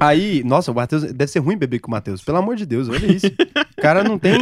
Aí, 0.01 0.42
nossa, 0.44 0.72
o 0.72 0.74
Matheus. 0.74 1.05
Deve 1.12 1.30
ser 1.30 1.38
ruim 1.40 1.57
beber 1.57 1.78
com 1.78 1.88
o 1.88 1.90
Matheus. 1.90 2.22
Pelo 2.22 2.38
amor 2.38 2.57
de 2.57 2.64
Deus, 2.66 2.88
olha 2.88 3.07
isso. 3.07 3.26
O 3.26 3.80
cara 3.82 4.03
não 4.03 4.18
tem. 4.18 4.34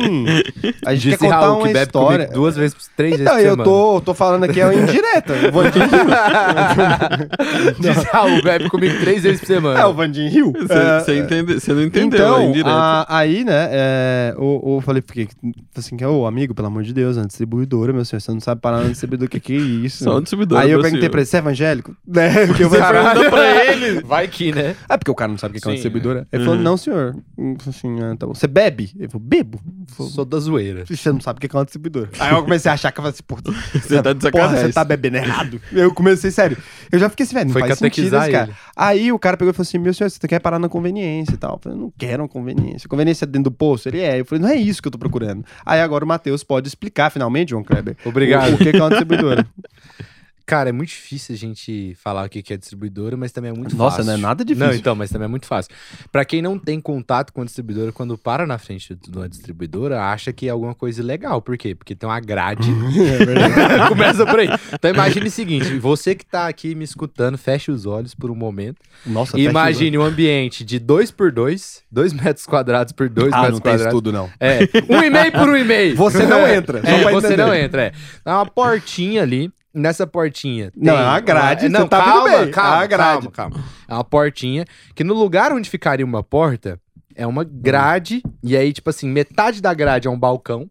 A 0.86 0.94
gente 0.94 1.02
Disse 1.04 1.18
quer 1.18 1.24
contar 1.26 1.40
Raul, 1.40 1.56
uma 1.58 1.66
que 1.66 1.72
bebe 1.72 1.86
história. 1.86 2.28
duas 2.32 2.56
vezes, 2.56 2.76
três 2.96 3.20
Então, 3.20 3.34
vezes 3.36 3.40
por 3.42 3.46
eu 3.48 3.64
semana. 3.64 3.64
tô, 3.64 4.00
tô 4.00 4.14
falando 4.14 4.44
aqui 4.44 4.60
é 4.60 4.74
indireta. 4.74 5.34
O 5.48 5.52
Vandinho 5.52 5.86
Disse 7.80 8.06
Raul, 8.12 8.42
bebe 8.42 8.68
comigo 8.68 8.98
três 9.00 9.22
vezes 9.22 9.40
por 9.40 9.46
semana. 9.46 9.80
É, 9.80 9.86
o 9.86 9.92
Vandinho 9.94 10.30
riu. 10.30 10.52
Você 10.52 10.72
É, 10.72 11.00
você 11.00 11.18
entende- 11.18 11.54
você 11.60 11.72
não 11.72 11.82
entendeu, 11.82 12.18
então, 12.18 12.38
é 12.40 12.44
indireto. 12.46 12.68
a- 12.68 13.06
aí, 13.08 13.44
né, 13.44 13.68
é, 13.70 14.34
o, 14.36 14.76
o- 14.76 14.80
falei, 14.80 15.02
porque, 15.02 15.28
assim, 15.76 15.96
que, 15.96 16.04
ô, 16.04 16.26
amigo, 16.26 16.54
pelo 16.54 16.68
amor 16.68 16.82
de 16.82 16.92
Deus, 16.92 17.16
é 17.16 17.20
uma 17.20 17.26
distribuidora, 17.26 17.92
meu 17.92 18.04
senhor, 18.04 18.20
você 18.20 18.32
não 18.32 18.40
sabe 18.40 18.60
parar 18.60 18.78
na 18.82 18.88
distribuidora, 18.88 19.26
o 19.26 19.30
que 19.30 19.40
que 19.40 19.52
é 19.54 19.56
isso? 19.56 20.04
Só 20.04 20.16
um 20.18 20.20
distribuidor. 20.20 20.58
aí 20.58 20.70
eu 20.70 20.80
perguntei 20.80 21.00
senhor. 21.02 21.10
pra 21.10 21.20
ele, 21.20 21.26
você 21.26 21.36
é 21.36 21.40
evangélico? 21.40 21.96
Né, 22.08 22.46
porque 22.46 22.64
eu 22.64 22.70
falei, 22.70 23.30
pra 23.30 23.64
ele. 23.72 24.00
Vai 24.02 24.26
que, 24.28 24.52
né? 24.52 24.74
É 24.88 24.96
porque 24.96 25.10
o 25.10 25.14
cara 25.14 25.30
não 25.30 25.38
sabe 25.38 25.47
o 25.48 25.52
que 25.52 25.58
é 25.58 25.68
uma 25.68 25.72
Sim, 25.72 25.74
distribuidora. 25.76 26.26
Ele 26.32 26.44
falou, 26.44 26.58
Uhum. 26.58 26.64
não, 26.64 26.76
senhor. 26.76 27.16
Hum, 27.36 27.56
Assim, 27.66 28.00
ah, 28.02 28.16
tá 28.16 28.26
bom. 28.26 28.34
Você 28.34 28.46
bebe? 28.46 28.90
Ele 28.98 29.08
falou, 29.08 29.26
bebo. 29.26 29.60
Ele 29.66 29.86
falou, 29.88 30.12
Sou 30.12 30.24
da 30.24 30.38
zoeira. 30.38 30.84
Você 30.86 31.12
não 31.12 31.20
sabe 31.20 31.38
o 31.38 31.40
que 31.40 31.54
é 31.54 31.58
uma 31.58 31.64
distribuidora. 31.64 32.10
Aí 32.18 32.32
eu 32.34 32.42
comecei 32.42 32.70
a 32.70 32.74
achar 32.74 32.92
que 32.92 32.98
eu 33.00 33.02
falei 33.02 33.14
assim, 33.14 33.22
porra, 33.26 33.42
Você 33.74 34.02
tá 34.02 34.12
de 34.12 34.18
porra, 34.30 34.42
sacanagem. 34.44 34.66
você 34.66 34.72
tá 34.72 34.84
bebendo 34.84 35.16
errado. 35.16 35.60
Eu 35.72 35.92
comecei, 35.94 36.30
sério. 36.30 36.56
Eu 36.90 36.98
já 36.98 37.08
fiquei 37.08 37.24
assim, 37.24 37.34
velho, 37.34 37.46
não 37.46 37.52
Foi 37.52 37.62
faz 37.62 37.78
sentido 37.78 38.10
catequizar 38.10 38.22
esse 38.22 38.32
cara. 38.32 38.46
ele. 38.48 38.56
Aí 38.76 39.12
o 39.12 39.18
cara 39.18 39.36
pegou 39.36 39.50
e 39.50 39.54
falou 39.54 39.62
assim, 39.66 39.78
meu 39.78 39.92
senhor, 39.94 40.10
você 40.10 40.26
quer 40.28 40.38
parar 40.40 40.58
na 40.58 40.68
conveniência 40.68 41.34
e 41.34 41.36
tal. 41.36 41.54
Eu 41.54 41.58
falei, 41.62 41.78
não 41.78 41.92
quero 41.98 42.22
uma 42.22 42.28
conveniência. 42.28 42.88
Conveniência 42.88 43.24
é 43.24 43.26
dentro 43.26 43.50
do 43.50 43.52
poço? 43.52 43.88
Ele 43.88 44.00
é. 44.00 44.20
Eu 44.20 44.24
falei, 44.24 44.42
não 44.42 44.48
é 44.50 44.56
isso 44.56 44.80
que 44.82 44.88
eu 44.88 44.92
tô 44.92 44.98
procurando. 44.98 45.44
Aí 45.64 45.80
agora 45.80 46.04
o 46.04 46.08
Matheus 46.08 46.42
pode 46.44 46.68
explicar, 46.68 47.10
finalmente, 47.10 47.50
João 47.50 47.62
Kleber, 47.64 47.96
Obrigado. 48.04 48.50
o, 48.52 48.54
o 48.54 48.58
que 48.58 48.70
que 48.70 48.76
é 48.76 48.80
uma 48.80 48.88
distribuidora. 48.90 49.46
Cara, 50.48 50.70
é 50.70 50.72
muito 50.72 50.88
difícil 50.88 51.34
a 51.34 51.38
gente 51.38 51.94
falar 52.02 52.24
o 52.24 52.28
que 52.30 52.42
é 52.54 52.56
distribuidora, 52.56 53.18
mas 53.18 53.32
também 53.32 53.50
é 53.50 53.54
muito 53.54 53.76
Nossa, 53.76 53.98
fácil. 53.98 54.10
não 54.10 54.14
é 54.14 54.16
nada 54.16 54.42
difícil. 54.42 54.66
Não, 54.66 54.74
então, 54.74 54.94
mas 54.94 55.10
também 55.10 55.26
é 55.26 55.28
muito 55.28 55.44
fácil. 55.44 55.70
Pra 56.10 56.24
quem 56.24 56.40
não 56.40 56.58
tem 56.58 56.80
contato 56.80 57.34
com 57.34 57.42
a 57.42 57.44
distribuidora, 57.44 57.92
quando 57.92 58.16
para 58.16 58.46
na 58.46 58.56
frente 58.56 58.94
de 58.94 59.14
uma 59.14 59.28
distribuidora, 59.28 60.02
acha 60.04 60.32
que 60.32 60.46
é 60.48 60.50
alguma 60.50 60.74
coisa 60.74 61.02
ilegal. 61.02 61.42
Por 61.42 61.58
quê? 61.58 61.74
Porque 61.74 61.94
tem 61.94 62.08
uma 62.08 62.18
grade. 62.18 62.66
Começa 63.90 64.24
por 64.24 64.38
aí. 64.40 64.48
Então 64.72 64.90
imagine 64.90 65.28
o 65.28 65.30
seguinte, 65.30 65.78
você 65.78 66.14
que 66.14 66.24
tá 66.24 66.48
aqui 66.48 66.74
me 66.74 66.82
escutando, 66.84 67.36
feche 67.36 67.70
os 67.70 67.84
olhos 67.84 68.14
por 68.14 68.30
um 68.30 68.34
momento. 68.34 68.78
Nossa, 69.04 69.38
imagine 69.38 69.98
um 69.98 70.02
ambiente 70.02 70.64
de 70.64 70.78
2 70.78 71.10
por 71.10 71.30
2, 71.30 71.82
2 71.92 72.12
metros 72.14 72.46
quadrados 72.46 72.94
por 72.94 73.10
2 73.10 73.26
olhos. 73.26 73.34
Ah, 73.34 73.42
metros 73.42 73.54
não 73.58 73.60
tem 73.60 73.72
quadrados. 73.72 73.92
tudo, 73.92 74.10
não. 74.10 74.30
É, 74.40 74.60
um 74.88 75.02
e 75.02 75.10
meio 75.10 75.30
por 75.32 75.48
um 75.50 75.56
e 75.58 75.64
meio. 75.64 75.94
Você 75.94 76.24
não 76.24 76.48
entra, 76.48 76.78
É, 76.88 77.02
você 77.12 77.26
entender. 77.26 77.36
não 77.36 77.54
entra, 77.54 77.82
é. 77.82 77.92
É 78.24 78.30
uma 78.32 78.46
portinha 78.46 79.22
ali. 79.22 79.52
Nessa 79.78 80.06
portinha. 80.06 80.72
Não, 80.76 80.94
tem 80.94 81.02
é 81.02 81.06
uma 81.06 81.20
grade, 81.20 81.66
é, 81.66 81.68
Não, 81.68 81.86
tá 81.88 82.02
calma, 82.02 82.28
vendo 82.30 82.42
bem. 82.44 82.50
calma, 82.50 82.70
É 82.74 82.78
uma 82.78 82.86
grade. 82.86 83.28
calma, 83.30 83.30
calma. 83.52 83.64
É 83.88 83.94
uma 83.94 84.04
portinha 84.04 84.64
que 84.94 85.04
no 85.04 85.14
lugar 85.14 85.52
onde 85.52 85.70
ficaria 85.70 86.04
uma 86.04 86.22
porta 86.22 86.80
é 87.14 87.26
uma 87.26 87.44
grade. 87.44 88.22
E 88.42 88.56
aí, 88.56 88.72
tipo 88.72 88.90
assim, 88.90 89.08
metade 89.08 89.60
da 89.60 89.72
grade 89.74 90.08
é 90.08 90.10
um 90.10 90.18
balcão. 90.18 90.68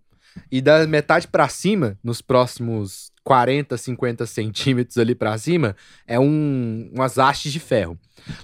E 0.51 0.61
da 0.61 0.85
metade 0.85 1.27
pra 1.27 1.47
cima, 1.47 1.97
nos 2.03 2.21
próximos 2.21 3.11
40, 3.23 3.75
50 3.75 4.25
centímetros 4.27 4.97
ali 4.99 5.15
pra 5.15 5.35
cima, 5.37 5.75
é 6.05 6.19
um, 6.19 6.91
umas 6.93 7.17
hastes 7.17 7.51
de 7.51 7.59
ferro. 7.59 7.97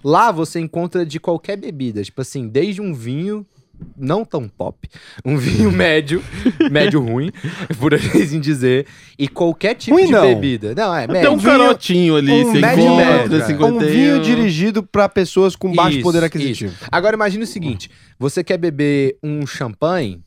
Lá 0.03 0.31
você 0.31 0.59
encontra 0.59 1.05
de 1.05 1.19
qualquer 1.19 1.55
bebida, 1.55 2.01
tipo 2.03 2.19
assim, 2.21 2.47
desde 2.47 2.81
um 2.81 2.93
vinho 2.95 3.45
não 3.97 4.23
tão 4.25 4.47
pop, 4.47 4.87
um 5.25 5.37
vinho 5.37 5.71
médio, 5.73 6.23
médio 6.71 7.01
ruim, 7.01 7.31
por 7.79 7.93
assim 7.93 8.39
dizer, 8.39 8.85
e 9.17 9.27
qualquer 9.27 9.75
tipo 9.75 9.95
Ruim 9.95 10.05
de 10.07 10.11
não. 10.11 10.21
bebida. 10.21 10.73
Não, 10.75 10.95
é 10.95 11.05
Tem 11.05 11.13
médio. 11.15 11.31
um 11.33 11.39
carotinho 11.39 12.15
ali, 12.15 12.31
um 12.31 12.51
você 12.51 12.59
médio 12.59 12.83
encontra, 12.85 13.05
médio, 13.05 13.29
cara. 13.39 13.45
51. 13.47 13.75
Um 13.75 13.79
vinho 13.79 14.19
dirigido 14.21 14.83
pra 14.83 15.07
pessoas 15.09 15.55
com 15.55 15.73
baixo 15.73 15.97
Isso, 15.97 16.03
poder 16.03 16.23
aquisitivo. 16.23 16.75
Agora 16.91 17.15
imagine 17.15 17.43
o 17.43 17.47
seguinte, 17.47 17.89
você 18.19 18.43
quer 18.43 18.57
beber 18.57 19.17
um 19.23 19.45
champanhe, 19.47 20.21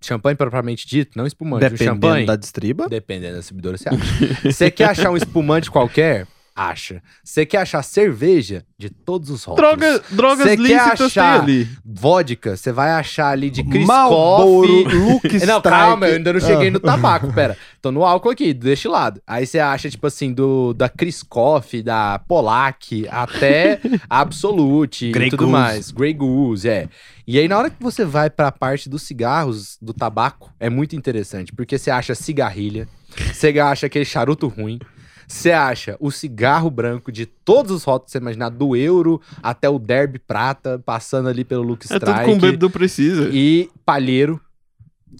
champanhe 0.00 0.34
propriamente 0.36 0.86
dito, 0.86 1.16
não 1.16 1.26
espumante, 1.26 1.64
um 1.66 1.68
Dependendo 1.68 1.94
champanhe, 2.06 2.26
da 2.26 2.36
distriba. 2.36 2.88
dependendo 2.88 3.32
da 3.34 3.38
distribuidora, 3.40 3.76
você 3.76 3.88
acha. 3.88 3.98
Você 4.44 4.70
quer 4.70 4.84
achar 4.90 5.10
um 5.10 5.16
espumante 5.16 5.70
qualquer? 5.70 6.26
Acha. 6.54 7.02
Você 7.24 7.46
quer 7.46 7.58
achar 7.58 7.82
cerveja? 7.82 8.64
De 8.76 8.90
todos 8.90 9.30
os 9.30 9.44
rótulos. 9.44 9.76
Droga, 9.78 10.02
drogas 10.10 10.46
Cê 10.48 10.56
quer 10.56 10.62
lícitas 10.62 11.00
achar- 11.02 11.44
tem 11.44 11.54
ali. 11.56 11.68
Vodka, 11.84 12.56
você 12.56 12.72
vai 12.72 12.90
achar 12.92 13.28
ali 13.28 13.50
de 13.50 13.62
Chris 13.62 13.86
Marlboro, 13.86 14.84
Coffee. 14.84 14.98
Luke 14.98 15.38
Não, 15.46 15.60
calma, 15.60 16.08
eu 16.08 16.16
ainda 16.16 16.32
não 16.32 16.40
cheguei 16.40 16.68
Ah. 16.68 16.70
no 16.70 16.80
tabaco, 16.80 17.32
pera. 17.32 17.56
Tô 17.82 17.90
no 17.92 18.04
álcool 18.04 18.30
aqui, 18.30 18.52
deste 18.54 18.88
lado. 18.88 19.20
Aí 19.26 19.46
você 19.46 19.58
acha, 19.58 19.88
tipo 19.90 20.06
assim, 20.06 20.32
do 20.32 20.72
da 20.74 20.88
Chris 20.88 21.22
Coffee, 21.22 21.82
da 21.82 22.18
Polac, 22.26 23.06
até 23.10 23.80
Absolute 24.08 25.10
Grey 25.12 25.28
e 25.28 25.30
tudo 25.30 25.40
Goose. 25.46 25.52
mais. 25.52 25.90
Grey 25.90 26.12
Goose, 26.14 26.68
é. 26.68 26.88
E 27.26 27.38
aí, 27.38 27.46
na 27.48 27.58
hora 27.58 27.70
que 27.70 27.82
você 27.82 28.04
vai 28.04 28.28
pra 28.30 28.50
parte 28.50 28.88
dos 28.88 29.02
cigarros, 29.02 29.76
do 29.80 29.92
tabaco, 29.92 30.52
é 30.58 30.68
muito 30.70 30.96
interessante, 30.96 31.52
porque 31.52 31.78
você 31.78 31.90
acha 31.90 32.14
cigarrilha, 32.14 32.88
você 33.32 33.48
acha 33.60 33.86
aquele 33.86 34.04
charuto 34.04 34.48
ruim, 34.48 34.78
você 35.32 35.52
acha 35.52 35.96
o 36.00 36.10
cigarro 36.10 36.70
branco 36.70 37.12
de 37.12 37.24
todos 37.26 37.70
os 37.70 37.84
rótulos 37.84 38.06
que 38.06 38.12
você 38.12 38.18
imaginar, 38.18 38.48
do 38.48 38.74
euro 38.74 39.20
até 39.42 39.68
o 39.68 39.78
derby 39.78 40.18
prata, 40.18 40.78
passando 40.84 41.28
ali 41.28 41.44
pelo 41.44 41.62
Luke 41.62 41.86
É 41.88 41.94
Strike. 41.96 42.04
tudo 42.20 42.24
que 42.24 42.30
um 42.32 42.38
bêbado 42.38 42.68
precisa. 42.70 43.30
E 43.32 43.68
palheiro, 43.84 44.40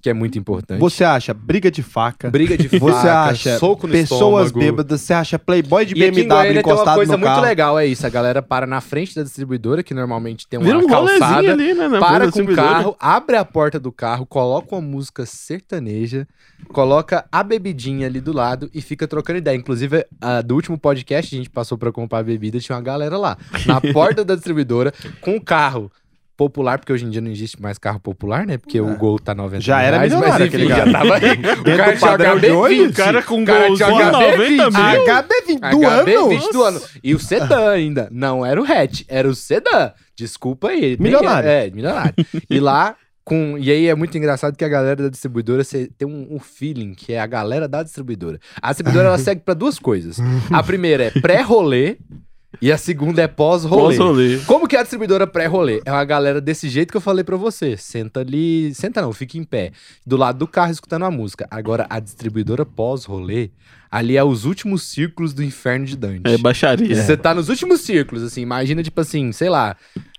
que 0.03 0.09
é 0.09 0.15
muito 0.15 0.39
importante. 0.39 0.79
Você 0.81 1.05
acha 1.05 1.35
briga 1.35 1.71
de 1.71 1.83
faca. 1.83 2.31
Briga 2.31 2.57
de 2.57 2.69
Você 2.79 2.79
faca, 2.79 3.21
acha 3.31 3.59
soco 3.59 3.87
no 3.87 3.93
pessoas 3.93 4.47
estômago. 4.47 4.59
bêbadas. 4.59 5.01
Você 5.01 5.13
acha 5.13 5.39
playboy 5.39 5.85
de 5.87 5.95
E 5.95 6.05
aqui 6.05 6.21
em 6.21 6.25
BMW 6.25 6.29
Goiânia 6.29 6.63
tem 6.63 6.73
uma 6.73 6.75
encostado 6.75 6.97
coisa 6.97 7.17
muito 7.17 7.25
carro. 7.27 7.43
legal, 7.43 7.79
é 7.79 7.87
isso. 7.87 8.07
A 8.07 8.11
galera 8.11 8.41
para 8.43 8.67
na 8.67 8.81
frente 8.81 9.15
da 9.15 9.23
distribuidora, 9.23 9.83
que 9.83 9.93
normalmente 9.93 10.47
tem 10.49 10.59
uma 10.59 10.65
Vira 10.67 10.79
um 10.79 10.87
calçada. 10.87 11.53
ali, 11.53 11.75
né? 11.75 11.89
para 11.99 12.31
com 12.31 12.41
o 12.43 12.55
carro, 12.55 12.97
abre 12.99 13.37
a 13.37 13.45
porta 13.45 13.79
do 13.79 13.93
carro, 13.93 14.25
coloca 14.27 14.75
uma 14.75 14.81
música 14.81 15.27
sertaneja, 15.27 16.27
coloca 16.69 17.25
a 17.31 17.43
bebidinha 17.43 18.07
ali 18.07 18.21
do 18.21 18.33
lado 18.33 18.71
e 18.73 18.81
fica 18.81 19.07
trocando 19.07 19.39
ideia. 19.39 19.57
Inclusive, 19.57 20.07
a- 20.21 20.41
do 20.43 20.55
último 20.55 20.79
podcast, 20.79 21.35
a 21.35 21.39
gente 21.39 21.51
passou 21.51 21.77
pra 21.77 21.93
comprar 21.93 22.23
bebida, 22.23 22.59
tinha 22.61 22.77
uma 22.77 22.83
galera 22.83 23.17
lá, 23.19 23.37
na 23.67 23.81
porta 23.93 24.25
da 24.25 24.35
distribuidora, 24.35 24.93
com 25.21 25.37
o 25.37 25.41
carro 25.41 25.91
popular, 26.41 26.79
porque 26.79 26.91
hoje 26.91 27.05
em 27.05 27.11
dia 27.11 27.21
não 27.21 27.31
existe 27.31 27.61
mais 27.61 27.77
carro 27.77 28.01
popular, 28.01 28.47
né? 28.47 28.57
Porque 28.57 28.81
o 28.81 28.97
Gol 28.97 29.19
tá 29.19 29.35
90 29.35 29.59
É. 29.59 29.61
Já 29.61 29.83
era 29.83 29.99
milionário 30.01 30.47
mas 30.47 30.55
enfim, 30.55 30.69
já 30.69 30.91
tava 30.91 31.17
aí. 31.17 31.31
O 31.61 31.77
cara 31.77 31.97
tinha 31.97 32.11
padrão 32.11 32.39
de 32.39 32.51
hoje, 32.51 32.81
HB20. 32.81 32.91
O 32.91 32.93
cara 32.95 33.23
com 33.23 33.43
o 33.43 33.45
cara 33.45 33.67
gol 33.67 33.77
tinha 33.77 33.89
só 33.89 34.13
90 34.13 34.71
HB20. 34.71 34.93
mil. 34.93 35.05
HB20 35.05 35.71
do 35.71 35.79
HB20 35.79 36.43
ano. 36.43 36.53
do 36.53 36.63
ano. 36.63 36.81
E 37.05 37.15
o 37.15 37.19
sedã 37.19 37.71
ainda. 37.73 38.09
Não 38.11 38.47
era 38.47 38.59
o 38.59 38.65
hatch, 38.65 39.03
era 39.07 39.29
o 39.29 39.35
sedã. 39.35 39.93
Desculpa 40.17 40.69
aí. 40.69 40.97
Milionário. 40.99 41.47
É, 41.47 41.67
é, 41.67 41.71
milionário. 41.71 42.15
e 42.49 42.59
lá, 42.59 42.97
com. 43.23 43.59
E 43.59 43.71
aí 43.71 43.87
é 43.89 43.95
muito 43.95 44.17
engraçado 44.17 44.57
que 44.57 44.65
a 44.65 44.69
galera 44.69 45.03
da 45.03 45.09
distribuidora 45.11 45.63
você 45.63 45.91
tem 45.99 46.09
um, 46.09 46.27
um 46.31 46.39
feeling 46.39 46.95
que 46.95 47.13
é 47.13 47.21
a 47.21 47.27
galera 47.27 47.69
da 47.69 47.83
distribuidora. 47.83 48.41
A 48.63 48.69
distribuidora 48.69 49.09
ela 49.09 49.19
segue 49.23 49.43
pra 49.43 49.53
duas 49.53 49.79
coisas. 49.79 50.17
A 50.51 50.63
primeira 50.63 51.05
é 51.05 51.11
pré-rolê 51.11 51.99
e 52.61 52.73
a 52.73 52.79
segunda 52.79 53.23
é 53.23 53.29
pós-rolê. 53.29 53.97
Pós-rolê. 53.97 54.39
Como 54.47 54.67
que 54.67 54.77
é 54.77 54.81
a 54.81 54.83
distribuidora 54.83 55.27
pré-rolê? 55.27 55.81
É 55.85 55.93
uma 55.93 56.05
galera 56.05 56.41
desse 56.41 56.69
jeito 56.69 56.91
que 56.91 56.97
eu 56.97 57.01
falei 57.01 57.23
pra 57.25 57.37
você. 57.37 57.77
Senta 57.77 58.21
ali. 58.21 58.75
Senta 58.75 59.01
não, 59.01 59.13
fica 59.13 59.39
em 59.39 59.45
pé. 59.45 59.73
Do 60.07 60.17
lado 60.17 60.39
do 60.39 60.47
carro 60.47 60.73
escutando 60.73 61.05
a 61.05 61.11
música. 61.11 61.47
Agora, 61.51 61.87
a 61.89 62.01
distribuidora 62.01 62.67
pós-rolê, 62.67 63.51
ali 63.91 64.17
é 64.17 64.25
os 64.25 64.45
últimos 64.45 64.83
círculos 64.83 65.33
do 65.33 65.43
inferno 65.43 65.87
de 65.87 65.97
Dante. 65.97 66.23
É 66.25 66.37
baixaria. 66.39 66.95
Você 66.95 67.17
tá 67.17 67.35
nos 67.35 67.49
últimos 67.49 67.81
círculos, 67.83 68.23
assim. 68.23 68.41
Imagina, 68.43 68.83
tipo 68.83 69.01
assim, 69.01 69.33
sei 69.33 69.49
lá. 69.49 69.77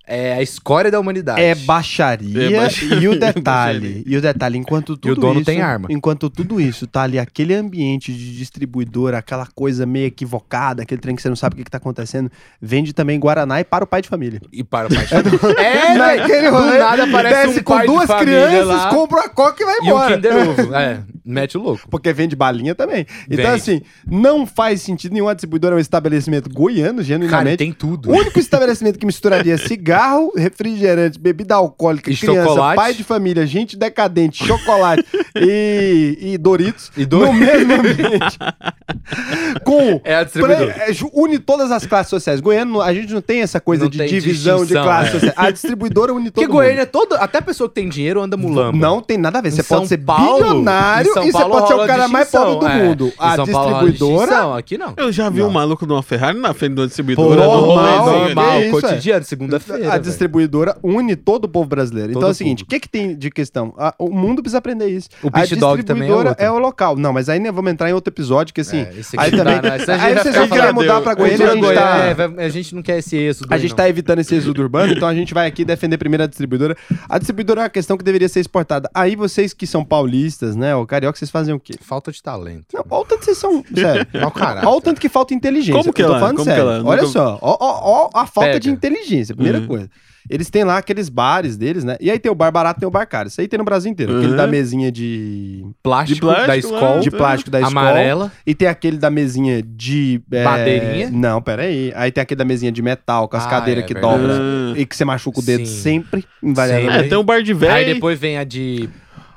É 0.08 0.34
a 0.34 0.41
escória 0.41 0.89
da 0.91 0.99
humanidade. 0.99 1.39
É 1.41 1.54
baixaria, 1.56 2.43
É 2.43 2.58
baixaria. 2.58 2.95
e 2.97 3.08
o 3.08 3.12
Baixaria. 3.20 3.34
detalhe, 3.34 4.04
e 4.06 4.18
o 4.18 4.22
detalhe, 4.22 4.58
enquanto 4.58 4.97
tudo 4.97 5.22
dono 5.22 5.39
isso, 5.39 5.45
tem 5.45 5.62
arma. 5.62 5.88
enquanto 5.89 6.30
tudo 6.30 6.60
isso 6.60 6.86
tá 6.88 7.04
ali 7.04 7.18
aquele 7.20 7.54
ambiente 7.54 8.12
de 8.12 8.36
distribuidora, 8.38 9.20
aquela 9.20 9.45
coisa 9.56 9.86
meio 9.86 10.08
equivocada, 10.08 10.82
aquele 10.84 10.99
trem 10.99 11.16
que 11.16 11.22
você 11.22 11.30
não 11.30 11.36
sabe 11.36 11.54
o 11.54 11.58
que, 11.58 11.64
que 11.64 11.72
tá 11.72 11.78
acontecendo, 11.78 12.30
vende 12.62 12.93
também 12.93 13.20
Guaraná 13.20 13.60
e 13.60 13.64
para 13.64 13.84
o 13.84 13.88
pai 13.88 14.02
de 14.02 14.10
família. 14.10 14.41
E 14.52 14.64
para 14.64 14.88
o 14.88 14.93
pai 14.93 15.06
de 15.06 15.10
família. 15.39 15.62
É, 15.62 15.93
Naquele 15.97 16.28
velho. 16.28 16.52
Do 16.52 16.58
rolê, 16.58 16.78
nada 16.80 17.04
aparece 17.04 17.47
desce 17.47 17.60
um 17.60 17.64
com 17.64 17.86
duas 17.86 18.10
crianças, 18.20 18.68
lá. 18.68 18.89
compra 18.89 19.22
a 19.22 19.30
coca 19.30 19.62
e 19.62 19.66
vai 19.66 19.76
E 19.76 19.82
um 19.82 19.86
embora. 19.86 20.16
Kinder 20.16 20.49
Ovo. 20.49 20.72
É, 20.82 20.99
mete 21.24 21.58
o 21.58 21.62
louco. 21.62 21.88
Porque 21.89 22.12
vende 22.12 22.36
balinha 22.36 22.74
também. 22.74 23.06
Então, 23.30 23.45
Vende. 23.45 23.47
assim, 23.62 23.82
não 24.06 24.45
faz 24.47 24.82
sentido 24.82 25.14
nenhum 25.14 25.28
a 25.28 25.34
distribuidora 25.34 25.76
é 25.76 25.78
um 25.78 25.80
estabelecimento 25.80 26.49
goiano, 26.49 26.93
Cara, 26.95 27.04
genuinamente. 27.04 27.58
tem 27.58 27.72
tudo. 27.72 28.10
O 28.10 28.14
único 28.16 28.39
estabelecimento 28.39 28.97
que 28.97 29.06
misturaria 29.06 29.58
cigarro, 29.58 29.91
refrigerante, 30.36 31.20
bebida 31.20 31.56
alcoólica, 31.56 32.12
E 32.12 32.16
criança, 32.18 32.48
chocolate. 32.50 32.76
pai 32.76 32.94
de 32.94 33.04
família, 33.04 33.46
gente 33.46 33.78
decadente, 33.78 34.46
chocolate 34.46 35.04
e, 35.36 36.18
e 36.22 36.38
Doritos 36.38 36.92
E 36.96 37.02
no 37.02 37.08
dois. 37.08 37.36
mesmo 37.36 37.74
ambiente. 37.74 38.38
Com 39.64 40.02
É 40.04 40.16
a 40.16 40.24
distribuidora. 40.24 40.72
É, 40.78 40.92
une 41.14 41.39
todas 41.39 41.72
as 41.72 41.86
classes 41.86 42.10
sociais. 42.10 42.39
Goiânia, 42.39 42.82
a 42.82 42.94
gente 42.94 43.14
não 43.14 43.22
tem 43.22 43.42
essa 43.42 43.60
coisa 43.60 43.84
Não 43.84 43.89
de 43.89 44.06
divisão 44.08 44.66
de 44.66 44.74
classes 44.74 45.10
é. 45.10 45.12
sociais. 45.20 45.34
A 45.38 45.52
distribuidora 45.52 46.14
une 46.14 46.26
todo 46.32 46.34
Porque 46.34 46.48
mundo. 46.48 46.56
Goiânia, 46.58 46.86
todo, 46.86 47.14
até 47.16 47.39
a 47.39 47.42
pessoa 47.42 47.68
que 47.70 47.76
tem 47.76 47.89
dinheiro 47.89 48.22
anda 48.22 48.38
mulamba. 48.38 48.78
Não 48.78 49.02
tem 49.02 49.18
nada 49.18 49.39
a 49.39 49.42
ver. 49.42 49.52
Você 49.52 49.64
São 49.64 49.78
pode 49.80 49.89
ser 49.89 49.98
Paulo- 50.00 50.38
bilionário 50.44 51.14
São 51.14 51.24
e 51.24 51.32
você 51.32 51.38
Paulo 51.38 51.54
pode 51.56 51.68
ser 51.68 51.74
o 51.76 51.88
cara 51.88 52.08
mais 52.08 52.30
pobre 52.30 52.60
do 52.60 52.68
é. 52.68 52.84
mundo. 52.84 53.14
A 53.18 53.36
São 53.36 53.48
Paulo 53.48 53.70
distribuidora. 53.89 54.28
distinção, 54.28 54.54
Aqui 54.56 54.78
não. 54.78 54.94
Eu 54.98 55.12
já 55.12 55.30
vi 55.30 55.39
Não. 55.39 55.48
um 55.48 55.52
maluco 55.52 55.86
numa 55.86 56.04
Ferrari 56.04 56.38
na 56.39 56.54
frente 56.54 56.74
de 56.76 56.80
uma 56.82 56.86
Pô, 56.86 56.88
distribuidora. 56.88 57.36
no 57.46 57.66
normal, 57.68 58.06
normal. 58.06 58.52
é? 58.62 58.70
cotidiano, 58.70 59.24
segunda-feira. 59.26 59.81
A 59.88 59.92
velho. 59.92 60.04
distribuidora 60.04 60.78
une 60.84 61.16
todo 61.16 61.46
o 61.46 61.50
povo 61.50 61.68
brasileiro. 61.70 62.10
então 62.12 62.22
Todo 62.22 62.30
é 62.30 62.32
o 62.32 62.36
seguinte: 62.36 62.64
o 62.64 62.66
que, 62.68 62.80
que 62.80 62.90
tem 62.90 63.16
de 63.16 63.30
questão? 63.30 63.74
A- 63.78 63.94
o 64.00 64.10
mundo 64.10 64.42
precisa 64.42 64.58
aprender 64.58 64.88
isso. 64.88 65.10
O 65.24 65.28
a 65.32 65.42
Pit 65.42 65.56
Dog 65.56 65.84
também 65.84 66.04
é 66.04 66.06
distribuidora 66.08 66.30
outro. 66.30 66.44
é, 66.46 66.52
o 66.52 66.58
local. 66.60 66.96
Não, 66.96 67.14
mas 67.14 67.30
aí 67.30 67.40
né, 67.40 67.52
vamos 67.52 67.72
entrar 67.72 67.90
em 67.90 67.94
outro 67.94 68.12
episódio 68.14 68.54
que 68.54 68.62
assim. 68.62 68.80
É, 68.82 68.94
esse 69.00 69.20
aí 69.20 69.28
aqui 69.28 69.38
também. 69.38 69.56
dá, 69.56 69.62
né? 69.62 69.70
A 69.70 69.74
aí 70.06 70.14
vai 70.14 70.24
vocês 70.24 70.36
vão 70.36 70.48
querer 70.48 70.72
mudar 70.74 71.02
pra 71.02 71.14
Goiânia. 71.14 71.52
A 71.52 71.56
gente 71.56 71.74
tá, 71.74 71.98
é, 72.42 72.46
a 72.46 72.50
gente 72.50 72.76
não 72.76 72.82
quer 72.82 72.98
esse 73.00 73.16
êxodo 73.18 73.52
a 73.52 73.56
aí, 73.56 73.62
gente 73.62 73.72
não. 73.72 73.78
tá 73.78 73.90
evitando 73.90 74.20
esse 74.20 74.36
êxodo 74.36 74.62
urbano, 74.62 74.94
então 74.94 75.08
a 75.08 75.14
gente 75.16 75.34
vai 75.34 75.48
aqui 75.48 75.64
defender 75.66 75.98
primeiro 75.98 76.24
a 76.24 76.28
distribuidora. 76.28 76.76
A 77.10 77.18
distribuidora 77.18 77.62
é 77.62 77.64
uma 77.64 77.70
questão 77.70 77.98
que 77.98 78.04
deveria 78.04 78.30
ser 78.30 78.40
exportada. 78.40 78.90
Aí 78.94 79.16
vocês 79.16 79.54
que 79.54 79.66
são 79.68 79.84
paulistas, 79.84 80.56
né, 80.56 80.76
ou 80.76 80.86
carioca, 80.86 81.18
vocês 81.18 81.30
fazem 81.32 81.54
o 81.54 81.60
quê? 81.60 81.74
Falta 81.82 82.12
de 82.12 82.22
talento. 82.22 82.66
Não, 82.74 82.84
olha 82.90 83.02
o 83.02 83.06
tanto 83.06 83.20
que 83.20 83.26
vocês 83.26 83.38
são. 83.38 83.64
Sério. 83.76 84.08
Olha 84.62 84.70
o 84.70 84.82
tanto 84.82 85.00
que 85.02 85.10
falta 85.10 85.34
inteligência. 85.34 85.74
Como 85.82 85.94
que 85.94 86.02
eu 86.02 86.08
tô 86.08 86.12
ela- 86.14 86.20
falando 86.20 86.38
que 86.38 86.44
sério. 86.44 86.62
ela- 86.64 86.84
Olha 86.86 87.06
só, 87.06 87.38
ó, 87.42 87.58
ó, 87.60 88.10
ó 88.14 88.20
a 88.20 88.26
falta 88.26 88.50
Pega. 88.52 88.60
de 88.60 88.70
inteligência, 88.70 89.36
primeira 89.36 89.60
Uhum. 89.60 89.68
Coisa. 89.72 89.89
Eles 90.30 90.51
têm 90.51 90.63
lá 90.63 90.78
aqueles 90.78 91.09
bares 91.09 91.57
deles, 91.57 91.84
né? 91.84 91.97
E 91.99 92.11
aí 92.11 92.19
tem 92.19 92.32
o 92.32 92.36
bar 92.36 92.51
barato, 92.51 92.80
tem 92.80 92.88
o 92.88 92.91
bar 92.91 93.07
caro. 93.07 93.28
Isso 93.28 93.41
aí 93.41 93.47
tem 93.47 93.57
no 93.57 93.65
Brasil 93.65 93.91
inteiro. 93.91 94.15
Aquele 94.17 94.32
Uhum. 94.34 94.38
da 94.38 94.45
mesinha 94.45 94.91
de, 94.91 95.65
Plástico, 95.82 96.13
De 96.15 96.22
plástico 96.22 96.47
da 96.47 96.57
escola, 96.57 96.99
de 97.01 97.09
plástico 97.11 97.49
da 97.49 97.59
escola. 97.61 97.82
amarela. 97.89 98.32
E 98.45 98.53
tem 98.53 98.67
aquele 98.67 98.97
da 98.97 99.09
mesinha 99.09 99.63
de. 99.63 100.22
é, 100.32 100.43
Madeirinha? 100.43 101.09
Não, 101.11 101.41
pera 101.41 101.63
aí. 101.63 101.91
Aí 101.95 102.11
tem 102.11 102.22
aquele 102.22 102.38
da 102.38 102.45
mesinha 102.45 102.72
de 102.72 102.82
metal, 102.84 103.28
com 103.28 103.36
as 103.36 103.47
Ah, 103.47 103.49
cadeiras 103.49 103.84
é 103.84 103.88
que 103.88 103.93
verdade. 103.95 104.15
dobra. 104.19 104.34
Ah. 104.39 104.80
E 104.80 104.86
que 104.86 104.95
você 104.95 105.03
machuca 105.03 105.39
o 105.39 105.43
dedo 105.43 105.65
Sim. 105.65 105.82
sempre, 105.82 106.24
invariavelmente. 106.43 107.05
É, 107.05 107.07
tem 107.09 107.17
um 107.17 107.24
bar 107.24 107.41
de 107.41 107.53
velho. 107.55 107.74
Aí 107.74 107.93
depois 107.93 108.19
vem 108.19 108.38
a 108.38 108.43
de 108.43 108.88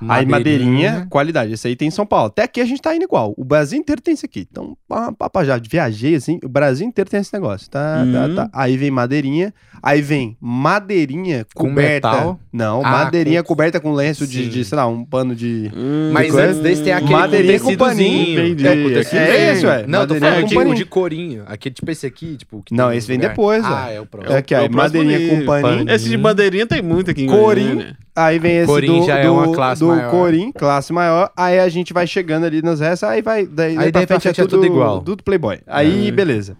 Aí 0.08 0.26
madeirinha, 0.26 1.06
qualidade. 1.10 1.52
Esse 1.52 1.68
aí 1.68 1.76
tem 1.76 1.88
em 1.88 1.90
São 1.90 2.04
Paulo. 2.06 2.26
Até 2.26 2.42
aqui 2.42 2.60
a 2.60 2.64
gente 2.64 2.80
tá 2.82 2.94
indo 2.94 3.04
igual. 3.04 3.34
O 3.36 3.44
Brasil 3.44 3.78
inteiro 3.78 4.00
tem 4.00 4.14
isso 4.14 4.26
aqui. 4.26 4.46
Então, 4.50 4.76
pá, 4.88 5.44
já 5.44 5.58
viajei 5.58 6.14
assim, 6.14 6.38
o 6.44 6.48
Brasil 6.48 6.86
inteiro 6.86 7.08
tem 7.10 7.20
esse 7.20 7.32
negócio. 7.32 7.68
Tá, 7.70 8.04
tá, 8.12 8.26
Uhum. 8.26 8.34
tá. 8.34 8.50
Aí 8.52 8.76
vem 8.76 8.90
madeirinha, 8.90 9.52
aí 9.82 10.00
vem 10.02 10.36
madeirinha 10.40 11.46
Com 11.54 11.68
coberta. 11.68 12.10
metal? 12.10 12.40
Não, 12.52 12.84
Ah, 12.84 12.90
madeirinha 12.90 13.42
com- 13.42 13.48
coberta 13.48 13.80
com 13.80 13.92
lenço 13.92 14.26
de, 14.26 14.48
de, 14.48 14.64
sei 14.64 14.76
lá, 14.76 14.86
um 14.86 15.04
pano 15.04 15.34
de. 15.34 15.70
Hum, 15.74 16.10
Mas 16.12 16.30
coisa. 16.30 16.48
antes 16.48 16.60
desse 16.60 16.82
tem 16.82 16.92
aquele 16.92 17.12
Madeirinha 17.12 17.60
com 17.60 17.66
com 17.70 17.76
paninho. 17.76 18.46
Entendi. 18.46 18.66
É, 18.66 18.82
com 18.82 18.88
tecido. 18.88 19.18
É 19.18 19.52
esse, 19.52 19.66
ué. 19.66 19.84
Não, 19.86 20.00
eu 20.02 20.06
tô 20.06 20.14
Madeirinha 20.14 20.20
falando 20.20 20.42
com 20.42 20.48
de, 20.48 20.54
paninho. 20.54 20.74
de 20.76 20.84
corinho. 20.84 21.42
Aquele 21.46 21.74
tipo 21.74 21.90
esse 21.90 22.06
aqui, 22.06 22.36
tipo... 22.36 22.62
que 22.64 22.74
Não, 22.74 22.92
esse 22.92 23.06
vem 23.06 23.16
lugar. 23.16 23.30
depois, 23.30 23.64
Ah, 23.64 23.90
é 23.90 24.00
o 24.00 24.06
próximo. 24.06 24.34
É 24.34 24.38
aqui, 24.38 24.54
é 24.54 24.58
aí, 24.58 24.66
o 24.66 24.70
próximo 24.70 25.02
madeirinha 25.04 25.28
com 25.40 25.46
paninho. 25.46 25.90
Esse 25.90 26.08
de 26.08 26.16
madeirinha 26.16 26.66
tem 26.66 26.82
muito 26.82 27.10
aqui 27.10 27.22
em 27.24 27.26
Corim. 27.26 27.94
Aí 28.16 28.38
vem 28.38 28.58
esse 28.58 28.66
Corim 28.66 29.00
do, 29.00 29.06
já 29.06 29.18
é 29.18 29.24
do, 29.24 29.34
uma 29.34 29.52
classe 29.52 29.80
do 29.80 29.88
maior. 29.88 30.10
Corim, 30.10 30.52
classe 30.52 30.92
maior. 30.92 31.32
Aí 31.36 31.58
a 31.58 31.68
gente 31.68 31.92
vai 31.92 32.06
chegando 32.06 32.44
ali 32.44 32.62
nas 32.62 32.78
restas, 32.78 33.08
aí 33.08 33.20
vai. 33.20 33.44
Daí, 33.44 33.76
daí 33.76 34.06
pra 34.06 34.20
frente, 34.20 34.40
é, 34.40 34.46
tudo, 34.46 34.64
igual. 34.64 35.02
Tudo 35.02 35.22
Playboy. 35.24 35.58
Aí, 35.66 36.08
É. 36.08 36.12
beleza. 36.12 36.56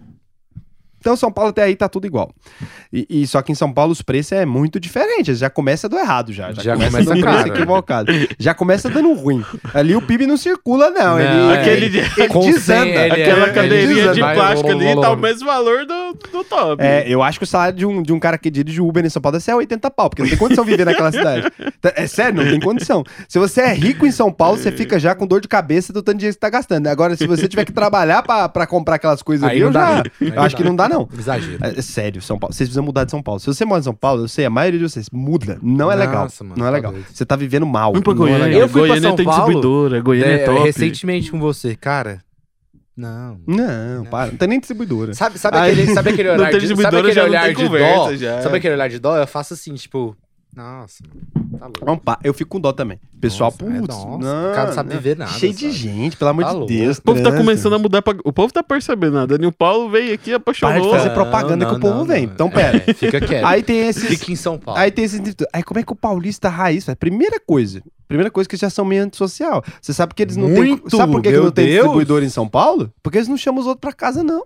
Então, 1.05 1.15
São 1.15 1.31
Paulo 1.31 1.51
até 1.51 1.61
aí 1.61 1.75
tá 1.75 1.87
tudo 1.87 2.07
igual. 2.07 2.31
E, 2.91 3.05
e 3.07 3.27
só 3.27 3.39
que 3.43 3.51
em 3.51 3.55
São 3.55 3.71
Paulo 3.71 3.91
os 3.91 4.01
preços 4.01 4.31
é 4.31 4.43
muito 4.43 4.79
diferente. 4.79 5.35
Já 5.35 5.51
começa 5.51 5.87
do 5.87 5.99
errado, 5.99 6.33
já. 6.33 6.51
Já, 6.51 6.63
Já 6.63 6.73
começa, 6.73 6.91
começa 6.97 7.13
do 7.13 7.21
preço 7.21 7.47
equivocado. 7.49 8.11
Já 8.39 8.53
começa 8.55 8.89
dando 8.89 9.13
ruim. 9.13 9.45
Ali 9.71 9.95
o 9.95 10.01
PIB 10.01 10.25
não 10.25 10.35
circula, 10.35 10.89
não. 10.89 11.19
Não, 11.19 11.19
ele, 11.19 11.53
é. 11.53 11.61
Aquele 11.61 11.85
ele, 11.85 11.99
ele 12.17 12.27
Com 12.29 12.39
desanda. 12.39 12.87
ele 12.87 12.97
é- 12.97 13.05
Aquela 13.23 13.45
ele 13.45 13.53
cadeirinha 13.53 13.95
desanda. 13.95 14.13
de 14.15 14.19
plástico 14.33 14.71
ali 14.71 14.99
tá 14.99 15.11
o 15.11 15.15
mesmo 15.15 15.45
valor 15.45 15.85
do, 15.85 16.13
do 16.31 16.43
top. 16.43 16.83
É, 16.83 17.05
eu 17.07 17.21
acho 17.21 17.37
que 17.37 17.43
o 17.43 17.47
salário 17.47 17.77
de 17.77 17.85
um, 17.85 18.01
de 18.01 18.11
um 18.11 18.19
cara 18.19 18.39
que 18.39 18.49
dirige 18.49 18.81
Uber 18.81 19.05
em 19.05 19.09
São 19.09 19.21
Paulo 19.21 19.33
deve 19.33 19.43
ser 19.45 19.53
80 19.53 19.91
pau, 19.91 20.09
porque 20.09 20.23
não 20.23 20.29
tem 20.29 20.39
condição 20.39 20.65
de 20.65 20.71
viver 20.71 20.85
naquela 20.85 21.11
cidade. 21.11 21.47
Tá- 21.79 21.93
É 21.95 22.07
sério, 22.07 22.43
não 22.43 22.49
tem 22.49 22.59
condição. 22.59 23.03
Se 23.29 23.37
você 23.37 23.61
é 23.61 23.73
rico 23.75 24.07
em 24.07 24.11
São 24.11 24.31
Paulo, 24.31 24.57
você 24.57 24.71
fica 24.71 24.97
já 24.97 25.13
com 25.13 25.27
dor 25.27 25.39
de 25.39 25.47
cabeça 25.47 25.93
do 25.93 26.01
tanto 26.01 26.15
de 26.15 26.19
dinheiro 26.21 26.35
que 26.35 26.39
você 26.39 26.39
tá 26.39 26.49
gastando. 26.49 26.87
Agora, 26.87 27.15
se 27.15 27.27
você 27.27 27.47
tiver 27.47 27.63
que 27.63 27.71
trabalhar 27.71 28.23
pra, 28.23 28.49
pra 28.49 28.65
comprar 28.65 28.95
aquelas 28.95 29.21
coisas 29.21 29.43
Aí 29.47 29.51
ali, 29.57 29.59
eu 29.61 29.71
já. 29.71 29.97
Aí 29.99 30.03
Eu 30.35 30.41
acho 30.41 30.55
que 30.55 30.63
não 30.63 30.75
dá, 30.75 30.87
não. 30.89 30.94
Exagero. 31.17 31.57
É, 31.63 31.77
é 31.77 31.81
sério, 31.81 32.21
São 32.21 32.37
Paulo. 32.39 32.53
Vocês 32.53 32.67
precisam 32.69 32.83
mudar 32.83 33.03
de 33.05 33.11
São 33.11 33.21
Paulo. 33.21 33.39
Se 33.39 33.47
você 33.47 33.65
mora 33.65 33.79
em 33.79 33.83
São 33.83 33.93
Paulo, 33.93 34.23
eu 34.23 34.27
sei, 34.27 34.45
a 34.45 34.49
maioria 34.49 34.79
de 34.79 34.87
vocês 34.89 35.09
muda. 35.11 35.59
Não 35.61 35.91
é 35.91 35.95
legal. 35.95 36.23
Nossa, 36.23 36.43
mano, 36.43 36.55
não 36.57 36.65
é 36.65 36.69
tá 36.69 36.75
legal. 36.75 36.93
Você 37.13 37.25
tá 37.25 37.35
vivendo 37.35 37.65
mal. 37.65 37.91
Pra 37.91 38.01
não 38.01 38.11
é 38.11 38.15
Goiânia. 38.15 38.45
legal. 38.45 38.61
Eu 38.61 38.67
fui 38.69 38.81
pra 38.81 38.87
Goiânia 38.89 39.09
São 39.09 39.15
tem 39.15 39.25
Paulo, 39.25 39.39
distribuidora. 39.41 40.01
Goiânia 40.01 40.31
é, 40.31 40.41
É, 40.41 40.45
top. 40.45 40.63
recentemente 40.63 41.31
com 41.31 41.39
você, 41.39 41.75
cara. 41.75 42.21
Não. 42.97 43.39
Não, 43.45 44.05
para. 44.05 44.31
Não 44.31 44.37
tem 44.37 44.47
nem 44.47 44.59
distribuidora. 44.59 45.13
Sabe, 45.13 45.37
sabe, 45.37 45.57
Aí- 45.57 45.73
aquele, 45.73 45.93
sabe 45.93 46.09
aquele 46.11 46.29
Não 46.29 46.35
olhar 46.35 46.51
tem 46.51 46.59
de, 46.61 46.67
sabe 46.67 46.75
distribuidora, 46.77 46.97
aquele 46.99 47.13
já 47.13 47.21
não 47.23 47.29
olhar 47.29 47.45
tem 47.45 47.55
de 47.55 47.69
dó? 47.69 48.15
já. 48.15 48.41
Sabe 48.41 48.57
aquele 48.57 48.73
olhar 48.73 48.87
de 48.89 48.99
dó? 48.99 49.17
Eu 49.17 49.27
faço 49.27 49.53
assim, 49.53 49.73
tipo, 49.73 50.15
nossa, 50.55 51.03
tá 51.59 51.65
louco. 51.65 51.85
Vamos 51.85 52.01
pá, 52.03 52.17
eu 52.23 52.33
fico 52.33 52.51
com 52.51 52.59
dó 52.59 52.71
também. 52.71 52.99
Pessoal, 53.19 53.51
Nossa, 53.59 53.73
é, 53.75 53.79
putz, 53.79 53.95
nossa, 53.95 54.17
não, 54.17 54.51
o 54.51 54.53
cara 54.55 54.67
não 54.67 54.73
sabe 54.73 54.93
viver 54.93 55.17
nada, 55.17 55.31
Cheio 55.31 55.53
de 55.53 55.61
sabe? 55.61 55.73
gente, 55.73 56.15
pelo 56.17 56.29
amor 56.29 56.43
Tá 56.43 56.49
de 56.51 56.55
louco. 56.57 56.71
Deus. 56.73 56.97
O 56.97 57.01
povo 57.01 57.23
tá 57.23 57.31
começando 57.35 57.73
a 57.73 57.79
mudar 57.79 58.01
pra... 58.01 58.15
O 58.23 58.31
povo 58.31 58.53
tá 58.53 58.61
percebendo 58.63 59.13
nada. 59.13 59.27
Daniel 59.37 59.51
Paulo 59.51 59.89
veio 59.89 60.13
aqui 60.13 60.31
e 60.31 60.39
Para 60.39 60.53
de 60.53 60.59
apaixonou. 60.65 60.91
fazer 60.91 61.07
Não, 61.07 61.13
propaganda 61.15 61.65
não, 61.65 61.71
que 61.71 61.77
o 61.77 61.79
povo 61.79 61.95
não, 61.99 62.05
vem. 62.05 62.27
não. 62.27 62.33
Então, 62.33 62.49
pera. 62.49 62.83
É, 62.85 62.93
fica 62.93 63.19
quieto. 63.19 63.45
Aí 63.45 63.63
tem 63.63 63.87
esses. 63.87 64.03
Fica 64.07 64.31
em 64.31 64.35
São 64.35 64.57
Paulo. 64.59 64.79
Aí 64.79 64.91
tem 64.91 65.05
esses. 65.05 65.19
Aí 65.51 65.63
como 65.63 65.79
é 65.79 65.83
que 65.83 65.91
o 65.91 65.95
paulista 65.95 66.49
raiz 66.49 66.85
faz? 66.85 66.95
Primeira 66.97 67.39
coisa. 67.39 67.81
Primeira 68.07 68.29
coisa 68.29 68.47
que 68.47 68.53
eles 68.55 68.61
já 68.61 68.69
são 68.69 68.85
meio 68.85 69.03
antissocial. 69.03 69.63
Você 69.81 69.91
sabe 69.93 70.13
que 70.13 70.21
eles 70.21 70.37
não 70.37 70.47
têm. 70.53 70.55
Muito, 70.63 70.95
Sabe 70.95 71.11
por 71.11 71.21
que, 71.21 71.31
que 71.31 71.37
não 71.39 71.49
tem 71.51 71.65
Deus. 71.65 71.75
distribuidor 71.77 72.21
em 72.23 72.29
São 72.29 72.47
Paulo? 72.47 72.91
Porque 73.01 73.17
eles 73.17 73.27
não 73.27 73.37
chamam 73.37 73.61
os 73.61 73.65
outros 73.67 73.81
pra 73.81 73.91
casa, 73.93 74.21
não. 74.23 74.45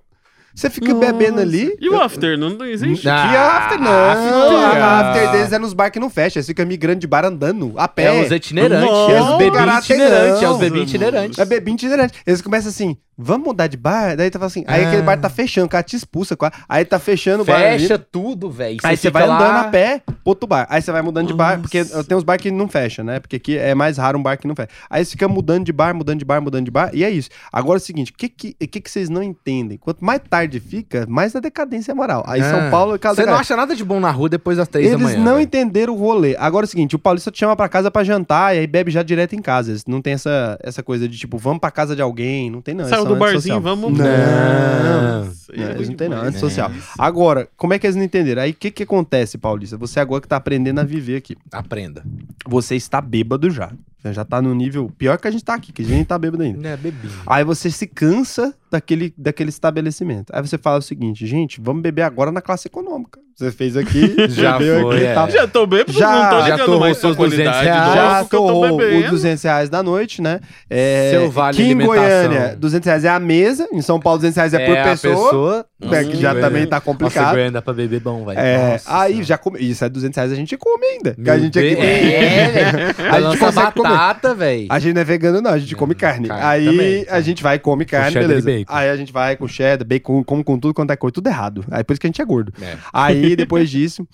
Você 0.54 0.70
fica 0.70 0.94
Nossa. 0.94 1.14
bebendo 1.14 1.40
ali. 1.40 1.76
E 1.80 1.90
o 1.90 2.00
after? 2.02 2.38
Não, 2.38 2.50
não 2.50 2.66
existe? 2.66 3.08
Ah, 3.08 3.28
Que 3.30 3.36
after, 3.38 3.80
não. 3.80 3.92
after. 3.92 4.82
A 4.84 5.00
after 5.00 5.32
deles 5.32 5.54
é 5.54 5.60
nos 5.60 5.74
bar 5.74 5.90
que 5.92 6.00
não 6.00 6.10
fecha. 6.10 6.40
Eles 6.40 6.48
ficam 6.48 6.66
migrando 6.66 7.00
de 7.00 7.08
bar 7.08 7.24
andando, 7.26 7.74
a 7.78 7.88
pé. 7.88 8.18
É 8.18 8.24
os 8.26 8.32
itinerantes, 8.32 8.90
Nossa, 8.90 9.12
é 9.14 9.22
os 9.22 9.38
bebês 9.38 9.54
caráter 9.54 9.94
itinerantes, 9.94 10.30
é 10.30 10.36
os 10.36 10.42
não, 10.42 10.54
bebês 10.58 10.72
mano. 10.72 10.84
itinerantes. 10.84 11.40
É 11.40 11.46
bebê 11.46 11.72
itinerante. 11.72 12.14
Eles 12.26 12.42
começam 12.42 12.70
assim, 12.70 12.98
vamos 13.22 13.48
mudar 13.48 13.68
de 13.68 13.76
bar? 13.78 14.16
Daí 14.16 14.30
tá 14.30 14.40
falando 14.40 14.52
assim, 14.52 14.64
aí 14.68 14.84
Ah. 14.84 14.88
aquele 14.88 15.02
bar 15.04 15.18
tá 15.20 15.30
fechando, 15.30 15.68
o 15.68 15.70
cara 15.70 15.84
te 15.84 15.96
expulsa. 15.96 16.38
Aí 16.68 16.86
tá 16.86 16.98
fechando 17.00 17.44
o 17.44 17.46
bar. 17.46 17.60
Fecha 17.60 17.98
tudo, 18.00 18.50
velho. 18.50 18.78
Aí 18.84 18.96
você 18.96 19.10
vai 19.10 19.28
lá- 19.28 19.36
andando 19.36 19.58
a 19.58 19.70
pé 19.70 20.02
pro 20.06 20.16
outro 20.26 20.48
bar. 20.48 20.66
Aí 20.70 20.82
você 20.82 20.92
vai 20.92 21.02
mudando 21.02 21.28
de 21.28 21.34
bar, 21.34 21.60
porque 21.60 21.84
tem 21.84 22.18
uns 22.18 22.24
bar 22.24 22.38
que 22.38 22.50
não 22.52 22.68
fecha, 22.68 23.04
né? 23.04 23.20
Porque 23.20 23.36
aqui 23.36 23.58
é 23.58 23.76
mais 23.76 23.98
raro 23.98 24.18
um 24.18 24.24
bar 24.24 24.38
que 24.38 24.48
não 24.48 24.56
fecha. 24.56 24.70
Aí 24.90 25.04
você 25.04 25.12
fica 25.12 25.28
mudando 25.28 25.66
de 25.66 25.72
bar, 25.74 25.94
mudando 25.94 26.20
de 26.20 26.26
bar, 26.26 26.42
mudando 26.42 26.66
de 26.66 26.72
bar, 26.72 26.92
e 26.94 27.04
é 27.04 27.10
isso. 27.10 27.30
Agora 27.52 27.78
é 27.78 27.82
o 27.82 27.84
seguinte, 27.84 28.12
o 28.12 28.16
que 28.16 28.30
que, 28.30 28.56
o 28.62 28.68
que 28.68 28.80
que 28.82 28.90
vocês 28.90 29.10
não 29.10 29.22
entendem? 29.22 29.78
Quanto 29.78 30.04
mais 30.04 30.22
tarde 30.30 30.60
fica, 30.60 31.06
mais 31.08 31.36
a 31.36 31.40
decadência 31.40 31.92
é 31.92 31.96
moral. 31.96 32.24
Aí 32.28 32.42
São 32.44 32.68
Ah. 32.68 32.70
Paulo... 32.72 32.98
cada 33.00 33.16
Você 33.16 33.26
não 33.26 33.36
acha 33.36 33.56
nada 33.56 33.76
de 33.76 33.84
bom 33.84 34.00
na 34.00 34.12
rua 34.12 34.30
depois 34.30 34.58
das 34.58 34.68
três 34.68 34.88
da 34.88 34.94
Eles 34.96 35.04
manhã. 35.04 35.18
não 35.20 35.34
velho. 35.34 35.42
entenderam 35.44 35.94
o 35.94 35.98
rolê. 35.98 36.36
Agora 36.40 36.66
é 36.66 36.68
o 36.68 36.70
seguinte, 36.70 36.96
o 36.96 37.00
paulista 37.00 37.30
te 37.32 37.40
chama 37.40 37.56
pra 37.56 37.68
casa 37.68 37.90
pra 37.92 38.04
jantar 38.04 38.56
e 38.56 38.60
aí 38.60 38.68
bebe 38.68 38.92
já 38.92 39.04
direto 39.04 39.36
em 39.36 39.42
casa. 39.42 39.72
Eles 39.72 39.86
não 39.86 40.02
tem 40.02 40.14
essa, 40.14 40.58
essa 40.64 40.82
coisa 40.82 41.08
de 41.08 41.18
tipo, 41.18 41.38
vamos 41.38 41.60
pra 41.60 41.70
casa 41.72 41.96
de 41.96 42.02
alguém. 42.02 42.50
Não 42.50 42.62
tem 42.62 42.74
não. 42.74 42.82
eles 42.84 42.90
Saiu 42.90 43.04
são 43.04 43.09
do 43.10 43.20
barzinho, 43.20 43.58
antissocial. 43.58 43.62
vamos... 43.62 43.98
Não. 43.98 44.06
Não, 44.06 45.64
é 45.66 45.72
eles 45.72 45.78
não 45.78 45.86
ruim 45.86 45.96
têm 45.96 46.10
não, 46.10 46.22
antissocial. 46.22 46.70
Nossa. 46.70 46.88
Agora, 46.98 47.50
como 47.58 47.74
é 47.74 47.80
que 47.80 47.86
eles 47.86 47.96
não 47.96 48.04
entenderam? 48.04 48.42
Aí 48.42 48.52
o 48.52 48.54
que 48.54 48.72
que 48.72 48.84
acontece, 48.84 49.38
Paulista? 49.38 49.78
Você 49.78 50.00
agora 50.00 50.22
que 50.22 50.28
tá 50.28 50.38
aprendendo 50.38 50.80
a 50.80 50.84
viver 50.84 51.18
aqui. 51.18 51.38
Aprenda. 51.52 52.04
Você 52.48 52.76
está 52.76 53.02
bêbado 53.02 53.50
já. 53.50 53.72
Já 54.06 54.24
tá 54.24 54.42
no 54.42 54.56
nível 54.56 54.90
pior 54.98 55.18
que 55.18 55.28
a 55.28 55.32
gente 55.32 55.44
tá 55.44 55.54
aqui, 55.54 55.74
que 55.74 55.82
a 55.82 55.86
gente 55.86 55.94
nem 55.96 56.06
tá 56.06 56.18
bêbado 56.18 56.42
ainda. 56.44 56.68
É, 56.70 56.78
bebinho. 56.78 57.14
Aí 57.28 57.44
você 57.44 57.70
se 57.70 57.86
cansa 57.86 58.54
daquele, 58.72 59.14
daquele 59.18 59.50
estabelecimento. 59.50 60.32
Aí 60.34 60.42
você 60.42 60.58
fala 60.58 60.78
o 60.80 60.82
seguinte, 60.82 61.28
gente, 61.28 61.60
vamos 61.62 61.82
beber 61.82 62.04
agora 62.04 62.32
na 62.32 62.42
classe 62.42 62.68
econômica. 62.68 63.20
Você 63.36 63.52
fez 63.52 63.76
aqui, 63.78 64.16
Já 64.30 64.58
bebeu 64.58 64.82
foi, 64.82 64.96
aqui 64.98 65.06
é. 65.06 65.14
tal. 65.14 65.30
Já 65.30 65.48
tô 65.48 65.66
bêbado, 65.66 65.94
Já- 65.94 66.12
não 66.12 66.30
tô 66.42 66.48
já 66.48 66.58
torrou 66.58 66.80
mais 66.82 66.98
seus 66.98 67.16
pra 67.16 67.26
qualidade 67.26 67.58
200 67.58 67.64
reais. 67.64 67.94
Já 67.96 68.24
tô 68.26 68.38
torrou 68.48 68.72
os 68.72 68.78
bebendo. 68.78 69.10
200 69.12 69.44
reais 69.44 69.70
da 69.70 69.82
noite, 69.84 70.22
né? 70.22 70.40
É, 70.70 71.12
Seu 71.12 71.32
vale 71.32 71.56
que 71.58 71.64
em. 71.64 71.78
Goiânia, 71.78 72.56
200 72.58 72.86
reais 72.86 73.06
é 73.06 73.10
a 73.10 73.20
mesa. 73.20 73.68
Em 73.72 73.82
São 73.82 73.98
Paulo, 74.00 74.20
200 74.20 74.36
reais 74.38 74.54
é, 74.54 74.66
por 74.66 74.78
a 74.78 74.84
pessoa. 74.84 75.66
né, 75.82 76.04
que 76.04 76.18
já 76.18 76.30
Nossa, 76.34 76.46
também 76.46 76.60
velho. 76.60 76.70
tá 76.70 76.76
Nossa, 76.78 76.86
complicado. 76.86 77.32
Goiânia 77.32 77.52
dá 77.52 77.62
pra 77.62 77.74
beber 77.74 78.02
bom, 78.02 78.26
velho. 78.26 78.40
É, 78.40 78.72
Nossa 78.74 78.94
aí 79.02 79.08
Senhora. 79.12 79.26
já 79.26 79.38
come. 79.38 79.60
Isso 79.62 79.86
é 79.86 79.90
200 79.90 80.18
reais 80.18 80.32
a 80.34 80.36
gente 80.36 80.58
come 80.58 80.86
ainda. 80.86 81.16
que 81.16 81.30
a 81.30 81.40
gente 81.40 81.58
aqui 81.58 81.76
tem. 81.76 81.86
É, 81.86 82.52
velho. 82.52 82.90
A 83.00 83.12
Vai 83.12 83.24
gente 83.24 83.38
consegue. 83.40 83.56
Batata, 83.90 84.36
velho. 84.36 84.68
A 84.70 84.80
gente 84.80 84.94
não 84.94 85.02
é 85.02 85.06
vegano, 85.06 85.42
não, 85.42 85.52
a 85.52 85.58
gente 85.58 85.76
come 85.76 85.96
carne. 85.96 86.28
carne 86.28 86.44
aí 86.44 86.66
também, 86.66 87.06
a 87.10 87.22
gente 87.22 87.44
vai, 87.44 87.60
come 87.60 87.86
carne, 87.86 88.12
cheddar 88.12 88.24
e 88.24 88.28
beleza. 88.28 88.46
bacon. 88.48 88.74
Aí 88.74 88.90
a 88.90 88.96
gente 88.96 89.12
vai 89.14 89.36
com 89.36 89.48
cheddar, 89.48 89.88
bacon, 89.88 90.24
come 90.24 90.44
com 90.44 90.58
tudo 90.60 90.74
quanto 90.74 90.92
é 90.92 90.96
coisa, 90.96 91.14
tudo 91.14 91.28
errado. 91.28 91.66
Aí 91.72 91.84
por 91.84 91.94
isso 91.94 92.02
que 92.02 92.08
a 92.08 92.10
gente 92.10 92.22
é 92.22 92.26
gordo. 92.26 92.54
É. 92.62 92.78
Aí 92.94 93.36
depois 93.38 93.70
disso, 93.70 94.08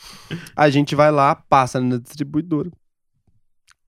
a 0.55 0.69
gente 0.69 0.95
vai 0.95 1.11
lá, 1.11 1.35
passa 1.35 1.79
na 1.79 1.97
distribuidora, 1.97 2.69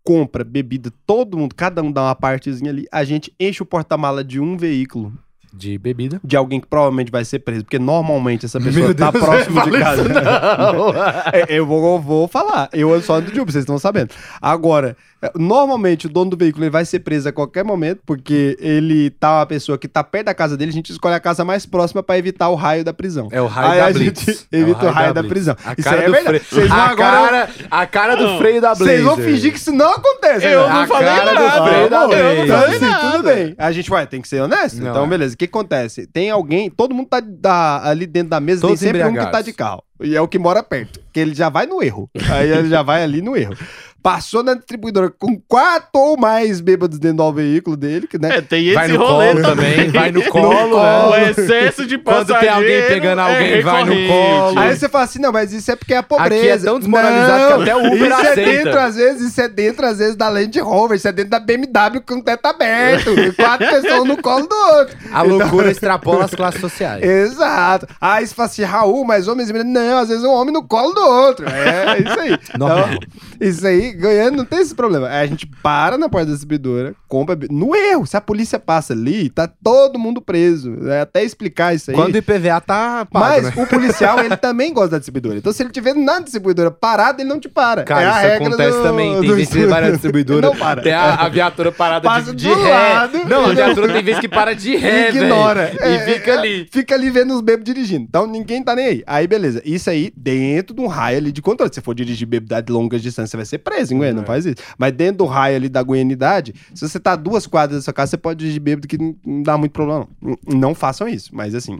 compra 0.03 0.43
bebida, 0.43 0.91
todo 1.05 1.37
mundo, 1.37 1.53
cada 1.53 1.81
um 1.81 1.91
dá 1.91 2.03
uma 2.03 2.15
partezinha 2.15 2.71
ali. 2.71 2.85
A 2.91 3.03
gente 3.03 3.33
enche 3.39 3.61
o 3.61 3.65
porta-mala 3.65 4.23
de 4.23 4.39
um 4.39 4.55
veículo 4.55 5.11
De 5.53 5.77
bebida. 5.77 6.21
de 6.23 6.37
alguém 6.37 6.61
que 6.61 6.67
provavelmente 6.67 7.11
vai 7.11 7.25
ser 7.25 7.39
preso, 7.39 7.65
porque 7.65 7.77
normalmente 7.77 8.45
essa 8.45 8.57
pessoa 8.57 8.85
Meu 8.85 8.95
tá 8.95 9.11
Deus, 9.11 9.25
próximo 9.25 9.61
de 9.63 9.71
casa. 9.71 10.01
isso 10.03 10.09
não. 10.13 10.93
É, 11.33 11.45
eu 11.49 11.65
vou, 11.65 11.95
eu 11.95 12.01
vou 12.01 12.27
falar. 12.27 12.69
Eu 12.71 13.01
só 13.01 13.15
ando 13.15 13.31
de 13.33 13.39
Uber, 13.41 13.51
vocês 13.51 13.63
estão 13.63 13.77
sabendo. 13.77 14.13
Agora, 14.41 14.95
normalmente 15.35 16.05
o 16.05 16.09
dono 16.09 16.31
do 16.31 16.37
veículo 16.37 16.63
ele 16.65 16.69
vai 16.71 16.85
ser 16.85 16.99
preso 16.99 17.27
a 17.29 17.31
qualquer 17.31 17.63
momento, 17.63 18.01
porque 18.05 18.57
ele 18.59 19.09
tá 19.09 19.39
uma 19.39 19.45
pessoa 19.45 19.77
que 19.77 19.87
tá 19.87 20.03
perto 20.03 20.25
da 20.27 20.33
casa 20.33 20.55
dele, 20.55 20.69
a 20.71 20.73
gente 20.73 20.91
escolhe 20.91 21.15
a 21.15 21.19
casa 21.19 21.43
mais 21.43 21.65
próxima 21.65 22.03
pra 22.03 22.17
evitar 22.17 22.49
o 22.49 22.55
raio 22.55 22.83
da 22.83 22.93
prisão. 22.93 23.27
É 23.31 23.41
o 23.41 23.47
raio 23.47 23.71
Aí 23.71 23.77
da 23.79 23.87
a 23.87 23.91
Blitz. 23.93 24.25
gente 24.25 24.47
É 24.51 24.57
evita 24.59 24.85
o 24.85 24.89
raio 24.91 25.13
da 25.13 25.21
Blitz. 25.21 25.33
prisão. 25.33 25.55
A 25.65 25.73
Isso 25.73 25.83
cara 25.83 25.97
aí 25.97 26.03
é 26.03 26.05
do 26.07 26.11
verdade. 26.11 26.39
freio. 26.39 26.73
A, 26.73 26.75
agora- 26.89 26.97
cara, 27.27 27.49
a 27.71 27.85
cara 27.87 28.15
do 28.15 28.37
freio 28.37 28.61
da 28.61 28.75
Blazer. 28.75 28.95
Vocês 28.95 29.03
vão 29.03 29.17
fingir 29.17 29.51
que 29.51 29.57
isso 29.59 29.71
não 29.71 29.91
acontece. 29.93 30.45
Eu 30.45 30.67
né? 30.67 30.73
não 30.73 30.81
A 30.81 30.87
falei 30.87 31.07
cara 31.07 31.33
do 31.33 31.43
nada. 31.43 31.63
freio 31.67 31.89
da 31.89 32.07
Blazer. 32.07 32.43
Então, 32.43 32.59
assim, 32.59 33.11
tudo 33.11 33.23
bem. 33.23 33.55
A 33.57 33.71
gente 33.71 33.89
vai, 33.89 34.07
tem 34.07 34.21
que 34.21 34.27
ser 34.27 34.41
honesto. 34.41 34.79
Não, 34.81 34.91
então, 34.91 35.03
é. 35.05 35.07
beleza. 35.07 35.33
O 35.35 35.37
que 35.37 35.45
acontece? 35.45 36.07
Tem 36.07 36.29
alguém, 36.29 36.69
todo 36.69 36.93
mundo 36.93 37.07
tá 37.07 37.19
da- 37.19 37.81
ali 37.87 38.05
dentro 38.05 38.29
da 38.29 38.39
mesa, 38.39 38.61
Todos 38.61 38.79
tem 38.79 38.89
sempre 38.89 39.03
um 39.05 39.13
que 39.13 39.25
tá 39.31 39.41
de 39.41 39.53
carro. 39.53 39.83
E 39.99 40.15
é 40.15 40.21
o 40.21 40.27
que 40.27 40.37
mora 40.37 40.61
perto. 40.61 40.99
Que 41.11 41.19
ele 41.19 41.33
já 41.33 41.49
vai 41.49 41.65
no 41.65 41.81
erro. 41.81 42.07
Aí 42.31 42.51
ele 42.51 42.69
já 42.69 42.83
vai 42.83 43.01
ali 43.03 43.19
no 43.19 43.35
erro. 43.35 43.55
Passou 44.01 44.41
na 44.41 44.53
distribuidora 44.53 45.09
com 45.09 45.39
quatro 45.47 45.89
ou 45.93 46.17
mais 46.17 46.61
bêbados 46.61 46.97
dentro 46.97 47.17
do 47.17 47.33
veículo 47.33 47.75
dele, 47.75 48.07
que, 48.07 48.17
né? 48.17 48.37
É, 48.37 48.41
tem 48.41 48.65
esse 48.67 48.75
Vai 48.75 48.87
no 48.87 48.97
rolê 48.99 49.31
colo 49.33 49.41
também, 49.43 49.89
vai 49.89 50.11
no 50.11 50.23
colo, 50.31 50.77
O 50.77 51.11
né? 51.11 51.31
excesso 51.31 51.85
de 51.85 51.97
Quando 51.97 52.27
passageiro 52.27 52.39
tem 52.39 52.49
alguém 52.49 52.87
pegando 52.87 53.19
alguém, 53.19 53.51
é 53.53 53.61
vai 53.61 53.83
no 53.83 54.07
colo. 54.07 54.59
Aí 54.59 54.75
você 54.77 54.87
fala 54.87 55.03
assim, 55.03 55.19
não, 55.19 55.31
mas 55.31 55.51
isso 55.51 55.69
é 55.71 55.75
porque 55.75 55.93
é 55.93 55.97
a 55.97 56.03
pobreza. 56.03 56.35
Aqui 56.35 56.49
é 56.49 56.57
tão 56.57 56.79
desmoralizado 56.79 57.41
Não, 57.41 57.47
que 57.57 57.69
até 57.69 57.75
o 57.75 57.87
Uber 57.87 58.11
isso 58.11 58.13
aceita. 58.13 58.41
é 58.41 58.45
dentro, 58.45 58.79
às 58.79 58.95
vezes, 58.95 59.21
isso 59.29 59.41
é 59.41 59.47
dentro, 59.49 59.85
às 59.85 59.97
vezes, 59.97 60.15
da 60.15 60.29
Land 60.29 60.59
Rover, 60.61 60.95
isso 60.97 61.07
é 61.07 61.11
dentro 61.11 61.31
da 61.31 61.39
BMW 61.39 62.01
com 62.05 62.15
o 62.15 62.23
teto 62.23 62.45
aberto, 62.45 63.11
quatro 63.35 63.67
pessoas 63.81 64.05
no 64.05 64.21
colo 64.21 64.47
do 64.47 64.55
outro. 64.55 64.97
A 65.11 65.21
loucura 65.21 65.69
extrapola 65.71 66.25
as 66.25 66.31
classes 66.33 66.61
sociais. 66.61 67.03
Exato. 67.03 67.87
Aí 67.99 68.25
você 68.25 68.33
fala 68.33 68.47
assim, 68.47 68.63
Raul, 68.63 69.03
mas 69.05 69.27
homens 69.27 69.49
e 69.49 69.53
meninas. 69.53 69.73
Não, 69.83 69.97
às 69.97 70.07
vezes 70.09 70.23
um 70.23 70.31
homem 70.31 70.53
no 70.53 70.63
colo 70.63 70.93
do 70.93 71.01
outro. 71.01 71.45
É, 71.49 71.99
isso 71.99 72.19
aí. 72.19 72.39
Normal. 72.57 72.89
Então, 72.93 72.99
isso 73.41 73.67
aí, 73.67 73.86
ganhando, 73.93 74.37
não 74.37 74.45
tem 74.45 74.59
esse 74.59 74.73
problema. 74.75 75.07
Aí 75.07 75.21
a 75.23 75.25
gente 75.25 75.45
para 75.45 75.97
na 75.97 76.09
porta 76.09 76.27
da 76.27 76.31
distribuidora, 76.33 76.95
compra. 77.07 77.37
No 77.49 77.75
erro, 77.75 78.05
se 78.05 78.15
a 78.17 78.21
polícia 78.21 78.59
passa 78.59 78.93
ali, 78.93 79.29
tá 79.29 79.47
todo 79.47 79.97
mundo 79.99 80.21
preso. 80.21 80.77
É 80.87 81.01
até 81.01 81.23
explicar 81.23 81.73
isso 81.75 81.91
aí. 81.91 81.95
Quando 81.95 82.15
o 82.15 82.17
IPVA 82.17 82.61
tá 82.61 83.05
pago, 83.11 83.25
Mas 83.25 83.43
né? 83.55 83.63
o 83.63 83.67
policial, 83.67 84.19
ele 84.23 84.35
também 84.37 84.73
gosta 84.73 84.91
da 84.91 84.97
distribuidora. 84.97 85.37
Então, 85.37 85.51
se 85.53 85.63
ele 85.63 85.69
tiver 85.71 85.93
na 85.95 86.19
distribuidora 86.19 86.71
parado, 86.71 87.21
ele 87.21 87.29
não 87.29 87.39
te 87.39 87.49
para. 87.49 87.83
Cara, 87.83 88.23
é 88.23 88.35
isso 88.35 88.43
acontece 88.43 88.77
do- 88.77 88.83
também. 88.83 89.19
Tem 89.19 89.29
do- 89.29 89.35
vezes 89.35 89.53
que 89.53 89.59
você 89.61 89.67
vai 89.67 89.81
na 89.81 89.89
distribuidora, 89.91 90.41
Não 90.47 90.55
para. 90.55 90.81
tem 90.81 90.93
a, 90.93 91.15
a 91.15 91.29
viatura 91.29 91.71
parada 91.71 92.07
Passa 92.07 92.31
de, 92.33 92.43
de 92.47 92.53
ré. 92.53 92.69
lado. 92.93 93.19
Não, 93.27 93.45
a 93.45 93.53
viatura 93.53 93.91
tem 93.93 94.03
vezes 94.03 94.19
que 94.21 94.27
para 94.29 94.53
de 94.53 94.75
ré. 94.75 95.09
Ignora. 95.09 95.71
E 95.73 95.77
É, 95.95 95.99
fica 96.13 96.31
é, 96.31 96.37
ali. 96.37 96.67
Fica 96.71 96.95
ali 96.95 97.09
vendo 97.09 97.33
os 97.33 97.41
bêbados 97.41 97.65
dirigindo. 97.65 98.05
Então 98.07 98.25
ninguém 98.27 98.63
tá 98.63 98.75
nem 98.75 98.85
aí. 98.85 99.03
Aí, 99.07 99.27
beleza. 99.27 99.61
Isso 99.65 99.89
aí, 99.89 100.11
dentro 100.15 100.75
de 100.75 100.81
um 100.81 100.87
raio 100.87 101.17
ali 101.17 101.31
de 101.31 101.41
controle. 101.41 101.69
Se 101.71 101.75
você 101.75 101.81
for 101.81 101.93
dirigir 101.95 102.27
bebida 102.27 102.61
de 102.61 102.71
longas 102.71 103.01
distâncias, 103.01 103.31
você 103.31 103.37
vai 103.37 103.45
ser 103.45 103.57
preso, 103.59 103.76
hein, 103.79 103.97
Goiânia? 103.97 104.15
Não 104.15 104.23
É. 104.23 104.25
faz 104.25 104.45
isso. 104.45 104.57
Mas 104.77 104.91
dentro 104.93 105.17
do 105.19 105.25
raio 105.25 105.55
ali 105.55 105.69
da 105.69 105.81
goianidade, 105.83 106.53
se 106.73 106.87
você 106.87 106.99
tá 106.99 107.13
a 107.13 107.15
duas 107.15 107.45
quadras 107.47 107.79
da 107.79 107.83
sua 107.83 107.93
casa, 107.93 108.11
você 108.11 108.17
pode 108.17 108.39
dirigir 108.39 108.59
bêbado 108.61 108.87
que 108.87 108.97
não, 108.97 109.15
não 109.25 109.43
dá 109.43 109.57
muito 109.57 109.71
problema, 109.71 110.07
não. 110.21 110.37
Não- 110.47 110.59
Não 110.59 110.75
façam 110.75 111.07
isso. 111.07 111.29
Mas 111.33 111.53
assim, 111.55 111.79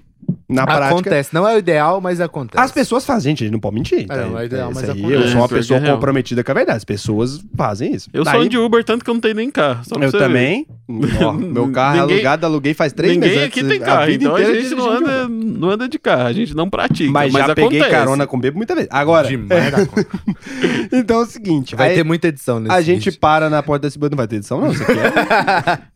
na 0.50 0.66
prática. 0.66 0.88
Acontece. 0.90 1.34
Não 1.34 1.48
é 1.48 1.56
o 1.56 1.58
ideal, 1.60 2.00
mas 2.02 2.20
acontece. 2.22 2.64
As 2.64 2.72
pessoas 2.72 3.06
fazem, 3.06 3.32
gente, 3.32 3.44
a 3.44 3.46
gente 3.48 3.54
não 3.54 3.60
pode 3.60 3.76
mentir. 3.76 4.06
É, 4.10 4.26
não 4.26 4.38
é 4.40 4.46
ideal, 4.46 4.72
isso 4.72 4.80
mas 4.82 4.90
aí, 4.90 5.00
acontece. 5.00 5.14
eu 5.24 5.28
sou 5.30 5.38
uma 5.40 5.46
É, 5.46 5.50
pessoa 5.50 5.80
é 5.80 5.92
comprometida 5.92 6.44
com 6.44 6.52
a 6.52 6.56
verdade. 6.56 6.78
As 6.78 6.86
pessoas 6.86 7.44
fazem 7.56 7.94
isso. 7.94 8.10
Eu 8.14 8.24
Daí- 8.24 8.36
sou 8.40 8.48
de 8.50 8.58
Uber, 8.58 8.84
tanto 8.84 9.04
que 9.04 9.10
eu 9.10 9.14
não 9.14 9.22
tenho 9.22 9.36
nem 9.36 9.50
carro. 9.52 9.82
Eu 9.90 10.12
você 10.12 10.18
ver. 10.28 10.66
Ó, 10.90 11.34
meu 11.36 11.70
carro 11.72 11.98
é 11.98 12.02
Ninguém- 12.02 12.16
alugado, 12.16 12.46
aluguei 12.46 12.74
faz 12.74 12.94
três 12.94 13.14
Ninguém 13.14 13.30
meses. 13.32 13.46
aqui 13.46 13.60
antes, 13.60 13.70
tem 13.72 13.80
carro, 13.82 14.06
vida 14.06 14.24
então 14.24 14.36
a 14.36 14.44
gente 14.44 14.74
não 14.76 14.90
anda, 14.90 15.28
não 15.28 15.70
anda 15.70 15.90
de 15.90 16.00
carro, 16.00 16.24
a 16.28 16.32
gente 16.34 16.56
não 16.56 16.70
pratica. 16.70 17.12
Mas, 17.12 17.34
Mas, 17.34 17.46
já 17.48 17.54
peguei 17.56 17.80
acontece. 17.80 17.90
carona 17.92 18.26
com 18.28 18.40
bebo 18.40 18.58
muita 18.58 18.74
vez. 18.74 18.88
Agora, 18.90 19.28
Demais 19.28 19.72
da 19.72 19.86
conta. 19.86 20.08
então 20.94 21.20
é 21.20 21.24
o 21.24 21.26
seguinte. 21.26 21.76
Vai 21.76 21.90
aí 21.90 21.96
ter 21.96 22.04
muita 22.04 22.28
edição 22.30 22.60
nesse 22.60 22.74
a 22.76 22.82
gente 22.82 23.06
vídeo. 23.06 23.20
para 23.20 23.50
na 23.50 23.62
porta 23.62 23.84
da 23.84 23.88
distribuidora. 23.90 24.16
Não 24.16 24.18
vai 24.18 24.28
ter 24.28 24.38
edição, 24.38 24.62
não. 24.62 24.72
Isso 24.72 24.84
aqui 24.84 24.92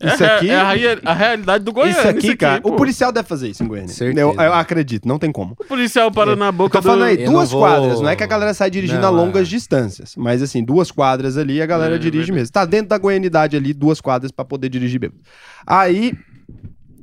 é. 0.02 0.06
Isso 0.12 0.24
É- 0.24 0.36
aqui. 0.36 0.50
É, 0.50 0.56
a, 0.56 0.72
rea- 0.72 1.00
a 1.04 1.14
realidade 1.14 1.64
do 1.64 1.72
Goiânia. 1.72 1.98
isso 1.98 2.08
aqui, 2.08 2.36
cara. 2.36 2.60
pô. 2.60 2.70
o 2.70 2.72
policial 2.76 3.10
deve 3.12 3.26
fazer 3.28 3.48
isso 3.48 3.62
em 3.62 3.66
Goiânia. 3.68 3.88
Certeza. 3.88 4.20
Eu, 4.20 4.34
eu 4.34 4.52
acredito, 4.52 5.08
não 5.08 5.18
tem 5.18 5.32
como. 5.32 5.56
O 5.58 5.64
policial 5.64 6.10
para 6.10 6.36
na 6.36 6.52
boca 6.52 6.78
Tô 6.78 6.82
falando 6.82 7.04
aí, 7.04 7.22
Eu 7.22 7.30
duas 7.30 7.50
não 7.50 7.58
vou- 7.58 7.68
quadras. 7.68 8.00
Não 8.00 8.08
é 8.08 8.16
que 8.16 8.22
a 8.22 8.26
galera 8.26 8.52
sai 8.54 8.70
dirigindo 8.70 9.00
Não, 9.00 9.08
a 9.08 9.10
longas 9.10 9.48
é. 9.48 9.50
distâncias. 9.50 10.14
Mas 10.16 10.42
assim, 10.42 10.62
duas 10.62 10.90
quadras 10.90 11.36
ali, 11.38 11.62
a 11.62 11.66
galera 11.66 11.94
É, 11.94 11.98
dirige 11.98 12.30
mesmo. 12.32 12.52
Tá 12.52 12.64
dentro 12.64 12.88
da 12.88 12.98
goianidade 12.98 13.56
ali, 13.56 13.72
duas 13.72 14.00
quadras 14.00 14.30
pra 14.30 14.44
poder 14.44 14.68
dirigir 14.68 14.81
bêbado. 14.90 15.20
Aí. 15.66 16.14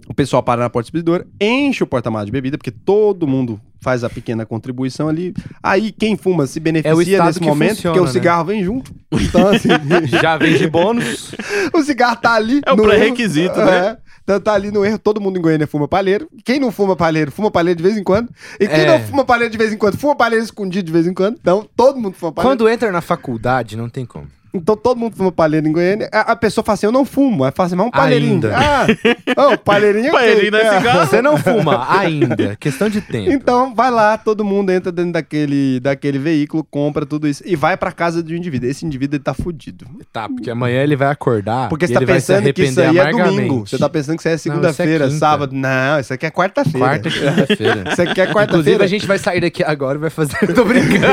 O 0.07 0.13
pessoal 0.13 0.41
para 0.41 0.63
na 0.63 0.71
porta 0.71 0.85
do 0.85 0.97
distribuidora, 0.97 1.27
enche 1.39 1.83
o 1.83 1.87
porta-malas 1.87 2.25
de 2.25 2.31
bebida, 2.31 2.57
porque 2.57 2.71
todo 2.71 3.27
mundo 3.27 3.61
faz 3.79 4.03
a 4.03 4.09
pequena 4.09 4.45
contribuição 4.45 5.07
ali. 5.07 5.33
Aí 5.61 5.91
quem 5.91 6.17
fuma 6.17 6.47
se 6.47 6.59
beneficia 6.59 6.99
estado 6.99 7.27
nesse 7.27 7.41
momento, 7.41 7.75
funciona, 7.75 7.93
porque 7.93 7.99
o 7.99 8.05
né? 8.05 8.11
cigarro 8.11 8.45
vem 8.45 8.63
junto. 8.63 8.91
Então, 9.11 9.47
assim, 9.49 9.69
Já 10.21 10.37
vem 10.37 10.57
de 10.57 10.67
bônus. 10.67 11.31
o 11.73 11.83
cigarro 11.83 12.15
tá 12.17 12.33
ali. 12.33 12.59
É 12.65 12.73
o 12.73 12.75
no 12.75 12.83
pré-requisito, 12.83 13.57
né? 13.59 13.77
É. 13.77 13.97
Então 14.23 14.39
tá 14.39 14.53
ali 14.53 14.69
no 14.69 14.85
erro, 14.85 14.99
todo 14.99 15.19
mundo 15.19 15.39
em 15.39 15.41
Goiânia 15.41 15.65
fuma 15.65 15.87
palheiro. 15.87 16.29
Quem 16.45 16.59
não 16.59 16.71
fuma 16.71 16.95
palheiro, 16.95 17.31
fuma 17.31 17.49
palheiro 17.49 17.77
de 17.77 17.83
vez 17.83 17.97
em 17.97 18.03
quando. 18.03 18.29
E 18.59 18.67
quem 18.67 18.81
É. 18.81 18.85
não 18.85 18.99
fuma 18.99 19.25
palheiro 19.25 19.51
de 19.51 19.57
vez 19.57 19.73
em 19.73 19.77
quando, 19.77 19.97
fuma 19.97 20.15
palheiro 20.15 20.43
escondido 20.43 20.85
de 20.85 20.91
vez 20.91 21.07
em 21.07 21.13
quando. 21.13 21.37
Então 21.39 21.67
todo 21.75 21.99
mundo 21.99 22.13
fuma 22.13 22.31
palheiro. 22.31 22.57
Quando 22.57 22.69
entra 22.69 22.91
na 22.91 23.01
faculdade, 23.01 23.75
não 23.75 23.89
tem 23.89 24.05
como. 24.05 24.27
Então 24.53 24.75
todo 24.75 24.97
mundo 24.97 25.15
fuma 25.15 25.31
palheiro 25.31 25.67
em 25.67 25.71
Goiânia. 25.71 26.09
A, 26.11 26.31
a 26.31 26.35
pessoa 26.35 26.63
fala 26.63 26.73
assim: 26.73 26.85
eu 26.85 26.91
não 26.91 27.05
fumo. 27.05 27.43
Aí 27.43 27.51
fala 27.51 27.67
assim, 27.67 27.75
mas 27.75 27.87
um 27.87 27.91
palheirinho. 27.91 28.33
Ainda. 28.33 28.55
Ah, 28.57 28.87
oh, 29.37 29.57
palheirinho 29.57 30.07
é? 30.07 30.11
Palheirinho 30.11 30.51
não 30.51 30.59
é 30.59 30.77
cigarro? 30.77 31.07
Você 31.07 31.21
não 31.21 31.37
fuma 31.37 31.99
ainda. 31.99 32.55
Questão 32.59 32.89
de 32.89 33.01
tempo. 33.01 33.31
Então 33.31 33.75
vai 33.75 33.91
lá, 33.91 34.17
todo 34.17 34.43
mundo 34.43 34.71
entra 34.71 34.91
dentro 34.91 35.13
daquele, 35.13 35.79
daquele 35.79 36.17
veículo, 36.17 36.63
compra 36.63 37.05
tudo 37.05 37.27
isso 37.27 37.43
e 37.45 37.55
vai 37.55 37.77
pra 37.77 37.91
casa 37.91 38.23
do 38.23 38.35
indivíduo. 38.35 38.69
Esse 38.69 38.85
indivíduo 38.85 39.17
ele 39.17 39.23
tá 39.23 39.33
fudido. 39.33 39.85
Tá, 40.11 40.27
porque 40.27 40.49
amanhã 40.49 40.81
ele 40.81 40.95
vai 40.95 41.09
acordar. 41.09 41.69
Porque 41.69 41.87
você 41.87 41.93
tá 41.93 42.01
pensando 42.01 42.53
que 42.53 42.63
isso 42.63 42.81
aí 42.81 42.97
é 42.97 43.11
domingo. 43.11 43.67
Você 43.67 43.77
tá 43.77 43.89
pensando 43.89 44.15
que 44.15 44.21
isso 44.21 44.27
aí 44.27 44.33
é 44.33 44.35
é 44.35 44.37
segunda-feira, 44.37 45.05
quinta. 45.05 45.17
sábado. 45.17 45.55
Não, 45.55 45.99
isso 45.99 46.13
aqui 46.13 46.25
é 46.25 46.31
quarta-feira. 46.31 46.79
Quarta 46.79 47.07
e 47.07 47.11
quinta-feira. 47.11 47.83
Isso 47.91 48.01
aqui 48.01 48.21
é 48.21 48.23
Inclusive, 48.23 48.33
quarta-feira. 48.33 48.83
a 48.83 48.87
gente 48.87 49.05
vai 49.05 49.17
sair 49.17 49.41
daqui 49.41 49.63
agora 49.63 49.97
e 49.97 50.01
vai 50.01 50.09
fazer. 50.09 50.37
Tô 50.53 50.63
brincando. 50.65 51.05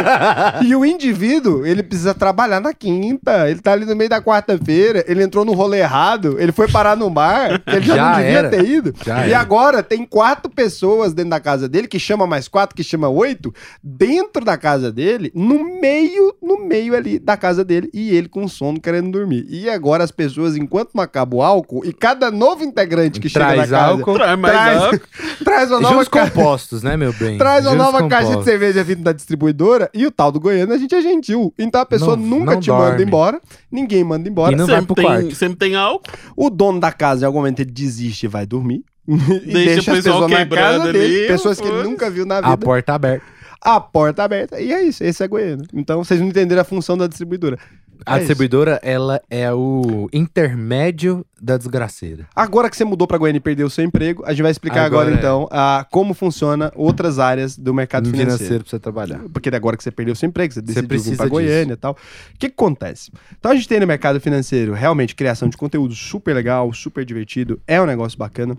E 0.64 0.74
o 0.74 0.84
indivíduo, 0.84 1.66
ele 1.66 1.82
precisa 1.82 2.14
trabalhar 2.14 2.60
na 2.60 2.72
quinta. 2.72 3.25
Ele 3.48 3.60
tá 3.60 3.72
ali 3.72 3.84
no 3.84 3.94
meio 3.96 4.10
da 4.10 4.20
quarta-feira, 4.20 5.04
ele 5.08 5.22
entrou 5.22 5.44
no 5.44 5.52
rolê 5.52 5.78
errado, 5.80 6.36
ele 6.38 6.52
foi 6.52 6.68
parar 6.68 6.96
no 6.96 7.08
bar, 7.10 7.62
ele 7.66 7.82
já, 7.86 7.94
Já 7.96 8.10
não 8.10 8.16
devia 8.16 8.38
era. 8.38 8.48
ter 8.50 8.64
ido. 8.64 8.94
Já 9.04 9.26
e 9.26 9.30
era. 9.32 9.40
agora 9.40 9.82
tem 9.82 10.04
quatro 10.04 10.50
pessoas 10.50 11.12
dentro 11.12 11.30
da 11.30 11.40
casa 11.40 11.68
dele, 11.68 11.88
que 11.88 11.98
chama 11.98 12.26
mais 12.26 12.48
quatro, 12.48 12.74
que 12.76 12.82
chama 12.84 13.08
oito, 13.08 13.52
dentro 13.82 14.44
da 14.44 14.56
casa 14.56 14.90
dele, 14.92 15.30
no 15.34 15.80
meio, 15.80 16.34
no 16.42 16.64
meio 16.66 16.94
ali 16.94 17.18
da 17.18 17.36
casa 17.36 17.64
dele, 17.64 17.88
e 17.92 18.14
ele 18.14 18.28
com 18.28 18.46
sono 18.48 18.80
querendo 18.80 19.10
dormir. 19.10 19.46
E 19.48 19.68
agora 19.70 20.04
as 20.04 20.10
pessoas, 20.10 20.56
enquanto 20.56 20.90
não 20.94 21.02
acaba 21.02 21.36
o 21.36 21.42
álcool, 21.42 21.84
e 21.84 21.92
cada 21.92 22.30
novo 22.30 22.64
integrante 22.64 23.20
que 23.20 23.28
chega 23.28 23.46
na 23.46 23.52
Traz 23.54 23.70
casa... 23.70 23.84
álcool. 23.86 24.14
Traz 24.14 24.38
mais 24.38 24.54
Traz, 24.54 24.82
álcool. 24.82 25.00
traz 25.44 25.70
uma 25.70 25.80
nova 25.80 26.04
ca- 26.06 26.20
compostos, 26.30 26.82
né, 26.82 26.96
meu 26.96 27.12
bem? 27.12 27.36
Traz 27.38 27.66
uma 27.66 27.74
nova 27.74 28.08
caixa 28.08 28.24
de 28.24 28.28
compostos. 28.32 28.44
cerveja 28.44 28.84
vindo 28.84 29.02
da 29.02 29.12
distribuidora 29.12 29.90
e 29.94 30.06
o 30.06 30.10
tal 30.10 30.30
do 30.32 30.40
Goiânia 30.40 30.74
a 30.74 30.78
gente 30.78 30.94
é 30.94 31.00
gentil. 31.00 31.52
Então 31.58 31.80
a 31.80 31.86
pessoa 31.86 32.16
Não- 32.16 32.24
nunca 32.26 32.54
não 32.54 32.60
te 32.60 32.70
manda 32.70 32.90
dorme. 32.90 33.04
Embora, 33.16 33.40
ninguém 33.70 34.04
manda 34.04 34.28
embora. 34.28 34.52
E 34.52 34.56
não 34.56 34.66
vai 34.66 34.76
sempre, 34.76 34.86
pro 34.86 34.94
tem, 34.94 35.04
quarto. 35.04 35.34
sempre 35.34 35.56
tem 35.56 35.74
álcool. 35.74 36.10
O 36.36 36.50
dono 36.50 36.78
da 36.78 36.92
casa, 36.92 37.24
em 37.24 37.26
algum 37.26 37.38
momento, 37.38 37.60
ele 37.60 37.70
desiste 37.70 38.26
e 38.26 38.28
vai 38.28 38.46
dormir. 38.46 38.84
e 39.08 39.52
Deixa 39.52 39.92
o 39.92 39.94
pessoal 39.94 40.28
na 40.28 40.36
quebrando 40.36 40.80
casa 40.80 40.92
dele, 40.92 41.18
ali, 41.18 41.26
pessoas 41.28 41.60
que 41.60 41.66
ele 41.66 41.82
nunca 41.82 42.10
viu 42.10 42.26
na 42.26 42.38
A 42.38 42.40
vida. 42.42 42.58
porta 42.58 42.94
aberta. 42.94 43.24
A 43.62 43.80
porta 43.80 44.22
aberta. 44.22 44.60
E 44.60 44.72
é 44.72 44.82
isso, 44.82 45.02
esse 45.02 45.22
é 45.24 45.28
Goiânia. 45.28 45.66
Então 45.72 46.02
vocês 46.04 46.20
não 46.20 46.28
entenderam 46.28 46.60
a 46.62 46.64
função 46.64 46.96
da 46.96 47.06
distribuidora. 47.06 47.58
A 48.04 48.12
É 48.12 48.16
isso. 48.16 48.26
distribuidora, 48.26 48.78
ela 48.82 49.20
é 49.30 49.52
o 49.52 50.08
intermédio 50.12 51.24
da 51.40 51.56
desgraceira. 51.56 52.26
Agora 52.34 52.68
que 52.70 52.76
você 52.76 52.84
mudou 52.84 53.06
pra 53.06 53.18
Goiânia 53.18 53.38
e 53.38 53.40
perdeu 53.40 53.66
o 53.66 53.70
seu 53.70 53.84
emprego, 53.84 54.22
a 54.26 54.30
gente 54.30 54.42
vai 54.42 54.50
explicar 54.50 54.84
agora, 54.84 55.06
Agora 55.08 55.16
é. 55.16 55.18
então 55.18 55.48
a, 55.50 55.86
como 55.90 56.14
funciona 56.14 56.72
outras 56.76 57.18
áreas 57.18 57.56
do 57.56 57.72
mercado 57.74 58.04
financeiro. 58.06 58.30
financeiro 58.36 58.64
pra 58.64 58.70
você 58.70 58.78
trabalhar. 58.78 59.20
Porque 59.32 59.48
agora 59.48 59.76
que 59.76 59.82
você 59.82 59.90
perdeu 59.90 60.14
seu 60.14 60.28
emprego, 60.28 60.52
você 60.54 60.60
decidiu 60.60 60.82
vir 60.82 60.88
precisa 60.88 61.16
pra 61.16 61.28
Goiânia 61.28 61.72
e 61.74 61.76
tal. 61.76 61.92
O 61.92 62.38
que, 62.38 62.48
que 62.48 62.54
acontece? 62.54 63.10
Então 63.38 63.50
a 63.52 63.54
gente 63.54 63.68
tem 63.68 63.80
no 63.80 63.86
mercado 63.86 64.20
financeiro 64.20 64.72
realmente 64.74 65.14
criação 65.14 65.48
de 65.48 65.56
conteúdo 65.56 65.94
super 65.94 66.34
legal, 66.34 66.72
super 66.72 67.04
divertido, 67.04 67.60
é 67.66 67.80
um 67.80 67.86
negócio 67.86 68.18
bacana. 68.18 68.56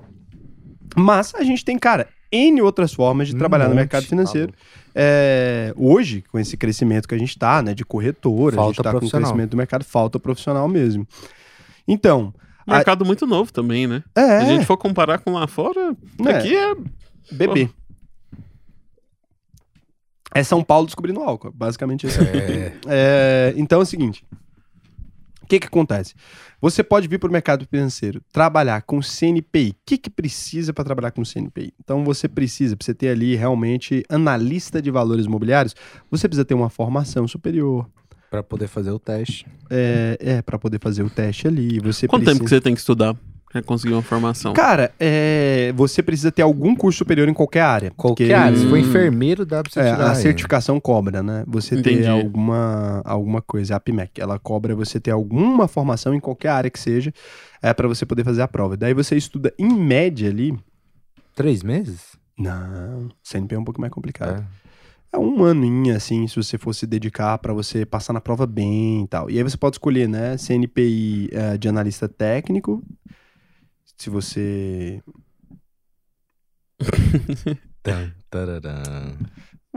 Mas 0.95 1.33
a 1.35 1.43
gente 1.43 1.63
tem, 1.63 1.77
cara, 1.77 2.07
N 2.31 2.61
outras 2.61 2.93
formas 2.93 3.27
de 3.27 3.35
Um 3.35 3.37
trabalhar 3.37 3.65
no 3.65 3.69
monte, 3.71 3.79
mercado 3.79 4.03
tá 4.03 4.09
financeiro. 4.09 4.53
É, 4.99 5.73
hoje, 5.77 6.23
com 6.31 6.39
esse 6.39 6.57
crescimento 6.57 7.07
que 7.07 7.13
a 7.13 7.17
gente 7.19 7.37
tá, 7.37 7.61
né, 7.61 7.73
de 7.75 7.85
corretora, 7.85 8.55
a 8.55 8.57
Falta 8.57 8.69
gente 8.73 8.83
tá 8.83 8.89
com 8.91 8.97
o 8.97 8.99
profissional. 8.99 9.29
crescimento 9.29 9.51
do 9.51 9.57
mercado, 9.57 9.83
falta 9.85 10.19
profissional 10.19 10.67
mesmo. 10.67 11.07
Então, 11.87 12.33
Mercado 12.67 13.05
muito 13.05 13.25
novo 13.25 13.53
também, 13.53 13.87
né? 13.87 14.03
é, 14.13 14.39
Se 14.39 14.45
a 14.45 14.45
gente 14.45 14.65
for 14.65 14.75
comparar 14.75 15.19
com 15.19 15.31
lá 15.31 15.47
fora, 15.47 15.95
É. 16.25 16.29
aqui 16.31 16.53
é. 16.55 16.75
bebê. 17.31 17.69
É 20.33 20.43
São 20.43 20.63
Paulo 20.63 20.85
descobrindo 20.85 21.21
álcool, 21.21 21.51
basicamente 21.51 22.05
isso. 22.07 22.19
É. 22.21 22.73
É, 22.87 23.53
então 23.55 23.79
é 23.79 23.83
o 23.83 23.85
seguinte. 23.85 24.23
O 25.41 25.45
que 25.47 25.59
que 25.59 25.67
acontece? 25.67 26.13
Você 26.59 26.83
pode 26.83 27.07
vir 27.07 27.19
para 27.19 27.29
o 27.29 27.31
mercado 27.31 27.67
financeiro, 27.69 28.19
trabalhar 28.31 28.81
com 28.81 28.99
CNPI. 28.99 29.69
O 29.69 29.75
que 29.85 29.97
que 29.97 30.09
precisa 30.09 30.73
para 30.73 30.83
trabalhar 30.83 31.11
com 31.11 31.23
CNPI? 31.23 31.71
Então 31.79 32.03
você 32.03 32.27
precisa, 32.27 32.75
para 32.75 32.83
você 32.83 32.95
ter 32.95 33.09
ali 33.09 33.35
realmente 33.35 34.03
analista 34.09 34.81
de 34.81 34.89
valores 34.89 35.27
imobiliários, 35.27 35.75
você 36.09 36.27
precisa 36.27 36.43
ter 36.43 36.55
uma 36.55 36.69
formação 36.69 37.27
superior. 37.27 37.87
Pra 38.31 38.41
poder 38.41 38.67
fazer 38.67 38.91
o 38.91 38.99
teste. 38.99 39.45
É, 39.69 40.17
é 40.19 40.41
para 40.41 40.57
poder 40.57 40.79
fazer 40.81 41.03
o 41.03 41.09
teste 41.09 41.47
ali. 41.47 41.79
Você 41.79 42.07
Quanto 42.07 42.23
precisa... 42.23 42.33
tempo 42.33 42.43
que 42.43 42.49
você 42.49 42.59
tem 42.59 42.73
que 42.73 42.79
estudar 42.79 43.15
pra 43.61 43.67
conseguir 43.67 43.93
uma 43.93 44.01
formação? 44.01 44.53
Cara, 44.53 44.91
é, 44.99 45.73
você 45.75 46.01
precisa 46.03 46.31
ter 46.31 46.41
algum 46.41 46.75
curso 46.75 46.97
superior 46.99 47.27
em 47.29 47.33
qualquer 47.33 47.61
área. 47.61 47.91
Qualquer 47.95 48.23
porque- 48.25 48.33
área. 48.33 48.57
Se 48.57 48.65
for 48.67 48.75
Hum. 48.75 48.81
enfermeiro, 48.81 49.45
dá 49.45 49.61
pra 49.63 49.71
você 49.71 49.79
É, 49.79 49.91
tirar. 49.93 50.07
a 50.07 50.09
aí. 50.11 50.15
certificação 50.21 50.79
cobra, 50.79 51.21
né? 51.23 51.43
Você 51.47 51.75
Entendi. 51.75 52.01
ter 52.01 52.07
alguma, 52.07 53.01
alguma 53.05 53.41
coisa, 53.41 53.75
a 53.75 53.79
PMEC, 53.79 54.19
ela 54.21 54.37
cobra 54.39 54.75
você 54.75 54.99
ter 54.99 55.11
alguma 55.11 55.67
formação 55.67 56.13
em 56.13 56.19
qualquer 56.19 56.49
área 56.49 56.69
que 56.69 56.79
seja, 56.79 57.13
é 57.61 57.73
para 57.73 57.87
você 57.87 58.05
poder 58.05 58.23
fazer 58.23 58.41
a 58.41 58.47
prova. 58.47 58.75
Daí 58.77 58.93
você 58.93 59.15
estuda 59.15 59.53
em 59.57 59.67
média 59.73 60.29
ali. 60.29 60.57
Três 61.35 61.61
meses? 61.63 62.17
Não, 62.37 63.09
CNP 63.23 63.55
é 63.55 63.59
um 63.59 63.63
pouco 63.63 63.81
mais 63.81 63.91
complicado. 63.91 64.39
É. 64.63 64.67
É 65.13 65.17
um 65.17 65.45
aninho, 65.45 65.95
assim, 65.95 66.27
se 66.27 66.35
você 66.35 66.57
fosse 66.57 66.85
dedicar 66.85 67.37
para 67.37 67.53
você 67.53 67.85
passar 67.85 68.11
na 68.11 68.19
prova 68.19 68.45
bem 68.45 69.03
e 69.03 69.07
tal. 69.07 69.29
E 69.31 69.37
aí 69.37 69.43
você 69.43 69.55
pode 69.55 69.75
escolher, 69.75 70.07
né, 70.07 70.35
CNPI 70.37 71.29
eh, 71.31 71.57
de 71.57 71.69
analista 71.69 72.09
técnico, 72.09 72.83
se 73.97 74.09
você... 74.09 75.01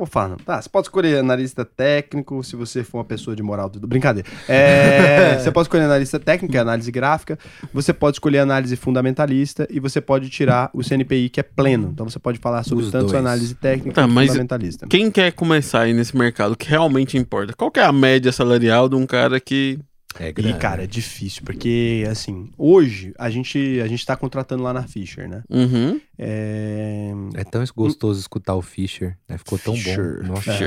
Vou 0.01 0.07
falar, 0.07 0.29
não. 0.29 0.37
Tá, 0.37 0.61
você 0.63 0.69
pode 0.69 0.87
escolher 0.87 1.19
analista 1.19 1.63
técnico, 1.63 2.43
se 2.43 2.57
você 2.57 2.83
for 2.83 2.99
uma 2.99 3.05
pessoa 3.05 3.37
de 3.37 3.43
moral 3.43 3.69
tudo. 3.69 3.87
Brincadeira. 3.87 4.27
É, 4.49 5.37
você 5.43 5.51
pode 5.51 5.67
escolher 5.67 5.85
analista 5.85 6.19
técnico, 6.19 6.51
que 6.53 6.57
é 6.57 6.61
análise 6.61 6.91
gráfica. 6.91 7.39
Você 7.73 7.93
pode 7.93 8.17
escolher 8.17 8.39
análise 8.39 8.75
fundamentalista 8.77 9.69
e 9.69 9.79
você 9.79 10.01
pode 10.01 10.31
tirar 10.31 10.71
o 10.73 10.83
CNPI, 10.83 11.29
que 11.29 11.41
é 11.41 11.43
pleno. 11.43 11.91
Então 11.93 12.09
você 12.09 12.19
pode 12.19 12.39
falar 12.39 12.63
sobre 12.63 12.85
Os 12.85 12.91
tanto 12.91 13.09
dois. 13.09 13.19
análise 13.19 13.55
técnica 13.55 13.93
Tá, 13.93 14.09
quanto 14.09 14.27
fundamentalista. 14.29 14.87
Quem 14.87 15.11
quer 15.11 15.33
começar 15.33 15.83
aí 15.83 15.93
nesse 15.93 16.17
mercado, 16.17 16.57
que 16.57 16.69
realmente 16.69 17.19
importa? 17.19 17.53
Qual 17.53 17.71
que 17.71 17.81
é 17.81 17.85
a 17.85 17.93
média 17.93 18.33
salarial 18.33 18.89
de 18.89 18.97
um 18.97 19.07
cara 19.07 19.39
que... 19.39 19.79
É 20.19 20.29
E, 20.37 20.53
cara, 20.55 20.83
é 20.85 20.87
difícil, 20.87 21.43
porque, 21.45 22.05
assim, 22.11 22.51
hoje 22.59 23.13
a 23.19 23.31
gente, 23.31 23.81
a 23.83 23.87
gente 23.87 24.05
tá 24.05 24.17
contratando 24.17 24.63
lá 24.63 24.73
na 24.73 24.83
Fischer, 24.83 25.29
né? 25.29 25.43
Uhum. 25.49 26.01
É... 26.19 27.13
É 27.35 27.45
tão 27.45 27.63
gostoso 27.77 28.19
escutar 28.21 28.55
o 28.55 28.61
Fischer, 28.63 29.17
né? 29.29 29.39
Ficou 29.39 29.59
tão 29.59 29.75
Fischer. 29.75 30.21
bom. 30.23 30.35
Nossa. 30.35 30.51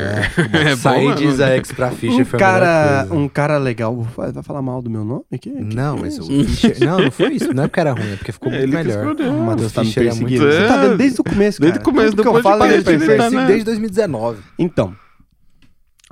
É 0.53 0.70
bom, 0.72 0.78
Sair 0.78 1.15
de 1.15 1.26
Isaex 1.26 1.72
pra 1.74 1.91
Fischer 1.91 2.22
Um 2.22 2.26
foi 2.26 2.40
cara, 2.40 3.07
um 3.11 3.28
cara 3.28 3.57
legal. 3.57 4.02
Vai, 4.15 4.32
falar 4.44 4.61
mal 4.61 4.82
do 4.82 4.90
meu 4.90 5.03
nome 5.03 5.24
aqui? 5.32 5.49
Não, 5.49 5.98
mas 5.98 6.18
é 6.18 6.22
o 6.22 6.32
isso? 6.32 6.45
Fischer... 6.56 6.80
Não, 6.80 6.99
não 6.99 7.11
foi 7.11 7.34
isso. 7.34 7.53
Não 7.53 7.64
é 7.64 7.68
porque 7.68 7.80
era 7.80 7.91
ruim, 7.91 8.14
é 8.14 8.15
porque 8.15 8.32
ficou 8.32 8.52
É, 8.52 8.60
muito 8.60 8.74
melhor. 8.74 9.07
O 9.15 9.45
Matheus 9.45 9.72
tá 9.74 9.84
me 9.84 9.90
é 9.90 9.94
muito- 9.94 10.10
perseguindo. 10.10 10.45
Você 10.52 10.68
tá 10.68 10.76
É. 10.78 10.82
vendo 10.88 10.98
desde 10.98 11.22
o 11.22 11.24
começo, 11.24 11.60
cara. 11.60 11.72
Desde 11.72 11.80
o 11.80 11.84
começo, 11.84 12.10
Tudo 12.11 12.22
que 12.24 12.28
eu 12.28 12.34
depois 12.34 12.44
de 12.44 12.49
falo, 12.49 12.65
ele 12.72 12.84
tá 12.84 12.91
Persigo 12.91 13.36
na- 13.36 13.45
desde 13.45 13.65
2019. 13.65 14.40
Então, 14.57 14.95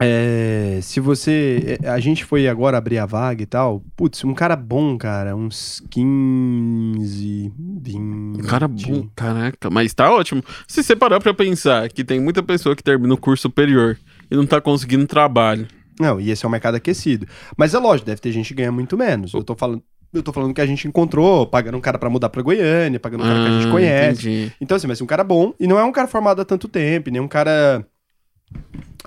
é, 0.01 0.79
se 0.81 0.99
você. 0.99 1.77
é, 1.83 1.89
A 1.89 1.99
gente 1.99 2.25
foi 2.25 2.47
agora 2.47 2.77
abrir 2.77 2.97
a 2.97 3.05
vaga 3.05 3.43
e 3.43 3.45
tal. 3.45 3.83
Putz, 3.95 4.23
um 4.23 4.33
cara 4.33 4.55
bom, 4.55 4.97
cara, 4.97 5.35
uns 5.35 5.81
15, 5.89 7.51
20. 7.57 8.43
Cara 8.47 8.67
bom, 8.67 9.07
caraca, 9.15 9.69
mas 9.69 9.93
tá 9.93 10.11
ótimo. 10.11 10.43
Se 10.67 10.83
você 10.83 10.95
parar 10.95 11.19
pra 11.19 11.33
pensar 11.33 11.89
que 11.89 12.03
tem 12.03 12.19
muita 12.19 12.41
pessoa 12.43 12.75
que 12.75 12.83
termina 12.83 13.13
o 13.13 13.17
curso 13.17 13.43
superior 13.43 13.97
e 14.29 14.35
não 14.35 14.45
tá 14.45 14.59
conseguindo 14.61 15.05
trabalho. 15.07 15.67
Não, 15.99 16.19
e 16.19 16.31
esse 16.31 16.45
é 16.45 16.47
um 16.47 16.51
mercado 16.51 16.75
aquecido. 16.75 17.27
Mas 17.57 17.73
é 17.73 17.77
lógico, 17.79 18.07
deve 18.07 18.21
ter 18.21 18.31
gente 18.31 18.47
que 18.47 18.55
ganha 18.55 18.71
muito 18.71 18.97
menos. 18.97 19.33
Eu 19.33 19.43
tô 19.43 19.55
falando. 19.55 19.83
Eu 20.13 20.21
tô 20.21 20.33
falando 20.33 20.53
que 20.53 20.59
a 20.59 20.65
gente 20.65 20.85
encontrou, 20.89 21.47
pagando 21.47 21.77
um 21.77 21.81
cara 21.81 21.97
pra 21.97 22.09
mudar 22.09 22.27
pra 22.27 22.41
Goiânia, 22.41 22.99
pagando 22.99 23.23
um 23.23 23.27
cara 23.27 23.39
que 23.39 23.47
a 23.47 23.51
gente 23.51 23.67
Ah, 23.67 23.71
conhece. 23.71 24.29
entendi. 24.29 24.51
Então, 24.59 24.75
assim, 24.75 24.93
ser 24.93 25.03
um 25.03 25.07
cara 25.07 25.23
bom. 25.23 25.53
E 25.57 25.65
não 25.65 25.79
é 25.79 25.85
um 25.85 25.91
cara 25.93 26.05
formado 26.05 26.41
há 26.41 26.45
tanto 26.45 26.67
tempo, 26.67 27.09
nem 27.09 27.21
um 27.21 27.29
cara 27.29 27.85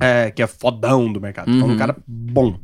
é, 0.01 0.31
que 0.31 0.43
é 0.43 0.47
fodão 0.47 1.13
do 1.13 1.21
mercado. 1.21 1.47
Tô 1.47 1.53
falando 1.53 1.69
Uhum. 1.69 1.75
um 1.75 1.79
cara 1.79 1.97
bom. 2.07 2.59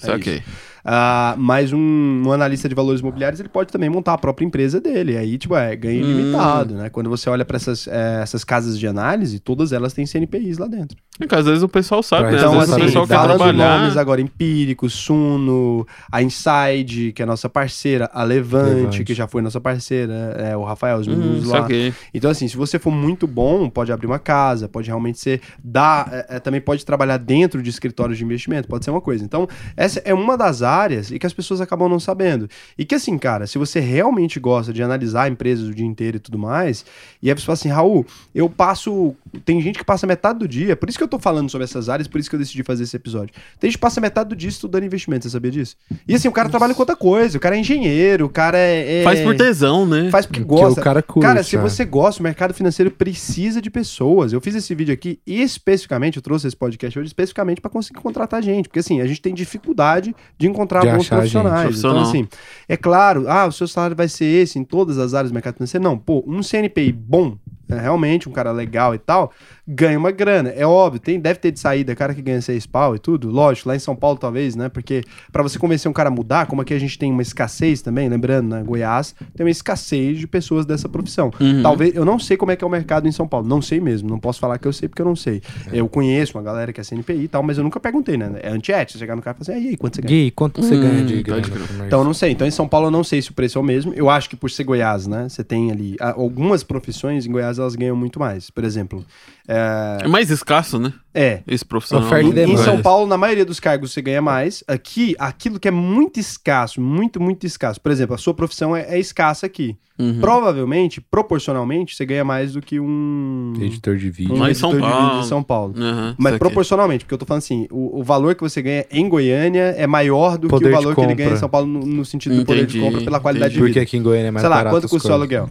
É 0.00 0.06
Saquei. 0.06 0.42
Ah, 0.90 1.34
mas 1.36 1.70
um, 1.70 2.22
um 2.26 2.32
analista 2.32 2.66
de 2.66 2.74
valores 2.74 3.02
imobiliários, 3.02 3.38
ele 3.40 3.50
pode 3.50 3.70
também 3.70 3.90
montar 3.90 4.14
a 4.14 4.18
própria 4.18 4.46
empresa 4.46 4.80
dele. 4.80 5.18
Aí, 5.18 5.36
tipo, 5.36 5.54
é 5.54 5.76
ganho 5.76 5.98
Hum. 6.00 6.04
ilimitado, 6.10 6.74
né? 6.76 6.88
Quando 6.88 7.10
você 7.10 7.28
olha 7.28 7.44
pra 7.44 7.56
essas, 7.56 7.86
é, 7.86 8.20
essas 8.22 8.42
casas 8.42 8.78
de 8.78 8.86
análise, 8.86 9.38
todas 9.38 9.70
elas 9.72 9.92
têm 9.92 10.06
CNPIs 10.06 10.56
lá 10.56 10.66
dentro. 10.66 10.96
É 11.20 11.26
que 11.26 11.34
às 11.34 11.44
vezes 11.44 11.62
o 11.62 11.68
pessoal 11.68 12.00
sabe, 12.02 12.22
Pra 12.22 12.30
né? 12.30 12.36
Às 12.36 12.42
Então, 12.44 12.52
vezes 12.52 12.72
assim, 12.72 12.80
o 12.82 12.84
pessoal 12.86 13.06
quer 13.08 13.20
trabalhar. 13.22 13.76
nomes 13.80 13.96
agora, 13.98 14.20
Empírico, 14.20 14.88
Suno, 14.88 15.84
a 16.10 16.22
Inside, 16.22 17.12
que 17.12 17.22
é 17.22 17.26
nossa 17.26 17.48
parceira, 17.50 18.08
a 18.14 18.22
Levante, 18.22 18.74
Levante. 18.76 19.04
que 19.04 19.14
já 19.14 19.26
foi 19.26 19.42
nossa 19.42 19.60
parceira, 19.60 20.12
é, 20.38 20.56
o 20.56 20.62
Rafael, 20.62 20.96
os 20.98 21.08
Hum, 21.08 21.10
meninos 21.16 21.48
lá. 21.48 21.62
saquei. 21.62 21.92
Então, 22.14 22.30
assim, 22.30 22.46
se 22.48 22.56
você 22.56 22.78
for 22.78 22.92
muito 22.92 23.26
bom, 23.26 23.68
pode 23.68 23.92
abrir 23.92 24.06
uma 24.06 24.18
casa, 24.20 24.68
pode 24.68 24.86
realmente 24.86 25.18
ser. 25.18 25.40
Dar, 25.62 26.08
é, 26.12 26.36
é, 26.36 26.40
também 26.40 26.60
pode 26.60 26.84
trabalhar 26.86 27.16
dentro 27.18 27.60
de 27.62 27.68
escritórios 27.68 28.16
de 28.16 28.24
investimento, 28.24 28.68
pode 28.68 28.84
ser 28.84 28.90
uma 28.92 29.00
coisa. 29.00 29.24
Então, 29.24 29.46
essa 29.76 30.00
é 30.04 30.14
uma 30.14 30.36
das 30.36 30.62
áreas 30.62 30.77
e 31.12 31.18
que 31.18 31.26
as 31.26 31.32
pessoas 31.32 31.60
acabam 31.60 31.88
não 31.88 31.98
sabendo. 32.00 32.48
E 32.76 32.84
que, 32.84 32.94
assim, 32.94 33.18
cara, 33.18 33.46
se 33.46 33.58
você 33.58 33.80
realmente 33.80 34.38
gosta 34.38 34.72
de 34.72 34.82
analisar 34.82 35.30
empresas 35.30 35.66
o 35.68 35.74
dia 35.74 35.84
inteiro 35.86 36.16
e 36.16 36.20
tudo 36.20 36.38
mais, 36.38 36.84
e 37.22 37.28
aí 37.30 37.38
você 37.38 37.44
fala 37.44 37.54
assim, 37.54 37.68
Raul, 37.68 38.06
eu 38.34 38.48
passo. 38.48 39.14
Tem 39.44 39.60
gente 39.60 39.78
que 39.78 39.84
passa 39.84 40.06
metade 40.06 40.38
do 40.38 40.48
dia, 40.48 40.76
por 40.76 40.88
isso 40.88 40.96
que 40.96 41.04
eu 41.04 41.08
tô 41.08 41.18
falando 41.18 41.50
sobre 41.50 41.64
essas 41.64 41.88
áreas, 41.88 42.06
por 42.08 42.18
isso 42.20 42.30
que 42.30 42.36
eu 42.36 42.40
decidi 42.40 42.62
fazer 42.62 42.84
esse 42.84 42.96
episódio. 42.96 43.34
Tem 43.58 43.68
gente 43.68 43.76
que 43.76 43.80
passa 43.82 44.00
metade 44.00 44.28
do 44.30 44.36
dia 44.36 44.48
estudando 44.48 44.84
investimento, 44.84 45.24
você 45.24 45.30
sabia 45.30 45.50
disso? 45.50 45.76
E 46.06 46.14
assim, 46.14 46.28
o 46.28 46.32
cara 46.32 46.48
trabalha 46.48 46.74
com 46.74 46.80
outra 46.82 46.96
coisa, 46.96 47.36
o 47.36 47.40
cara 47.40 47.56
é 47.56 47.60
engenheiro, 47.60 48.26
o 48.26 48.28
cara 48.30 48.58
é. 48.58 49.00
é- 49.00 49.04
Faz 49.04 49.20
por 49.20 49.36
tesão, 49.36 49.86
né? 49.86 50.10
Faz 50.10 50.26
porque 50.26 50.40
Porque 50.40 50.62
gosta. 50.62 50.80
o 50.80 50.84
cara 50.84 51.02
curte, 51.02 51.26
Cara, 51.26 51.42
se 51.42 51.56
é. 51.56 51.58
você 51.60 51.84
gosta, 51.84 52.20
o 52.20 52.22
mercado 52.22 52.54
financeiro 52.54 52.90
precisa 52.90 53.60
de 53.60 53.70
pessoas. 53.70 54.32
Eu 54.32 54.40
fiz 54.40 54.54
esse 54.54 54.74
vídeo 54.74 54.92
aqui 54.94 55.18
especificamente, 55.26 56.16
eu 56.16 56.22
trouxe 56.22 56.46
esse 56.46 56.56
podcast 56.56 56.98
hoje 56.98 57.08
especificamente 57.08 57.60
para 57.60 57.70
conseguir 57.70 58.00
contratar 58.00 58.42
gente, 58.42 58.68
porque 58.68 58.78
assim, 58.80 59.00
a 59.00 59.06
gente 59.06 59.20
tem 59.20 59.34
dificuldade 59.34 60.14
de 60.38 60.46
encontrar 60.46 60.57
De 60.66 60.96
bons 60.96 61.00
achar 61.00 61.00
gente. 61.00 61.32
profissionais. 61.32 61.78
Então 61.78 61.92
Profissional. 61.92 62.02
assim, 62.02 62.28
é 62.68 62.76
claro, 62.76 63.24
ah, 63.28 63.46
o 63.46 63.52
seu 63.52 63.66
salário 63.68 63.96
vai 63.96 64.08
ser 64.08 64.24
esse 64.24 64.58
em 64.58 64.64
todas 64.64 64.98
as 64.98 65.14
áreas 65.14 65.30
do 65.30 65.34
mercado 65.34 65.54
financeiro. 65.54 65.82
Não, 65.82 65.98
pô, 65.98 66.24
um 66.26 66.42
CNPI 66.42 66.92
bom, 66.92 67.36
é, 67.68 67.78
realmente 67.78 68.28
um 68.28 68.32
cara 68.32 68.50
legal 68.52 68.94
e 68.94 68.98
tal, 68.98 69.32
ganha 69.68 69.98
uma 69.98 70.10
grana. 70.10 70.48
É 70.50 70.66
óbvio, 70.66 70.98
tem, 70.98 71.20
deve 71.20 71.38
ter 71.38 71.50
de 71.50 71.60
saída, 71.60 71.94
cara 71.94 72.14
que 72.14 72.22
ganha 72.22 72.40
seis 72.40 72.64
pau 72.66 72.96
e 72.96 72.98
tudo. 72.98 73.30
Lógico, 73.30 73.68
lá 73.68 73.76
em 73.76 73.78
São 73.78 73.94
Paulo 73.94 74.18
talvez, 74.18 74.56
né? 74.56 74.70
Porque 74.70 75.02
para 75.30 75.42
você 75.42 75.58
convencer 75.58 75.90
um 75.90 75.92
cara 75.92 76.08
a 76.08 76.12
mudar, 76.12 76.46
como 76.46 76.62
aqui 76.62 76.72
a 76.72 76.78
gente 76.78 76.98
tem 76.98 77.12
uma 77.12 77.20
escassez 77.20 77.82
também, 77.82 78.08
lembrando, 78.08 78.48
né? 78.48 78.62
Goiás 78.64 79.14
tem 79.36 79.44
uma 79.44 79.50
escassez 79.50 80.18
de 80.18 80.26
pessoas 80.26 80.64
dessa 80.64 80.88
profissão. 80.88 81.30
Uhum. 81.38 81.62
Talvez, 81.62 81.94
eu 81.94 82.04
não 82.04 82.18
sei 82.18 82.36
como 82.36 82.50
é 82.50 82.56
que 82.56 82.64
é 82.64 82.66
o 82.66 82.70
mercado 82.70 83.06
em 83.06 83.12
São 83.12 83.28
Paulo, 83.28 83.46
não 83.46 83.60
sei 83.60 83.78
mesmo, 83.78 84.08
não 84.08 84.18
posso 84.18 84.40
falar 84.40 84.58
que 84.58 84.66
eu 84.66 84.72
sei 84.72 84.88
porque 84.88 85.02
eu 85.02 85.06
não 85.06 85.16
sei. 85.16 85.42
Eu 85.70 85.86
conheço 85.88 86.38
uma 86.38 86.42
galera 86.42 86.72
que 86.72 86.80
é 86.80 86.84
CNPI 86.84 87.24
e 87.24 87.28
tal, 87.28 87.42
mas 87.42 87.58
eu 87.58 87.64
nunca 87.64 87.78
perguntei, 87.78 88.16
né? 88.16 88.32
É 88.42 88.48
antiético, 88.48 88.92
você 88.92 88.98
chegar 88.98 89.16
no 89.16 89.22
cara 89.22 89.36
e 89.40 89.44
falar 89.44 89.56
assim, 89.58 89.66
e 89.66 89.70
aí, 89.70 89.76
quanto 89.76 89.96
você 89.96 90.02
ganha? 90.02 90.24
Gui, 90.24 90.30
quanto 90.30 90.62
você 90.62 90.74
Hum, 90.74 90.80
ganha 90.80 91.04
de 91.04 91.22
grana? 91.22 91.42
mês? 91.46 91.86
Então 91.86 91.98
eu 92.00 92.04
não 92.04 92.14
sei. 92.14 92.32
Então 92.32 92.46
em 92.46 92.50
São 92.50 92.66
Paulo 92.66 92.86
eu 92.86 92.90
não 92.90 93.04
sei 93.04 93.20
se 93.20 93.30
o 93.30 93.34
preço 93.34 93.58
é 93.58 93.60
o 93.60 93.64
mesmo. 93.64 93.92
Eu 93.94 94.08
acho 94.08 94.30
que 94.30 94.36
por 94.36 94.50
ser 94.50 94.64
Goiás, 94.64 95.06
né? 95.06 95.28
Você 95.28 95.44
tem 95.44 95.70
ali 95.70 95.96
ah, 96.00 96.14
algumas 96.16 96.62
profissões 96.62 97.26
em 97.26 97.30
Goiás 97.32 97.58
elas 97.58 97.74
ganham 97.74 97.96
muito 97.96 98.18
mais. 98.18 98.48
Por 98.50 98.64
exemplo, 98.64 99.04
é, 99.46 99.57
É 100.02 100.08
mais 100.08 100.30
escasso, 100.30 100.78
né? 100.78 100.92
é 101.14 101.42
Esse 101.48 101.64
profissional. 101.64 102.06
Oferta 102.06 102.40
em, 102.40 102.52
em 102.52 102.56
São. 102.58 102.80
Paulo, 102.80 103.06
na 103.06 103.16
maioria 103.16 103.44
dos 103.44 103.58
cargos 103.58 103.92
você 103.92 104.00
ganha 104.00 104.22
mais. 104.22 104.62
Aqui, 104.68 105.16
aquilo 105.18 105.58
que 105.58 105.66
é 105.66 105.70
muito 105.70 106.20
escasso, 106.20 106.80
muito, 106.80 107.20
muito 107.20 107.44
escasso. 107.46 107.80
Por 107.80 107.90
exemplo, 107.90 108.14
a 108.14 108.18
sua 108.18 108.32
profissão 108.34 108.74
é, 108.76 108.82
é 108.88 108.98
escassa 109.00 109.46
aqui. 109.46 109.76
Uhum. 109.98 110.20
Provavelmente, 110.20 111.00
proporcionalmente, 111.00 111.96
você 111.96 112.06
ganha 112.06 112.24
mais 112.24 112.52
do 112.52 112.62
que 112.62 112.78
um, 112.78 113.52
Editor 113.60 113.96
de 113.96 114.10
vídeo. 114.10 114.32
um 114.34 114.38
Lá 114.38 114.48
em 114.50 114.54
São 114.54 114.70
de 114.70 114.76
vídeo 114.76 114.88
Paulo. 114.90 115.20
de 115.22 115.26
São 115.26 115.42
Paulo. 115.42 115.74
Aham, 115.76 116.14
Mas 116.16 116.38
proporcionalmente, 116.38 117.04
porque 117.04 117.14
eu 117.14 117.18
tô 117.18 117.26
falando 117.26 117.42
assim, 117.42 117.66
o, 117.70 117.98
o 117.98 118.04
valor 118.04 118.36
que 118.36 118.42
você 118.42 118.62
ganha 118.62 118.86
em 118.92 119.08
Goiânia 119.08 119.74
é 119.76 119.88
maior 119.88 120.38
do 120.38 120.46
Poder 120.46 120.66
que 120.66 120.74
o 120.74 120.78
de 120.78 120.82
valor 120.84 120.94
que 120.94 121.00
ele 121.00 121.14
ganha 121.16 121.32
em. 121.32 121.36
São 121.36 121.48
Paulo 121.48 121.66
no, 121.66 121.80
no 121.84 122.04
sentido 122.04 122.36
do 122.36 122.44
poder 122.44 122.64
de 122.66 122.78
Entendi, 122.78 122.92
compra 122.92 123.04
pela 123.04 123.18
qualidade 123.18 123.54
de 123.54 123.58
entendi. 123.58 123.72
vida. 123.72 123.80
Porque 123.80 123.90
aqui 123.90 123.96
em 123.96 124.02
Goiânia 124.04 124.28
é 124.28 124.30
mais 124.30 124.42
Sei 124.42 124.48
lá, 124.48 124.56
barato 124.56 124.76
quanto 124.76 124.82
custa 124.88 124.96
o 125.08 125.10
coisas. 125.10 125.14
aluguel? 125.38 125.50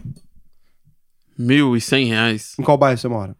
Mil 1.38 1.76
e 1.76 1.80
cem 1.80 2.06
reais. 2.06 2.54
Em 2.58 2.62
qual 2.62 2.76
bairro 2.78 2.98
você 2.98 3.06
mora? 3.06 3.36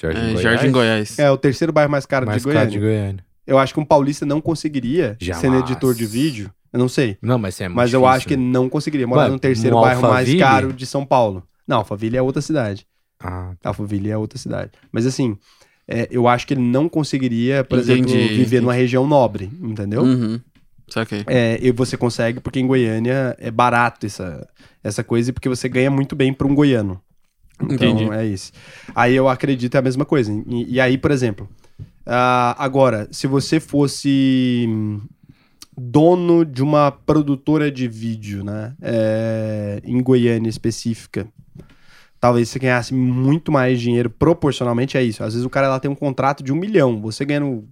Jardim 0.00 0.18
É, 0.20 0.32
Goiás? 0.32 0.40
Jardim 0.42 0.70
Goiás. 0.72 1.18
É 1.18 1.30
o 1.30 1.36
terceiro 1.36 1.72
bairro 1.72 1.90
mais 1.90 2.06
caro 2.06 2.26
Mais 2.26 2.38
de 2.40 2.44
Goiânia. 2.44 2.60
caro 2.66 2.70
de 2.72 2.78
Goiânia. 2.78 3.24
Eu 3.46 3.58
acho 3.58 3.72
que 3.74 3.80
um 3.80 3.84
paulista 3.84 4.24
não 4.26 4.40
conseguiria 4.40 5.16
Jamais. 5.20 5.40
sendo 5.40 5.58
editor 5.58 5.94
de 5.94 6.06
vídeo. 6.06 6.50
Eu 6.72 6.78
não 6.78 6.88
sei. 6.88 7.16
Não, 7.22 7.38
mas 7.38 7.58
é 7.60 7.64
muito 7.66 7.76
Mas 7.76 7.92
eu 7.94 8.00
difícil. 8.00 8.16
acho 8.16 8.28
que 8.28 8.36
não 8.36 8.68
conseguiria 8.68 9.06
morar 9.06 9.28
no 9.28 9.38
terceiro 9.38 9.76
um 9.76 9.80
bairro 9.80 10.02
mais 10.02 10.32
caro 10.34 10.72
de 10.72 10.84
São 10.84 11.04
Paulo. 11.04 11.42
Não, 11.66 11.78
Alphaville 11.78 12.16
é 12.16 12.22
outra 12.22 12.42
cidade. 12.42 12.86
Ah, 13.18 13.52
Alphaville 13.64 14.10
é 14.10 14.16
outra 14.18 14.38
cidade. 14.38 14.70
Mas 14.92 15.06
assim, 15.06 15.36
é, 15.88 16.06
eu 16.10 16.28
acho 16.28 16.46
que 16.46 16.52
ele 16.54 16.60
não 16.60 16.88
conseguiria, 16.88 17.64
por 17.64 17.78
Entendi, 17.78 17.92
exemplo, 17.92 18.12
viver 18.12 18.40
entendi. 18.42 18.60
numa 18.60 18.74
região 18.74 19.06
nobre, 19.06 19.50
entendeu? 19.62 20.02
Uhum. 20.02 20.38
Saquei. 20.88 21.24
É, 21.26 21.58
e 21.60 21.72
você 21.72 21.96
consegue 21.96 22.40
porque 22.40 22.60
em 22.60 22.66
Goiânia 22.66 23.34
é 23.38 23.50
barato 23.50 24.04
essa, 24.06 24.46
essa 24.84 25.02
coisa 25.02 25.30
e 25.30 25.32
porque 25.32 25.48
você 25.48 25.68
ganha 25.68 25.90
muito 25.90 26.14
bem 26.14 26.32
para 26.34 26.46
um 26.46 26.54
goiano. 26.54 27.00
Então 27.60 27.74
Entendi. 27.88 28.10
é 28.12 28.24
isso. 28.24 28.52
Aí 28.94 29.14
eu 29.16 29.28
acredito 29.28 29.74
é 29.74 29.78
a 29.78 29.82
mesma 29.82 30.04
coisa. 30.04 30.32
E, 30.46 30.74
e 30.74 30.80
aí, 30.80 30.96
por 30.96 31.10
exemplo, 31.10 31.48
ah, 32.06 32.54
agora, 32.58 33.08
se 33.10 33.26
você 33.26 33.60
fosse. 33.60 34.66
dono 35.76 36.44
de 36.44 36.62
uma 36.62 36.90
produtora 36.90 37.70
de 37.70 37.86
vídeo, 37.86 38.42
né? 38.42 38.74
É, 38.80 39.80
em 39.84 40.02
Goiânia 40.02 40.48
específica. 40.48 41.26
Talvez 42.20 42.48
você 42.48 42.58
ganhasse 42.58 42.92
muito 42.92 43.52
mais 43.52 43.80
dinheiro 43.80 44.10
proporcionalmente 44.10 44.98
a 44.98 45.02
isso. 45.02 45.22
Às 45.22 45.34
vezes 45.34 45.46
o 45.46 45.50
cara 45.50 45.68
lá 45.68 45.78
tem 45.78 45.88
um 45.90 45.94
contrato 45.94 46.42
de 46.42 46.52
um 46.52 46.56
milhão. 46.56 47.00
Você 47.00 47.24
ganhando 47.24 47.62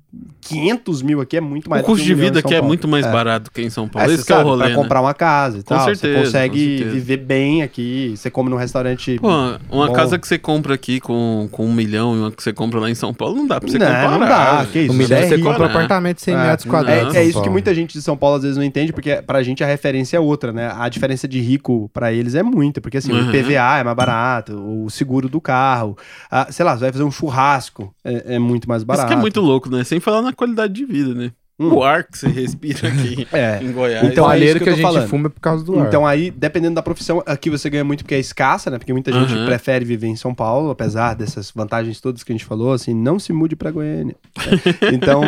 500 0.41 1.03
mil 1.03 1.21
aqui 1.21 1.37
é 1.37 1.41
muito 1.41 1.69
mais 1.69 1.83
O 1.83 1.87
custo 1.87 2.05
um 2.05 2.07
de 2.07 2.15
vida 2.15 2.39
aqui 2.39 2.55
é 2.55 2.63
muito 2.63 2.87
mais 2.87 3.05
É. 3.05 3.11
barato 3.13 3.51
que 3.51 3.61
em 3.61 3.71
São 3.71 3.89
Paulo. 3.89 4.09
É, 4.09 4.15
Esse 4.15 4.23
você 4.23 4.27
que 4.29 4.33
é 4.33 4.39
o 4.39 4.43
rolê, 4.45 4.61
pra 4.61 4.69
né? 4.69 4.75
comprar 4.77 5.01
uma 5.01 5.13
casa 5.15 5.59
e 5.59 5.63
Com 5.63 5.75
tal. 5.75 5.85
certeza, 5.87 6.15
você 6.19 6.25
consegue 6.25 6.69
certeza. 6.79 6.91
viver 6.91 7.17
bem 7.17 7.63
aqui. 7.63 8.15
Você 8.17 8.31
come 8.31 8.49
num 8.49 8.57
restaurante. 8.57 9.19
Pô, 9.19 9.29
uma 9.29 9.87
Bom. 9.89 9.93
casa 9.93 10.17
que 10.19 10.29
você 10.29 10.39
compra 10.39 10.75
aqui 10.75 11.01
com, 11.01 11.49
com 11.51 11.67
um 11.67 11.73
milhão 11.73 12.15
e 12.15 12.19
uma 12.21 12.31
que 12.31 12.41
você 12.43 12.53
compra 12.53 12.79
lá 12.79 12.89
em 12.89 12.95
São 12.95 13.13
Paulo, 13.13 13.35
não 13.35 13.47
dá 13.49 13.61
pra 13.61 13.69
você 13.69 13.79
Não, 13.79 13.87
comparar. 13.87 14.11
não 14.19 14.19
dá, 14.21 14.67
que 14.71 14.79
isso, 14.81 14.93
Um 14.93 14.97
milhão 14.97 15.19
é 15.19 15.27
você 15.27 15.39
compra 15.39 15.63
um 15.63 15.67
apartamento 15.67 16.17
de 16.19 16.23
100 16.23 16.35
É, 16.35 16.47
metros 16.47 16.71
quadrados. 16.71 17.15
É, 17.15 17.19
é 17.19 17.25
isso 17.25 17.43
que 17.43 17.51
muita 17.51 17.75
gente 17.75 17.93
de 17.95 18.03
São 18.03 18.17
Paulo 18.17 18.37
às 18.37 18.43
vezes 18.43 18.57
não 18.57 18.65
entende, 18.65 18.93
porque 18.93 19.21
pra 19.27 19.43
gente 19.43 19.65
a 19.65 19.67
referência 19.67 20.17
é 20.17 20.21
outra, 20.21 20.53
né? 20.53 20.73
A 20.73 20.89
diferença 20.89 21.27
de 21.27 21.41
rico 21.41 21.91
pra 21.93 22.13
eles 22.13 22.37
é 22.37 22.45
muita, 22.45 22.81
porque 22.81 22.99
assim, 22.99 23.11
o 23.13 23.17
Uhum. 23.17 23.31
IPVA 23.35 23.79
é 23.81 23.85
mais 23.85 23.97
barato, 23.97 24.36
o 24.51 24.89
seguro 24.91 25.29
do 25.29 25.41
carro, 25.41 25.97
ah, 26.31 26.51
sei 26.51 26.65
lá, 26.65 26.75
você 26.75 26.81
vai 26.81 26.93
fazer 26.93 27.05
um 27.05 27.11
churrasco, 27.11 27.95
é, 28.05 28.37
é 28.37 28.39
muito 28.39 28.69
mais 28.69 28.83
barato. 28.83 29.07
Isso 29.07 29.15
que 29.15 29.19
é 29.19 29.21
muito 29.21 29.41
louco, 29.41 29.71
né? 29.71 29.85
Sem 29.85 30.01
falar 30.01 30.23
na 30.23 30.33
qualidade 30.33 30.73
de 30.73 30.85
vida, 30.85 31.15
né? 31.15 31.33
Hum. 31.59 31.73
O 31.73 31.83
ar 31.83 32.05
que 32.05 32.19
você 32.19 32.29
respira 32.29 32.89
aqui 32.89 33.27
É. 33.33 33.59
em 33.63 33.73
Goiás. 33.73 34.01
Então, 34.05 34.11
Então, 34.27 34.31
é 34.31 34.35
a 34.35 34.39
isso 34.39 34.55
que 34.59 34.61
que, 34.65 34.69
eu 34.69 34.73
a 34.75 34.77
gente 34.77 34.83
falando. 34.85 35.09
fuma 35.09 35.27
é 35.29 35.31
por 35.31 35.41
causa 35.41 35.65
do 35.65 35.79
ar. 35.81 35.87
Então 35.87 36.07
aí, 36.07 36.31
dependendo 36.31 36.75
da 36.75 36.83
profissão, 36.83 37.23
aqui 37.25 37.49
você 37.49 37.71
ganha 37.71 37.83
muito 37.83 38.05
porque 38.05 38.15
é 38.15 38.19
escassa, 38.19 38.71
né? 38.71 38.77
Porque 38.79 38.93
muita 38.93 39.11
gente 39.11 39.33
Uhum. 39.33 39.47
prefere 39.47 39.83
viver 39.85 40.07
em 40.07 40.17
São 40.17 40.35
Paulo, 40.35 40.69
apesar 40.71 41.15
dessas 41.15 41.51
vantagens 41.51 41.99
todas 41.99 42.23
que 42.23 42.31
a 42.31 42.35
gente 42.35 42.45
falou, 42.45 42.75
assim, 42.75 42.93
não 42.95 43.19
se 43.19 43.33
mude 43.33 43.57
pra 43.57 43.71
Goiânia. 43.71 44.15
É. 44.37 44.93
Então, 44.97 45.23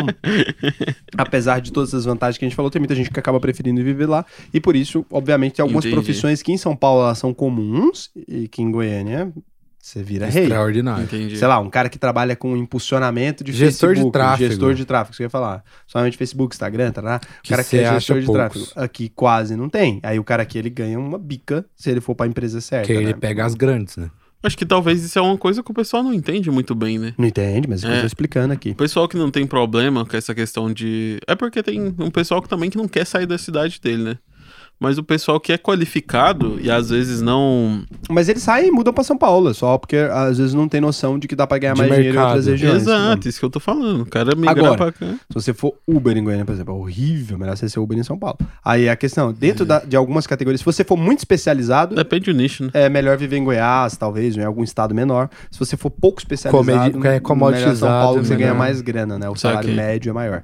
apesar 1.17 1.59
de 1.61 1.71
todas 1.71 1.93
as 1.93 2.05
vantagens 2.05 2.37
que 2.37 2.45
a 2.45 2.47
gente 2.47 2.55
falou, 2.55 2.69
tem 2.71 2.79
muita 2.79 2.95
gente 2.95 3.09
que 3.09 3.19
acaba 3.19 3.39
preferindo 3.39 3.83
viver 3.83 4.05
lá. 4.07 4.25
E 4.53 4.59
por 4.59 4.75
isso, 4.75 5.05
obviamente, 5.11 5.55
tem 5.55 5.63
algumas 5.63 5.83
Entendi. 5.85 5.95
profissões 5.95 6.41
que 6.41 6.51
em 6.51 6.57
São 6.57 6.75
Paulo 6.75 7.03
elas 7.03 7.17
são 7.17 7.33
comuns 7.33 8.09
e 8.27 8.47
que 8.47 8.61
em 8.61 8.71
Goiânia 8.71 9.31
você 9.89 10.03
vira 10.03 10.27
rei. 10.27 10.43
Extraordinário. 10.43 11.03
Entendi. 11.03 11.37
Sei 11.37 11.47
lá, 11.47 11.59
um 11.59 11.69
cara 11.69 11.89
que 11.89 11.97
trabalha 11.99 12.35
com 12.35 12.55
impulsionamento 12.55 13.43
de 13.43 13.51
Gestor 13.51 13.89
de 13.89 13.95
Facebook, 13.95 14.13
tráfego. 14.13 14.49
gestor 14.49 14.73
de 14.73 14.85
tráfego, 14.85 15.11
isso 15.11 15.17
que 15.17 15.23
eu 15.23 15.25
ia 15.25 15.29
falar. 15.29 15.63
Somente 15.87 16.17
Facebook, 16.17 16.55
Instagram, 16.55 16.91
tá? 16.91 17.17
O 17.17 17.41
Que 17.43 17.49
cara 17.49 17.63
que 17.63 17.77
é 17.77 17.85
acha 17.85 17.99
gestor 17.99 18.19
de 18.19 18.25
poucos. 18.25 18.51
tráfego. 18.53 18.65
Aqui 18.75 19.09
quase 19.09 19.55
não 19.55 19.69
tem. 19.69 19.99
Aí 20.03 20.19
o 20.19 20.23
cara 20.23 20.43
aqui 20.43 20.57
ele 20.57 20.69
ganha 20.69 20.99
uma 20.99 21.17
bica 21.17 21.65
se 21.75 21.89
ele 21.89 22.01
for 22.01 22.15
pra 22.15 22.27
empresa 22.27 22.61
certa. 22.61 22.87
Que 22.87 22.93
ele 22.93 23.05
né? 23.07 23.13
pega 23.13 23.45
as 23.45 23.55
grandes, 23.55 23.97
né? 23.97 24.09
Acho 24.41 24.57
que 24.57 24.65
talvez 24.65 25.03
isso 25.03 25.19
é 25.19 25.21
uma 25.21 25.37
coisa 25.37 25.61
que 25.61 25.69
o 25.69 25.73
pessoal 25.73 26.01
não 26.01 26.13
entende 26.13 26.49
muito 26.49 26.73
bem, 26.73 26.97
né? 26.97 27.13
Não 27.17 27.27
entende, 27.27 27.67
mas 27.67 27.83
eu 27.83 27.91
É. 27.91 27.99
tô 27.99 28.05
explicando 28.07 28.53
aqui. 28.53 28.69
O 28.69 28.75
pessoal 28.75 29.05
que 29.05 29.17
não 29.17 29.29
tem 29.29 29.45
problema 29.45 30.05
com 30.05 30.15
essa 30.15 30.33
questão 30.33 30.71
de. 30.71 31.19
É 31.27 31.35
porque 31.35 31.61
tem 31.61 31.93
um 31.99 32.09
pessoal 32.09 32.41
que 32.41 32.47
também 32.47 32.69
que 32.69 32.77
não 32.77 32.87
quer 32.87 33.05
sair 33.05 33.25
da 33.25 33.37
cidade 33.37 33.81
dele, 33.83 34.01
né? 34.03 34.17
Mas 34.79 34.97
o 34.97 35.03
pessoal 35.03 35.39
que 35.39 35.51
é 35.51 35.57
qualificado 35.57 36.57
e 36.61 36.71
às 36.71 36.89
vezes 36.89 37.21
não. 37.21 37.83
Mas 38.09 38.29
eles 38.29 38.41
saem 38.43 38.69
e 38.69 38.71
mudam 38.71 38.93
pra 38.93 39.03
São 39.03 39.17
Paulo, 39.17 39.53
só 39.53 39.77
porque 39.77 39.97
às 39.97 40.37
vezes 40.37 40.53
não 40.53 40.69
tem 40.69 40.79
noção 40.79 41.19
de 41.19 41.27
que 41.27 41.35
dá 41.35 41.45
pra 41.45 41.57
ganhar 41.57 41.73
De 41.73 41.79
mais 41.79 41.91
dinheiro 41.91 42.09
em 42.09 42.17
mercado. 42.17 42.27
outras 42.29 42.45
regiões. 42.47 42.81
Exato, 42.83 43.27
isso 43.27 43.39
que 43.39 43.45
eu 43.45 43.49
tô 43.49 43.59
falando. 43.59 44.03
O 44.03 44.05
cara 44.05 44.33
migrar 44.35 44.57
Agora, 44.57 44.77
pra 44.77 44.91
cá. 44.93 45.05
Se 45.07 45.33
você 45.33 45.53
for 45.53 45.73
Uber 45.87 46.15
em 46.17 46.23
Goiânia, 46.23 46.45
por 46.45 46.53
exemplo, 46.53 46.73
é 46.73 46.77
horrível, 46.77 47.37
melhor 47.37 47.57
você 47.57 47.67
ser 47.67 47.79
Uber 47.79 47.97
em 47.97 48.03
São 48.03 48.17
Paulo. 48.17 48.37
Aí 48.63 48.87
a 48.87 48.95
questão, 48.95 49.33
dentro 49.33 49.65
da- 49.65 49.79
de 49.79 49.95
algumas 49.97 50.25
categorias, 50.25 50.61
se 50.61 50.65
você 50.65 50.83
for 50.85 50.95
muito 50.97 51.19
especializado, 51.19 51.95
Depende 51.95 52.31
do 52.31 52.37
nicho, 52.37 52.63
né? 52.63 52.69
é 52.73 52.87
melhor 52.89 53.17
viver 53.17 53.35
em 53.37 53.43
Goiás, 53.43 53.97
talvez, 53.97 54.37
ou 54.37 54.41
em 54.41 54.45
algum 54.45 54.63
estado 54.63 54.95
menor. 54.95 55.29
Se 55.51 55.59
você 55.59 55.75
for 55.75 55.89
pouco 55.89 56.19
especializado, 56.19 56.65
Comedi- 56.65 56.95
é 56.95 56.99
melhor 56.99 57.21
comoditizado, 57.21 57.77
São 57.77 57.89
Paulo 57.89 58.23
você 58.23 58.35
ganha 58.35 58.53
mais 58.53 58.79
grana, 58.79 59.19
né? 59.19 59.29
O 59.29 59.35
salário 59.35 59.73
médio 59.75 60.09
é 60.09 60.13
maior. 60.13 60.43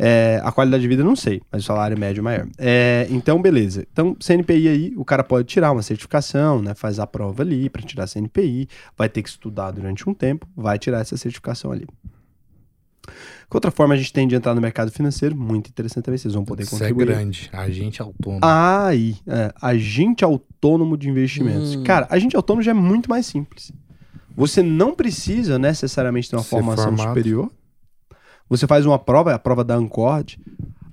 É, 0.00 0.40
a 0.44 0.50
qualidade 0.52 0.80
de 0.82 0.88
vida 0.88 1.02
eu 1.02 1.06
não 1.06 1.16
sei, 1.16 1.40
mas 1.52 1.62
o 1.62 1.66
salário 1.66 1.96
médio 1.98 2.20
é 2.20 2.22
maior. 2.22 2.46
É, 2.58 3.06
então, 3.10 3.40
beleza. 3.40 3.67
Então, 3.76 4.16
CNPI 4.20 4.68
aí, 4.68 4.92
o 4.96 5.04
cara 5.04 5.22
pode 5.22 5.46
tirar 5.48 5.72
uma 5.72 5.82
certificação, 5.82 6.62
né? 6.62 6.74
Faz 6.74 6.98
a 6.98 7.06
prova 7.06 7.42
ali 7.42 7.68
para 7.68 7.82
tirar 7.82 8.04
a 8.04 8.06
CNPI, 8.06 8.68
vai 8.96 9.08
ter 9.08 9.22
que 9.22 9.28
estudar 9.28 9.70
durante 9.72 10.08
um 10.08 10.14
tempo, 10.14 10.46
vai 10.56 10.78
tirar 10.78 11.00
essa 11.00 11.16
certificação 11.16 11.70
ali. 11.72 11.86
Outra 13.50 13.70
forma 13.70 13.94
a 13.94 13.96
gente 13.96 14.12
tem 14.12 14.28
de 14.28 14.34
entrar 14.34 14.54
no 14.54 14.60
mercado 14.60 14.90
financeiro, 14.92 15.34
muito 15.34 15.68
interessante 15.70 16.04
também, 16.04 16.18
vocês 16.18 16.34
vão 16.34 16.44
poder 16.44 16.64
Isso 16.64 16.76
é 16.76 16.78
contribuir. 16.78 17.06
grande. 17.06 17.48
Agente 17.52 18.02
autônomo. 18.02 18.40
Ah, 18.44 18.88
aí, 18.88 19.16
é, 19.26 19.52
agente 19.62 20.22
autônomo 20.22 20.96
de 20.98 21.08
investimentos. 21.08 21.74
Hum. 21.74 21.82
Cara, 21.84 22.06
agente 22.10 22.36
autônomo 22.36 22.62
já 22.62 22.72
é 22.72 22.74
muito 22.74 23.08
mais 23.08 23.24
simples. 23.24 23.72
Você 24.36 24.62
não 24.62 24.94
precisa 24.94 25.58
necessariamente 25.58 26.28
ter 26.28 26.36
uma 26.36 26.42
Ser 26.42 26.50
formação 26.50 26.84
formado. 26.84 27.08
superior. 27.08 27.50
Você 28.50 28.66
faz 28.66 28.84
uma 28.84 28.98
prova, 28.98 29.30
é 29.30 29.34
a 29.34 29.38
prova 29.38 29.64
da 29.64 29.74
Ancord. 29.74 30.38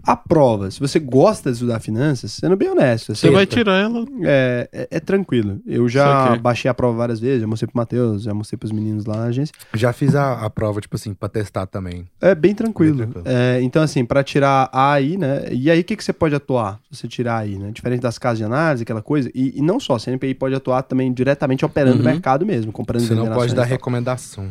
A 0.08 0.16
prova, 0.16 0.70
se 0.70 0.80
você 0.80 1.00
gosta 1.00 1.50
de 1.50 1.56
estudar 1.56 1.80
finanças, 1.80 2.32
sendo 2.34 2.56
bem 2.56 2.70
honesto, 2.70 3.16
Você 3.16 3.26
assim, 3.28 3.36
vai 3.36 3.46
tirar 3.46 3.78
ela. 3.82 4.06
é, 4.24 4.70
é- 4.72 4.88
é 4.92 5.00
tranquilo. 5.00 5.60
Eu 5.66 5.90
já 5.90 6.36
baixei 6.38 6.70
a 6.70 6.74
prova 6.74 6.96
várias 6.98 7.20
vezes, 7.20 7.42
já 7.42 7.48
mostrei 7.48 7.68
pro 7.68 7.78
Matheus, 7.78 8.24
já 8.24 8.34
mostrei 8.34 8.58
pros 8.58 8.72
meninos 8.72 9.06
lá 9.06 9.18
na 9.18 9.24
agência. 9.26 9.54
Já 9.74 9.92
fiz 9.92 10.14
a, 10.14 10.34
a 10.46 10.50
prova, 10.50 10.80
tipo 10.80 10.96
assim, 10.96 11.14
pra 11.14 11.28
testar 11.28 11.66
também. 11.66 12.08
É 12.22 12.36
bem 12.36 12.54
tranquilo. 12.54 12.98
Bem 13.00 13.08
tranquilo. 13.12 13.36
É, 13.38 13.62
então, 13.62 13.82
assim, 13.82 14.06
para 14.06 14.24
tirar 14.24 14.70
a 14.72 14.92
AI, 14.94 15.18
né? 15.18 15.46
E 15.52 15.72
aí, 15.72 15.80
o 15.80 15.84
que, 15.84 15.96
que 15.96 16.04
você 16.04 16.14
pode 16.14 16.36
atuar 16.36 16.80
se 16.92 17.00
você 17.00 17.08
tirar 17.08 17.34
a 17.36 17.38
AI, 17.40 17.56
né? 17.56 17.72
Diferente 17.72 18.02
das 18.02 18.18
casas 18.20 18.38
de 18.38 18.44
análise, 18.44 18.84
aquela 18.84 19.02
coisa. 19.02 19.30
E, 19.34 19.58
e 19.58 19.62
não 19.62 19.80
só, 19.80 19.96
a 19.96 20.00
CNPI 20.00 20.36
pode 20.36 20.54
atuar 20.54 20.84
também 20.84 21.12
diretamente 21.12 21.66
operando 21.66 21.96
Uhum. 21.96 22.02
o 22.02 22.06
mercado 22.06 22.46
mesmo, 22.46 22.72
comprando 22.72 23.02
Você 23.02 23.16
não 23.16 23.28
pode 23.32 23.56
dar 23.56 23.64
recomendação. 23.64 24.50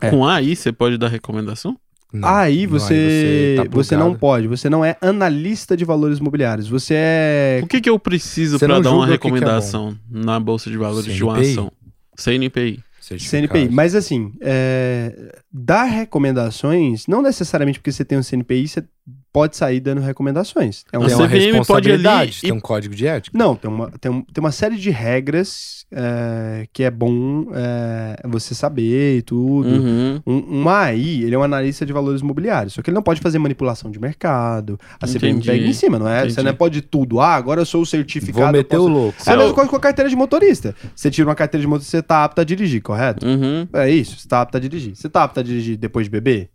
É. 0.00 0.10
Com 0.10 0.24
AI, 0.26 0.54
você 0.54 0.70
pode 0.72 0.96
dar 0.96 1.08
recomendação? 1.08 1.76
Não. 2.12 2.28
Aí 2.28 2.66
Não, 2.66 2.72
você, 2.72 3.54
tá 3.56 3.64
você 3.70 3.96
não 3.96 4.14
pode, 4.14 4.48
você 4.48 4.68
não 4.68 4.84
é 4.84 4.96
analista 5.00 5.76
de 5.76 5.84
valores 5.84 6.18
imobiliários, 6.18 6.68
você 6.68 6.94
é 6.96 7.60
O 7.62 7.66
que, 7.66 7.80
que 7.80 7.88
eu 7.88 7.98
preciso 7.98 8.58
Você 8.58 8.66
pra 8.66 8.74
não 8.74 8.82
dar 8.82 8.90
uma 8.90 9.06
julga 9.06 9.14
o 9.14 9.18
que 9.18 9.22
que 9.22 9.26
é 9.28 9.30
recomendação 9.30 9.96
na 10.10 10.40
Bolsa 10.40 10.70
de 10.70 10.76
Valores 10.76 11.14
de 11.14 11.22
uma 11.22 11.34
CNPI? 11.34 11.52
ação? 11.52 11.72
CNPI. 12.16 12.84
CNPI. 13.18 13.68
Mas 13.70 13.94
assim, 13.94 14.32
é, 14.40 15.34
dar 15.52 15.84
recomendações, 15.84 17.06
não 17.06 17.22
necessariamente 17.22 17.78
porque 17.78 17.90
você 17.90 18.04
tem 18.04 18.18
um 18.18 18.22
CNPI, 18.22 18.68
você 18.68 18.84
pode 19.32 19.56
sair 19.56 19.80
dando 19.80 20.00
recomendações. 20.00 20.84
É 20.92 20.98
um 20.98 21.02
A 21.02 21.06
Tem 21.06 21.14
uma 21.16 21.26
CVM 21.26 21.30
pode 21.30 21.56
responsabilidade, 21.58 22.38
e- 22.38 22.40
tem 22.42 22.52
um 22.52 22.60
código 22.60 22.94
de 22.94 23.06
ética. 23.06 23.36
Não, 23.38 23.54
tem 23.54 23.70
uma, 23.70 23.90
tem, 24.00 24.10
um- 24.10 24.22
tem 24.22 24.42
uma 24.42 24.50
série 24.52 24.76
de 24.76 24.90
regras 24.90 25.84
é, 25.92 26.66
que 26.72 26.82
é 26.84 26.90
bom 26.90 27.46
é, 27.52 28.16
você 28.28 28.54
saber 28.54 29.18
e 29.18 29.22
tudo. 29.22 29.68
Uhum. 29.68 30.20
Um, 30.26 30.60
um 30.62 30.68
AI, 30.68 31.22
ele 31.22 31.34
é 31.34 31.38
um 31.38 31.42
analista 31.42 31.84
de 31.84 31.92
valores 31.92 32.20
imobiliários, 32.20 32.74
só 32.74 32.82
que 32.82 32.90
ele 32.90 32.94
não 32.94 33.02
pode 33.02 33.20
fazer 33.20 33.38
manipulação 33.38 33.90
de 33.90 33.98
mercado. 34.00 34.78
A 35.00 35.06
CVM 35.06 35.40
pega 35.44 35.64
em 35.64 35.72
cima, 35.72 35.98
não 35.98 36.08
é? 36.08 36.20
Você 36.22 36.32
Entendi. 36.32 36.46
não 36.46 36.54
pode 36.54 36.80
tudo. 36.82 37.20
Ah, 37.20 37.34
agora 37.34 37.60
eu 37.60 37.66
sou 37.66 37.82
o 37.82 37.86
certificado. 37.86 38.38
Vou 38.38 38.46
eu 38.48 38.52
meter 38.52 38.76
posso- 38.76 38.88
o 38.88 38.92
louco. 38.92 39.18
É 39.26 39.30
a 39.30 39.34
Eu- 39.34 39.38
mesma 39.38 39.54
coisa 39.54 39.70
com 39.70 39.76
a 39.76 39.80
carteira 39.80 40.08
de 40.08 40.16
motorista. 40.16 40.74
Você 40.94 41.10
tira 41.10 41.28
uma 41.28 41.34
carteira 41.34 41.60
de 41.62 41.66
motorista, 41.68 41.90
você 41.98 42.02
tá 42.02 42.24
apto 42.24 42.40
a 42.40 42.44
dirigir, 42.44 42.82
correto? 42.82 43.26
Uhum. 43.26 43.66
É 43.72 43.90
isso, 43.90 44.16
você 44.18 44.28
tá 44.28 44.40
apto 44.42 44.56
a 44.56 44.60
dirigir. 44.60 44.94
Você 44.96 45.08
tá 45.08 45.24
apto 45.24 45.40
a 45.40 45.42
dirigir 45.42 45.76
depois 45.76 46.06
de 46.06 46.10
beber? 46.10 46.50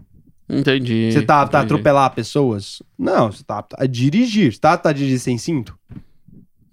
Entendi. 0.49 1.11
Você 1.11 1.21
tá 1.21 1.41
apto 1.41 1.55
a 1.57 1.59
entendi. 1.61 1.73
atropelar 1.73 2.13
pessoas? 2.13 2.81
Não, 2.97 3.31
você 3.31 3.43
tá 3.43 3.59
apto 3.59 3.75
a 3.79 3.85
dirigir. 3.87 4.53
Você 4.53 4.59
tá 4.59 4.73
apto 4.73 4.87
a 4.87 4.93
dirigir 4.93 5.19
sem 5.19 5.37
cinto? 5.37 5.77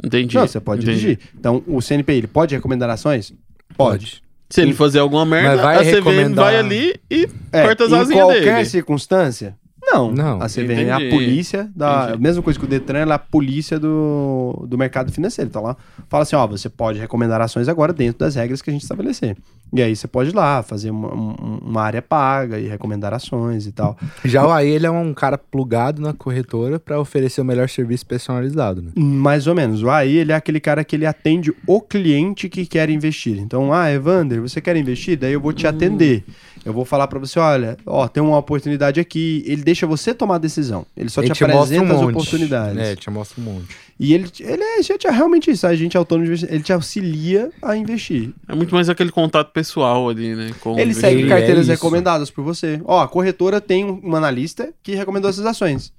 Entendi. 0.05 0.35
Não, 0.37 0.47
você 0.47 0.61
pode 0.61 0.83
entendi. 0.83 1.01
dirigir. 1.01 1.19
Então, 1.39 1.63
o 1.67 1.81
CNPI, 1.81 2.13
ele 2.19 2.27
pode 2.27 2.55
recomendar 2.55 2.91
ações? 2.91 3.33
Pode. 3.77 4.23
Se 4.51 4.61
ele 4.61 4.75
fazer 4.75 4.99
alguma 4.99 5.25
merda, 5.25 5.51
Mas 5.57 5.61
vai 5.63 5.77
a 5.77 5.79
CVM 5.81 5.95
recomendar- 5.95 6.45
vai 6.45 6.57
ali 6.59 6.95
e 7.11 7.27
É, 7.51 7.63
corta 7.63 7.85
as 7.85 7.93
em 7.93 7.97
asinhas 7.97 8.25
qualquer 8.27 8.55
dele. 8.57 8.65
circunstância? 8.67 9.57
Não. 9.83 10.13
Não. 10.13 10.41
A 10.41 10.47
CVM 10.49 10.89
é 10.89 10.91
a 10.93 11.11
polícia 11.11 11.71
da. 11.75 12.05
Entendi. 12.09 12.23
Mesma 12.23 12.43
coisa 12.43 12.59
que 12.59 12.65
o 12.65 12.69
Detran, 12.69 13.01
ela 13.01 13.15
é 13.15 13.17
a 13.17 13.19
polícia 13.19 13.79
do, 13.79 14.65
do 14.69 14.79
mercado 14.79 15.11
financeiro. 15.13 15.49
Então 15.49 15.63
lá 15.63 15.77
fala 16.09 16.23
assim: 16.23 16.37
ó, 16.37 16.47
você 16.47 16.69
pode 16.69 16.99
recomendar 16.99 17.41
ações 17.41 17.69
agora 17.69 17.93
dentro 17.93 18.21
das 18.21 18.35
regras 18.35 18.63
que 18.63 18.71
a 18.71 18.73
gente 18.73 18.83
estabelecer. 18.83 19.37
E 19.75 19.83
aí 19.83 19.97
você 19.97 20.07
pode 20.07 20.31
ir 20.31 20.35
lá 20.35 20.63
fazer 20.63 20.91
uma, 20.91 21.13
um- 21.15 21.59
uma 21.63 21.83
área 21.83 22.03
paga 22.03 22.59
e 22.61 22.69
recomendar 22.69 23.13
ações 23.15 23.67
e 23.67 23.73
tal. 23.73 23.97
Já 24.25 24.47
o 24.47 24.51
AI, 24.51 24.69
ele 24.69 24.87
é 24.87 24.91
um 24.91 25.15
cara 25.15 25.37
plugado 25.39 26.01
na 26.01 26.13
corretora 26.13 26.79
pra 26.79 27.01
oferecer 27.01 27.41
o 27.41 27.45
melhor 27.45 27.69
serviço 27.71 28.05
personalizado, 28.07 28.83
né? 28.83 28.91
Mais 28.95 29.47
ou 29.47 29.55
menos. 29.55 29.83
O 29.83 29.89
AI, 29.91 30.11
ele 30.11 30.31
é 30.33 30.35
aquele 30.35 30.61
cara 30.61 30.85
que 30.85 30.95
ele 30.95 31.07
atende 31.07 31.53
o 31.67 31.81
cliente 31.81 32.49
que 32.51 32.67
quer 32.67 32.91
investir. 32.91 33.39
Então, 33.39 33.73
ah, 33.73 33.91
Evander, 33.91 34.41
você 34.43 34.61
quer 34.61 34.77
investir? 34.77 35.19
Daí 35.19 35.33
eu 35.33 35.41
vou 35.41 35.53
te 35.55 35.67
atender. 35.67 36.23
Eu 36.65 36.73
vou 36.73 36.85
falar 36.85 37.09
pra 37.09 37.19
você, 37.19 37.41
olha, 37.41 37.77
ó, 37.85 38.07
tem 38.07 38.23
uma 38.23 38.39
oportunidade 38.39 39.01
aqui. 39.01 39.43
Ele 39.47 39.63
deixa 39.73 39.87
você 39.87 40.15
tomar 40.15 40.37
a 40.37 40.39
decisão. 40.39 40.87
Ele 40.97 41.09
só 41.09 41.23
ele 41.23 41.33
te 41.33 41.45
apresenta 41.45 41.95
as 41.95 42.01
monte. 42.01 42.11
oportunidades. 42.11 42.79
É, 42.79 42.95
te 42.95 43.11
mostra 43.11 43.41
um 43.41 43.45
monte. 43.45 43.77
E 43.99 44.15
ele, 44.15 44.31
ele 44.41 44.63
é 44.63 44.83
gente, 44.83 45.07
é 45.07 45.11
realmente 45.11 45.51
isso, 45.51 45.67
a 45.67 45.75
gente 45.75 45.97
autônomo, 45.97 46.25
de 46.25 46.31
investimento, 46.31 46.55
ele 46.55 46.63
te 46.63 46.73
auxilia 46.73 47.51
a 47.63 47.77
investir. 47.77 48.31
É 48.49 48.55
muito 48.55 48.75
mais 48.75 48.89
aquele 48.89 49.11
contato 49.11 49.51
pessoal 49.53 50.09
ali, 50.09 50.35
né? 50.35 50.51
Com 50.61 50.79
Ele 50.79 50.95
segue 50.95 51.29
carteiras 51.29 51.69
é 51.69 51.73
recomendadas 51.73 52.31
por 52.31 52.45
você. 52.45 52.81
Ó, 52.85 53.01
a 53.01 53.09
corretora 53.09 53.61
tem 53.61 53.85
um 53.85 54.15
analista 54.15 54.73
que 54.83 54.95
recomendou 54.95 55.31
essas 55.31 55.47
ações. 55.47 55.93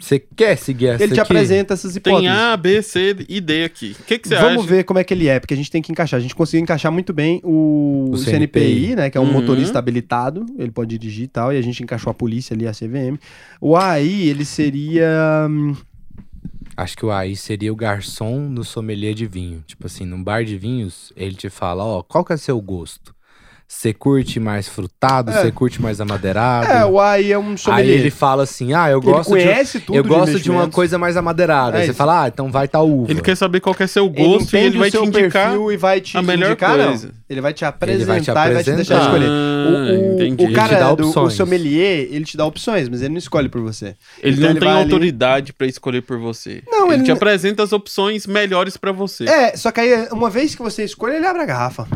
Você 0.00 0.18
quer 0.18 0.56
seguir 0.56 0.86
essa 0.86 1.04
Ele 1.04 1.12
te 1.12 1.20
aqui? 1.20 1.32
apresenta 1.32 1.74
essas 1.74 1.94
hipóteses. 1.94 2.24
Tem 2.24 2.34
A, 2.34 2.56
B, 2.56 2.82
C 2.82 3.16
e 3.28 3.40
D 3.40 3.64
aqui. 3.64 3.94
O 4.00 4.04
que, 4.04 4.18
que 4.18 4.28
você 4.28 4.34
Vamos 4.36 4.62
acha? 4.64 4.74
ver 4.74 4.84
como 4.84 4.98
é 4.98 5.04
que 5.04 5.12
ele 5.12 5.28
é, 5.28 5.38
porque 5.38 5.54
a 5.54 5.56
gente 5.56 5.70
tem 5.70 5.82
que 5.82 5.92
encaixar. 5.92 6.18
A 6.18 6.22
gente 6.22 6.34
conseguiu 6.34 6.62
encaixar 6.62 6.90
muito 6.90 7.12
bem 7.12 7.40
o, 7.44 8.10
O 8.12 8.16
CNPI, 8.16 8.30
CNPI, 8.30 8.96
né? 8.96 9.10
Que 9.10 9.18
é 9.18 9.20
um 9.20 9.24
Uhum. 9.24 9.32
motorista 9.32 9.78
habilitado, 9.78 10.46
ele 10.58 10.70
pode 10.70 10.96
dirigir 10.98 11.24
e 11.24 11.28
tal, 11.28 11.52
e 11.52 11.58
a 11.58 11.62
gente 11.62 11.82
encaixou 11.82 12.10
a 12.10 12.14
polícia 12.14 12.54
ali, 12.54 12.66
a 12.66 12.72
CVM. 12.72 13.18
O 13.60 13.76
AI, 13.76 14.08
ele 14.28 14.44
seria. 14.44 15.46
hum, 15.48 15.74
Acho 16.76 16.96
que 16.96 17.04
o 17.04 17.10
AI 17.10 17.36
seria 17.36 17.70
o 17.72 17.76
garçom 17.76 18.40
no 18.48 18.64
sommelier 18.64 19.12
de 19.12 19.26
vinho. 19.26 19.62
Tipo 19.66 19.86
assim, 19.86 20.06
num 20.06 20.22
bar 20.24 20.44
de 20.44 20.56
vinhos, 20.56 21.12
ele 21.14 21.34
te 21.34 21.50
fala, 21.50 21.84
ó, 21.84 22.02
qual 22.02 22.24
que 22.24 22.32
é 22.32 22.36
seu 22.38 22.58
gosto? 22.60 23.14
Você 23.72 23.94
curte 23.94 24.40
mais 24.40 24.68
frutado? 24.68 25.30
É. 25.30 25.40
Você 25.42 25.52
curte 25.52 25.80
mais 25.80 26.00
amadeirado? 26.00 26.66
É, 26.66 26.84
o 26.84 26.98
AI 27.00 27.30
é 27.32 27.38
um 27.38 27.50
Aí 27.52 27.56
sommelier. 27.56 28.00
ele 28.00 28.10
fala 28.10 28.42
assim, 28.42 28.74
ah, 28.74 28.90
eu 28.90 28.98
Ele 28.98 29.06
gosto 29.12 29.28
de... 29.30 29.44
conhece 29.44 29.78
tudo 29.80 29.94
Eu 29.96 30.02
de 30.02 30.08
gosto 30.08 30.40
de 30.40 30.50
uma 30.50 30.68
coisa 30.68 30.98
mais 30.98 31.16
amadeirada. 31.16 31.76
É 31.76 31.80
Aí 31.82 31.84
você 31.86 31.90
isso. 31.92 31.96
fala, 31.98 32.24
ah, 32.24 32.28
então 32.28 32.50
vai 32.50 32.66
tal 32.66 32.90
uva. 32.90 33.10
Ele 33.12 33.22
quer 33.22 33.36
saber 33.36 33.60
qual 33.60 33.72
que 33.72 33.84
é 33.84 33.86
seu 33.86 34.06
Ele 34.06 34.24
gosto 34.24 34.42
e 34.56 34.58
entende 34.58 34.66
ele 34.66 34.78
vai 34.80 34.90
te 34.90 34.96
indicar. 34.98 35.54
e 35.72 35.76
vai 35.76 36.00
te 36.00 36.16
a 36.16 36.20
melhor 36.22 36.48
indicar, 36.48 36.76
coisa. 36.76 37.06
não. 37.06 37.14
Ele 37.30 37.40
vai 37.40 37.52
te 37.54 37.62
Ele 37.62 37.68
apresentar 37.68 38.06
vai 38.06 38.20
te 38.20 38.30
e 38.50 38.54
vai 38.54 38.64
te 38.64 38.72
deixar 38.72 38.96
apresentar. 38.96 39.04
escolher. 39.06 39.28
Ah, 39.30 39.70
O, 39.70 39.72
o, 39.72 40.14
entendi. 40.14 40.42
o 40.42 40.46
Ele 40.48 40.54
cara 40.54 40.74
te 40.76 40.80
dá 40.80 40.94
do 40.96 41.08
o 41.24 41.30
sommelier, 41.30 42.08
ele 42.10 42.24
te 42.24 42.36
dá 42.36 42.44
opções, 42.44 42.88
mas 42.88 43.00
ele 43.02 43.10
não 43.10 43.18
escolhe 43.18 43.48
por 43.48 43.60
você. 43.60 43.94
Ele 44.20 44.32
Então 44.34 44.42
não 44.42 44.50
ele 44.50 44.58
tem 44.58 44.68
vai 44.68 44.76
ali- 44.82 44.82
autoridade 44.92 45.52
pra 45.52 45.66
escolher 45.68 46.02
por 46.02 46.18
você. 46.18 46.60
Não, 46.66 46.86
ele, 46.86 46.94
ele 46.96 47.02
te 47.04 47.08
não- 47.10 47.14
apresenta 47.16 47.62
as 47.62 47.72
opções 47.72 48.26
melhores 48.26 48.76
pra 48.76 48.90
você. 48.90 49.24
É, 49.28 49.56
só 49.56 49.70
que 49.70 49.78
aí, 49.80 50.08
uma 50.10 50.28
vez 50.28 50.56
que 50.56 50.60
você 50.60 50.82
escolhe, 50.82 51.14
ele 51.14 51.26
abre 51.26 51.42
a 51.42 51.46
garrafa. 51.46 51.86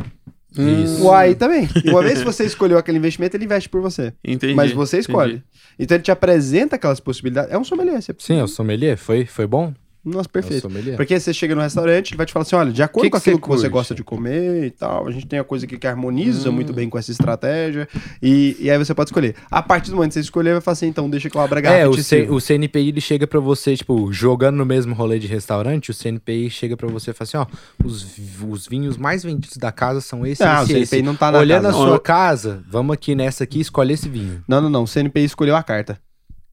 Isso. 0.57 1.05
O 1.05 1.13
AI 1.13 1.35
também. 1.35 1.69
E 1.85 1.91
uma 1.91 2.03
vez 2.03 2.19
que 2.19 2.25
você 2.25 2.45
escolheu 2.45 2.79
aquele 2.79 2.99
investimento, 2.99 3.37
ele 3.37 3.45
investe 3.45 3.69
por 3.69 3.81
você. 3.81 4.13
Entendi. 4.25 4.55
Mas 4.55 4.73
você 4.73 4.99
escolhe. 4.99 5.35
entendi. 5.35 5.45
Então 5.79 5.97
ele 5.97 6.05
te 6.05 6.11
apresenta 6.11 6.77
aquelas 6.77 7.01
possibilidades. 7.01 7.53
É 7.53 7.59
um 7.59 7.65
sommelier. 7.65 8.01
Você... 8.01 8.15
Sim, 8.19 8.39
é 8.39 8.45
o 8.45 8.49
sommelier. 8.49 8.97
Foi, 8.97 9.27
foi 9.27 9.47
bom? 9.47 9.73
Nossa, 10.05 10.27
É 10.27 10.29
o 10.29 10.33
perfeito. 10.33 10.61
sommelier. 10.63 10.97
Porque 10.97 11.19
você 11.19 11.33
chega 11.33 11.55
no 11.55 11.63
restaurante, 11.63 12.11
ele 12.11 12.17
vai 12.19 12.27
te 12.27 12.33
falar 12.33 12.43
assim: 12.43 12.57
olha, 12.57 12.73
de 12.73 12.83
acordo 12.83 13.05
Que 13.07 13.11
com 13.11 13.17
que 13.19 13.31
aquilo 13.31 13.41
que 13.41 13.49
você 13.49 13.69
gosta 13.69 13.95
de 13.95 14.05
comer 14.05 14.65
e 14.67 14.71
tal, 14.71 15.09
a 15.09 15.11
gente 15.11 15.27
tem 15.27 15.39
a 15.39 15.45
coisa 15.45 15.65
aqui 15.65 15.79
que 15.79 15.87
harmoniza 15.87 16.51
Hum. 16.51 16.53
muito 16.53 16.73
bem 16.73 16.91
com 16.91 16.99
essa 16.99 17.11
estratégia. 17.11 17.89
E, 18.23 18.57
e 18.61 18.71
aí 18.71 18.77
você 18.79 18.95
pode 18.95 19.09
escolher. 19.09 19.35
A 19.51 19.63
partir 19.63 19.91
do 19.91 19.97
momento 19.97 20.11
que 20.11 20.15
você 20.15 20.21
escolher, 20.21 20.53
vai 20.53 20.61
falar 20.61 20.73
assim: 20.75 20.87
então 20.89 21.09
deixa 21.09 21.31
que 21.31 21.37
eu 21.37 21.41
abra 21.41 21.59
a 21.59 21.63
garrafa 21.63 21.81
É, 21.83 21.89
o, 21.89 21.95
C- 22.03 22.29
o 22.31 22.39
CNPI 22.41 22.89
ele 22.89 23.01
chega 23.01 23.27
pra 23.27 23.41
você, 23.41 23.77
tipo, 23.77 24.13
jogando 24.13 24.57
no 24.57 24.67
mesmo 24.67 24.95
rolê 24.95 25.19
de 25.19 25.27
restaurante, 25.27 25.91
o 25.91 25.95
CNPI 25.95 26.51
chega 26.51 26.77
pra 26.77 26.87
você 26.89 27.11
e 27.11 27.15
fala 27.15 27.27
assim, 27.27 27.37
ó, 27.39 27.47
os, 27.85 28.07
os 28.49 28.67
vinhos 28.67 28.97
mais 28.99 29.23
vendidos 29.23 29.57
da 29.57 29.73
casa 29.73 30.01
são 30.01 30.27
esse, 30.27 30.43
Ah, 30.43 30.61
o 30.61 30.65
esse, 30.65 30.73
CNPI 30.73 30.83
esse. 30.83 31.03
não 31.03 31.15
tá 31.17 31.33
na 31.33 31.39
Olhando 31.39 31.63
casa. 31.65 31.77
a 31.79 31.81
sua 31.81 31.99
casa, 32.01 32.63
vamos 32.69 32.93
aqui 32.95 33.15
nessa 33.15 33.45
aqui, 33.45 33.61
escolhe 33.61 33.95
esse 33.95 34.09
vinho. 34.09 34.43
Não, 34.47 34.61
não, 34.61 34.69
não. 34.69 34.83
O 34.83 34.87
CNPI 34.87 35.25
escolheu 35.25 35.57
a 35.57 35.63
carta. 35.63 35.99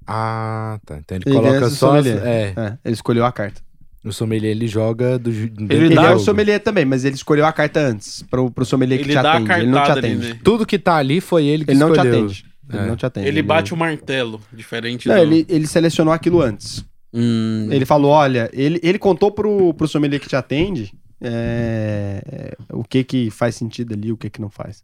Ah, 0.08 0.80
tá. 0.86 0.98
Então 0.98 1.18
ele, 1.18 1.24
Ele 1.28 1.36
coloca 1.36 1.70
só. 1.70 1.98
as-. 1.98 2.06
É, 2.08 2.54
É, 2.56 2.78
ele 2.84 2.94
escolheu 2.94 3.26
a 3.26 3.32
carta. 3.32 3.62
o 4.04 4.12
sommelier 4.12 4.52
ele 4.52 4.68
joga 4.68 5.20
do. 5.20 5.30
Ele, 5.30 5.94
dá 5.96 6.12
é 6.12 6.16
o 6.16 6.20
sommelier 6.20 6.60
também, 6.60 6.86
mas 6.86 7.06
ele 7.06 7.16
escolheu 7.16 7.46
a 7.46 7.54
carta 7.54 7.80
antes. 7.80 8.24
Pro, 8.24 8.50
pro 8.50 8.66
sommelier 8.66 8.98
que 9.00 9.06
Ele 9.06 9.14
te 9.14 9.22
dá 9.22 9.34
a 9.34 9.38
atende. 9.38 9.52
Ele 9.54 9.66
não 9.68 9.72
te 9.74 9.76
cartada 9.88 10.08
ali, 10.08 10.16
atende. 10.16 10.34
né? 10.34 10.40
Tudo 10.44 10.66
que 10.66 10.80
tá 10.80 10.96
ali 10.96 11.22
foi 11.22 11.46
ele 11.46 11.64
que 11.66 11.72
Ele 11.72 11.80
não 11.80 11.92
te 11.92 11.98
escolheu. 12.00 12.20
atende. 12.26 12.46
Ele 12.70 12.80
É. 12.80 12.88
não 12.88 12.96
te 12.96 13.06
atende. 13.06 13.28
Ele 13.28 13.42
bate 13.42 13.74
o 13.74 13.78
martelo, 13.78 14.42
diferente 14.52 15.08
Não, 15.08 15.16
do... 15.16 15.22
ele, 15.22 15.46
ele 15.50 15.68
selecionou 15.68 16.14
aquilo 16.14 16.42
antes. 16.42 16.84
Hum, 17.14 17.68
Ele 17.70 17.86
falou, 17.86 18.10
olha, 18.12 18.50
ele, 18.54 18.80
ele 18.82 18.98
contou 18.98 19.32
pro, 19.32 19.74
pro 19.74 19.86
sommelier 19.88 20.20
que 20.22 20.30
te 20.30 20.36
atende 20.38 20.94
é, 21.22 22.56
o 22.72 22.84
que 22.84 23.04
que 23.04 23.30
faz 23.30 23.56
sentido 23.56 23.94
ali, 23.94 24.12
o 24.12 24.18
que 24.18 24.30
que 24.30 24.40
não 24.42 24.50
faz. 24.50 24.84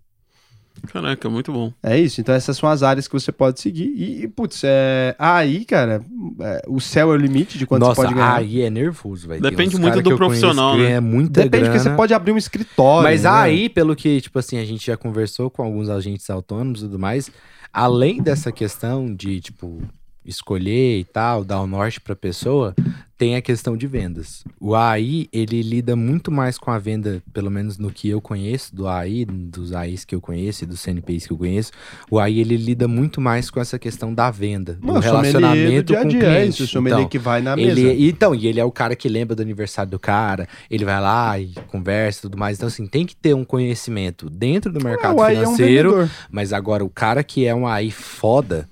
Caraca, 0.88 1.30
muito 1.30 1.52
bom. 1.52 1.72
É 1.82 2.00
isso, 2.00 2.22
então 2.22 2.34
essas 2.34 2.58
são 2.58 2.70
as 2.70 2.84
áreas 2.84 3.08
que 3.08 3.14
você 3.14 3.32
pode 3.32 3.60
seguir. 3.60 3.92
E, 3.96 4.24
e, 4.24 4.28
putz, 4.28 4.62
é, 4.64 5.16
aí, 5.18 5.66
cara, 5.66 6.02
é, 6.40 6.62
o 6.68 6.80
céu 6.80 7.12
é 7.12 7.16
o 7.16 7.18
limite 7.18 7.58
de 7.58 7.66
quanto 7.66 7.82
Nossa, 7.82 7.96
você 7.96 8.02
pode 8.04 8.14
ganhar. 8.14 8.36
aí 8.36 8.62
é 8.62 8.70
nervoso, 8.70 9.28
velho. 9.28 9.42
Depende 9.42 9.78
muito 9.78 9.96
do 10.02 10.04
conheço 10.04 10.18
profissional, 10.18 10.76
que 10.76 10.84
né? 10.84 11.00
muita 11.00 11.44
Depende, 11.44 11.66
porque 11.66 11.80
grana. 11.80 11.92
você 11.92 11.96
pode 11.96 12.14
abrir 12.14 12.32
um 12.32 12.38
escritório. 12.38 13.04
Mas 13.04 13.24
né? 13.24 13.30
aí, 13.30 13.70
pelo 13.70 13.96
que, 13.96 14.22
tipo 14.22 14.38
assim, 14.40 14.58
a 14.58 14.66
gente 14.66 14.86
já 14.86 14.98
conversou 14.98 15.50
com 15.50 15.64
alguns 15.64 15.90
agentes 15.90 16.30
autônomos 16.30 16.82
e 16.82 16.84
tudo 16.84 17.00
mais, 17.00 17.32
além 17.74 18.22
dessa 18.22 18.52
questão 18.52 19.14
de, 19.14 19.40
tipo, 19.40 19.82
escolher 20.28 21.00
e 21.00 21.04
tal, 21.06 21.44
dar 21.44 21.62
o 21.62 21.68
norte 21.68 22.00
pra 22.02 22.16
pessoa, 22.16 22.76
tem 23.18 23.36
a 23.36 23.42
questão 23.42 23.76
de 23.76 23.88
vendas. 23.88 24.44
O 24.60 24.76
AI, 24.76 25.28
ele 25.34 25.64
lida 25.64 25.96
muito 25.96 26.32
mais 26.32 26.56
com 26.60 26.70
a 26.70 26.78
venda, 26.78 27.24
pelo 27.34 27.50
menos 27.50 27.80
no 27.80 27.90
que 27.92 28.08
eu 28.08 28.22
conheço 28.22 28.76
do 28.76 28.88
AI, 28.88 29.26
dos 29.26 29.74
AIs 29.74 30.06
que 30.06 30.14
eu 30.14 30.22
conheço 30.22 30.64
e 30.64 30.68
dos 30.68 30.80
CNPIs 30.82 31.26
que 31.26 31.34
eu 31.34 31.38
conheço, 31.38 31.72
o 32.12 32.20
AI, 32.20 32.40
ele 32.40 32.56
lida 32.58 32.88
muito 32.88 33.20
mais 33.20 33.50
com 33.50 33.60
essa 33.60 33.80
questão 33.80 34.14
da 34.14 34.30
venda, 34.30 34.74
do 34.76 34.86
Mano, 34.86 35.00
do 35.00 35.04
relacionamento 35.04 35.84
dia 35.88 35.98
a 35.98 36.02
com 36.04 36.08
o 36.08 36.12
dia, 36.12 36.20
cliente. 36.20 36.38
é 36.38 36.46
isso, 36.66 36.80
o 36.80 36.88
Então, 36.88 37.08
que 37.08 37.18
vai 37.18 37.42
na 37.42 37.54
ele, 37.58 37.84
mesa. 37.84 37.96
então, 38.00 38.36
e 38.36 38.46
ele 38.46 38.60
é 38.60 38.64
o 38.66 38.72
cara 38.72 38.96
que 38.96 39.10
lembra 39.10 39.36
do 39.36 39.42
aniversário 39.42 39.90
do 39.90 39.98
cara, 40.00 40.48
ele 40.70 40.86
vai 40.86 41.02
lá 41.02 41.40
e 41.40 41.54
conversa 41.70 42.20
e 42.20 42.22
tudo 42.24 42.38
mais. 42.38 42.58
Então, 42.58 42.68
assim, 42.68 42.86
tem 42.86 43.04
que 43.04 43.16
ter 43.16 43.34
um 43.34 43.44
conhecimento 43.44 44.30
dentro 44.30 44.72
do 44.72 44.84
mercado 44.84 45.18
o 45.18 45.22
AI 45.24 45.36
é 45.38 45.40
um 45.40 45.56
financeiro, 45.56 46.10
mas 46.30 46.54
agora 46.54 46.86
o 46.86 46.90
cara 46.90 47.24
que 47.24 47.46
é 47.48 47.56
um 47.56 47.66
AI 47.66 47.90
foda, 47.90 48.70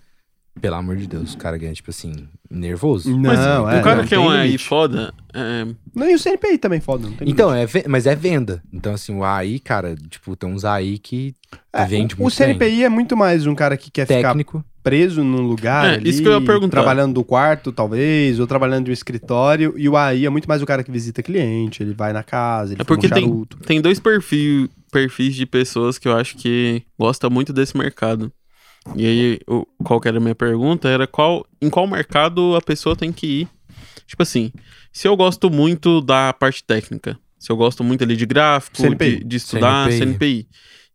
pelo 0.66 0.76
amor 0.76 0.96
de 0.98 1.08
Deus, 1.08 1.34
o 1.34 1.38
cara 1.38 1.58
ganha, 1.58 1.74
tipo 1.74 1.90
assim, 1.92 2.28
nervoso. 2.50 3.10
Mas 3.18 3.40
Não, 3.40 3.70
é, 3.70 3.80
o 3.80 3.84
cara 3.84 3.98
não 4.02 4.08
que 4.08 4.16
é 4.16 4.20
um 4.20 4.30
AI 4.30 4.58
foda, 4.58 5.14
é, 5.34 5.66
Não, 5.96 6.10
e 6.10 6.16
o 6.16 6.20
CNPI 6.20 6.58
também 6.58 6.80
foda, 6.80 7.08
não 7.08 7.16
tem 7.16 7.30
Então, 7.30 7.54
limite. 7.54 7.78
é, 7.80 7.88
mas 7.88 8.06
é 8.08 8.16
venda. 8.16 8.64
Então, 8.74 8.94
assim, 8.94 9.14
o 9.16 9.24
AI, 9.24 9.60
cara, 9.60 9.96
tipo, 10.10 10.36
tem 10.36 10.50
uns 10.50 10.66
AI 10.66 10.98
que 10.98 11.34
É, 11.72 11.86
vende 11.86 12.16
o, 12.16 12.20
muito 12.20 12.34
o 12.34 12.36
CNPI 12.36 12.84
é 12.84 12.90
muito 12.90 13.16
mais 13.16 13.46
um 13.46 13.54
cara 13.54 13.78
que 13.78 13.92
quer 13.92 14.08
bem. 14.08 14.18
ficar 14.18 14.30
técnico. 14.30 14.64
preso 14.82 15.24
num 15.24 15.42
lugar 15.42 15.86
É, 15.86 15.94
ali, 15.96 16.10
isso 16.10 16.22
que 16.22 16.28
eu 16.28 16.34
ia 16.34 16.42
perguntar. 16.42 16.72
trabalhando 16.78 17.14
do 17.14 17.24
quarto, 17.24 17.72
talvez, 17.72 18.40
ou 18.40 18.48
trabalhando 18.48 18.86
de 18.86 18.92
um 18.92 18.94
escritório, 18.94 19.74
e 19.78 19.88
o 19.90 19.96
AI 19.96 20.26
é 20.26 20.30
muito 20.30 20.48
mais 20.48 20.62
o 20.62 20.66
cara 20.66 20.84
que 20.84 20.92
visita 20.92 21.22
cliente, 21.24 21.82
ele 21.84 21.94
vai 21.94 22.12
na 22.14 22.24
casa, 22.24 22.74
ele 22.74 22.82
É 22.82 22.84
porque 22.84 23.08
um 23.08 23.10
tem- 23.12 23.24
charuto. 23.24 23.58
tem 23.66 23.82
dois 23.82 24.00
perfil, 24.00 24.68
perfis 24.92 25.36
de 25.36 25.46
pessoas 25.46 25.98
que 25.98 26.08
eu 26.08 26.16
acho 26.18 26.36
que 26.38 26.82
gostam 27.00 27.30
muito 27.30 27.52
desse 27.54 27.76
mercado. 27.78 28.32
E 28.96 29.06
aí, 29.06 29.40
o- 29.48 29.66
qual 29.84 30.00
que 30.00 30.08
era 30.08 30.18
a 30.18 30.22
minha 30.22 30.36
pergunta? 30.36 30.88
Era 30.88 31.08
qual, 31.08 31.46
em 31.62 31.70
qual 31.70 31.88
mercado 31.88 32.56
a 32.56 32.62
pessoa 32.62 32.96
tem 32.96 33.12
que 33.12 33.26
ir. 33.42 33.48
Tipo 34.06 34.22
assim, 34.24 34.52
se 34.92 35.08
eu 35.08 35.16
gosto 35.18 35.50
muito 35.50 36.02
da 36.02 36.32
parte 36.34 36.64
técnica, 36.64 37.18
se 37.40 37.52
eu 37.52 37.58
gosto 37.58 37.84
muito 37.84 38.04
ali 38.04 38.16
de 38.16 38.26
gráfico, 38.26 38.78
CNPI. 38.78 39.18
de, 39.20 39.24
de 39.24 39.36
estudar, 39.38 39.90
CNPI. 39.92 39.98
CNPI. 40.00 40.48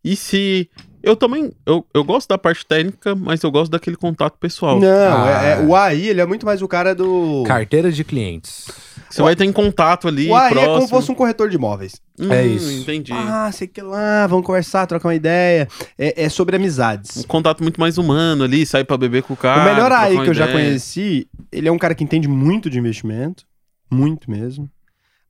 E 0.03 0.15
se. 0.15 0.69
Eu 1.03 1.15
também. 1.15 1.51
Eu, 1.65 1.85
eu 1.93 2.03
gosto 2.03 2.29
da 2.29 2.37
parte 2.37 2.65
técnica, 2.65 3.15
mas 3.15 3.41
eu 3.43 3.51
gosto 3.51 3.71
daquele 3.71 3.95
contato 3.95 4.37
pessoal. 4.39 4.79
Não, 4.79 4.87
Ah. 4.87 5.43
é- 5.43 5.51
é- 5.53 5.65
o 5.65 5.75
AI, 5.75 6.07
ele 6.07 6.21
é 6.21 6.25
muito 6.25 6.45
mais 6.45 6.61
o 6.61 6.67
cara 6.67 6.93
do... 6.95 7.43
Carteira 7.45 7.91
de 7.91 8.03
clientes. 8.03 8.67
Você 9.15 9.21
vai 9.21 9.35
ter 9.35 9.45
em 9.45 9.51
contato 9.51 10.07
ali, 10.07 10.25
o 10.27 10.29
próximo. 10.35 10.59
é 10.61 10.65
como 10.65 10.81
se 10.81 10.89
fosse 10.89 11.11
um 11.11 11.15
corretor 11.15 11.49
de 11.49 11.55
imóveis. 11.55 12.01
Hum, 12.19 12.31
É 12.31 12.45
isso. 12.45 12.71
Entendi. 12.71 13.11
Ah, 13.13 13.51
sei 13.51 13.67
que 13.67 13.81
lá, 13.81 14.25
vamos 14.27 14.45
conversar, 14.45 14.85
trocar 14.87 15.07
uma 15.09 15.15
ideia. 15.15 15.67
É, 15.97 16.23
é 16.23 16.29
sobre 16.29 16.55
amizades. 16.55 17.17
Um 17.17 17.23
contato 17.27 17.61
muito 17.61 17.79
mais 17.79 17.97
humano 17.97 18.43
ali, 18.43 18.65
sair 18.65 18.83
pra 18.83 18.97
beber 18.97 19.23
com 19.23 19.33
o 19.33 19.37
cara. 19.37 19.61
o 19.61 19.65
melhor 19.73 19.91
uma 19.91 20.23
que 20.23 20.29
eu 20.29 20.33
já 20.33 20.51
conheci, 20.51 21.27
ele 21.51 21.67
é 21.67 21.71
um 21.71 21.77
cara 21.77 21.93
que 21.95 22.03
entende 22.03 22.27
muito 22.27 22.69
de 22.69 22.79
investimento, 22.79 23.43
muito 23.91 24.29
mesmo, 24.29 24.69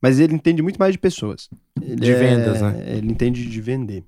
mas 0.00 0.18
ele 0.20 0.34
entende 0.34 0.62
muito 0.62 0.76
mais 0.78 0.92
de 0.92 0.98
pessoas. 0.98 1.48
Ele 1.80 1.96
De 1.96 2.10
é- 2.12 2.14
vendas, 2.16 2.60
né? 2.60 2.82
Ele 2.86 3.10
entende 3.10 3.44
de 3.46 3.60
vender. 3.60 4.04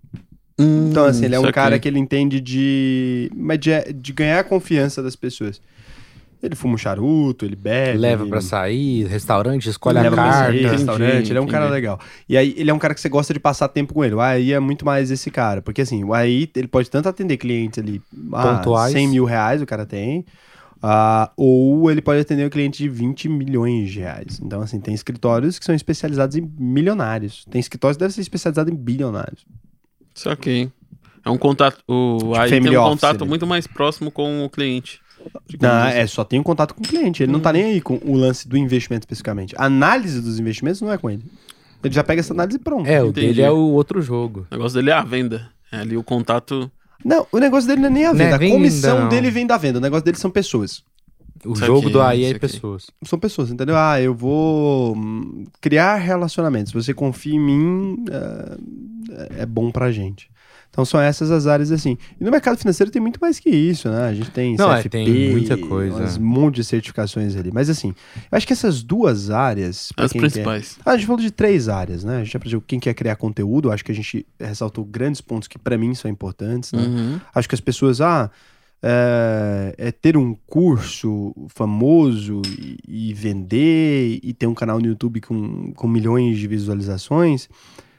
Hum, 0.58 0.88
Então, 0.90 1.04
assim, 1.04 1.24
ele 1.24 1.34
é 1.34 1.40
um 1.40 1.50
cara 1.50 1.78
que 1.80 1.88
ele 1.88 1.98
entende 1.98 2.40
de, 2.40 3.28
mas 3.34 3.58
de, 3.58 3.70
de 3.92 4.12
ganhar 4.12 4.38
a 4.38 4.44
confiança 4.44 5.02
das 5.02 5.16
pessoas. 5.16 5.60
Ele 6.46 6.54
fuma 6.54 6.74
um 6.74 6.78
charuto, 6.78 7.44
ele 7.44 7.56
bebe. 7.56 7.98
Leva 7.98 8.22
ele... 8.22 8.30
pra 8.30 8.40
sair, 8.40 9.04
restaurante, 9.06 9.68
escolhe 9.68 10.00
leva 10.00 10.14
a 10.14 10.16
carta. 10.16 10.38
sair, 10.38 10.60
Entendi, 10.60 10.76
restaurante, 10.76 11.30
ele 11.30 11.38
é 11.38 11.40
um 11.40 11.46
cara 11.46 11.64
entendi. 11.64 11.74
legal. 11.74 12.00
E 12.28 12.36
aí, 12.36 12.54
ele 12.56 12.70
é 12.70 12.74
um 12.74 12.78
cara 12.78 12.94
que 12.94 13.00
você 13.00 13.08
gosta 13.08 13.32
de 13.32 13.40
passar 13.40 13.68
tempo 13.68 13.94
com 13.94 14.04
ele. 14.04 14.14
O 14.14 14.20
AI 14.20 14.52
é 14.52 14.60
muito 14.60 14.84
mais 14.84 15.10
esse 15.10 15.30
cara. 15.30 15.62
Porque 15.62 15.82
assim, 15.82 16.04
o 16.04 16.12
AI, 16.12 16.48
ele 16.54 16.68
pode 16.68 16.90
tanto 16.90 17.08
atender 17.08 17.36
clientes 17.36 17.78
ali, 17.78 18.02
ah, 18.32 18.56
Pontuais. 18.56 18.92
100 18.92 19.08
mil 19.08 19.24
reais 19.24 19.62
o 19.62 19.66
cara 19.66 19.86
tem, 19.86 20.24
ah, 20.82 21.32
ou 21.34 21.90
ele 21.90 22.02
pode 22.02 22.20
atender 22.20 22.46
um 22.46 22.50
cliente 22.50 22.82
de 22.82 22.90
20 22.90 23.26
milhões 23.30 23.90
de 23.90 24.00
reais. 24.00 24.38
Então, 24.42 24.60
assim, 24.60 24.78
tem 24.78 24.94
escritórios 24.94 25.58
que 25.58 25.64
são 25.64 25.74
especializados 25.74 26.36
em 26.36 26.42
milionários. 26.58 27.46
Tem 27.50 27.58
escritórios 27.58 27.96
que 27.96 28.00
devem 28.00 28.14
ser 28.14 28.20
especializados 28.20 28.70
em 28.70 28.76
bilionários. 28.76 29.46
Saquei. 30.14 30.70
É 31.24 31.30
um 31.30 31.38
contato. 31.38 31.82
O 31.88 32.34
AI 32.34 32.50
tem 32.50 32.58
family 32.60 32.76
um 32.76 32.82
contato 32.82 33.22
ali. 33.22 33.28
muito 33.30 33.46
mais 33.46 33.66
próximo 33.66 34.10
com 34.10 34.44
o 34.44 34.50
cliente. 34.50 35.00
Não, 35.60 35.84
é, 35.86 36.06
só 36.06 36.24
tem 36.24 36.38
um 36.40 36.42
contato 36.42 36.74
com 36.74 36.82
o 36.82 36.86
cliente. 36.86 37.22
Ele 37.22 37.32
não 37.32 37.38
Hum. 37.38 37.42
tá 37.42 37.52
nem 37.52 37.64
aí 37.64 37.80
com 37.80 37.98
o 38.04 38.14
lance 38.16 38.46
do 38.48 38.56
investimento 38.56 39.04
especificamente. 39.04 39.54
A 39.58 39.64
análise 39.66 40.20
dos 40.20 40.38
investimentos 40.38 40.80
não 40.80 40.92
é 40.92 40.98
com 40.98 41.10
ele. 41.10 41.24
Ele 41.82 41.94
já 41.94 42.02
pega 42.02 42.20
essa 42.20 42.32
análise 42.32 42.56
e 42.56 42.60
pronto. 42.60 42.86
É, 42.86 43.02
o 43.02 43.08
Entendi. 43.08 43.26
dele 43.28 43.42
é 43.42 43.50
o 43.50 43.56
outro 43.58 44.00
jogo. 44.00 44.46
O 44.50 44.54
negócio 44.54 44.76
dele 44.76 44.90
é 44.90 44.94
a 44.94 45.02
venda. 45.02 45.48
É 45.70 45.78
ali 45.78 45.96
o 45.96 46.02
contato. 46.02 46.70
Não, 47.04 47.26
o 47.30 47.38
negócio 47.38 47.68
dele 47.68 47.80
não 47.82 47.88
é 47.88 47.92
nem 47.92 48.04
a 48.06 48.12
Não 48.14 48.20
é 48.20 48.24
venda. 48.24 48.34
a 48.36 48.38
venda, 48.38 48.52
comissão 48.54 49.00
não. 49.00 49.08
dele 49.08 49.30
vem 49.30 49.46
da 49.46 49.56
venda. 49.58 49.78
O 49.78 49.82
negócio 49.82 50.04
dele 50.04 50.16
são 50.16 50.30
pessoas. 50.30 50.82
O 51.44 51.54
Saquei, 51.54 51.66
jogo 51.66 51.90
do 51.90 52.00
AI 52.00 52.24
é 52.24 52.38
pessoas. 52.38 52.86
São 53.04 53.18
pessoas, 53.18 53.50
entendeu? 53.50 53.76
Ah, 53.76 54.00
eu 54.00 54.14
vou 54.14 54.96
hum, 54.96 55.44
criar 55.60 55.96
relacionamentos. 55.96 56.72
Você 56.72 56.94
confia 56.94 57.34
em 57.34 57.38
mim, 57.40 58.04
é, 58.10 59.42
é 59.42 59.46
bom 59.46 59.70
pra 59.70 59.92
gente. 59.92 60.30
Então 60.74 60.84
são 60.84 61.00
essas 61.00 61.30
as 61.30 61.46
áreas 61.46 61.70
assim. 61.70 61.96
E 62.20 62.24
no 62.24 62.32
mercado 62.32 62.58
financeiro 62.58 62.90
tem 62.90 63.00
muito 63.00 63.20
mais 63.20 63.38
que 63.38 63.48
isso, 63.48 63.88
né? 63.88 64.08
A 64.08 64.12
gente 64.12 64.32
tem 64.32 64.56
Não, 64.56 64.72
é, 64.72 64.78
CFP, 64.78 64.88
tem 64.88 65.30
muita 65.30 65.56
coisa. 65.56 66.18
Um 66.18 66.24
monte 66.24 66.56
de 66.56 66.64
certificações 66.64 67.36
ali. 67.36 67.52
Mas 67.52 67.70
assim, 67.70 67.94
eu 68.30 68.36
acho 68.36 68.44
que 68.44 68.52
essas 68.52 68.82
duas 68.82 69.30
áreas. 69.30 69.92
As 69.96 70.10
quem 70.10 70.20
principais. 70.20 70.74
Quer... 70.74 70.82
Ah, 70.84 70.92
a 70.94 70.96
gente 70.96 71.06
falou 71.06 71.22
de 71.22 71.30
três 71.30 71.68
áreas, 71.68 72.02
né? 72.02 72.16
A 72.16 72.24
gente 72.24 72.36
aprendeu 72.36 72.60
quem 72.60 72.80
quer 72.80 72.92
criar 72.92 73.14
conteúdo. 73.14 73.70
Acho 73.70 73.84
que 73.84 73.92
a 73.92 73.94
gente 73.94 74.26
ressaltou 74.38 74.84
grandes 74.84 75.20
pontos 75.20 75.46
que 75.46 75.60
pra 75.60 75.78
mim 75.78 75.94
são 75.94 76.10
importantes, 76.10 76.72
né? 76.72 76.82
Uhum. 76.82 77.20
Acho 77.32 77.48
que 77.48 77.54
as 77.54 77.60
pessoas, 77.60 78.00
ah, 78.00 78.28
é, 78.82 79.74
é 79.78 79.92
ter 79.92 80.16
um 80.16 80.34
curso 80.44 81.32
famoso 81.50 82.42
e, 82.58 82.78
e 82.88 83.14
vender 83.14 84.18
e 84.24 84.34
ter 84.34 84.48
um 84.48 84.54
canal 84.54 84.80
no 84.80 84.86
YouTube 84.86 85.20
com, 85.20 85.72
com 85.72 85.86
milhões 85.86 86.36
de 86.36 86.48
visualizações. 86.48 87.48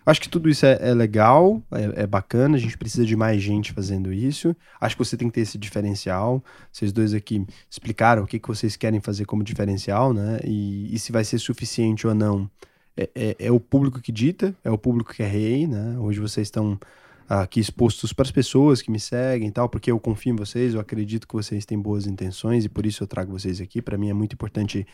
Acho 0.06 0.22
que 0.22 0.30
tudo 0.30 0.48
isso 0.48 0.66
é, 0.66 0.78
é 0.82 0.94
legal, 0.94 1.64
é, 1.72 2.04
é 2.04 2.08
bacana, 2.08 2.58
a 2.58 2.60
gente 2.60 2.78
precisa 2.78 3.06
de 3.06 3.16
mais 3.16 3.42
gente 3.42 3.74
fazendo 3.74 4.14
isso. 4.14 4.56
Acho 4.80 4.96
que 4.96 5.04
você 5.04 5.18
tem 5.18 5.28
que 5.28 5.34
ter 5.34 5.42
esse 5.42 5.58
diferencial. 5.58 6.44
Vocês 6.72 6.92
dois 6.92 7.14
aqui 7.14 7.46
explicaram 7.70 8.24
o 8.24 8.28
que, 8.28 8.38
que 8.38 8.48
vocês 8.48 8.76
querem 8.76 9.02
fazer 9.02 9.26
como 9.26 9.44
diferencial, 9.44 10.14
né? 10.14 10.40
E, 10.44 10.94
e 10.94 11.00
se 11.00 11.12
vai 11.12 11.24
ser 11.24 11.40
suficiente 11.40 12.06
ou 12.06 12.14
não. 12.14 12.50
É, 12.96 13.10
é, 13.16 13.36
é 13.48 13.52
o 13.52 13.60
público 13.60 14.00
que 14.00 14.12
dita, 14.12 14.56
é 14.64 14.70
o 14.70 14.78
público 14.78 15.14
que 15.14 15.24
é 15.24 15.28
rei, 15.28 15.66
né? 15.66 15.98
Hoje 15.98 16.20
vocês 16.20 16.48
estão 16.48 16.80
aqui 17.28 17.60
expostos 17.60 18.14
para 18.14 18.24
as 18.24 18.32
pessoas 18.32 18.82
que 18.82 18.92
me 18.92 19.00
seguem 19.00 19.48
e 19.48 19.52
tal, 19.52 19.68
porque 19.68 19.92
eu 19.92 20.00
confio 20.00 20.34
em 20.34 20.36
vocês, 20.36 20.76
eu 20.76 20.80
acredito 20.80 21.28
que 21.28 21.34
vocês 21.34 21.66
têm 21.66 21.80
boas 21.80 22.06
intenções 22.06 22.64
e 22.64 22.70
por 22.70 22.86
isso 22.86 23.04
eu 23.04 23.08
trago 23.08 23.32
vocês 23.32 23.60
aqui. 23.60 23.82
Para 23.82 23.98
mim 23.98 24.10
é 24.10 24.14
muito 24.14 24.34
importante 24.34 24.86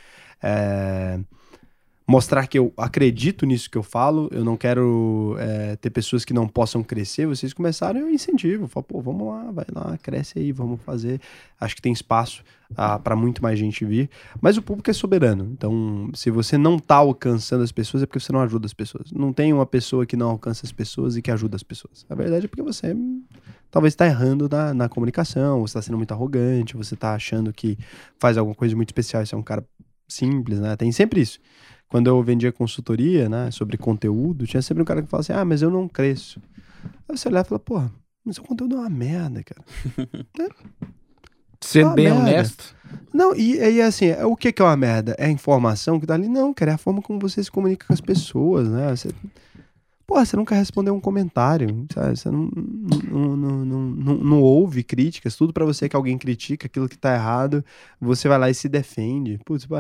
é, 0.42 1.20
mostrar 2.12 2.46
que 2.46 2.60
eu 2.60 2.74
acredito 2.76 3.46
nisso 3.46 3.72
que 3.72 3.78
eu 3.78 3.84
falo. 3.84 4.28
Eu 4.34 4.44
não 4.44 4.58
quero 4.58 5.38
é, 5.40 5.78
ter 5.78 5.90
pessoas 5.90 6.26
que 6.26 6.34
não 6.34 6.46
possam 6.46 6.84
crescer. 6.84 7.26
Vocês 7.26 7.54
começaram, 7.54 8.02
eu 8.02 8.10
incentivo. 8.10 8.68
Falo, 8.68 8.84
pô, 8.84 9.02
vamos 9.02 9.26
lá, 9.28 9.50
vai 9.50 9.66
lá, 9.74 9.98
cresce 9.98 10.38
aí, 10.38 10.52
vamos 10.52 10.82
fazer. 10.82 11.22
Acho 11.58 11.74
que 11.74 11.82
tem 11.82 11.94
espaço 11.94 12.44
ah, 12.76 13.00
para 13.00 13.16
muito 13.16 13.42
mais 13.42 13.58
gente 13.58 13.86
vir. 13.86 14.10
Mas 14.42 14.58
o 14.58 14.62
público 14.62 14.90
é 14.90 14.94
soberano. 14.94 15.50
Então, 15.54 16.10
se 16.14 16.30
você 16.30 16.58
não 16.58 16.78
tá 16.78 16.96
alcançando 16.96 17.64
as 17.64 17.72
pessoas, 17.72 18.04
é 18.04 18.06
porque 18.06 18.20
você 18.20 18.34
não 18.34 18.42
ajuda 18.42 18.66
as 18.66 18.74
pessoas. 18.74 19.10
Não 19.14 19.32
tem 19.32 19.54
uma 19.54 19.66
pessoa 19.66 20.06
que 20.06 20.18
não 20.18 20.32
alcança 20.32 20.66
as 20.66 20.72
pessoas 20.74 21.16
e 21.16 21.22
que 21.22 21.32
ajuda 21.32 21.56
as 21.56 21.64
pessoas. 21.64 22.06
A 22.10 22.16
verdade 22.16 22.46
é 22.46 22.48
porque 22.50 22.62
você 22.62 22.94
talvez 23.72 23.94
está 23.94 24.06
errando 24.06 24.50
na, 24.50 24.74
na 24.74 24.90
comunicação, 24.90 25.62
você 25.62 25.72
está 25.72 25.82
sendo 25.82 25.98
muito 25.98 26.12
arrogante, 26.12 26.76
você 26.76 26.94
está 26.94 27.16
achando 27.16 27.54
que 27.54 27.78
faz 28.20 28.38
alguma 28.38 28.54
coisa 28.54 28.76
muito 28.76 28.90
especial, 28.90 29.26
você 29.26 29.34
é 29.34 29.38
um 29.38 29.42
cara 29.42 29.66
simples, 30.14 30.60
né? 30.60 30.76
Tem 30.76 30.92
sempre 30.92 31.22
isso. 31.22 31.40
Quando 31.90 32.08
eu 32.08 32.22
vendia 32.24 32.52
consultoria, 32.52 33.28
né, 33.28 33.52
sobre 33.52 33.78
conteúdo, 33.78 34.48
tinha 34.48 34.62
sempre 34.62 34.82
um 34.82 34.86
cara 34.86 35.02
que 35.02 35.10
falava 35.10 35.22
assim: 35.22 35.34
ah, 35.34 35.44
mas 35.46 35.62
eu 35.62 35.70
não 35.70 35.88
cresço. 35.88 36.42
Aí 37.08 37.18
você 37.18 37.28
olha 37.28 37.40
e 37.40 37.44
fala: 37.44 37.60
porra, 37.60 37.92
mas 38.24 38.36
seu 38.36 38.44
conteúdo 38.46 38.76
é 38.76 38.80
uma 38.80 38.90
merda, 38.90 39.44
cara. 39.44 39.62
Sendo 41.64 41.92
Ah, 41.92 41.96
bem 41.96 42.06
merda. 42.06 42.22
honesto. 42.22 42.76
Não, 43.14 43.36
e 43.36 43.60
aí 43.60 43.82
assim, 43.82 44.08
é- 44.08 44.26
o 44.26 44.36
que 44.36 44.52
que 44.52 44.62
é 44.62 44.66
uma 44.66 44.76
merda? 44.76 45.16
É 45.18 45.26
a 45.26 45.30
informação 45.30 46.00
que 46.00 46.08
tá 46.08 46.14
ali? 46.14 46.28
Não, 46.28 46.54
cara, 46.54 46.72
é 46.72 46.74
a 46.74 46.78
forma 46.78 47.02
como 47.02 47.20
você 47.20 47.44
se 47.44 47.52
comunica 47.52 47.86
com 47.86 47.94
as 47.94 48.02
pessoas, 48.02 48.68
né? 48.68 48.90
Você, 48.90 49.10
porra, 50.12 50.26
você 50.26 50.36
nunca 50.36 50.54
respondeu 50.54 50.94
um 50.94 51.00
comentário, 51.00 51.86
sabe? 51.94 52.18
Você 52.18 52.30
não, 52.30 52.50
não, 53.10 53.38
não, 53.38 53.66
não, 53.66 53.82
não, 53.82 54.16
não 54.16 54.42
ouve 54.42 54.84
críticas, 54.84 55.38
tudo 55.38 55.54
pra 55.54 55.64
você 55.64 55.88
que 55.88 55.96
alguém 55.96 56.18
critica 56.18 56.68
aquilo 56.68 56.90
que 56.90 56.98
tá 56.98 57.14
errado, 57.14 57.64
você 58.00 58.28
vai 58.28 58.38
lá 58.38 58.50
e 58.50 58.54
se 58.54 58.68
defende. 58.68 59.40
Putz, 59.46 59.66
pô, 59.66 59.76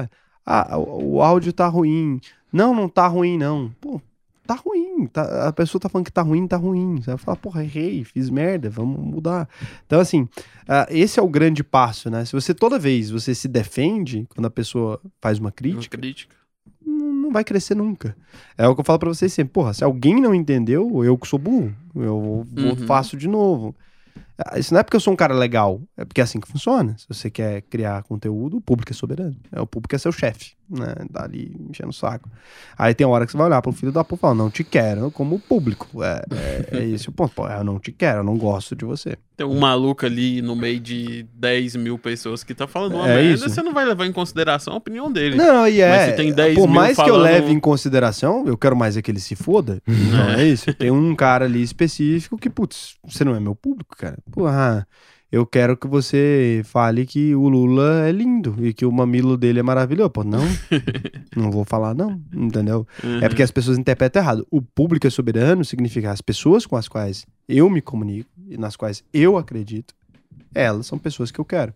ah, 0.45 0.77
o, 0.77 1.15
o 1.15 1.21
áudio 1.21 1.51
tá 1.51 1.67
ruim. 1.67 2.21
Não, 2.51 2.73
não 2.73 2.87
tá 2.87 3.07
ruim, 3.07 3.37
não. 3.37 3.75
Pô, 3.81 4.01
tá 4.47 4.55
ruim. 4.55 5.05
Tá, 5.07 5.49
a 5.49 5.51
pessoa 5.51 5.81
tá 5.81 5.89
falando 5.89 6.05
que 6.05 6.13
tá 6.13 6.21
ruim, 6.21 6.47
tá 6.47 6.55
ruim. 6.55 7.01
Você 7.01 7.07
vai 7.07 7.17
falar, 7.17 7.35
porra, 7.35 7.65
errei, 7.65 8.05
fiz 8.05 8.29
merda, 8.29 8.69
vamos 8.69 9.03
mudar. 9.03 9.49
Então, 9.85 9.99
assim, 9.99 10.29
ah, 10.65 10.87
esse 10.89 11.19
é 11.19 11.21
o 11.21 11.27
grande 11.27 11.61
passo, 11.61 12.09
né? 12.09 12.23
Se 12.23 12.31
você 12.31 12.53
toda 12.53 12.79
vez 12.79 13.09
você 13.11 13.35
se 13.35 13.49
defende 13.49 14.25
quando 14.33 14.45
a 14.45 14.49
pessoa 14.51 15.01
faz 15.19 15.39
uma 15.39 15.47
Uma 15.47 15.51
crítica, 15.51 15.97
crítica. 15.97 16.40
Não, 17.31 17.33
vai 17.33 17.43
crescer 17.43 17.75
nunca. 17.75 18.15
É 18.57 18.67
o 18.67 18.75
que 18.75 18.81
eu 18.81 18.85
falo 18.85 18.99
pra 18.99 19.09
vocês 19.09 19.31
sempre. 19.33 19.53
Porra, 19.53 19.73
se 19.73 19.83
alguém 19.83 20.19
não 20.21 20.33
entendeu, 20.35 21.03
eu 21.03 21.17
que 21.17 21.27
sou 21.27 21.39
burro, 21.39 21.73
eu 21.95 22.45
vou, 22.51 22.71
Uhum. 22.71 22.75
faço 22.87 23.15
de 23.17 23.27
novo. 23.27 23.75
Ah, 24.37 24.57
Isso 24.59 24.73
não 24.73 24.79
é 24.79 24.83
porque 24.83 24.95
eu 24.95 24.99
sou 25.01 25.13
um 25.13 25.15
cara 25.15 25.33
legal, 25.33 25.81
é 25.95 26.03
porque 26.03 26.19
é 26.19 26.23
assim 26.23 26.39
que 26.39 26.47
funciona. 26.47 26.95
Se 26.97 27.07
você 27.07 27.29
quer 27.29 27.61
criar 27.63 28.03
conteúdo, 28.03 28.57
o 28.57 28.61
público 28.61 28.91
é 28.91 28.95
soberano. 28.95 29.35
É, 29.51 29.61
o 29.61 29.67
público 29.67 29.95
é 29.95 29.97
seu 29.97 30.11
chefe, 30.11 30.53
né? 30.71 30.93
Tá 31.11 31.23
ali 31.25 31.55
enchendo 31.69 31.89
o 31.89 31.93
saco. 31.93 32.29
Aí 32.77 32.93
tem 32.93 33.05
hora 33.05 33.25
que 33.25 33.31
você 33.31 33.37
vai 33.37 33.47
olhar 33.47 33.61
pro 33.61 33.71
filho 33.71 33.91
da 33.91 34.03
puta 34.03 34.15
e 34.15 34.21
falar, 34.21 34.35
não 34.35 34.49
te 34.49 34.63
quero 34.63 35.11
como 35.11 35.39
público. 35.39 36.01
É, 36.03 36.21
é, 36.31 36.77
é 36.79 36.83
esse 36.85 37.09
o 37.09 37.11
ponto. 37.11 37.33
Pô, 37.35 37.47
eu 37.47 37.63
não 37.63 37.77
te 37.79 37.91
quero, 37.91 38.19
eu 38.19 38.23
não 38.23 38.37
gosto 38.37 38.75
de 38.75 38.85
você. 38.85 39.17
Tem 39.35 39.45
um 39.47 39.59
maluco 39.59 40.05
ali 40.05 40.41
no 40.41 40.55
meio 40.55 40.79
de 40.79 41.25
10 41.33 41.75
mil 41.75 41.97
pessoas 41.97 42.43
que 42.43 42.53
tá 42.53 42.67
falando 42.67 42.95
uma 42.95 43.07
É 43.09 43.15
merda, 43.15 43.33
isso. 43.33 43.49
você 43.49 43.61
não 43.63 43.73
vai 43.73 43.85
levar 43.85 44.05
em 44.05 44.11
consideração 44.13 44.73
a 44.73 44.77
opinião 44.77 45.11
dele. 45.11 45.35
Não, 45.35 45.67
e 45.67 45.81
é. 45.81 45.89
Mas 45.89 46.09
se 46.11 46.15
tem 46.15 46.31
10 46.33 46.55
por 46.55 46.67
mais 46.67 46.95
que 46.95 47.01
eu 47.01 47.05
falando- 47.07 47.23
leve 47.23 47.51
em 47.51 47.59
consideração, 47.59 48.45
eu 48.47 48.57
quero 48.57 48.75
mais 48.75 48.95
é 48.97 49.01
que 49.01 49.09
ele 49.09 49.19
se 49.19 49.35
foda. 49.35 49.81
Não 49.87 50.29
é 50.31 50.45
isso. 50.45 50.71
Tem 50.73 50.91
um 50.91 51.15
cara 51.15 51.45
ali 51.45 51.61
específico 51.63 52.37
que, 52.37 52.49
putz, 52.49 52.95
você 53.03 53.23
não 53.25 53.35
é 53.35 53.39
meu 53.39 53.55
público, 53.55 53.95
cara. 53.97 54.17
Porra, 54.31 54.87
eu 55.31 55.45
quero 55.45 55.77
que 55.77 55.87
você 55.87 56.61
fale 56.65 57.05
que 57.05 57.33
o 57.33 57.47
Lula 57.47 58.05
é 58.05 58.11
lindo 58.11 58.55
e 58.59 58.73
que 58.73 58.85
o 58.85 58.91
mamilo 58.91 59.37
dele 59.37 59.59
é 59.59 59.63
maravilhoso. 59.63 60.09
Pô, 60.09 60.23
não. 60.25 60.43
não 61.35 61.49
vou 61.49 61.63
falar, 61.63 61.93
não. 61.93 62.21
Entendeu? 62.33 62.85
Uhum. 63.01 63.19
É 63.19 63.29
porque 63.29 63.41
as 63.41 63.51
pessoas 63.51 63.77
interpretam 63.77 64.21
errado. 64.21 64.45
O 64.51 64.61
público 64.61 65.07
é 65.07 65.09
soberano 65.09 65.63
significa 65.63 66.11
as 66.11 66.21
pessoas 66.21 66.65
com 66.65 66.75
as 66.75 66.89
quais 66.89 67.25
eu 67.47 67.69
me 67.69 67.81
comunico 67.81 68.29
e 68.49 68.57
nas 68.57 68.75
quais 68.75 69.03
eu 69.13 69.37
acredito, 69.37 69.93
elas 70.53 70.85
são 70.85 70.99
pessoas 70.99 71.31
que 71.31 71.39
eu 71.39 71.45
quero. 71.45 71.73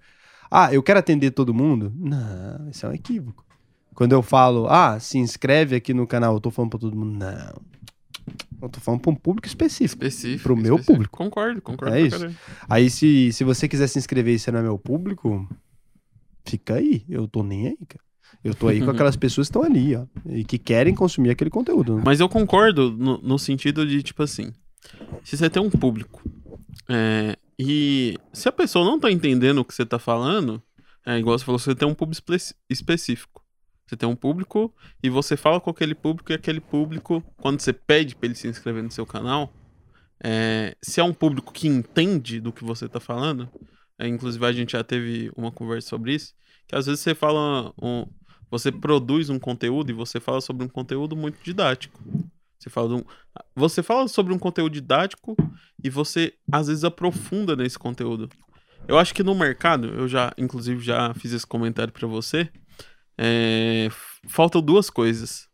Ah, 0.52 0.74
eu 0.74 0.84
quero 0.84 1.00
atender 1.00 1.32
todo 1.32 1.54
mundo? 1.54 1.94
Não, 1.96 2.70
isso 2.70 2.86
é 2.86 2.90
um 2.90 2.94
equívoco. 2.94 3.46
Quando 3.94 4.12
eu 4.12 4.22
falo, 4.22 4.68
ah, 4.68 5.00
se 5.00 5.18
inscreve 5.18 5.78
aqui 5.78 5.94
no 5.94 6.06
canal, 6.06 6.34
eu 6.34 6.42
tô 6.42 6.52
falando 6.52 6.72
pra 6.72 6.80
todo 6.80 6.96
mundo. 6.96 7.18
Não. 7.18 7.75
Eu 8.62 8.70
tô 8.70 8.80
falando 8.80 9.02
pra 9.02 9.12
um 9.12 9.16
público 9.16 9.48
específico. 9.48 10.04
Específico. 10.04 10.44
Pro 10.44 10.56
meu 10.56 10.76
específico. 10.76 10.94
público. 10.94 11.18
Concordo, 11.18 11.62
concordo. 11.62 11.96
É 11.96 12.02
isso. 12.02 12.18
caralho. 12.20 12.36
Aí, 12.70 12.90
se, 12.90 13.32
se 13.32 13.44
você 13.44 13.68
quiser 13.68 13.88
se 13.88 14.00
inscrever 14.00 14.34
e 14.36 14.40
você 14.40 14.52
não 14.52 14.60
é 14.60 14.64
meu 14.64 14.78
público, 14.80 15.48
fica 16.46 16.76
aí. 16.76 17.04
Eu 17.08 17.28
tô 17.28 17.44
nem 17.44 17.68
aí, 17.68 17.78
cara. 17.88 18.04
Eu 18.44 18.54
tô 18.56 18.68
aí 18.68 18.80
com 18.84 18.90
aquelas 18.92 19.16
pessoas 19.16 19.48
que 19.48 19.58
estão 19.58 19.64
ali, 19.64 19.96
ó. 19.96 20.06
E 20.28 20.44
que 20.44 20.58
querem 20.58 20.94
consumir 20.96 21.30
aquele 21.30 21.50
conteúdo. 21.50 21.98
né? 21.98 22.04
Mas 22.06 22.20
eu 22.20 22.28
concordo 22.30 22.92
no, 22.92 23.18
no 23.20 23.38
sentido 23.40 23.86
de, 23.86 24.02
tipo 24.02 24.24
assim, 24.24 24.52
se 25.24 25.38
você 25.38 25.50
tem 25.50 25.62
um 25.62 25.70
público 25.70 26.22
é, 26.90 27.36
e 27.58 28.18
se 28.34 28.48
a 28.50 28.52
pessoa 28.52 28.84
não 28.86 29.00
tá 29.00 29.12
entendendo 29.12 29.60
o 29.60 29.66
que 29.66 29.74
você 29.74 29.86
tá 29.86 29.98
falando, 30.00 30.62
é 31.06 31.18
igual 31.20 31.38
você 31.38 31.46
falou, 31.46 31.60
você 31.60 31.74
tem 31.76 31.88
um 31.88 31.94
público 31.94 32.34
espe- 32.34 32.56
específico. 32.70 33.44
Você 33.86 33.96
tem 33.96 34.10
um 34.10 34.16
público 34.16 34.74
e 35.04 35.10
você 35.10 35.38
fala 35.38 35.62
com 35.62 35.70
aquele 35.70 35.94
público 35.94 36.32
e 36.32 36.36
aquele 36.36 36.60
público, 36.60 37.24
quando 37.38 37.60
você 37.62 37.72
pede 37.72 38.16
pra 38.16 38.26
ele 38.26 38.36
se 38.36 38.48
inscrever 38.48 38.82
no 38.82 38.90
seu 38.92 39.06
canal, 39.06 39.54
é, 40.24 40.76
se 40.82 41.00
é 41.00 41.04
um 41.04 41.14
público 41.14 41.54
que 41.54 41.68
entende 41.68 42.40
do 42.40 42.52
que 42.52 42.64
você 42.64 42.90
tá 42.90 43.00
falando, 43.00 43.48
é, 44.00 44.08
inclusive 44.08 44.44
a 44.46 44.52
gente 44.52 44.72
já 44.72 44.84
teve 44.84 45.32
uma 45.36 45.52
conversa 45.52 45.90
sobre 45.90 46.16
isso, 46.16 46.34
que 46.68 46.76
às 46.76 46.88
vezes 46.88 47.02
você 47.02 47.14
fala, 47.14 47.72
um- 47.82 48.08
você 48.50 48.72
produz 48.72 49.30
um 49.30 49.38
conteúdo 49.38 49.92
e 49.92 49.94
você 49.94 50.20
fala 50.20 50.42
sobre 50.42 50.66
um 50.66 50.70
conteúdo 50.70 51.16
muito 51.16 51.38
didático. 51.44 52.02
Você 52.58 52.70
fala, 52.70 52.96
um- 52.96 53.04
você 53.56 53.84
fala 53.84 54.08
sobre 54.08 54.34
um 54.34 54.40
conteúdo 54.40 54.74
didático 54.74 55.36
e 55.84 55.90
você 55.90 56.34
às 56.52 56.68
vezes 56.68 56.84
aprofunda 56.84 57.56
nesse 57.56 57.78
conteúdo. 57.78 58.30
Eu 58.88 58.98
acho 58.98 59.14
que 59.14 59.24
no 59.24 59.36
mercado, 59.36 59.88
eu 59.88 60.08
já, 60.08 60.32
inclusive, 60.38 60.84
já 60.84 61.14
fiz 61.14 61.34
esse 61.34 61.46
comentário 61.46 61.92
pra 61.94 62.08
você. 62.08 62.50
É, 63.18 63.90
faltam 64.28 64.62
duas 64.62 64.90
coisas. 64.90 65.48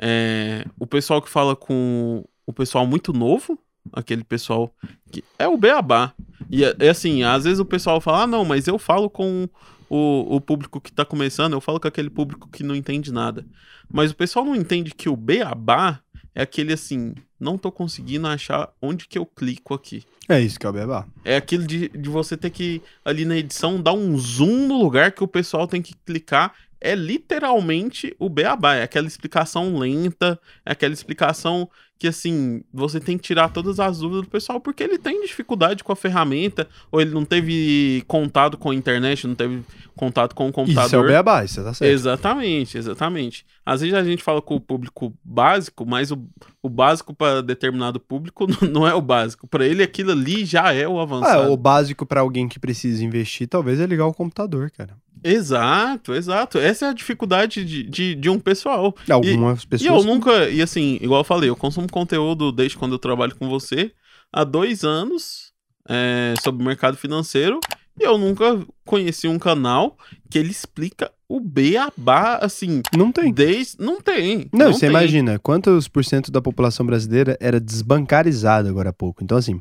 É, 0.00 0.64
o 0.78 0.86
pessoal 0.86 1.20
que 1.20 1.28
fala 1.28 1.56
com 1.56 2.24
o 2.46 2.52
pessoal 2.52 2.86
muito 2.86 3.12
novo, 3.12 3.58
aquele 3.92 4.24
pessoal 4.24 4.74
que 5.10 5.24
é 5.38 5.48
o 5.48 5.56
beabá. 5.56 6.14
E 6.50 6.64
é, 6.64 6.74
é 6.78 6.88
assim, 6.88 7.22
às 7.22 7.44
vezes 7.44 7.58
o 7.58 7.64
pessoal 7.64 8.00
fala, 8.00 8.22
ah, 8.22 8.26
não, 8.26 8.44
mas 8.44 8.68
eu 8.68 8.78
falo 8.78 9.10
com 9.10 9.48
o, 9.90 10.36
o 10.36 10.40
público 10.40 10.80
que 10.80 10.92
tá 10.92 11.04
começando, 11.04 11.52
eu 11.52 11.60
falo 11.60 11.80
com 11.80 11.88
aquele 11.88 12.10
público 12.10 12.48
que 12.48 12.62
não 12.62 12.74
entende 12.74 13.12
nada. 13.12 13.44
Mas 13.90 14.10
o 14.10 14.16
pessoal 14.16 14.44
não 14.44 14.54
entende 14.54 14.94
que 14.94 15.08
o 15.08 15.16
beabá 15.16 16.00
é 16.34 16.42
aquele 16.42 16.72
assim, 16.72 17.14
não 17.40 17.58
tô 17.58 17.72
conseguindo 17.72 18.28
achar 18.28 18.70
onde 18.80 19.08
que 19.08 19.18
eu 19.18 19.26
clico 19.26 19.74
aqui. 19.74 20.04
É 20.28 20.40
isso 20.40 20.60
que 20.60 20.66
é 20.66 20.68
o 20.68 20.72
Bebá. 20.72 21.06
É 21.24 21.36
aquilo 21.36 21.66
de, 21.66 21.88
de 21.88 22.08
você 22.08 22.36
ter 22.36 22.50
que, 22.50 22.82
ali 23.02 23.24
na 23.24 23.36
edição, 23.36 23.82
dar 23.82 23.94
um 23.94 24.16
zoom 24.18 24.68
no 24.68 24.78
lugar 24.78 25.10
que 25.10 25.24
o 25.24 25.28
pessoal 25.28 25.66
tem 25.66 25.80
que 25.80 25.94
clicar. 26.04 26.54
É 26.80 26.94
literalmente 26.94 28.14
o 28.18 28.28
beabá. 28.28 28.76
É 28.76 28.82
aquela 28.82 29.06
explicação 29.06 29.78
lenta, 29.78 30.40
é 30.64 30.72
aquela 30.72 30.94
explicação 30.94 31.68
que 31.98 32.06
assim, 32.06 32.62
você 32.72 33.00
tem 33.00 33.16
que 33.18 33.24
tirar 33.24 33.48
todas 33.48 33.80
as 33.80 33.98
dúvidas 33.98 34.22
do 34.24 34.30
pessoal, 34.30 34.60
porque 34.60 34.84
ele 34.84 34.98
tem 34.98 35.20
dificuldade 35.26 35.82
com 35.82 35.90
a 35.92 35.96
ferramenta, 35.96 36.68
ou 36.92 37.00
ele 37.00 37.10
não 37.10 37.24
teve 37.24 38.04
contato 38.06 38.56
com 38.56 38.70
a 38.70 38.74
internet, 38.74 39.26
não 39.26 39.34
teve 39.34 39.62
contato 39.96 40.32
com 40.32 40.46
o 40.48 40.52
computador. 40.52 40.86
Isso 40.86 40.94
é 40.94 40.98
o 41.00 41.06
beabá, 41.06 41.44
isso 41.44 41.60
tá 41.64 41.74
certo. 41.74 41.90
Exatamente, 41.90 42.78
exatamente. 42.78 43.44
Às 43.66 43.80
vezes 43.80 43.96
a 43.96 44.04
gente 44.04 44.22
fala 44.22 44.40
com 44.40 44.54
o 44.54 44.60
público 44.60 45.12
básico, 45.24 45.84
mas 45.84 46.12
o, 46.12 46.22
o 46.62 46.68
básico 46.68 47.12
para 47.12 47.42
determinado 47.42 47.98
público 47.98 48.46
não 48.70 48.86
é 48.86 48.94
o 48.94 49.00
básico. 49.02 49.48
Para 49.48 49.66
ele 49.66 49.82
aquilo 49.82 50.12
ali 50.12 50.44
já 50.44 50.72
é 50.72 50.86
o 50.86 51.00
Ah, 51.00 51.02
avançado. 51.02 51.52
o 51.52 51.56
básico 51.56 52.06
pra 52.06 52.20
alguém 52.20 52.46
que 52.46 52.60
precisa 52.60 53.04
investir, 53.04 53.48
talvez 53.48 53.80
é 53.80 53.86
ligar 53.86 54.06
o 54.06 54.14
computador, 54.14 54.70
cara. 54.70 54.96
Exato, 55.24 56.14
exato. 56.14 56.58
Essa 56.58 56.86
é 56.86 56.88
a 56.90 56.92
dificuldade 56.92 57.64
de, 57.64 57.82
de, 57.82 58.14
de 58.14 58.30
um 58.30 58.38
pessoal. 58.38 58.94
Algumas 59.10 59.62
E 59.62 59.64
eu 59.64 59.68
pessoas. 59.68 60.04
nunca, 60.04 60.48
e 60.48 60.62
assim, 60.62 60.96
igual 61.02 61.20
eu 61.20 61.24
falei, 61.24 61.50
eu 61.50 61.56
consumo 61.56 61.87
conteúdo 61.92 62.50
desde 62.52 62.76
quando 62.76 62.92
eu 62.92 62.98
trabalho 62.98 63.34
com 63.36 63.48
você 63.48 63.92
há 64.32 64.44
dois 64.44 64.84
anos 64.84 65.52
é, 65.88 66.34
sobre 66.42 66.62
o 66.62 66.66
mercado 66.66 66.96
financeiro 66.96 67.60
e 67.98 68.04
eu 68.04 68.16
nunca 68.18 68.64
conheci 68.84 69.26
um 69.26 69.38
canal 69.38 69.96
que 70.30 70.38
ele 70.38 70.50
explica 70.50 71.10
o 71.28 71.40
beabá, 71.40 72.36
assim, 72.36 72.80
Não 72.96 73.10
tem. 73.12 73.32
desde. 73.32 73.76
Não 73.82 74.00
tem. 74.00 74.48
Não, 74.52 74.72
você 74.72 74.80
tem. 74.80 74.90
imagina 74.90 75.38
quantos 75.38 75.88
por 75.88 76.04
cento 76.04 76.30
da 76.30 76.40
população 76.40 76.86
brasileira 76.86 77.36
era 77.40 77.60
desbancarizada 77.60 78.68
agora 78.70 78.90
há 78.90 78.92
pouco. 78.92 79.22
Então, 79.22 79.36
assim, 79.36 79.60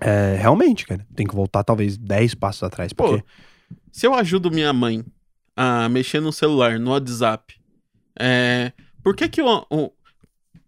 é, 0.00 0.36
realmente, 0.38 0.86
cara, 0.86 1.06
tem 1.14 1.26
que 1.26 1.34
voltar 1.34 1.62
talvez 1.64 1.96
10 1.96 2.34
passos 2.34 2.62
atrás. 2.62 2.92
Pô, 2.92 3.08
Porque 3.10 3.24
Se 3.92 4.06
eu 4.06 4.14
ajudo 4.14 4.50
minha 4.50 4.72
mãe 4.72 5.04
a 5.56 5.88
mexer 5.88 6.20
no 6.20 6.32
celular, 6.32 6.78
no 6.78 6.90
WhatsApp, 6.90 7.54
é, 8.18 8.72
por 9.02 9.14
que 9.16 9.28
que 9.28 9.40
eu, 9.40 9.46
o- 9.70 9.92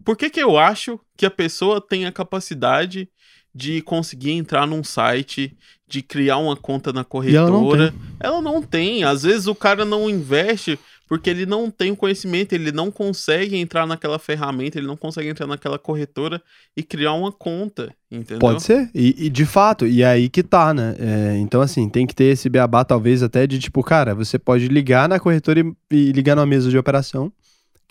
por 0.05 0.16
que 0.16 0.31
que 0.31 0.41
eu 0.43 0.59
acho 0.59 0.99
que 1.16 1.27
a 1.27 1.31
pessoa 1.31 1.81
tem 1.81 2.07
a 2.07 2.12
capacidade 2.12 3.09
de 3.55 3.83
conseguir 3.83 4.33
entrar 4.33 4.66
num 4.66 4.83
site, 4.83 5.57
de 5.87 6.01
criar 6.01 6.39
uma 6.39 6.57
conta 6.57 6.93
na 6.93 7.01
ela 7.01 7.51
não 7.51 7.61
corretora? 7.61 7.95
Ela 8.19 8.41
não 8.41 8.62
tem. 8.62 9.05
Às 9.05 9.23
vezes 9.23 9.47
o 9.47 9.55
cara 9.55 9.85
não 9.85 10.09
investe 10.09 10.79
porque 11.12 11.29
ele 11.29 11.45
não 11.45 11.70
tem 11.70 11.91
o 11.91 11.97
conhecimento, 11.97 12.55
ele 12.55 12.73
não 12.73 12.91
consegue 12.91 13.57
entrar 13.57 13.87
naquela 13.87 14.19
ferramenta, 14.19 14.79
ele 14.79 14.87
não 14.87 14.97
consegue 14.97 15.29
entrar 15.29 15.47
naquela 15.47 15.79
corretora 15.79 16.41
e 16.74 16.83
criar 16.83 17.12
uma 17.12 17.31
conta, 17.31 17.95
entendeu? 18.11 18.39
pode 18.39 18.62
ser. 18.62 18.91
E, 18.95 19.27
e 19.27 19.29
de 19.29 19.45
fato, 19.45 19.87
e 19.87 20.01
é 20.01 20.07
aí 20.07 20.31
que 20.31 20.43
tá, 20.43 20.73
né? 20.73 20.97
É, 20.99 21.37
então, 21.37 21.61
assim, 21.61 21.87
tem 21.87 22.07
que 22.07 22.15
ter 22.15 22.33
esse 22.33 22.49
beabá, 22.49 22.83
talvez 22.83 23.23
até 23.23 23.47
de 23.47 23.59
tipo, 23.59 23.83
cara, 23.83 24.15
você 24.15 24.39
pode 24.39 24.69
ligar 24.69 25.07
na 25.07 25.20
corretora 25.20 25.61
e, 25.61 25.74
e 25.91 26.12
ligar 26.12 26.35
numa 26.35 26.47
mesa 26.47 26.70
de 26.70 26.79
operação, 26.79 27.31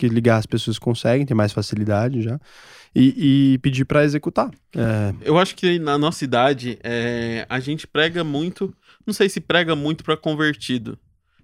que 0.01 0.13
ligar 0.13 0.37
as 0.37 0.45
pessoas 0.45 0.79
conseguem, 0.79 1.25
tem 1.25 1.37
mais 1.37 1.53
facilidade 1.53 2.21
já, 2.21 2.39
e, 2.95 3.53
e 3.53 3.57
pedir 3.59 3.85
pra 3.85 4.03
executar. 4.03 4.49
É, 4.75 5.13
Eu 5.21 5.37
acho 5.37 5.55
que 5.55 5.77
na 5.77 5.97
nossa 5.97 6.23
idade, 6.23 6.79
é, 6.83 7.45
a 7.47 7.59
gente 7.59 7.85
prega 7.85 8.23
muito. 8.23 8.73
Não 9.05 9.13
sei 9.13 9.29
se 9.29 9.39
prega 9.39 9.75
muito 9.75 10.03
para 10.03 10.17
convertido, 10.17 10.97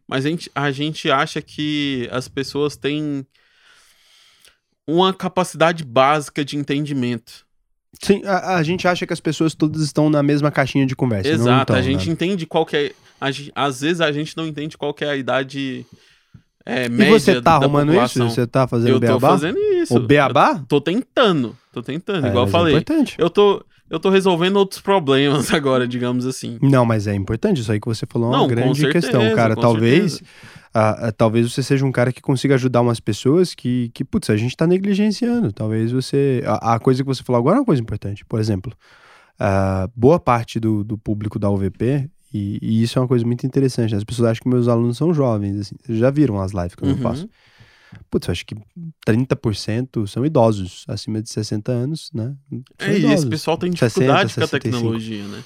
mas 0.08 0.26
a 0.26 0.30
gente, 0.30 0.52
a 0.54 0.72
gente 0.72 1.10
acha 1.12 1.42
que 1.42 2.08
as 2.12 2.28
pessoas 2.28 2.76
têm 2.76 3.26
uma 4.88 5.14
capacidade 5.14 5.84
básica 5.84 6.44
de 6.44 6.58
entendimento. 6.58 7.46
Sim, 8.02 8.22
a, 8.26 8.58
a 8.58 8.64
gente 8.64 8.88
acha 8.88 9.06
que 9.06 9.14
as 9.14 9.20
pessoas 9.20 9.54
todas 9.54 9.82
estão 9.82 10.10
na 10.10 10.24
mesma 10.24 10.52
caixinha 10.52 10.86
de 10.86 10.96
conversa. 10.96 11.30
Exato, 11.30 11.74
estão, 11.74 11.76
a 11.76 11.82
gente 11.82 12.08
né? 12.08 12.14
entende 12.14 12.46
qual 12.46 12.66
que 12.66 12.76
é. 12.76 12.92
a 13.22 13.30
às 13.56 13.82
vezes 13.82 14.02
a 14.02 14.12
gente 14.12 14.36
não 14.36 14.48
entende 14.48 14.78
qual 14.78 14.94
que 14.94 15.04
é 15.04 15.10
a 15.10 15.16
idade 15.16 15.86
é, 16.68 16.86
E 16.86 16.90
média 16.90 17.20
você 17.20 17.42
tá 17.42 17.54
arrumando 17.56 17.90
isso? 17.90 17.96
população. 18.00 18.30
Você 18.30 18.46
tá 18.48 18.68
fazendo 18.68 18.90
Eu 18.90 18.94
tô 18.96 19.00
beabá? 19.00 19.30
fazendo 19.30 19.58
isso. 19.58 19.96
O 19.96 20.00
beabá? 20.00 20.52
Eu 20.60 20.66
tô 20.68 20.82
tentando, 20.82 21.56
tô 21.72 21.82
tentando, 21.82 22.26
É, 22.26 22.30
igual 22.30 22.46
eu 22.46 22.52
mas 22.52 22.52
falei. 22.52 22.76
É 22.76 22.78
importante. 22.80 23.16
eu 23.18 23.30
tô, 23.30 23.64
eu 23.90 24.00
tô 24.00 24.10
resolvendo 24.10 24.58
outros 24.58 24.82
problemas 24.82 25.52
agora, 25.56 25.88
digamos 25.88 26.26
assim. 26.26 26.58
Não, 26.62 26.86
mas 26.86 27.08
é 27.08 27.16
importante. 27.16 27.62
Isso 27.62 27.72
aí 27.72 27.80
que 27.80 27.88
você 27.88 28.06
falou 28.06 28.28
é 28.28 28.32
uma 28.36 28.42
Não, 28.42 28.48
grande 28.48 28.80
certeza, 28.82 29.08
questão, 29.08 29.36
cara. 29.36 29.56
Talvez, 29.56 30.22
ah, 30.74 31.08
ah, 31.08 31.12
talvez 31.12 31.52
você 31.52 31.64
seja 31.64 31.86
um 31.86 31.92
cara 31.92 32.12
que 32.12 32.22
consiga 32.22 32.56
ajudar 32.56 32.82
umas 32.82 33.00
pessoas 33.00 33.56
que, 33.56 33.90
que 33.94 34.04
putz, 34.04 34.30
a 34.30 34.36
gente 34.38 34.56
tá 34.58 34.68
negligenciando. 34.68 35.52
Talvez 35.54 35.92
você. 35.92 36.44
A, 36.46 36.76
a 36.76 36.80
coisa 36.80 37.02
que 37.02 37.08
você 37.08 37.24
falou 37.24 37.40
agora 37.40 37.56
é 37.58 37.60
uma 37.60 37.66
coisa 37.66 37.82
importante. 37.82 38.26
Por 38.26 38.40
exemplo, 38.40 38.74
ah, 39.40 39.88
boa 39.96 40.20
parte 40.20 40.60
do, 40.60 40.84
do 40.84 40.98
público 40.98 41.40
da 41.40 41.50
UVP. 41.50 42.10
E, 42.34 42.60
e 42.62 42.84
isso 42.84 42.98
é 43.00 43.02
uma 43.02 43.08
coisa 43.08 43.26
muito 43.26 43.46
interessante. 43.46 43.92
né? 43.92 43.98
As 43.98 44.04
pessoas 44.04 44.30
acham 44.32 44.44
que 44.44 44.50
meus 44.50 44.68
alunos 44.68 44.98
são 44.98 45.14
jovens. 45.14 45.60
Assim. 45.60 45.76
Vocês 45.84 45.98
já 45.98 46.10
viram 46.10 46.40
as 46.40 46.52
lives 46.52 46.76
que 46.76 46.84
eu 46.84 46.90
Uhum. 46.90 46.98
faço? 46.98 47.30
Putz, 48.12 48.28
eu 48.28 48.32
acho 48.34 48.46
que 48.46 48.54
30% 49.06 50.06
são 50.08 50.26
idosos, 50.26 50.84
acima 50.90 51.22
de 51.22 51.30
60 51.30 51.72
anos, 51.72 52.10
né? 52.14 52.36
São 52.50 52.64
É, 52.80 52.92
e 52.92 52.96
esse 52.98 53.06
idosos. 53.06 53.26
pessoal 53.30 53.58
tem 53.58 53.72
60, 53.72 53.88
dificuldade 53.88 54.22
com 54.36 54.42
a 54.42 54.48
65. 54.48 54.60
tecnologia, 54.78 55.24
né? 55.28 55.44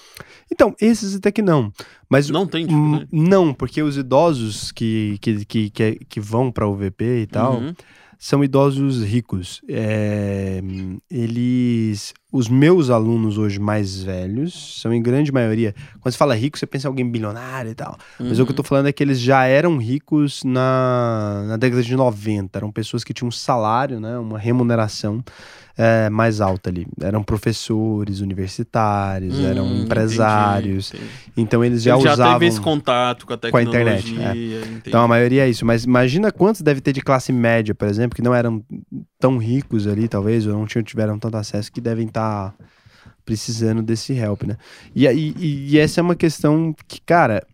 Então, 0.52 0.76
esses 0.82 1.16
até 1.16 1.32
que 1.32 1.42
não. 1.44 1.72
Mas 2.10 2.30
Não 2.30 2.48
tem 2.48 2.66
dificuldade. 2.66 3.08
Não, 3.12 3.54
porque 3.54 3.82
os 3.84 3.96
idosos 3.96 4.72
que, 4.72 5.18
que, 5.22 5.46
que, 5.46 5.70
que, 5.70 5.96
que 6.10 6.20
vão 6.20 6.52
para 6.52 6.68
o 6.68 6.76
VP 6.76 7.22
e 7.22 7.28
tal 7.28 7.60
Uhum. 7.60 7.74
são 8.18 8.44
idosos 8.44 9.04
ricos. 9.04 9.62
É, 9.70 10.62
eles. 11.10 12.14
Os 12.32 12.48
meus 12.48 12.90
alunos 12.90 13.38
hoje 13.38 13.60
mais 13.60 14.02
velhos 14.04 14.80
são, 14.82 14.94
em 14.94 15.02
grande 15.02 15.32
maioria. 15.32 15.76
Quando 16.00 16.14
você 16.14 16.18
fala 16.18 16.34
rico, 16.34 16.58
você 16.58 16.66
pensa 16.66 16.88
em 16.88 16.90
alguém 16.90 17.10
bilionário 17.10 17.72
e 17.72 17.76
tal. 17.76 17.98
Mas 18.20 18.40
o 18.40 18.46
que 18.46 18.52
eu 18.52 18.54
Uhum. 18.54 18.56
tô 18.56 18.64
falando 18.64 18.88
é 18.88 18.94
que 18.94 19.04
eles 19.04 19.20
já 19.20 19.44
eram 19.46 19.78
ricos 19.78 20.44
na, 20.44 21.44
na 21.48 21.58
década 21.58 21.84
de 21.84 21.96
90. 21.96 22.58
Eram 22.58 22.72
pessoas 22.72 23.04
que 23.04 23.14
tinham 23.14 23.28
um 23.28 23.32
salário, 23.32 24.00
né, 24.00 24.18
uma 24.18 24.40
remuneração 24.40 25.24
é, 25.78 26.10
mais 26.10 26.42
alta 26.42 26.70
ali. 26.70 26.86
Eram 27.02 27.24
professores 27.24 28.20
universitários, 28.20 29.40
eram 29.40 29.66
Hum, 29.68 29.82
empresários. 29.84 30.90
entendi, 30.94 31.04
entendi. 31.06 31.32
Então 31.38 31.64
eles 31.64 31.82
já 31.84 31.98
já 32.00 32.14
usavam. 32.14 32.34
teve 32.34 32.46
esse 32.48 32.62
contato 32.62 33.26
com 33.26 33.34
a 33.34 33.38
com 33.38 33.48
a 33.48 33.52
tecnologia. 33.62 33.82
internet, 33.82 34.20
é. 34.20 34.62
Então 34.88 35.02
a 35.02 35.08
maioria 35.08 35.46
é 35.46 35.50
isso, 35.50 35.66
mas 35.66 35.84
imagina 35.86 36.32
quantos 36.32 36.62
deve 36.62 36.82
ter 36.82 36.92
de 36.94 37.02
classe 37.02 37.32
média, 37.32 37.74
por 37.74 37.88
exemplo, 37.88 38.16
que 38.16 38.22
não 38.22 38.34
eram 38.36 38.64
tão 39.20 39.38
ricos 39.38 39.88
ali, 39.88 40.08
talvez, 40.08 40.46
ou 40.46 40.54
não 40.54 40.66
tiveram 40.66 41.18
tanto 41.18 41.38
acesso, 41.38 41.72
que 41.72 41.80
devem 41.82 42.08
estar 42.08 42.21
precisando 43.26 43.82
desse 43.82 44.14
help, 44.14 44.44
né? 44.44 44.58
E, 44.96 45.06
e, 45.08 45.70
e 45.72 45.80
essa 45.80 46.00
é 46.00 46.04
uma 46.04 46.16
questão 46.16 46.76
que, 46.88 47.00
cara, 47.02 47.46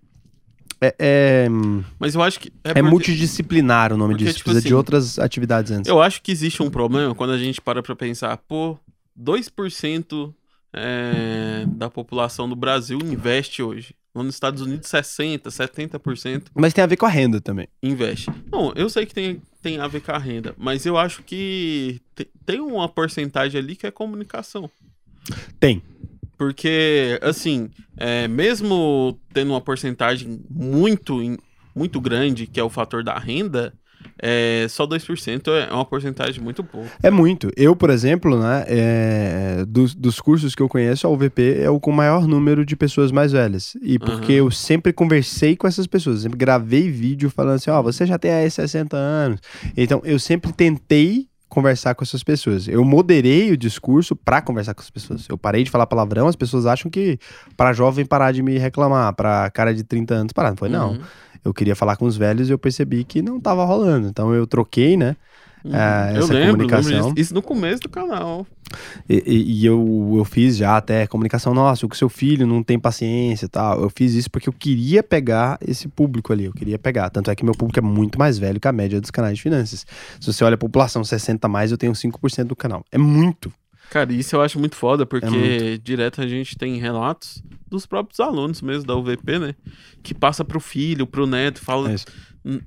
é, 0.82 0.96
é, 1.00 1.48
Mas 2.00 2.16
eu 2.16 2.22
acho 2.22 2.40
que. 2.40 2.50
É, 2.64 2.70
é 2.70 2.74
porque- 2.74 2.82
multidisciplinar 2.84 3.92
o 3.92 3.98
nome 3.98 4.14
porque, 4.14 4.26
disso, 4.26 4.38
tipo 4.38 4.50
precisa 4.50 4.62
de 4.62 4.68
assim, 4.68 4.76
outras 4.76 5.20
atividades 5.20 5.72
antes. 5.72 5.90
Eu 5.90 6.02
acho 6.02 6.22
que 6.22 6.32
existe 6.32 6.62
um 6.62 6.70
problema 6.70 7.16
quando 7.16 7.34
a 7.34 7.38
gente 7.38 7.60
para 7.60 7.82
pra 7.82 7.96
pensar, 7.96 8.38
pô, 8.38 8.78
2% 9.20 10.34
é, 10.74 11.66
da 11.68 11.90
população 11.90 12.48
do 12.48 12.56
Brasil 12.56 13.00
investe 13.04 13.64
hoje. 13.64 13.96
Lá 14.18 14.24
nos 14.24 14.34
Estados 14.36 14.62
Unidos, 14.62 14.90
60%, 14.90 15.52
70% 15.52 16.44
Mas 16.56 16.74
tem 16.74 16.84
a 16.84 16.88
ver 16.88 16.98
com 16.98 17.06
a 17.06 17.10
renda 17.10 17.40
também. 17.40 17.68
investe. 17.84 18.32
Não, 18.52 18.74
eu 18.76 18.90
sei 18.90 19.06
que 19.06 19.14
tem, 19.14 19.42
tem 19.62 19.80
a 19.80 19.88
ver 19.88 20.02
com 20.02 20.12
a 20.12 20.18
renda, 20.18 20.56
mas 20.58 20.86
eu 20.86 20.98
acho 20.98 21.22
que 21.24 22.02
te- 22.16 22.28
tem 22.46 22.60
uma 22.60 22.90
porcentagem 22.90 23.60
ali 23.62 23.76
que 23.76 23.86
é 23.86 23.92
comunicação. 23.92 24.70
Tem. 25.60 25.82
Porque, 26.38 27.20
assim, 27.22 27.70
é, 27.96 28.28
mesmo 28.28 29.20
tendo 29.34 29.52
uma 29.52 29.62
porcentagem 29.62 30.40
muito, 30.50 31.20
muito 31.76 32.00
grande, 32.02 32.46
que 32.48 32.60
é 32.60 32.64
o 32.64 32.70
fator 32.70 33.04
da 33.04 33.18
renda, 33.18 33.74
é, 34.20 34.66
só 34.70 34.86
2% 34.86 35.48
é 35.50 35.74
uma 35.74 35.86
porcentagem 35.86 36.44
muito 36.44 36.64
pouco. 36.64 36.90
É 37.02 37.10
muito. 37.10 37.50
Eu, 37.56 37.76
por 37.76 37.90
exemplo, 37.90 38.40
né, 38.40 38.66
é, 38.68 39.66
dos, 39.68 39.94
dos 39.94 40.20
cursos 40.20 40.56
que 40.56 40.62
eu 40.62 40.70
conheço, 40.70 41.06
a 41.06 41.10
UVP 41.10 41.60
é 41.60 41.70
o 41.70 41.80
com 41.80 41.92
maior 41.92 42.28
número 42.28 42.66
de 42.66 42.76
pessoas 42.76 43.12
mais 43.12 43.32
velhas. 43.32 43.76
E 43.82 44.00
porque 44.00 44.34
Aham. 44.34 44.40
eu 44.40 44.52
sempre 44.52 44.92
conversei 44.92 45.56
com 45.56 45.68
essas 45.68 45.88
pessoas, 45.88 46.22
sempre 46.22 46.38
gravei 46.38 46.90
vídeo 46.90 47.30
falando 47.30 47.56
assim, 47.56 47.70
ó, 47.70 47.82
você 47.82 48.06
já 48.06 48.18
tem 48.18 48.32
aí 48.32 48.50
60 48.50 48.96
anos. 48.98 49.40
Então, 49.76 50.02
eu 50.04 50.20
sempre 50.20 50.52
tentei 50.52 51.28
conversar 51.50 51.96
com 51.96 52.04
essas 52.04 52.24
pessoas. 52.24 52.68
Eu 52.68 52.84
moderei 52.84 53.52
o 53.52 53.58
discurso 53.58 54.16
pra 54.16 54.42
conversar 54.42 54.74
com 54.74 54.82
as 54.82 54.90
pessoas. 54.90 55.26
Eu 55.30 55.38
parei 55.38 55.64
de 55.64 55.72
falar 55.72 55.88
palavrão, 55.88 56.28
as 56.28 56.36
pessoas 56.36 56.66
acham 56.66 56.92
que 56.92 57.18
pra 57.56 57.74
jovem 57.74 58.06
parar 58.06 58.32
de 58.32 58.44
me 58.44 58.58
reclamar, 58.58 59.14
pra 59.14 59.50
cara 59.52 59.74
de 59.74 59.84
30 59.84 60.14
anos 60.14 60.34
parar. 60.34 60.50
Não 60.50 60.58
foi, 60.58 60.70
não. 60.70 60.92
Uhum. 60.92 61.02
Eu 61.48 61.54
queria 61.54 61.76
falar 61.76 61.96
com 61.98 62.06
os 62.06 62.18
velhos 62.18 62.50
e 62.50 62.52
eu 62.52 62.58
percebi 62.60 63.04
que 63.04 63.22
não 63.22 63.40
tava 63.40 63.64
rolando. 63.66 64.08
Então, 64.08 64.34
eu 64.34 64.46
troquei, 64.46 64.96
né? 64.98 65.16
Uhum. 65.66 65.72
Eu 65.74 66.24
essa 66.24 66.34
lembro, 66.34 66.52
comunicação. 66.52 66.92
lembro 66.92 67.08
disso. 67.14 67.14
Isso 67.18 67.34
no 67.34 67.42
começo 67.42 67.82
do 67.82 67.90
canal. 67.90 68.46
E, 69.10 69.24
e- 69.26 69.62
e 69.62 69.66
eu, 69.66 70.14
eu 70.18 70.24
fiz 70.26 70.56
já 70.58 70.78
até 70.78 71.08
comunicação, 71.08 71.54
nossa, 71.54 71.86
o 71.86 71.96
seu 71.96 72.10
filho 72.10 72.46
não 72.46 72.62
tem 72.62 72.78
paciência 72.80 73.46
e 73.46 73.50
tal. 73.50 73.82
Eu 73.82 73.90
fiz 73.90 74.14
isso 74.14 74.30
porque 74.30 74.48
eu 74.48 74.54
queria 74.54 75.02
pegar 75.02 75.58
esse 75.66 75.88
público 75.88 76.32
ali, 76.32 76.46
eu 76.46 76.54
queria 76.54 76.78
pegar. 76.78 77.10
Tanto 77.10 77.32
é 77.32 77.36
que 77.36 77.44
meu 77.44 77.54
público 77.54 77.80
é 77.80 77.82
muito 77.82 78.20
mais 78.20 78.38
velho 78.38 78.60
que 78.60 78.68
a 78.68 78.72
média 78.72 79.02
dos 79.02 79.12
canais 79.12 79.38
de 79.38 79.42
finanças. 79.44 79.86
Se 80.20 80.32
você 80.32 80.44
olha 80.44 80.56
a 80.56 80.58
população 80.58 81.04
60 81.04 81.48
a 81.48 81.50
mais, 81.50 81.72
eu 81.72 81.78
tenho 81.78 81.94
5% 81.94 82.46
do 82.46 82.56
canal. 82.56 82.84
É 82.92 82.98
muito. 82.98 83.52
Cara, 83.90 84.12
isso 84.14 84.36
eu 84.36 84.42
acho 84.42 84.60
muito 84.60 84.76
foda, 84.76 85.06
porque 85.06 85.26
É 85.26 85.78
direto 85.78 86.22
a 86.22 86.28
gente 86.28 86.58
tem 86.58 86.78
relatos 86.78 87.42
dos 87.68 87.86
próprios 87.86 88.20
alunos 88.20 88.62
mesmo 88.62 88.86
da 88.86 88.96
UVP, 88.96 89.40
né? 89.40 89.56
Que 90.04 90.14
passa 90.14 90.44
pro 90.44 90.60
filho, 90.60 91.08
pro 91.08 91.28
neto, 91.28 91.60
fala. 91.60 91.92
É 91.92 91.96
isso. 91.96 92.06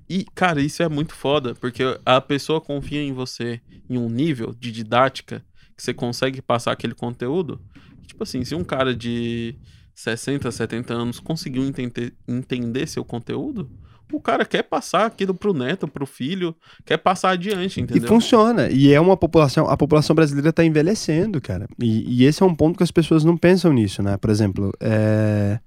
E, 0.09 0.27
cara, 0.35 0.61
isso 0.61 0.83
é 0.83 0.89
muito 0.89 1.15
foda, 1.15 1.55
porque 1.55 1.83
a 2.05 2.21
pessoa 2.21 2.61
confia 2.61 3.03
em 3.03 3.13
você 3.13 3.61
em 3.89 3.97
um 3.97 4.09
nível 4.11 4.55
de 4.59 4.71
didática 4.71 5.43
que 5.77 5.83
você 5.83 5.95
consegue 5.95 6.43
passar 6.43 6.73
aquele 6.73 6.95
conteúdo. 6.95 7.61
Tipo 8.07 8.23
assim, 8.23 8.45
se 8.45 8.55
um 8.55 8.65
cara 8.65 8.95
de 8.95 9.55
60, 9.95 10.51
70 10.51 10.93
anos 10.93 11.21
conseguiu 11.21 11.65
entender, 11.65 12.13
entender 12.29 12.87
seu 12.87 13.05
conteúdo, 13.05 13.71
o 14.13 14.21
cara 14.21 14.45
quer 14.45 14.63
passar 14.63 15.07
aquilo 15.07 15.35
pro 15.35 15.53
neto, 15.53 15.89
pro 15.89 16.07
filho, 16.07 16.55
quer 16.85 16.97
passar 16.97 17.31
adiante, 17.31 17.81
entendeu? 17.81 18.05
E 18.05 18.09
funciona. 18.09 18.69
E 18.71 18.93
é 18.93 19.01
uma 19.01 19.17
população, 19.17 19.69
a 19.69 19.77
população 19.77 20.15
brasileira 20.15 20.51
está 20.51 20.65
envelhecendo, 20.65 21.41
cara. 21.41 21.67
E, 21.79 22.23
e, 22.23 22.25
esse 22.25 22.43
é 22.43 22.47
um 22.47 22.55
ponto 22.55 22.77
que 22.77 22.83
as 22.83 22.91
pessoas 22.91 23.25
não 23.25 23.37
pensam 23.37 23.73
nisso, 23.73 24.03
né? 24.03 24.17
Por 24.17 24.31
exemplo, 24.31 24.73
é 24.81 25.59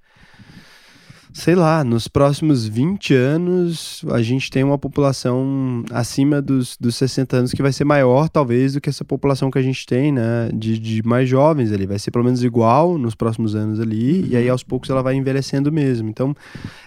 sei 1.34 1.56
lá, 1.56 1.84
nos 1.84 2.08
próximos 2.08 2.68
20 2.68 3.14
anos 3.16 4.06
a 4.12 4.22
gente 4.22 4.52
tem 4.52 4.64
uma 4.64 4.78
população 4.78 5.84
acima 5.92 6.42
dos, 6.42 6.78
dos 6.80 6.96
60 6.96 7.38
anos 7.38 7.52
que 7.52 7.62
vai 7.62 7.74
ser 7.74 7.84
maior, 7.84 8.30
talvez, 8.30 8.74
do 8.74 8.82
que 8.82 8.90
essa 8.90 9.04
população 9.04 9.50
que 9.50 9.58
a 9.58 9.62
gente 9.62 9.86
tem, 9.86 10.12
né? 10.12 10.50
De, 10.54 10.78
de 10.78 11.02
mais 11.04 11.28
jovens 11.28 11.72
ali. 11.72 11.88
Vai 11.88 11.98
ser 11.98 12.12
pelo 12.12 12.24
menos 12.24 12.44
igual 12.44 12.98
nos 12.98 13.16
próximos 13.16 13.56
anos 13.56 13.80
ali, 13.80 14.22
uhum. 14.22 14.28
e 14.30 14.38
aí 14.38 14.48
aos 14.48 14.64
poucos 14.64 14.90
ela 14.90 15.02
vai 15.02 15.16
envelhecendo 15.16 15.72
mesmo. 15.72 16.08
Então 16.08 16.36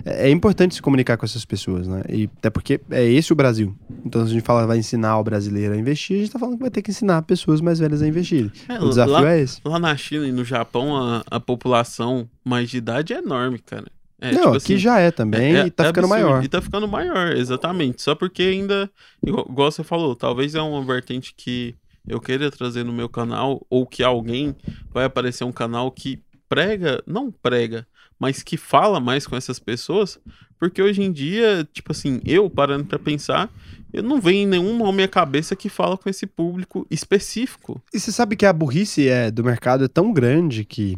é, 0.04 0.28
é, 0.28 0.30
importante 0.30 0.76
se 0.76 0.82
comunicar 0.82 1.16
com 1.16 1.26
essas 1.26 1.44
pessoas, 1.44 1.88
né? 1.88 2.02
E 2.08 2.30
até 2.38 2.48
porque 2.48 2.80
é 2.90 3.04
esse 3.04 3.32
o 3.32 3.36
Brasil. 3.36 3.74
Então, 4.04 4.24
se 4.24 4.30
a 4.30 4.34
gente 4.34 4.44
fala 4.44 4.66
vai 4.66 4.78
ensinar 4.78 5.18
o 5.18 5.24
brasileiro 5.24 5.74
a 5.74 5.76
investir, 5.76 6.16
a 6.16 6.20
gente 6.20 6.30
tá 6.30 6.38
falando 6.38 6.56
que 6.56 6.62
vai 6.62 6.70
ter 6.70 6.82
que 6.82 6.90
ensinar 6.90 7.22
pessoas 7.22 7.60
mais 7.60 7.80
velhas 7.80 8.00
a 8.00 8.06
investir. 8.06 8.52
É, 8.68 8.78
o 8.78 8.88
desafio 8.88 9.12
lá, 9.12 9.32
é 9.32 9.40
esse. 9.40 9.60
Lá 9.64 9.78
na 9.78 9.96
China 9.96 10.26
e 10.26 10.32
no 10.32 10.44
Japão, 10.44 10.96
a, 10.96 11.24
a 11.28 11.40
população 11.40 12.28
mais 12.44 12.70
de 12.70 12.78
idade 12.78 13.12
é 13.12 13.18
enorme, 13.18 13.58
cara. 13.58 13.86
É, 14.20 14.32
não, 14.32 14.38
tipo 14.38 14.48
aqui 14.48 14.56
assim, 14.56 14.78
já 14.78 14.98
é 14.98 15.10
também 15.10 15.56
é, 15.56 15.66
e 15.66 15.70
tá 15.70 15.84
é 15.84 15.86
ficando 15.88 16.06
absurdo, 16.06 16.24
maior. 16.24 16.44
E 16.44 16.48
tá 16.48 16.62
ficando 16.62 16.88
maior, 16.88 17.36
exatamente. 17.36 18.02
Só 18.02 18.14
porque 18.14 18.42
ainda, 18.42 18.90
igual, 19.24 19.46
igual, 19.48 19.70
você 19.70 19.84
falou, 19.84 20.16
talvez 20.16 20.54
é 20.54 20.60
uma 20.60 20.82
vertente 20.84 21.34
que 21.36 21.74
eu 22.08 22.20
queira 22.20 22.50
trazer 22.50 22.84
no 22.84 22.92
meu 22.92 23.08
canal, 23.08 23.66
ou 23.68 23.86
que 23.86 24.02
alguém 24.02 24.56
vai 24.92 25.04
aparecer 25.04 25.44
um 25.44 25.52
canal 25.52 25.90
que 25.90 26.22
prega, 26.48 27.02
não 27.06 27.30
prega, 27.30 27.86
mas 28.18 28.42
que 28.42 28.56
fala 28.56 29.00
mais 29.00 29.26
com 29.26 29.36
essas 29.36 29.58
pessoas, 29.58 30.18
porque 30.58 30.80
hoje 30.80 31.02
em 31.02 31.12
dia, 31.12 31.68
tipo 31.72 31.92
assim, 31.92 32.20
eu 32.24 32.48
parando 32.48 32.84
pra 32.84 32.98
pensar, 32.98 33.50
eu 33.92 34.02
não 34.02 34.20
venho 34.20 34.48
nenhum 34.48 34.78
nome 34.78 35.02
à 35.02 35.08
cabeça 35.08 35.54
que 35.54 35.68
fala 35.68 35.96
com 35.98 36.08
esse 36.08 36.26
público 36.26 36.86
específico. 36.90 37.82
E 37.92 38.00
você 38.00 38.12
sabe 38.12 38.36
que 38.36 38.46
a 38.46 38.52
burrice 38.52 39.08
é, 39.08 39.30
do 39.30 39.44
mercado 39.44 39.84
é 39.84 39.88
tão 39.88 40.12
grande 40.12 40.64
que 40.64 40.96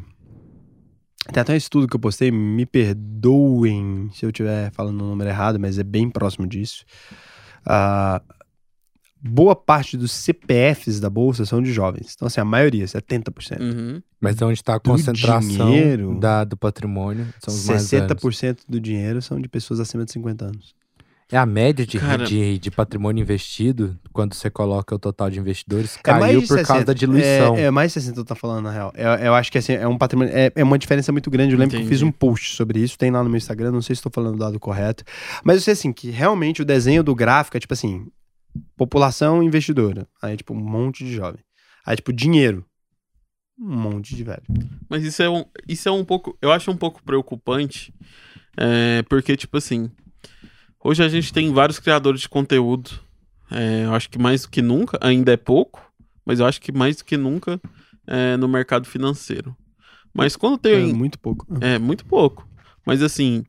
tem 1.33 1.41
até 1.41 1.53
um 1.53 1.57
estudo 1.57 1.87
que 1.87 1.95
eu 1.95 2.01
postei, 2.01 2.31
me 2.31 2.65
perdoem 2.65 4.11
se 4.13 4.25
eu 4.25 4.31
estiver 4.31 4.71
falando 4.73 5.01
o 5.01 5.07
número 5.07 5.29
errado, 5.29 5.59
mas 5.59 5.79
é 5.79 5.85
bem 5.85 6.09
próximo 6.09 6.47
disso. 6.47 6.85
Uh, 7.67 8.21
boa 9.21 9.55
parte 9.55 9.97
dos 9.97 10.13
CPFs 10.13 11.01
da 11.01 11.11
bolsa 11.11 11.45
são 11.45 11.63
de 11.63 11.73
jovens. 11.73 12.15
Então, 12.15 12.27
assim, 12.27 12.41
a 12.41 12.45
maioria, 12.45 12.85
70%. 12.85 13.61
Uhum. 13.61 14.03
Mas 14.21 14.41
é 14.41 14.45
onde 14.45 14.59
está 14.59 14.77
a 14.77 14.81
concentração 14.81 15.67
dinheiro, 15.67 16.19
da, 16.19 16.45
do 16.45 16.57
patrimônio. 16.57 17.27
São 17.41 17.55
os 17.55 17.61
60% 17.61 18.43
mais 18.43 18.57
do 18.69 18.81
dinheiro 18.81 19.21
são 19.21 19.41
de 19.41 19.49
pessoas 19.49 19.81
acima 19.81 20.05
de 20.05 20.13
50 20.13 20.45
anos. 20.47 20.75
É 21.31 21.37
a 21.37 21.45
média 21.45 21.87
de, 21.87 21.99
Cara, 21.99 22.25
de, 22.25 22.59
de, 22.59 22.71
patrimônio 22.71 23.21
investido, 23.21 23.99
quando 24.15 24.33
você 24.33 24.49
coloca 24.49 24.95
o 24.95 24.99
total 24.99 25.29
de 25.29 25.39
investidores, 25.39 25.99
é 25.99 26.01
caiu 26.03 26.39
é 26.39 26.41
por 26.41 26.47
60, 26.47 26.67
causa 26.67 26.85
da 26.87 26.95
diluição. 26.95 27.55
É, 27.55 27.65
é 27.65 27.71
mais 27.71 27.93
60 27.93 28.19
eu 28.19 28.25
tô 28.25 28.35
falando, 28.35 28.65
na 28.65 28.71
real. 28.71 28.93
Eu, 28.97 29.11
eu 29.11 29.35
acho 29.35 29.53
que 29.53 29.59
assim, 29.59 29.75
é 29.75 29.87
um 29.87 29.99
patrimônio. 29.99 30.33
É, 30.35 30.51
é 30.55 30.65
uma 30.65 30.79
diferença 30.79 31.13
muito 31.13 31.31
grande. 31.31 31.53
Eu 31.53 31.59
lembro 31.59 31.77
Entendi. 31.77 31.87
que 31.87 31.95
eu 31.95 31.99
fiz 31.99 32.03
um 32.03 32.11
post 32.11 32.55
sobre 32.55 32.81
isso, 32.81 32.97
tem 32.97 33.11
lá 33.11 33.23
no 33.23 33.29
meu 33.29 33.37
Instagram, 33.37 33.73
não 33.73 33.83
sei 33.83 33.95
se 33.95 34.01
estou 34.01 34.11
falando 34.11 34.37
do 34.37 34.39
dado 34.39 34.59
correto. 34.59 35.05
Mas 35.45 35.57
eu 35.57 35.63
sei 35.63 35.75
assim, 35.75 35.93
que 35.93 36.09
realmente 36.09 36.63
o 36.63 36.65
desenho 36.65 37.03
do 37.03 37.15
gráfico 37.15 37.59
é 37.59 37.61
tipo 37.61 37.75
assim: 37.75 38.07
população 38.75 39.43
investidora. 39.43 40.09
Aí, 40.23 40.35
tipo, 40.35 40.55
um 40.55 40.61
monte 40.61 41.05
de 41.05 41.13
jovem. 41.13 41.41
Aí, 41.85 41.95
tipo, 41.95 42.11
dinheiro. 42.11 42.65
Um 43.61 43.77
monte 43.77 44.17
de 44.17 44.25
velho. 44.25 44.43
Mas 44.89 45.05
isso 45.05 45.23
é 45.23 45.29
um, 45.29 45.45
isso 45.69 45.87
é 45.91 45.93
um 45.93 46.07
pouco. 46.07 46.39
Eu 46.41 46.51
acho 46.51 46.71
um 46.71 46.77
pouco 46.77 47.03
preocupante. 47.03 47.93
É, 48.57 49.03
porque, 49.03 49.37
tipo 49.37 49.59
assim 49.59 49.91
Hoje 50.83 51.03
a 51.03 51.09
gente 51.09 51.33
tem 51.33 51.53
vários 51.53 51.79
criadores 51.79 52.21
de 52.21 52.29
conteúdo. 52.29 52.91
É, 53.51 53.85
eu 53.85 53.95
acho 53.95 54.09
que 54.09 54.19
mais 54.19 54.43
do 54.43 54.51
que 54.51 54.63
nunca, 54.63 54.99
ainda 55.01 55.33
é 55.33 55.37
pouco, 55.37 55.83
mas 56.25 56.41
eu 56.41 56.47
acho 56.47 56.61
que 56.61 56.71
mais 56.71 56.97
do 56.97 57.05
que 57.05 57.17
nunca 57.17 57.61
é, 58.07 58.37
no 58.37 58.47
mercado 58.47 58.87
financeiro. 58.87 59.57
Mas 60.15 60.37
quando 60.37 60.59
tem. 60.59 60.91
É 60.91 60.93
muito 60.93 61.19
pouco. 61.19 61.47
É, 61.61 61.79
muito 61.79 62.05
pouco. 62.05 62.49
Mas 62.87 63.03
assim, 63.03 63.45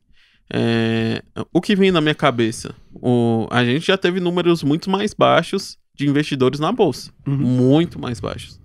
é, 0.51 1.23
o 1.53 1.61
que 1.61 1.75
vem 1.75 1.91
na 1.91 2.01
minha 2.01 2.15
cabeça? 2.15 2.75
O, 2.93 3.47
a 3.51 3.63
gente 3.63 3.85
já 3.87 3.97
teve 3.97 4.19
números 4.19 4.63
muito 4.63 4.89
mais 4.89 5.13
baixos 5.13 5.77
de 5.95 6.07
investidores 6.07 6.59
na 6.59 6.71
bolsa. 6.71 7.11
Uhum. 7.27 7.37
Muito 7.37 7.99
mais 7.99 8.19
baixos. 8.19 8.59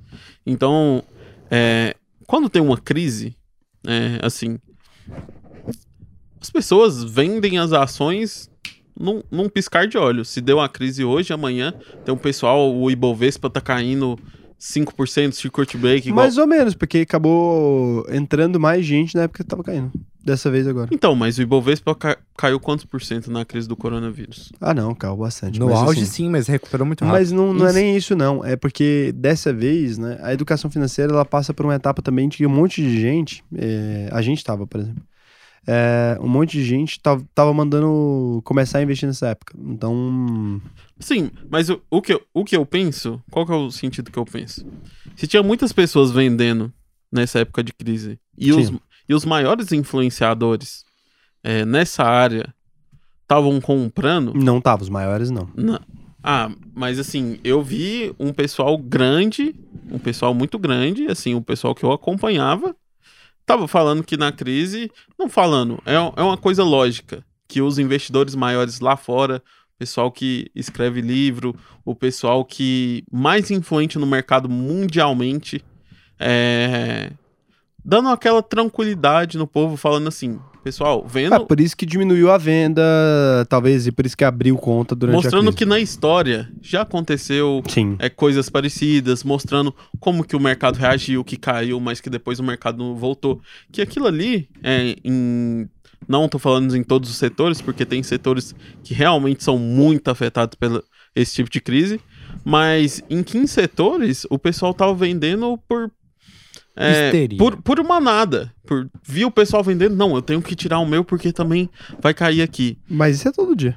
Então, 0.47 1.03
é, 1.51 1.95
quando 2.27 2.49
tem 2.49 2.63
uma 2.63 2.79
crise, 2.79 3.37
é, 3.87 4.19
assim, 4.23 4.59
as 6.45 6.51
pessoas 6.51 7.03
vendem 7.03 7.59
as 7.59 7.73
ações 7.73 8.51
num, 8.95 9.23
num 9.31 9.49
piscar 9.49 9.89
de 9.89 9.97
olhos. 9.97 10.29
Se 10.29 10.43
deu 10.43 10.59
uma 10.59 10.69
crise 10.69 11.03
hoje, 11.03 11.33
amanhã 11.33 11.73
tem 12.05 12.15
um 12.15 12.19
pessoal, 12.19 12.71
o 12.71 12.91
Ibovespa 12.91 13.49
tá 13.49 13.63
caindo 13.63 14.19
5% 14.61 15.33
circuit 15.33 15.75
break. 15.79 16.07
Igual... 16.07 16.23
Mais 16.23 16.37
ou 16.37 16.47
menos, 16.47 16.75
porque 16.75 16.99
acabou 16.99 18.07
entrando 18.11 18.61
mais 18.61 18.85
gente 18.85 19.15
na 19.15 19.23
época 19.23 19.43
que 19.43 19.49
tava 19.49 19.65
caindo. 19.65 19.91
Dessa 20.23 20.51
vez 20.51 20.69
agora. 20.69 20.91
Então, 20.93 21.15
mas 21.15 21.39
o 21.39 21.43
Ibovespa 21.43 21.95
ca 21.95 22.19
caiu 22.37 22.61
quantos 22.61 22.85
por 22.85 23.01
cento 23.01 23.31
na 23.31 23.45
crise 23.45 23.67
do 23.67 23.77
coronavírus? 23.77 24.53
Ah, 24.61 24.75
não, 24.75 24.95
caiu 24.95 25.17
bastante. 25.17 25.59
No 25.59 25.75
auge, 25.75 26.03
assim, 26.03 26.11
sim, 26.11 26.29
mas 26.29 26.47
recuperou 26.47 26.87
muito 26.87 27.05
rápido. 27.05 27.19
Mas 27.19 27.33
não, 27.33 27.55
não 27.55 27.67
é 27.67 27.73
nem 27.73 27.97
isso, 27.97 28.15
não. 28.15 28.45
É 28.45 28.55
porque 28.55 29.15
dessa 29.17 29.51
vez, 29.51 29.97
né, 29.97 30.19
a 30.23 30.33
educação 30.35 30.71
financeira 30.71 31.11
ela 31.11 31.25
passa 31.25 31.55
por 31.55 31.65
uma 31.65 31.75
etapa 31.75 32.03
também 32.03 32.29
de 32.29 32.39
que 32.39 32.47
um 32.47 32.51
monte 32.51 32.83
de 32.83 33.01
gente, 33.01 33.43
é, 33.55 34.09
a 34.13 34.21
gente 34.21 34.45
tava, 34.45 34.67
por 34.67 34.81
exemplo, 34.81 35.03
é, 35.67 36.19
um 36.21 36.29
monte 36.29 36.59
de 36.59 36.65
gente 36.65 37.01
tava, 37.01 37.25
tava 37.35 37.53
mandando 37.53 38.41
começar 38.45 38.79
a 38.79 38.83
investir 38.83 39.07
nessa 39.07 39.29
época. 39.29 39.55
Então. 39.59 40.61
Sim, 40.99 41.31
mas 41.51 41.71
o, 41.71 41.81
o, 41.91 42.03
que, 42.03 42.15
eu, 42.15 42.23
o 42.33 42.45
que 42.45 42.57
eu 42.57 42.65
penso, 42.65 43.23
qual 43.31 43.47
que 43.47 43.53
é 43.53 43.57
o 43.57 43.71
sentido 43.71 44.11
que 44.11 44.19
eu 44.19 44.25
penso? 44.25 44.67
Se 45.17 45.27
tinha 45.27 45.43
muitas 45.43 45.73
pessoas 45.73 46.11
vendendo 46.11 46.73
nessa 47.11 47.41
época 47.41 47.63
de 47.63 47.73
crise 47.73 48.19
e, 48.37 48.53
os, 48.53 48.73
e 49.09 49.15
os 49.15 49.25
maiores 49.25 49.73
influenciadores 49.73 50.85
é, 51.43 51.65
nessa 51.65 52.05
área 52.05 52.53
estavam 53.23 53.61
comprando. 53.61 54.35
Não 54.35 54.61
tava, 54.61 54.83
os 54.83 54.89
maiores 54.89 55.31
não. 55.31 55.49
não. 55.55 55.81
Ah, 56.23 56.51
mas 56.75 56.99
assim, 56.99 57.39
eu 57.45 57.63
vi 57.63 58.15
um 58.19 58.33
pessoal 58.33 58.79
grande, 58.79 59.55
um 59.91 59.99
pessoal 59.99 60.33
muito 60.33 60.59
grande, 60.59 61.07
assim, 61.07 61.35
o 61.35 61.39
um 61.39 61.43
pessoal 61.43 61.75
que 61.75 61.85
eu 61.85 61.93
acompanhava, 61.93 62.75
Tava 63.47 63.69
falando 63.69 64.03
que 64.03 64.17
na 64.17 64.33
crise, 64.33 64.91
não 65.19 65.29
falando, 65.29 65.83
é, 65.85 65.95
é 65.95 66.23
uma 66.23 66.37
coisa 66.37 66.65
lógica, 66.65 67.25
que 67.47 67.61
os 67.61 67.79
investidores 67.79 68.35
maiores 68.35 68.81
lá 68.81 68.97
fora, 68.97 69.43
o 69.75 69.79
pessoal 69.79 70.11
que 70.11 70.51
escreve 70.55 71.01
livro, 71.01 71.55
o 71.85 71.95
pessoal 71.95 72.45
que 72.45 73.05
mais 73.13 73.51
influente 73.51 73.99
no 73.99 74.07
mercado 74.07 74.49
mundialmente, 74.49 75.63
é, 76.19 77.11
dando 77.85 78.09
aquela 78.09 78.43
tranquilidade 78.43 79.37
no 79.37 79.47
povo, 79.47 79.77
falando 79.77 80.09
assim, 80.09 80.39
pessoal, 80.63 81.07
vendo. 81.07 81.35
É 81.35 81.39
por 81.39 81.61
isso 81.61 81.77
que 81.77 81.85
diminuiu 81.85 82.31
a 82.31 82.39
venda, 82.39 82.83
talvez, 83.49 83.87
e 83.87 83.93
por 83.93 84.07
isso 84.07 84.17
que 84.17 84.25
abriu 84.25 84.57
conta 84.57 84.95
durante 84.95 85.17
mostrando 85.17 85.35
a 85.35 85.45
Mostrando 85.45 85.57
que 85.57 85.67
na 85.67 85.79
história 85.79 86.49
já 86.63 86.81
aconteceu 86.81 87.63
Sim. 87.69 87.97
É, 87.99 88.09
coisas 88.09 88.49
parecidas, 88.49 89.23
mostrando 89.23 89.75
como 90.01 90.25
que 90.25 90.35
o 90.35 90.41
mercado 90.41 90.77
reagiu, 90.77 91.23
que 91.23 91.37
caiu, 91.37 91.79
mas 91.79 92.01
que 92.01 92.09
depois 92.09 92.41
o 92.41 92.43
mercado 92.43 92.95
voltou. 92.95 93.41
Que 93.71 93.83
aquilo 93.83 94.07
ali, 94.07 94.49
é, 94.63 94.97
em... 95.05 95.69
não 96.09 96.27
tô 96.29 96.39
falando 96.39 96.75
em 96.75 96.83
todos 96.83 97.11
os 97.11 97.17
setores, 97.17 97.61
porque 97.61 97.85
tem 97.85 98.03
setores 98.03 98.55
que 98.83 98.95
realmente 98.95 99.45
são 99.45 99.59
muito 99.59 100.09
afetados 100.09 100.55
pelo 100.55 100.83
esse 101.15 101.35
tipo 101.35 101.49
de 101.49 101.61
crise, 101.61 102.01
mas 102.45 103.01
em 103.09 103.23
15 103.23 103.47
setores 103.47 104.27
o 104.29 104.37
pessoal 104.37 104.75
tava 104.75 104.93
vendendo 104.95 105.57
por 105.69 105.93
é, 106.77 107.29
por, 107.39 107.57
por 107.63 107.79
uma 107.79 108.01
nada. 108.01 108.53
Por, 108.67 108.89
vi 109.03 109.25
o 109.25 109.31
pessoal 109.31 109.63
vendendo, 109.63 109.95
não, 109.95 110.15
eu 110.15 110.23
tenho 110.23 110.43
que 110.43 110.57
tirar 110.57 110.79
o 110.81 110.87
meu 110.87 111.05
porque 111.05 111.33
também 111.33 111.71
vai 112.01 112.13
cair 112.13 112.43
aqui. 112.43 112.79
Mas 112.89 113.17
isso 113.17 113.29
é 113.29 113.33
todo 113.33 113.55
dia. 113.55 113.77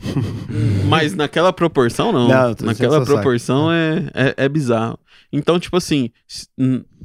Mas 0.88 1.14
naquela 1.14 1.52
proporção, 1.52 2.12
não. 2.12 2.28
não 2.28 2.56
naquela 2.62 3.04
proporção 3.04 3.70
é, 3.70 4.10
é, 4.14 4.34
é, 4.36 4.48
bizarro. 4.48 4.98
Então, 5.32 5.60
tipo 5.60 5.76
assim, 5.76 6.10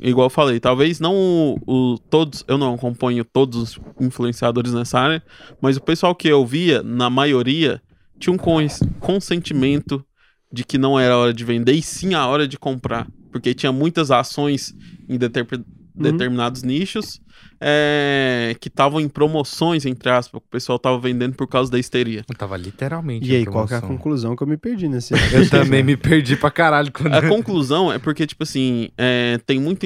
igual 0.02 0.26
eu 0.26 0.30
falei, 0.32 0.60
talvez 0.60 1.00
não 1.00 1.14
o, 1.16 1.60
o, 1.68 1.98
todos, 2.10 2.44
eu 2.48 2.58
não 2.58 2.74
acompanho 2.74 3.24
todos 3.24 3.78
os 3.78 3.80
influenciadores 4.02 4.74
nessa 4.74 5.00
área, 5.00 5.24
mas 5.62 5.78
o 5.78 5.82
pessoal 5.82 6.16
que 6.16 6.28
eu 6.28 6.44
via, 6.46 6.82
na 6.82 7.10
maioria, 7.10 7.82
tinha 8.18 8.34
um 8.34 8.40
consentimento 9.00 10.04
de 10.52 10.64
que 10.64 10.78
não 10.78 11.00
era 11.00 11.18
hora 11.18 11.34
de 11.34 11.44
vender 11.44 11.74
e 11.74 11.82
sim 11.82 12.16
a 12.16 12.26
hora 12.26 12.48
de 12.48 12.58
comprar 12.58 13.08
porque 13.36 13.54
tinha 13.54 13.70
muitas 13.70 14.12
ações 14.12 14.74
em 15.08 15.18
determinados 15.96 16.64
nichos 16.64 17.22
é, 17.60 18.56
que 18.60 18.68
estavam 18.68 19.00
em 19.00 19.08
promoções, 19.08 19.86
entre 19.86 20.10
aspas, 20.10 20.42
que 20.42 20.48
o 20.48 20.52
pessoal 20.52 20.78
tava 20.78 21.00
vendendo 21.00 21.36
por 21.36 21.48
causa 21.48 21.72
da 21.72 21.80
histeria. 21.80 22.24
Eu 22.28 22.36
tava 22.36 22.58
literalmente. 22.58 23.26
E 23.26 23.34
em 23.34 23.38
aí, 23.38 23.46
qual 23.46 23.68
que 23.68 23.74
é 23.74 23.78
a 23.78 23.80
promoção. 23.80 23.98
conclusão 23.98 24.36
que 24.36 24.44
eu 24.44 24.48
me 24.48 24.58
perdi 24.58 24.88
nesse 24.88 25.14
Eu 25.34 25.48
também 25.50 25.84
me 25.84 25.96
perdi 25.96 26.36
pra 26.36 26.52
caralho 26.52 26.92
quando. 26.92 27.14
A 27.14 27.28
conclusão 27.28 27.92
é 27.92 28.00
porque, 28.00 28.28
tipo 28.28 28.44
assim, 28.44 28.90
é, 28.98 29.40
tem 29.46 29.60
muito. 29.60 29.86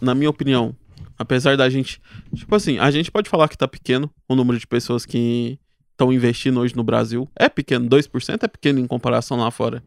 Na 0.00 0.14
minha 0.14 0.30
opinião, 0.30 0.74
apesar 1.18 1.56
da 1.56 1.68
gente. 1.68 2.00
Tipo 2.34 2.54
assim, 2.54 2.78
a 2.78 2.90
gente 2.90 3.10
pode 3.10 3.28
falar 3.28 3.48
que 3.48 3.58
tá 3.58 3.68
pequeno 3.68 4.10
o 4.28 4.34
número 4.34 4.58
de 4.58 4.66
pessoas 4.66 5.04
que 5.04 5.58
estão 5.92 6.12
investindo 6.12 6.60
hoje 6.60 6.74
no 6.74 6.82
Brasil. 6.82 7.28
É 7.38 7.48
pequeno, 7.48 7.88
2% 7.88 8.42
é 8.42 8.48
pequeno 8.48 8.78
em 8.78 8.86
comparação 8.86 9.38
lá 9.38 9.50
fora. 9.50 9.82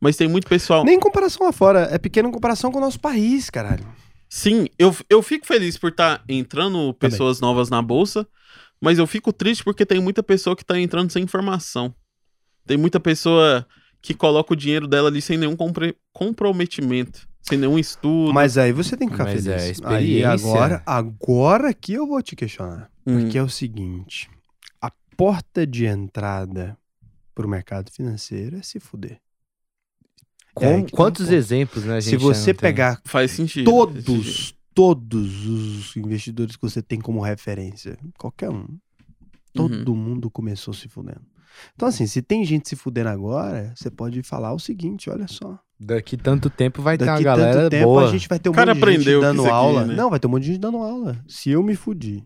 Mas 0.00 0.16
tem 0.16 0.26
muito 0.26 0.48
pessoal. 0.48 0.84
Nem 0.84 0.96
em 0.96 1.00
comparação 1.00 1.46
lá 1.46 1.52
fora, 1.52 1.88
é 1.92 1.98
pequeno 1.98 2.28
em 2.28 2.32
comparação 2.32 2.72
com 2.72 2.78
o 2.78 2.80
nosso 2.80 2.98
país, 2.98 3.50
caralho. 3.50 3.84
Sim, 4.32 4.68
eu, 4.78 4.94
eu 5.10 5.20
fico 5.22 5.44
feliz 5.44 5.76
por 5.76 5.90
estar 5.90 6.22
entrando 6.28 6.94
pessoas 6.94 7.40
novas 7.40 7.68
na 7.68 7.82
bolsa, 7.82 8.24
mas 8.80 8.96
eu 8.96 9.06
fico 9.06 9.32
triste 9.32 9.64
porque 9.64 9.84
tem 9.84 10.00
muita 10.00 10.22
pessoa 10.22 10.54
que 10.54 10.64
tá 10.64 10.78
entrando 10.78 11.10
sem 11.10 11.24
informação. 11.24 11.92
Tem 12.64 12.76
muita 12.76 13.00
pessoa 13.00 13.66
que 14.00 14.14
coloca 14.14 14.52
o 14.52 14.56
dinheiro 14.56 14.86
dela 14.86 15.08
ali 15.08 15.20
sem 15.20 15.36
nenhum 15.36 15.56
compre- 15.56 15.96
comprometimento, 16.12 17.28
sem 17.42 17.58
nenhum 17.58 17.76
estudo. 17.76 18.32
Mas 18.32 18.56
aí 18.56 18.72
você 18.72 18.96
tem 18.96 19.08
que 19.08 19.14
ficar 19.14 19.24
Mas 19.24 19.46
é 19.48 19.58
feliz. 19.58 19.64
aí 19.64 19.70
experiência. 19.72 20.28
agora, 20.30 20.82
agora 20.86 21.74
que 21.74 21.92
eu 21.94 22.06
vou 22.06 22.22
te 22.22 22.36
questionar. 22.36 22.88
Hum. 23.04 23.22
Porque 23.22 23.36
é 23.36 23.42
o 23.42 23.48
seguinte: 23.48 24.30
a 24.80 24.92
porta 25.16 25.66
de 25.66 25.86
entrada 25.86 26.78
pro 27.34 27.48
mercado 27.48 27.90
financeiro 27.90 28.56
é 28.56 28.62
se 28.62 28.78
fuder. 28.78 29.20
Com- 30.54 30.64
É, 30.64 30.82
quantos 30.90 31.28
não- 31.28 31.34
exemplos, 31.36 31.84
né, 31.84 31.98
a 31.98 32.02
Se 32.02 32.10
gente 32.10 32.20
você 32.20 32.52
pegar 32.54 33.00
Faz 33.04 33.30
sentido. 33.30 33.70
faz 33.70 33.94
sentido. 33.94 34.04
todos, 34.04 34.54
todos 34.74 35.46
os 35.46 35.96
investidores 35.96 36.56
que 36.56 36.62
você 36.62 36.82
tem 36.82 37.00
como 37.00 37.20
referência, 37.20 37.96
qualquer 38.18 38.50
um, 38.50 38.66
todo 39.54 39.94
mundo 39.94 40.30
começou 40.30 40.74
se 40.74 40.88
fudendo. 40.88 41.22
Então, 41.74 41.88
assim, 41.88 42.06
se 42.06 42.22
tem 42.22 42.44
gente 42.44 42.68
se 42.68 42.76
fudendo 42.76 43.08
agora, 43.10 43.72
você 43.76 43.90
pode 43.90 44.22
falar 44.22 44.52
o 44.52 44.58
seguinte: 44.58 45.10
olha 45.10 45.26
só. 45.28 45.58
Daqui 45.78 46.16
tanto 46.16 46.48
tempo 46.50 46.80
vai 46.82 46.96
ter 46.98 47.04
uma 47.04 47.12
Daqui 47.12 47.24
galera 47.24 47.52
tanto 47.54 47.70
tempo 47.70 47.84
boa. 47.86 48.06
a 48.08 48.10
gente 48.10 48.28
vai 48.28 48.38
ter 48.38 48.48
um 48.50 48.52
cara 48.52 48.74
monte 48.74 48.84
de 48.98 49.02
gente 49.04 49.20
dando 49.20 49.42
aqui, 49.42 49.50
aula. 49.50 49.84
né? 49.86 49.94
Não, 49.94 50.10
vai 50.10 50.20
ter 50.20 50.26
um 50.26 50.30
monte 50.30 50.42
de 50.42 50.48
gente 50.52 50.60
dando 50.60 50.76
aula. 50.78 51.22
Se 51.26 51.50
eu 51.50 51.62
me 51.62 51.74
fudir. 51.74 52.22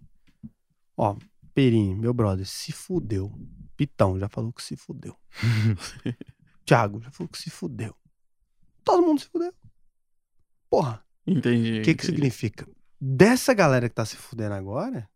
Ó, 0.97 1.17
Perim, 1.55 1.95
meu 1.95 2.13
brother, 2.13 2.45
se 2.47 2.73
fudeu. 2.73 3.33
Pitão 3.77 4.19
já 4.19 4.29
falou 4.29 4.53
que 4.53 4.63
se 4.63 4.77
fudeu. 4.77 5.15
Thiago 6.67 7.01
já 7.01 7.11
falou 7.11 7.29
que 7.29 7.39
se 7.39 7.51
fudeu. 7.51 7.95
Todo 8.85 9.05
mundo 9.07 9.21
se 9.21 9.27
fudeu. 9.27 9.53
Porra, 10.71 11.03
Entendi. 11.27 11.79
o 11.81 11.83
que 11.83 11.95
que 11.95 12.05
entendi. 12.05 12.07
significa? 12.07 12.67
Dessa 13.01 13.55
galera 13.55 13.89
que 13.89 13.95
tá 13.95 14.05
se 14.05 14.17
fudendo 14.17 14.55
agora, 14.55 15.09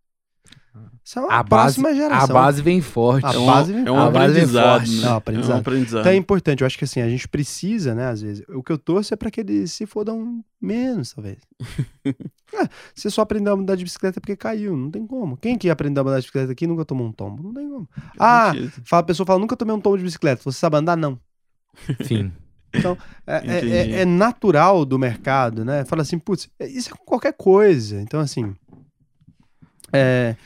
essa 1.05 1.19
é 1.21 1.23
uma 1.23 1.33
A 1.33 1.43
base, 1.43 1.49
próxima 1.75 1.89
a 1.89 1.95
geração. 1.95 2.35
base 2.35 2.63
vem 2.63 2.81
forte. 2.81 3.27
A 3.27 3.33
É 3.35 3.39
um, 3.39 3.47
base- 3.47 3.73
é 3.75 3.91
um 3.91 3.99
a 3.99 4.11
base 4.11 4.35
vem 4.35 4.43
aprendizado, 4.45 4.79
forte. 4.87 4.91
né? 4.91 4.97
É 4.97 5.01
um 5.01 5.09
É 5.09 5.13
um 5.13 5.17
aprendizado. 5.17 5.59
aprendizado. 5.59 6.01
Então 6.01 6.13
é 6.13 6.17
importante, 6.17 6.61
eu 6.61 6.67
acho 6.67 6.79
que 6.79 6.85
assim, 6.85 7.01
a 7.01 7.09
gente 7.09 7.27
precisa, 7.29 7.95
né, 7.95 8.07
às 8.09 8.21
vezes. 8.23 8.45
O 8.49 8.63
que 8.63 8.71
eu 8.71 8.79
torço 8.79 9.13
é 9.13 9.17
pra 9.17 9.31
que 9.31 9.41
eles 9.41 9.73
se 9.73 9.87
fodam 9.87 10.45
menos, 10.61 11.13
talvez. 11.13 11.39
É, 12.51 12.67
você 12.95 13.11
só 13.11 13.21
aprendeu 13.21 13.53
a 13.53 13.57
andar 13.59 13.77
de 13.77 13.85
bicicleta 13.85 14.23
porque 14.23 14.35
caiu, 14.35 14.75
não 14.75 14.91
tem 14.91 15.07
como. 15.07 15.37
Quem 15.37 15.59
que 15.59 15.69
aprendeu 15.69 16.03
a 16.03 16.07
andar 16.07 16.17
de 16.21 16.23
bicicleta 16.23 16.51
aqui 16.53 16.67
nunca 16.67 16.83
tomou 16.83 17.07
um 17.07 17.13
tombo? 17.13 17.43
Não 17.43 17.53
tem 17.53 17.69
como. 17.69 17.87
Ah, 18.19 18.53
Mentira. 18.55 18.73
fala, 18.87 19.01
a 19.01 19.05
pessoa 19.05 19.27
fala, 19.27 19.39
nunca 19.39 19.55
tomei 19.55 19.75
um 19.77 19.81
tombo 19.81 19.99
de 19.99 20.05
bicicleta. 20.05 20.43
Você 20.43 20.59
sabe 20.59 20.77
andar? 20.79 20.97
Não. 20.97 21.21
Enfim. 22.01 22.33
É, 22.73 23.37
é- 23.37 23.59
Entendi. 23.59 23.73
é- 23.73 24.01
é 24.01 24.05
natural 24.05 24.85
do 24.85 24.99
mercado, 24.99 25.65
né? 25.65 25.85
Fala 25.85 26.03
assim, 26.03 26.19
putz, 26.19 26.49
é- 26.59 26.69
isso 26.69 26.91
é 26.93 26.97
com 26.97 27.05
qualquer 27.05 27.33
coisa. 27.33 28.01
Então, 28.01 28.21
assim. 28.21 28.55
é, 29.93 30.37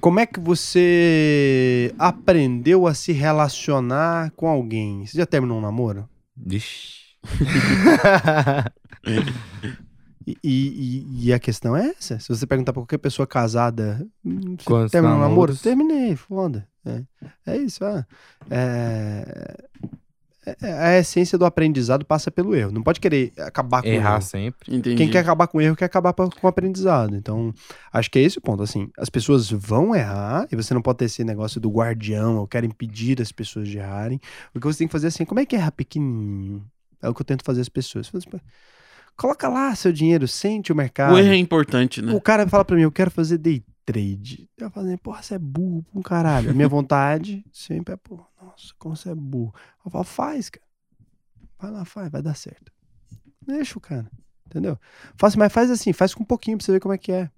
como 0.00 0.18
é 0.20 0.26
que 0.26 0.40
você 0.40 1.94
aprendeu 1.98 2.86
a 2.86 2.94
se 2.94 3.12
relacionar 3.12 4.30
com 4.36 4.48
alguém? 4.48 5.04
Você 5.06 5.18
já 5.18 5.26
terminou 5.26 5.58
um 5.58 5.60
namoro? 5.60 6.08
Vixe. 6.36 7.00
E, 10.26 10.36
e- 10.44 11.26
e 11.26 11.32
a 11.32 11.38
questão 11.38 11.74
é 11.76 11.88
essa. 11.98 12.18
Se 12.20 12.28
você 12.28 12.46
perguntar 12.46 12.72
pra 12.72 12.82
qualquer 12.82 12.98
pessoa 12.98 13.26
casada, 13.26 14.06
"Hum, 14.24 14.54
você 14.58 14.64
Quantos 14.64 14.92
terminou 14.92 15.16
um 15.16 15.20
namoro? 15.20 15.56
Terminei, 15.56 16.14
foda. 16.14 16.68
É, 16.84 17.02
é 17.46 17.56
isso, 17.56 17.84
ah. 17.84 18.06
é, 18.50 19.24
é- 19.26 19.64
A 20.60 20.98
essência 20.98 21.36
do 21.36 21.44
aprendizado 21.44 22.04
passa 22.04 22.30
pelo 22.30 22.54
erro. 22.54 22.70
Não 22.72 22.82
pode 22.82 23.00
querer 23.00 23.32
acabar 23.38 23.82
com 23.82 23.88
o 23.88 23.92
Errar 23.92 24.14
erro. 24.14 24.22
sempre. 24.22 24.74
Entendi. 24.74 24.96
Quem 24.96 25.10
quer 25.10 25.18
acabar 25.20 25.46
com 25.46 25.58
o 25.58 25.60
erro 25.60 25.76
quer 25.76 25.84
acabar 25.84 26.12
com 26.12 26.28
o 26.42 26.46
aprendizado. 26.46 27.14
Então, 27.16 27.52
acho 27.92 28.10
que 28.10 28.18
é 28.18 28.22
esse 28.22 28.38
o 28.38 28.40
ponto. 28.40 28.62
Assim, 28.62 28.90
as 28.98 29.08
pessoas 29.08 29.50
vão 29.50 29.94
errar 29.94 30.46
e 30.50 30.56
você 30.56 30.74
não 30.74 30.82
pode 30.82 30.98
ter 30.98 31.04
esse 31.06 31.22
negócio 31.24 31.60
do 31.60 31.70
guardião, 31.70 32.38
eu 32.38 32.46
quero 32.46 32.66
impedir 32.66 33.20
as 33.20 33.32
pessoas 33.32 33.68
de 33.68 33.78
errarem. 33.78 34.20
O 34.54 34.60
que 34.60 34.66
você 34.66 34.78
tem 34.78 34.86
que 34.86 34.92
fazer 34.92 35.06
é 35.06 35.08
assim, 35.08 35.24
como 35.24 35.40
é 35.40 35.46
que 35.46 35.56
erra 35.56 35.72
pequenininho? 35.72 36.64
É 37.02 37.08
o 37.08 37.14
que 37.14 37.22
eu 37.22 37.26
tento 37.26 37.44
fazer 37.44 37.60
as 37.60 37.68
pessoas. 37.68 38.08
Fala 38.08 38.22
assim, 38.26 38.40
Coloca 39.16 39.48
lá 39.48 39.74
seu 39.74 39.92
dinheiro, 39.92 40.26
sente 40.26 40.72
o 40.72 40.74
mercado. 40.74 41.14
O 41.14 41.18
erro 41.18 41.32
é 41.32 41.36
importante, 41.36 42.00
né? 42.00 42.14
O 42.14 42.20
cara 42.22 42.46
fala 42.48 42.64
pra 42.64 42.74
mim, 42.74 42.82
eu 42.82 42.90
quero 42.90 43.10
fazer 43.10 43.36
day 43.36 43.62
trade. 43.84 44.48
Eu 44.56 44.70
assim, 44.74 44.96
porra, 44.96 45.22
você 45.22 45.34
é 45.34 45.38
burro 45.38 45.82
pra 45.82 45.98
um 45.98 46.02
caralho. 46.02 46.50
A 46.50 46.54
minha 46.54 46.68
vontade 46.68 47.44
sempre 47.52 47.94
é, 47.94 47.96
pô, 47.96 48.20
nossa, 48.40 48.74
como 48.78 48.96
você 48.96 49.10
é 49.10 49.14
burro. 49.14 49.54
Eu 49.84 49.90
falo, 49.90 50.04
faz, 50.04 50.50
cara. 50.50 50.66
Vai 51.58 51.70
lá, 51.70 51.84
faz, 51.84 52.10
vai 52.10 52.22
dar 52.22 52.34
certo. 52.34 52.72
Deixa 53.46 53.76
o 53.76 53.80
cara, 53.80 54.10
entendeu? 54.46 54.78
Fala 55.16 55.28
assim, 55.28 55.38
mas 55.38 55.52
faz 55.52 55.70
assim, 55.70 55.92
faz 55.92 56.14
com 56.14 56.22
um 56.22 56.26
pouquinho 56.26 56.56
pra 56.56 56.64
você 56.64 56.72
ver 56.72 56.80
como 56.80 56.94
é 56.94 56.98
que 56.98 57.12
é. 57.12 57.30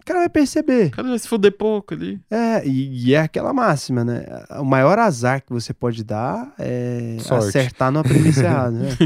O 0.00 0.04
cara 0.04 0.18
vai 0.18 0.28
perceber. 0.28 0.86
O 0.88 0.90
cara 0.90 1.08
vai 1.10 1.18
se 1.18 1.28
fuder 1.28 1.52
pouco 1.56 1.94
ali. 1.94 2.18
É, 2.28 2.66
e, 2.66 3.06
e 3.10 3.14
é 3.14 3.20
aquela 3.20 3.52
máxima, 3.52 4.02
né? 4.04 4.24
O 4.58 4.64
maior 4.64 4.98
azar 4.98 5.40
que 5.40 5.52
você 5.52 5.72
pode 5.72 6.02
dar 6.02 6.52
é 6.58 7.18
Sorte. 7.20 7.46
acertar 7.48 7.92
numa 7.92 8.02
premissa 8.02 8.42
errada, 8.42 8.70
né? 8.72 8.88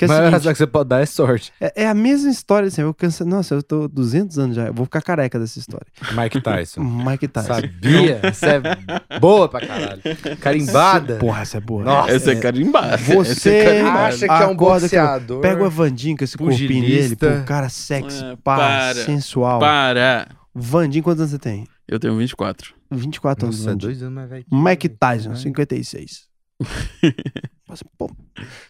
É 0.00 0.06
o 0.06 0.08
Mas 0.08 0.16
seguinte, 0.16 0.34
azar 0.36 0.52
que 0.54 0.58
você 0.58 0.66
pode 0.66 0.88
dar 0.88 1.00
é 1.02 1.04
sorte. 1.06 1.52
é, 1.60 1.82
é 1.82 1.86
a 1.86 1.92
mesma 1.92 2.30
história, 2.30 2.68
assim, 2.68 2.80
eu 2.80 2.94
canso, 2.94 3.22
nossa, 3.26 3.54
eu 3.54 3.62
tô 3.62 3.86
200 3.86 4.38
anos 4.38 4.56
já, 4.56 4.68
eu 4.68 4.72
vou 4.72 4.86
ficar 4.86 5.02
careca 5.02 5.38
dessa 5.38 5.58
história. 5.58 5.86
Mike 6.16 6.40
Tyson. 6.40 6.80
Mike 7.04 7.28
Tyson. 7.28 7.54
Sabia? 7.54 8.20
Essa 8.22 8.46
é 8.46 9.18
boa 9.18 9.46
pra 9.46 9.60
caralho. 9.66 10.00
Carimbada. 10.40 11.16
Porra, 11.16 11.42
essa 11.42 11.58
é 11.58 11.60
boa. 11.60 11.84
Nossa, 11.84 12.12
Essa 12.12 12.32
é 12.32 12.36
carimbada. 12.36 12.96
Você 12.96 13.50
é 13.50 13.64
carimbada. 13.64 14.06
acha 14.06 14.26
que 14.26 14.42
é 14.42 14.46
um 14.46 14.56
boxeador. 14.56 15.40
Pega 15.42 15.62
o 15.62 15.66
Evandinho 15.66 16.16
com 16.16 16.24
esse 16.24 16.38
corpinho 16.38 16.68
dele, 16.86 17.14
pô, 17.16 17.26
cara 17.44 17.68
sexy, 17.68 18.24
É, 18.24 18.36
pá, 18.42 18.56
para. 18.56 19.04
sensual. 19.04 19.58
Para. 19.60 20.19
Vandinho, 20.54 21.04
quantos 21.04 21.20
anos 21.20 21.30
você 21.32 21.38
tem? 21.38 21.66
Eu 21.86 21.98
tenho 22.00 22.16
24. 22.16 22.74
24 22.90 23.46
anos. 23.46 23.58
Nossa, 23.58 23.70
Vandinho. 23.70 23.88
dois 23.88 24.02
anos 24.02 24.14
mais 24.14 24.28
velho. 24.28 24.44
Mike 24.50 24.86
eu, 24.88 24.96
Tyson, 24.98 25.28
velho. 25.30 25.40
56. 25.40 26.28
Nossa, 27.68 27.84
pô. 27.96 28.10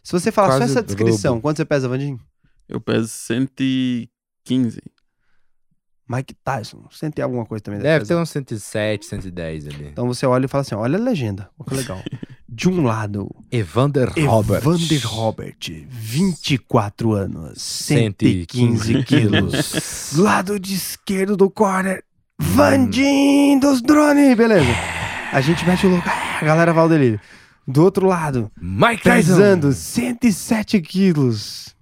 Se 0.02 0.12
você 0.12 0.30
falar 0.30 0.52
só 0.52 0.58
Quase 0.58 0.72
essa 0.72 0.80
o 0.80 0.84
descrição, 0.84 1.32
dobro. 1.34 1.42
quanto 1.42 1.56
você 1.56 1.64
pesa, 1.64 1.88
Vandinho? 1.88 2.20
Eu 2.68 2.80
peso 2.80 3.08
115. 3.08 4.80
Mike 6.10 6.34
Tyson, 6.44 6.82
tem 7.14 7.22
alguma 7.22 7.46
coisa 7.46 7.62
também? 7.62 7.78
Deve 7.80 8.04
ter 8.04 8.08
pesar. 8.08 8.22
uns 8.22 8.30
107, 8.30 9.06
110 9.06 9.68
ali. 9.68 9.88
Então 9.92 10.08
você 10.08 10.26
olha 10.26 10.46
e 10.46 10.48
fala 10.48 10.62
assim, 10.62 10.74
olha 10.74 10.98
a 10.98 11.00
legenda, 11.00 11.48
olha 11.56 11.68
que 11.68 11.74
legal. 11.76 12.02
De 12.52 12.68
um 12.68 12.82
lado, 12.82 13.30
Evander 13.52 14.08
Robert. 14.26 14.58
Evander 14.58 15.06
Robert, 15.06 15.86
24 15.88 17.12
anos, 17.12 17.62
115 17.62 19.04
quilos. 19.04 20.12
Do 20.12 20.22
lado 20.24 20.58
de 20.58 20.74
esquerdo 20.74 21.36
do 21.36 21.48
corner, 21.48 22.02
Vandim 22.36 23.56
dos 23.60 23.80
drones, 23.80 24.36
beleza. 24.36 24.66
A 25.32 25.40
gente 25.40 25.64
mete 25.64 25.86
o 25.86 25.90
louco, 25.90 26.08
ah, 26.08 26.38
a 26.40 26.44
galera 26.44 26.72
vai 26.72 26.82
ao 26.82 26.88
delírio. 26.88 27.20
Do 27.68 27.84
outro 27.84 28.04
lado, 28.08 28.50
Mike 28.60 29.04
Tyson. 29.04 29.14
pesando 29.14 29.72
107 29.72 30.80
quilos, 30.80 31.76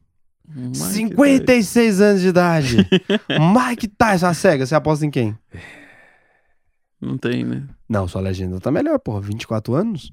Mike 0.55 0.77
56 0.77 2.01
anos 2.01 2.21
de 2.23 2.29
idade. 2.29 2.77
Mike 3.29 3.89
Tyson, 3.89 4.27
a 4.27 4.35
cega, 4.35 4.67
você 4.67 4.75
aposta 4.75 5.05
em 5.05 5.11
quem? 5.11 5.33
Tyson. 5.51 5.65
Não 7.01 7.17
tem, 7.17 7.45
né? 7.45 7.67
Não, 7.89 8.09
sua 8.09 8.21
legenda 8.21 8.59
tá 8.61 8.71
melhor, 8.71 8.99
porra, 8.99 9.21
24 9.21 9.75
anos. 9.75 10.13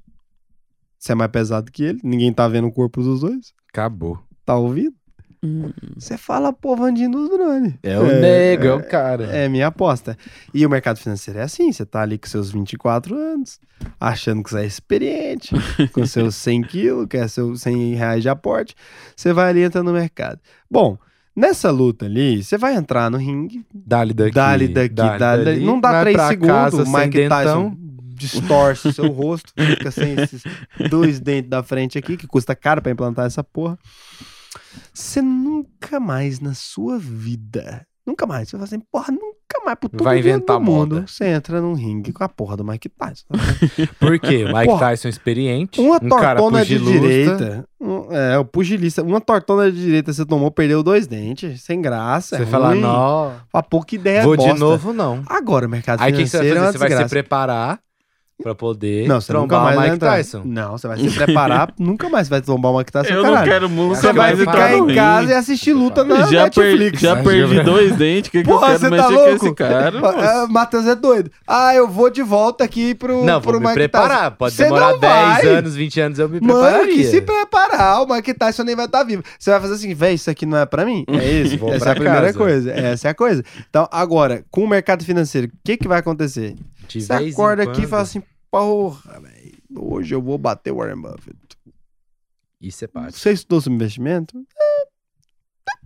Você 1.00 1.12
é 1.12 1.16
mais 1.16 1.32
pesado 1.32 1.72
que 1.72 1.84
ele, 1.84 2.00
ninguém 2.04 2.32
tá 2.32 2.48
vendo 2.48 2.68
o 2.68 2.72
corpo 2.72 3.02
dos 3.02 3.22
dois, 3.22 3.54
Acabou. 3.70 4.20
tá 4.46 4.56
ouvindo? 4.56 4.94
Hum. 5.44 5.72
Você 5.98 6.18
fala, 6.18 6.52
pô, 6.52 6.76
Vandinho 6.76 7.12
dos 7.12 7.30
drones. 7.30 7.74
É 7.84 8.00
o 8.00 8.06
nego, 8.06 8.66
é 8.66 8.74
o 8.74 8.84
cara. 8.88 9.26
É 9.26 9.48
minha 9.50 9.68
aposta. 9.68 10.18
E 10.54 10.66
o 10.66 10.70
mercado 10.70 10.98
financeiro 10.98 11.40
é 11.40 11.44
assim: 11.44 11.72
você 11.72 11.86
tá 11.86 12.02
ali 12.02 12.18
com 12.18 12.28
seus 12.28 12.52
24 12.52 13.16
anos, 13.16 13.60
achando 14.00 14.44
que 14.44 14.50
você 14.52 14.60
é 14.60 14.66
experiente, 14.66 15.56
com 15.94 16.06
seus 16.06 16.36
100 16.36 16.62
quilos, 16.64 17.08
que 17.08 17.18
é 17.18 17.28
seus 17.28 17.62
100 17.62 17.94
reais 17.96 18.22
de 18.22 18.30
aporte, 18.30 18.76
você 19.16 19.34
vai 19.34 19.50
ali 19.50 19.64
entrando 19.64 19.88
no 19.88 19.94
mercado. 19.94 20.40
Bom, 20.70 20.98
nessa 21.36 21.70
luta 21.72 22.06
ali, 22.06 22.44
você 22.44 22.58
vai 22.58 22.76
entrar 22.76 23.10
no 23.12 23.18
ringue, 23.18 23.66
Dali 23.74 24.14
daqui. 24.14 24.32
dali 24.32 24.68
daqui, 24.68 24.94
dali 24.96 25.20
dali. 25.20 25.46
dali, 25.46 25.66
Não 25.66 25.80
dá 25.80 25.92
vai 25.92 26.02
3 26.04 26.16
pra 26.18 26.28
segundos, 26.28 26.54
casa 26.56 26.84
o 26.84 26.92
Mike 26.92 27.10
dentão. 27.18 27.38
Tyson 27.70 27.78
distorce 28.18 28.88
o 28.88 28.94
seu 28.94 29.08
rosto, 29.12 29.52
fica 29.58 29.92
sem 29.92 30.14
esses 30.18 30.42
dois 30.90 31.20
dentes 31.20 31.50
da 31.50 31.62
frente 31.62 31.98
aqui, 31.98 32.16
que 32.16 32.26
custa 32.26 32.56
caro 32.56 32.82
pra 32.82 32.90
implantar 32.92 33.26
essa 33.26 33.44
porra. 33.44 33.78
Você 34.94 35.22
nunca 35.22 36.00
mais 36.00 36.40
na 36.40 36.54
sua 36.54 36.98
vida 37.00 37.86
Nunca 38.06 38.28
mais. 38.28 38.48
Você 38.48 38.52
fala 38.52 38.66
assim, 38.66 38.80
porra, 38.92 39.12
nunca 39.12 39.66
mais. 39.66 39.78
Por 39.80 39.90
todo 39.90 40.04
Vai 40.04 40.20
inventar 40.20 40.60
do 40.60 40.64
mundo, 40.64 40.96
moda. 40.98 41.08
Você 41.08 41.26
entra 41.26 41.60
num 41.60 41.74
ringue 41.74 42.14
com 42.14 42.24
a 42.24 42.30
porra 42.30 42.56
do 42.56 42.64
Mike 42.64 42.88
Tyson. 42.88 43.26
Por 44.00 44.20
quê? 44.20 44.46
Mike 44.46 44.66
Porra, 44.66 44.90
Tyson 44.92 45.08
é 45.08 45.10
experiente. 45.10 45.82
Uma 45.82 45.96
um 45.96 46.08
tortona 46.08 46.64
de 46.64 46.78
direita. 46.78 47.68
um- 47.82 48.12
é, 48.14 48.38
o 48.38 48.46
pugilista. 48.46 49.02
Uma 49.02 49.20
tortona 49.20 49.72
de 49.72 49.82
direita 49.82 50.14
você 50.14 50.24
tomou, 50.24 50.52
perdeu 50.52 50.84
dois 50.84 51.08
dentes. 51.08 51.64
Sem 51.64 51.82
graça. 51.82 52.38
Você 52.38 52.44
é 52.44 52.46
fala, 52.46 52.76
não, 52.76 53.34
Pra 53.52 53.64
pouca 53.64 53.96
ideia 53.96 54.22
vou 54.22 54.38
de 54.38 54.44
bosta. 54.46 54.60
novo 54.60 54.94
não. 54.94 55.24
Agora 55.26 55.66
o 55.66 55.70
mercado 55.70 56.00
Aí 56.00 56.14
o 56.14 56.16
que 56.16 56.28
você 56.28 56.38
vai 56.38 56.46
financeiro 56.48 56.60
é 56.60 56.62
fazer? 56.62 56.68
uma 56.68 56.72
Você 56.90 56.96
vai 57.00 57.04
se 57.06 57.10
preparar 57.10 57.80
pra 58.42 58.54
poder 58.54 59.08
Não, 59.08 59.20
você 59.22 59.32
nunca 59.34 59.48
trombar 59.56 59.64
mais 59.64 59.76
o 59.76 59.80
vai 59.80 59.86
Mike 59.86 59.96
entrar. 59.96 60.16
Tyson. 60.18 60.42
Não, 60.46 60.72
você 60.74 60.88
vai 60.88 60.98
se 61.00 61.10
preparar, 61.10 61.74
nunca 61.80 62.10
mais 62.10 62.28
vai 62.30 62.42
tomar 62.42 62.70
o 62.70 62.78
Mike 62.78 62.92
Tyson, 62.92 63.14
Eu 63.14 63.24
não 63.24 63.44
quero 63.44 63.70
música, 63.70 64.08
Você 64.08 64.14
vai 64.14 64.36
ficar 64.36 64.52
tá 64.52 64.74
em 64.76 64.80
ruim. 64.82 64.96
casa 64.96 65.32
e 65.32 65.34
assistir 65.36 65.74
luta 65.74 66.04
na 66.04 66.24
já, 66.26 66.50
per- 66.50 66.66
Netflix. 66.66 67.02
já 67.02 67.16
Mas 67.16 67.24
perdi 67.24 67.56
eu- 67.56 67.64
dois 67.64 67.96
dentes, 67.96 68.28
o 68.28 68.32
que, 68.32 68.44
que 68.44 68.50
eu 68.50 68.54
Porra, 68.54 68.68
quero 68.68 68.80
você 68.80 68.90
mexer 68.90 69.04
tá 69.04 69.08
com 69.10 69.16
louco? 69.16 69.46
esse 69.46 69.56
cara? 69.56 69.92
Moço? 70.02 70.52
Matheus 70.52 70.86
é 70.88 70.96
doido. 70.96 71.32
Ah, 71.48 71.74
eu 71.76 71.88
vou 71.88 72.10
de 72.10 72.22
volta 72.22 72.64
aqui 72.64 72.94
pro, 72.94 73.24
Não, 73.24 73.42
pro 73.42 73.54
vou 73.54 73.62
me 73.62 73.68
Mike 73.68 73.80
preparar. 73.80 74.18
Tyson. 74.26 74.36
Pode 74.38 74.56
Você 74.56 74.64
demorar 74.64 74.92
não 74.92 75.00
10 75.00 75.14
vai. 75.14 75.48
anos, 75.48 75.76
20 75.76 76.00
anos, 76.02 76.20
eu 76.20 76.30
me 76.30 76.40
Mano, 76.42 76.60
prepararia. 76.62 76.94
que 76.96 77.04
se 77.06 77.22
preparar, 77.22 78.02
o 78.04 78.08
Mike 78.14 78.34
Tyson 78.34 78.64
nem 78.64 78.76
vai 78.76 78.86
estar 78.86 79.04
vivo. 79.04 79.24
Você 79.40 79.50
vai 79.50 79.60
fazer 79.62 79.74
assim, 79.76 79.94
véi, 79.94 80.14
isso 80.16 80.30
aqui 80.30 80.46
não 80.46 80.58
é 80.58 80.66
pra 80.66 80.86
mim? 80.86 81.06
É 81.08 81.32
isso, 81.42 81.58
Vou 81.58 81.74
essa 81.74 81.90
é 81.90 81.92
a 81.94 81.96
primeira 81.96 82.34
coisa. 82.34 82.72
Essa 82.72 83.08
é 83.08 83.12
a 83.12 83.16
coisa. 83.16 83.44
Então, 83.70 83.88
agora, 83.92 84.44
com 84.52 84.64
o 84.64 84.68
mercado 84.68 85.04
financeiro, 85.06 85.48
o 85.48 85.52
que 85.64 85.78
que 85.78 85.88
vai 85.88 86.00
acontecer? 86.00 86.56
De 86.88 87.02
Você 87.02 87.14
acorda 87.14 87.64
aqui 87.64 87.84
e 87.84 87.88
fala 87.88 88.04
assim, 88.04 88.22
porra, 88.50 89.20
velho, 89.20 89.58
hoje 89.78 90.14
eu 90.14 90.22
vou 90.22 90.38
bater 90.38 90.72
o 90.72 90.78
Warren 90.78 91.02
Buffett. 91.02 91.38
Isso 92.62 92.86
é 92.86 92.88
parte. 92.88 93.18
Você 93.18 93.32
estudou 93.32 93.62
sobre 93.62 93.76
investimento? 93.76 94.38
É, 94.38 94.88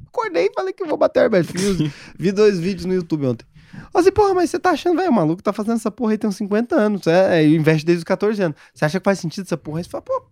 acordei 0.08 0.48
e 0.48 0.54
falei 0.54 0.74
que 0.74 0.86
vou 0.86 0.98
bater 0.98 1.20
o 1.20 1.24
Herbert 1.24 1.46
Fields. 1.46 1.92
Vi 2.18 2.32
dois 2.32 2.60
vídeos 2.60 2.86
no 2.86 2.94
YouTube 2.94 3.26
ontem. 3.26 3.46
Assim, 3.94 4.12
porra, 4.12 4.34
mas 4.34 4.50
você 4.50 4.60
tá 4.60 4.72
achando, 4.72 4.98
velho, 4.98 5.10
o 5.12 5.14
maluco 5.14 5.44
tá 5.44 5.54
fazendo 5.54 5.76
essa 5.76 5.92
porra 5.92 6.12
aí 6.12 6.18
tem 6.18 6.30
uns 6.30 6.36
50 6.38 6.76
anos. 6.76 7.08
É, 7.08 7.46
investe 7.46 7.86
desde 7.86 8.00
os 8.00 8.04
14 8.04 8.42
anos. 8.42 8.58
Você 8.74 8.86
acha 8.86 9.00
que 9.00 9.04
faz 9.04 9.20
sentido 9.20 9.46
essa 9.46 9.58
porra 9.58 9.80
aí? 9.80 9.84
Você 9.84 9.90
fala, 9.90 10.02
pô, 10.02 10.30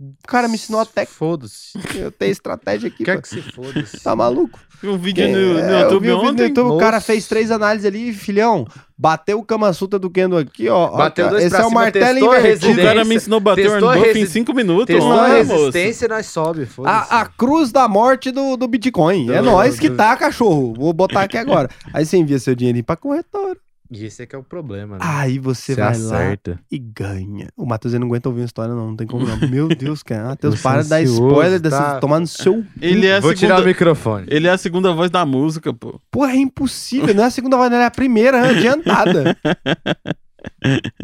o 0.00 0.14
cara 0.26 0.48
me 0.48 0.54
ensinou 0.54 0.80
até 0.80 1.04
que 1.04 1.12
Foda-se. 1.12 1.78
eu 1.94 2.10
tenho 2.10 2.32
estratégia 2.32 2.88
aqui. 2.88 3.04
Quer 3.04 3.16
pô. 3.16 3.22
que 3.22 3.28
se 3.28 3.42
foda-se. 3.42 4.00
Tá 4.02 4.16
maluco? 4.16 4.58
Vi 4.82 4.88
um 4.88 4.96
vídeo 4.96 5.22
É, 5.24 5.28
no, 5.28 5.36
no 5.36 5.58
eu 5.60 5.80
YouTube 5.82 6.02
vi 6.06 6.12
um 6.12 6.20
vídeo 6.20 6.32
no. 6.32 6.42
YouTube, 6.42 6.70
o 6.70 6.78
cara 6.78 6.96
Moço. 6.96 7.06
fez 7.06 7.28
três 7.28 7.50
análises 7.50 7.86
ali, 7.86 8.14
filhão. 8.14 8.66
Bateu 8.96 9.38
o 9.38 9.44
Kama 9.44 9.70
Sutra 9.74 9.98
do 9.98 10.08
Kendo 10.08 10.38
aqui, 10.38 10.70
ó. 10.70 10.86
ó, 10.92 10.96
Bateu 10.96 11.26
cara, 11.26 11.32
dois 11.36 11.44
Esse 11.44 11.54
pra 11.54 11.64
é 11.64 11.66
o 11.66 11.70
martelo 11.70 12.06
O 12.14 12.18
invertido. 12.36 12.46
residência. 12.66 12.82
cara 12.84 13.04
me 13.04 13.14
ensinou 13.14 13.36
a 13.36 13.40
bater 13.40 13.66
o 13.66 13.70
Testou 13.72 13.88
a 13.88 13.92
Warren 13.92 14.02
Buffett 14.08 14.20
em 14.20 14.26
5 14.26 14.54
minutos. 14.54 14.86
Testou 14.86 15.10
Olha, 15.12 15.40
a 15.40 15.44
moço. 15.44 15.58
resistência, 15.58 16.08
nós 16.08 16.26
sobe. 16.26 16.66
A, 16.84 17.20
a 17.20 17.26
cruz 17.26 17.70
da 17.70 17.86
morte 17.86 18.30
do, 18.30 18.56
do 18.56 18.66
Bitcoin. 18.66 19.30
é 19.30 19.38
Do- 19.42 19.50
nós 19.50 19.78
que 19.78 19.90
do- 19.90 19.96
tá, 19.96 20.16
cachorro. 20.16 20.72
Vou 20.74 20.94
botar 20.94 21.22
aqui 21.22 21.36
agora. 21.36 21.68
Aí 21.92 22.06
você 22.06 22.16
envia 22.16 22.38
seu 22.38 22.54
dinheirinho 22.54 22.84
pra 22.84 22.96
corretora. 22.96 23.58
E 23.92 24.04
esse 24.04 24.22
é 24.22 24.26
que 24.26 24.36
é 24.36 24.38
o 24.38 24.42
problema, 24.44 24.98
né? 24.98 25.00
Aí 25.04 25.38
você 25.40 25.74
Você 25.74 25.80
vai 25.80 25.98
lá 25.98 26.14
acerta. 26.16 26.60
e 26.70 26.78
ganha. 26.78 27.48
O 27.56 27.66
Matheus 27.66 27.92
ele 27.92 27.98
não 28.00 28.06
aguenta 28.06 28.28
ouvir 28.28 28.42
uma 28.42 28.46
história, 28.46 28.72
não. 28.72 28.86
Não 28.90 28.96
tem 28.96 29.04
como 29.06 29.26
não. 29.26 29.36
Meu 29.50 29.66
Deus, 29.68 30.00
cara. 30.04 30.28
Matheus, 30.28 30.62
para 30.62 30.82
de 30.84 30.88
dar 30.88 31.02
spoiler 31.02 31.58
dessa. 31.58 31.76
tá? 31.94 31.98
Tomar 31.98 32.20
no 32.20 32.26
seu. 32.28 32.64
Ele 32.80 33.06
é, 33.08 33.16
a 33.16 33.20
Vou 33.20 33.34
tirar 33.34 33.54
o 33.54 33.56
segunda, 33.56 33.68
microfone. 33.68 34.26
ele 34.30 34.46
é 34.46 34.50
a 34.52 34.58
segunda 34.58 34.92
voz 34.92 35.10
da 35.10 35.26
música, 35.26 35.72
pô. 35.74 36.00
Porra, 36.08 36.30
é 36.32 36.36
impossível. 36.36 37.12
Não 37.14 37.24
é 37.24 37.26
a 37.26 37.30
segunda 37.30 37.56
voz, 37.56 37.68
não 37.68 37.78
é 37.78 37.84
a 37.86 37.90
primeira, 37.90 38.36
é 38.38 38.50
adiantada. 38.50 39.36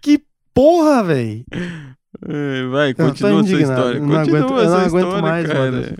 que 0.00 0.22
porra, 0.54 1.04
velho. 1.04 1.44
É, 2.28 2.66
Vai, 2.68 2.94
continua 2.94 3.40
essa 3.40 3.52
história. 3.54 4.00
Não 4.00 4.08
Continua 4.08 4.20
aguento- 4.40 4.50
eu 4.52 4.60
essa 4.60 4.70
não 4.70 4.84
aguento 4.86 5.04
história, 5.06 5.22
mais, 5.22 5.46
cara. 5.46 5.70
Matheus. 5.72 5.96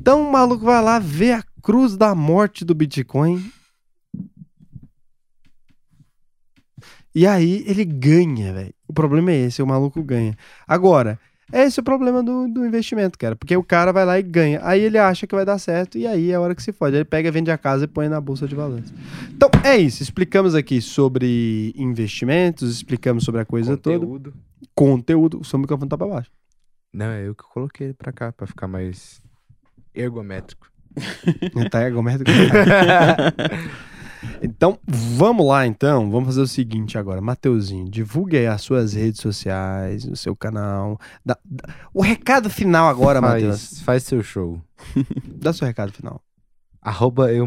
Então 0.00 0.22
o 0.28 0.32
maluco 0.32 0.64
vai 0.64 0.82
lá 0.82 0.98
ver 0.98 1.32
a 1.32 1.44
cruz 1.62 1.96
da 1.96 2.14
morte 2.14 2.64
do 2.64 2.74
Bitcoin. 2.74 3.44
E 7.14 7.26
aí 7.26 7.64
ele 7.66 7.84
ganha, 7.84 8.52
velho. 8.52 8.74
O 8.88 8.92
problema 8.92 9.30
é 9.32 9.36
esse, 9.46 9.62
o 9.62 9.66
maluco 9.66 10.02
ganha. 10.02 10.36
Agora, 10.66 11.18
esse 11.52 11.78
é 11.78 11.82
o 11.82 11.84
problema 11.84 12.22
do, 12.22 12.48
do 12.48 12.64
investimento, 12.64 13.18
cara. 13.18 13.36
Porque 13.36 13.54
o 13.54 13.62
cara 13.62 13.92
vai 13.92 14.06
lá 14.06 14.18
e 14.18 14.22
ganha. 14.22 14.60
Aí 14.62 14.80
ele 14.80 14.96
acha 14.96 15.26
que 15.26 15.34
vai 15.34 15.44
dar 15.44 15.58
certo 15.58 15.98
e 15.98 16.06
aí 16.06 16.30
é 16.30 16.34
a 16.34 16.40
hora 16.40 16.54
que 16.54 16.62
se 16.62 16.72
fode. 16.72 16.96
Ele 16.96 17.04
pega, 17.04 17.30
vende 17.30 17.50
a 17.50 17.58
casa 17.58 17.84
e 17.84 17.88
põe 17.88 18.08
na 18.08 18.20
bolsa 18.20 18.48
de 18.48 18.54
valores. 18.54 18.92
Então 19.30 19.50
é 19.62 19.76
isso. 19.76 20.02
Explicamos 20.02 20.54
aqui 20.54 20.80
sobre 20.80 21.74
investimentos, 21.76 22.76
explicamos 22.76 23.24
sobre 23.24 23.42
a 23.42 23.44
coisa 23.44 23.76
toda. 23.76 23.98
Conteúdo. 23.98 24.34
Conteúdo. 24.74 25.40
O 25.40 25.44
seu 25.44 25.58
microfone 25.58 25.90
tá 25.90 25.98
pra 25.98 26.06
baixo. 26.06 26.30
Não, 26.90 27.06
é 27.06 27.26
eu 27.26 27.34
que 27.34 27.44
coloquei 27.44 27.88
ele 27.88 27.94
pra 27.94 28.12
cá, 28.12 28.32
pra 28.32 28.46
ficar 28.46 28.66
mais 28.66 29.20
ergométrico. 29.94 30.70
Tá 31.70 31.82
ergométrico. 31.86 32.30
Então, 34.42 34.78
vamos 34.86 35.46
lá 35.46 35.66
então. 35.66 36.10
Vamos 36.10 36.26
fazer 36.28 36.40
o 36.42 36.46
seguinte 36.46 36.96
agora. 36.98 37.20
Mateuzinho, 37.20 37.88
divulgue 37.88 38.36
aí 38.36 38.46
as 38.46 38.60
suas 38.62 38.92
redes 38.94 39.20
sociais, 39.20 40.04
o 40.04 40.16
seu 40.16 40.34
canal. 40.36 40.98
Dá- 41.24 41.38
dá- 41.44 41.68
O 41.92 42.02
recado 42.02 42.48
final 42.50 42.88
agora, 42.88 43.20
Matheus. 43.20 43.68
faz, 43.70 43.82
faz 43.82 44.02
seu 44.04 44.22
show. 44.22 44.60
Dá 45.26 45.52
seu 45.52 45.66
recado 45.66 45.92
final. 45.92 46.20
Arroba 46.80 47.32
eu. 47.32 47.46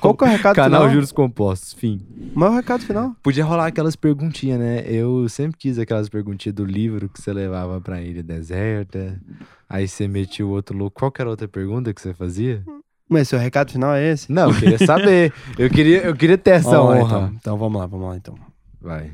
Qual 0.00 0.14
que 0.14 0.24
é 0.24 0.28
o 0.28 0.30
recado 0.30 0.54
Canal 0.54 0.82
final? 0.82 0.94
Juros 0.94 1.10
Compostos, 1.10 1.72
fim. 1.72 2.00
Mas 2.34 2.50
o 2.50 2.54
recado 2.54 2.84
final? 2.84 3.16
Podia 3.22 3.44
rolar 3.44 3.66
aquelas 3.66 3.96
perguntinhas, 3.96 4.60
né? 4.60 4.84
Eu 4.86 5.28
sempre 5.28 5.56
quis 5.58 5.78
aquelas 5.78 6.08
perguntinhas 6.08 6.54
do 6.54 6.64
livro 6.64 7.08
que 7.08 7.20
você 7.20 7.32
levava 7.32 7.80
pra 7.80 8.00
ilha 8.00 8.22
deserta. 8.22 9.20
Aí 9.68 9.88
você 9.88 10.06
metia 10.06 10.46
o 10.46 10.50
outro 10.50 10.76
louco. 10.76 11.00
Qual 11.00 11.10
que 11.10 11.20
era 11.20 11.28
a 11.28 11.32
outra 11.32 11.48
pergunta 11.48 11.92
que 11.92 12.00
você 12.00 12.14
fazia? 12.14 12.62
Mas 13.08 13.28
seu 13.28 13.38
recado 13.38 13.70
final 13.70 13.94
é 13.94 14.12
esse? 14.12 14.30
Não, 14.30 14.50
eu 14.50 14.58
queria 14.58 14.78
saber. 14.78 15.32
eu, 15.56 15.70
queria, 15.70 16.02
eu 16.02 16.14
queria 16.14 16.36
ter 16.36 16.50
essa 16.52 16.80
honra. 16.80 17.02
então. 17.02 17.32
então 17.34 17.58
vamos 17.58 17.80
lá, 17.80 17.86
vamos 17.86 18.08
lá 18.08 18.16
então. 18.16 18.34
Vai. 18.80 19.12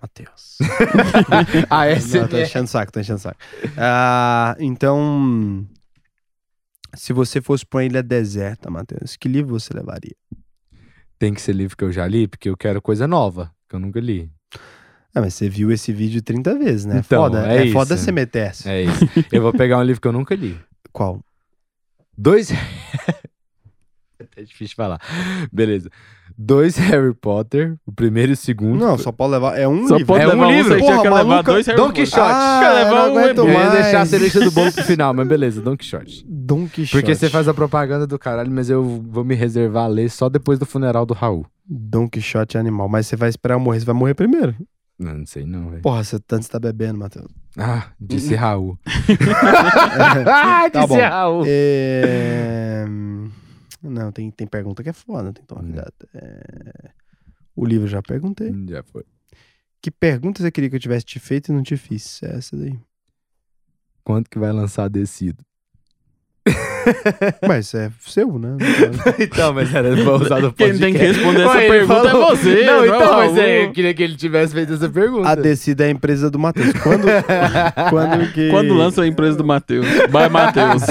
Matheus. 0.00 0.58
Ah, 1.70 1.86
essa 1.86 2.20
Não, 2.20 2.28
tô 2.28 2.38
enchendo 2.38 2.64
o 2.64 2.68
saco, 2.68 2.92
tô 2.92 2.98
enchendo 2.98 3.18
o 3.18 3.22
saco. 3.22 3.38
Ah, 3.76 4.56
então, 4.58 5.64
se 6.94 7.12
você 7.12 7.40
fosse 7.40 7.64
pra 7.64 7.78
uma 7.78 7.84
ilha 7.84 8.02
deserta, 8.02 8.68
Matheus, 8.68 9.16
que 9.16 9.28
livro 9.28 9.58
você 9.58 9.72
levaria? 9.72 10.16
Tem 11.18 11.32
que 11.32 11.40
ser 11.40 11.52
livro 11.52 11.76
que 11.76 11.84
eu 11.84 11.92
já 11.92 12.06
li, 12.06 12.26
porque 12.26 12.48
eu 12.48 12.56
quero 12.56 12.82
coisa 12.82 13.06
nova, 13.06 13.52
que 13.68 13.76
eu 13.76 13.80
nunca 13.80 14.00
li. 14.00 14.28
Ah, 15.14 15.20
mas 15.20 15.34
você 15.34 15.48
viu 15.48 15.70
esse 15.70 15.92
vídeo 15.92 16.20
30 16.20 16.58
vezes, 16.58 16.84
né? 16.84 17.02
Então, 17.04 17.22
foda, 17.22 17.46
é 17.52 17.68
é, 17.68 17.72
foda 17.72 17.96
você 17.96 18.10
meter. 18.10 18.52
É 18.64 18.82
isso. 18.82 19.04
eu 19.30 19.42
vou 19.42 19.52
pegar 19.52 19.78
um 19.78 19.82
livro 19.82 20.00
que 20.00 20.08
eu 20.08 20.12
nunca 20.12 20.34
li. 20.34 20.58
Qual? 20.90 21.22
Dois. 22.22 22.52
é 24.36 24.42
difícil 24.44 24.76
falar. 24.76 25.00
Beleza. 25.52 25.90
Dois 26.38 26.76
Harry 26.76 27.12
Potter, 27.12 27.74
o 27.84 27.90
primeiro 27.90 28.30
e 28.30 28.34
o 28.34 28.36
segundo. 28.36 28.78
Não, 28.78 28.96
só 28.96 29.10
pode 29.10 29.32
levar. 29.32 29.58
É 29.58 29.66
um 29.66 29.88
Só 29.88 29.96
livro. 29.96 30.06
pode 30.06 30.22
É 30.22 30.28
um 30.28 30.30
levar 30.30 30.46
um 30.46 30.50
livro. 30.52 30.74
Você 30.74 30.78
Porra, 30.78 30.96
que 30.98 31.02
levar 31.02 31.24
maluca, 31.24 31.52
dois 31.52 31.66
Harry 31.66 31.76
Don. 31.76 31.90
Quixote. 31.90 32.20
Ah, 32.22 32.60
Quer 32.62 32.70
eu 32.70 32.74
levar 32.74 33.08
não 33.08 33.14
um 33.14 33.48
Eu 33.48 33.60
ia 33.60 33.70
deixar 33.70 34.00
a 34.02 34.06
cereja 34.06 34.38
do 34.38 34.52
bolo 34.52 34.70
pro 34.70 34.84
final, 34.84 35.12
mas 35.12 35.26
beleza, 35.26 35.60
Don 35.60 35.76
Quixote. 35.76 36.24
Don 36.28 36.68
Quixote. 36.68 36.92
Porque 36.92 37.12
você 37.12 37.28
faz 37.28 37.48
a 37.48 37.54
propaganda 37.54 38.06
do 38.06 38.16
caralho, 38.20 38.52
mas 38.52 38.70
eu 38.70 38.84
vou 38.84 39.24
me 39.24 39.34
reservar 39.34 39.86
a 39.86 39.88
ler 39.88 40.08
só 40.08 40.28
depois 40.28 40.60
do 40.60 40.64
funeral 40.64 41.04
do 41.04 41.14
Raul. 41.14 41.44
Don 41.66 42.08
Quixote 42.08 42.56
é 42.56 42.60
animal. 42.60 42.88
Mas 42.88 43.08
você 43.08 43.16
vai 43.16 43.30
esperar 43.30 43.56
eu 43.56 43.60
morrer, 43.60 43.80
você 43.80 43.86
vai 43.86 43.96
morrer 43.96 44.14
primeiro. 44.14 44.54
Não, 45.02 45.18
não 45.18 45.26
sei 45.26 45.44
não, 45.44 45.70
velho. 45.70 45.82
Porra, 45.82 46.04
você 46.04 46.18
tanto 46.20 46.42
está 46.42 46.58
bebendo, 46.60 46.98
Matheus. 46.98 47.30
Ah, 47.58 47.92
disse 48.00 48.34
Raul. 48.34 48.78
ah, 50.26 50.68
disse 50.68 50.86
bom. 50.86 50.96
Raul. 50.98 51.44
É... 51.46 52.84
Não, 53.82 54.12
tem, 54.12 54.30
tem 54.30 54.46
pergunta 54.46 54.82
que 54.82 54.88
é 54.90 54.92
foda, 54.92 55.32
tem 55.32 55.42
que 55.42 55.48
tomar 55.48 55.62
Hum. 55.62 55.66
cuidado. 55.72 55.92
É, 56.14 56.90
O 57.56 57.64
livro 57.66 57.86
já 57.88 58.00
perguntei. 58.00 58.52
Já 58.68 58.82
foi. 58.84 59.04
Que 59.80 59.90
pergunta 59.90 60.40
você 60.40 60.50
queria 60.50 60.70
que 60.70 60.76
eu 60.76 60.80
tivesse 60.80 61.04
te 61.04 61.18
feito 61.18 61.48
e 61.50 61.52
não 61.54 61.62
te 61.62 61.76
fiz? 61.76 62.22
É 62.22 62.36
essa 62.36 62.56
daí. 62.56 62.78
Quanto 64.04 64.30
que 64.30 64.38
vai 64.38 64.52
lançar 64.52 64.88
Descido? 64.88 65.44
Mas 67.46 67.74
é 67.74 67.90
seu, 68.00 68.38
né? 68.38 68.56
então, 69.18 69.52
mas 69.52 69.72
era 69.74 69.94
pra 69.96 70.12
usar 70.14 70.40
do 70.40 70.52
Quem 70.54 70.76
tem 70.76 70.92
que 70.92 70.98
responder 70.98 71.42
essa 71.42 71.54
Ué, 71.56 71.68
pergunta 71.68 72.10
falou- 72.10 72.32
é 72.32 72.36
você. 72.36 72.64
Não, 72.64 72.84
é 72.84 72.86
então, 72.88 73.16
mas 73.16 73.36
é, 73.38 73.64
eu 73.64 73.72
queria 73.72 73.94
que 73.94 74.02
ele 74.02 74.16
tivesse 74.16 74.52
feito 74.54 74.72
essa 74.74 74.88
pergunta. 74.88 75.28
A 75.28 75.34
Decida 75.34 75.84
é 75.84 75.88
a 75.88 75.90
empresa 75.90 76.30
do 76.30 76.38
Matheus. 76.38 76.72
Quando, 76.82 77.06
quando 77.90 78.32
que... 78.32 78.50
Quando 78.50 78.74
lança 78.74 79.02
a 79.02 79.06
empresa 79.06 79.36
do 79.36 79.44
Matheus? 79.44 79.86
Vai, 80.10 80.28
Matheus. 80.28 80.82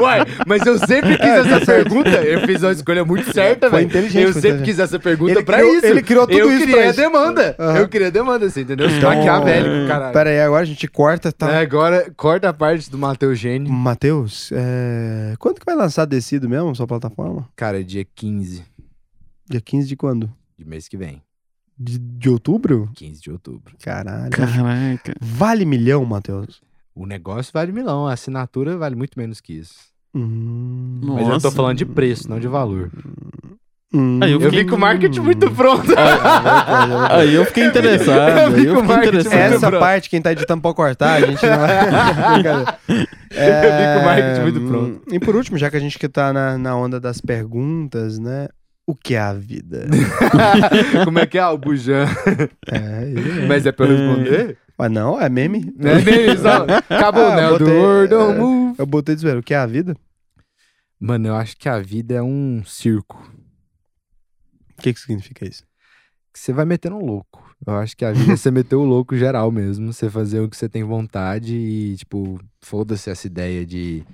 Uai, 0.00 0.24
mas 0.46 0.64
eu 0.66 0.78
sempre 0.78 1.16
quis 1.16 1.28
essa 1.30 1.60
pergunta. 1.64 2.10
Eu 2.10 2.40
fiz 2.46 2.62
uma 2.62 2.72
escolha 2.72 3.04
muito 3.04 3.32
certa, 3.32 3.68
velho. 3.68 3.84
inteligente, 3.86 4.24
Eu 4.24 4.32
sempre 4.32 4.62
quis 4.62 4.78
essa 4.78 4.98
pergunta 4.98 5.32
Ele 5.32 5.44
pra 5.44 5.58
criou- 5.58 5.74
isso. 5.76 5.86
ele 5.86 6.02
criou 6.02 6.26
tudo 6.26 6.38
eu 6.38 6.48
isso 6.50 6.58
pra 6.64 6.66
queria 6.66 6.86
isso. 6.90 7.00
demanda. 7.00 7.56
Aham. 7.58 7.78
Eu 7.78 7.88
queria 7.88 8.10
demanda, 8.10 8.46
assim, 8.46 8.60
entendeu? 8.62 8.88
Então- 8.88 9.10
Maquiavélico, 9.14 9.88
caralho. 9.88 10.12
Pera 10.12 10.30
aí, 10.30 10.40
agora 10.40 10.62
a 10.62 10.66
gente 10.66 10.86
corta, 10.88 11.32
tá? 11.32 11.52
É, 11.52 11.60
agora, 11.60 12.06
corta 12.16 12.48
a 12.48 12.52
parte 12.52 12.90
do 12.90 12.98
Matheus 12.98 13.38
Gênio. 13.38 13.72
Matheus, 13.72 14.50
é... 14.52 15.05
quando 15.38 15.58
que 15.58 15.66
vai 15.66 15.74
lançar 15.74 16.04
Decido 16.04 16.48
mesmo, 16.48 16.74
sua 16.74 16.86
plataforma? 16.86 17.48
Cara, 17.56 17.80
é 17.80 17.82
dia 17.82 18.04
15 18.04 18.64
Dia 19.48 19.60
15 19.60 19.86
de 19.88 19.96
quando? 19.96 20.32
de 20.58 20.64
mês 20.64 20.88
que 20.88 20.96
vem. 20.96 21.22
De, 21.78 21.98
de 21.98 22.30
outubro? 22.30 22.88
15 22.94 23.20
de 23.20 23.30
outubro. 23.30 23.76
Caralho. 23.82 24.30
Caraca. 24.30 25.14
Vale 25.20 25.64
milhão, 25.66 26.04
Matheus? 26.04 26.62
O 26.94 27.04
negócio 27.04 27.52
vale 27.52 27.72
milão, 27.72 28.06
a 28.06 28.14
assinatura 28.14 28.78
vale 28.78 28.96
muito 28.96 29.18
menos 29.18 29.40
que 29.40 29.52
isso. 29.52 29.74
Hum... 30.14 30.98
Mas 31.02 31.20
eu 31.20 31.26
tô 31.26 31.32
Nossa. 31.32 31.50
falando 31.50 31.76
de 31.76 31.84
preço, 31.84 32.28
não 32.28 32.40
de 32.40 32.48
valor. 32.48 32.90
Hum. 33.94 34.18
Aí 34.22 34.32
eu 34.32 34.40
Eu 34.40 34.50
fiquei- 34.50 34.64
vi 34.64 34.68
com 34.70 34.76
o 34.76 34.78
marketing 34.80 35.20
muito 35.20 35.50
pronto. 35.52 35.92
Aí 37.10 37.32
eu 37.34 37.44
fiquei 37.44 37.64
interessado. 37.66 38.52
Eu 38.56 38.64
eu 38.64 38.74
com 38.74 38.80
fiquei 38.80 38.96
marketing 38.96 39.18
interessado. 39.20 39.54
Essa 39.54 39.68
pronto. 39.68 39.80
parte, 39.80 40.10
quem 40.10 40.20
tá 40.20 40.32
editando 40.32 40.60
pode 40.60 40.74
cortar, 40.76 41.14
a 41.14 41.20
gente 41.20 41.46
não 41.46 41.58
vai. 41.58 41.84
Brincadeira. 42.34 42.78
vi 43.30 43.94
com 43.94 44.00
o 44.00 44.04
marketing 44.04 44.40
muito 44.42 44.60
hum, 44.60 44.68
pronto. 44.68 45.02
E 45.14 45.20
por 45.20 45.36
último, 45.36 45.56
já 45.56 45.70
que 45.70 45.76
a 45.76 45.80
gente 45.80 45.98
que 45.98 46.08
tá 46.08 46.32
na, 46.32 46.58
na 46.58 46.76
onda 46.76 46.98
das 46.98 47.20
perguntas, 47.20 48.18
né? 48.18 48.48
O 48.88 48.94
que 48.94 49.14
é 49.14 49.20
a 49.20 49.32
vida? 49.32 49.86
Como 51.04 51.18
é 51.18 51.26
que 51.26 51.38
é? 51.38 51.46
O 51.46 51.58
Bujan. 51.58 52.06
É, 52.70 53.08
e- 53.08 53.46
Mas 53.48 53.66
é 53.66 53.72
pra 53.72 53.86
eu 53.86 53.96
responder? 53.96 54.58
Mas 54.78 54.90
não, 54.92 55.20
é 55.20 55.28
meme. 55.28 55.72
É 55.80 55.94
nem 56.02 56.36
só. 56.36 56.66
Acabou, 56.90 57.26
Ah, 57.26 57.36
né? 57.36 57.48
Botei- 57.48 57.72
Word 57.72 58.14
on 58.14 58.30
é. 58.32 58.38
Move. 58.38 58.74
Eu 58.78 58.86
botei 58.86 59.14
de 59.14 59.22
zoeira. 59.22 59.40
O 59.40 59.42
que 59.42 59.54
é 59.54 59.56
a 59.56 59.66
vida? 59.66 59.96
Mano, 61.00 61.28
eu 61.28 61.34
acho 61.34 61.56
que 61.56 61.68
a 61.68 61.78
vida 61.78 62.14
é 62.14 62.22
um 62.22 62.62
circo. 62.64 63.20
O 64.78 64.82
que, 64.82 64.92
que 64.92 65.00
significa 65.00 65.46
isso? 65.46 65.64
que 66.36 66.40
você 66.40 66.52
vai 66.52 66.66
metendo 66.66 66.96
um 66.96 67.04
louco. 67.04 67.42
Eu 67.66 67.76
acho 67.76 67.96
que 67.96 68.04
a 68.04 68.12
vida 68.12 68.34
é 68.34 68.36
você 68.36 68.50
meter 68.50 68.76
o 68.76 68.84
louco 68.84 69.16
geral 69.16 69.50
mesmo. 69.50 69.90
Você 69.90 70.10
fazer 70.10 70.40
o 70.40 70.50
que 70.50 70.56
você 70.56 70.68
tem 70.68 70.84
vontade 70.84 71.56
e, 71.56 71.96
tipo, 71.96 72.38
foda-se 72.60 73.08
essa 73.08 73.26
ideia 73.26 73.64
de 73.64 74.04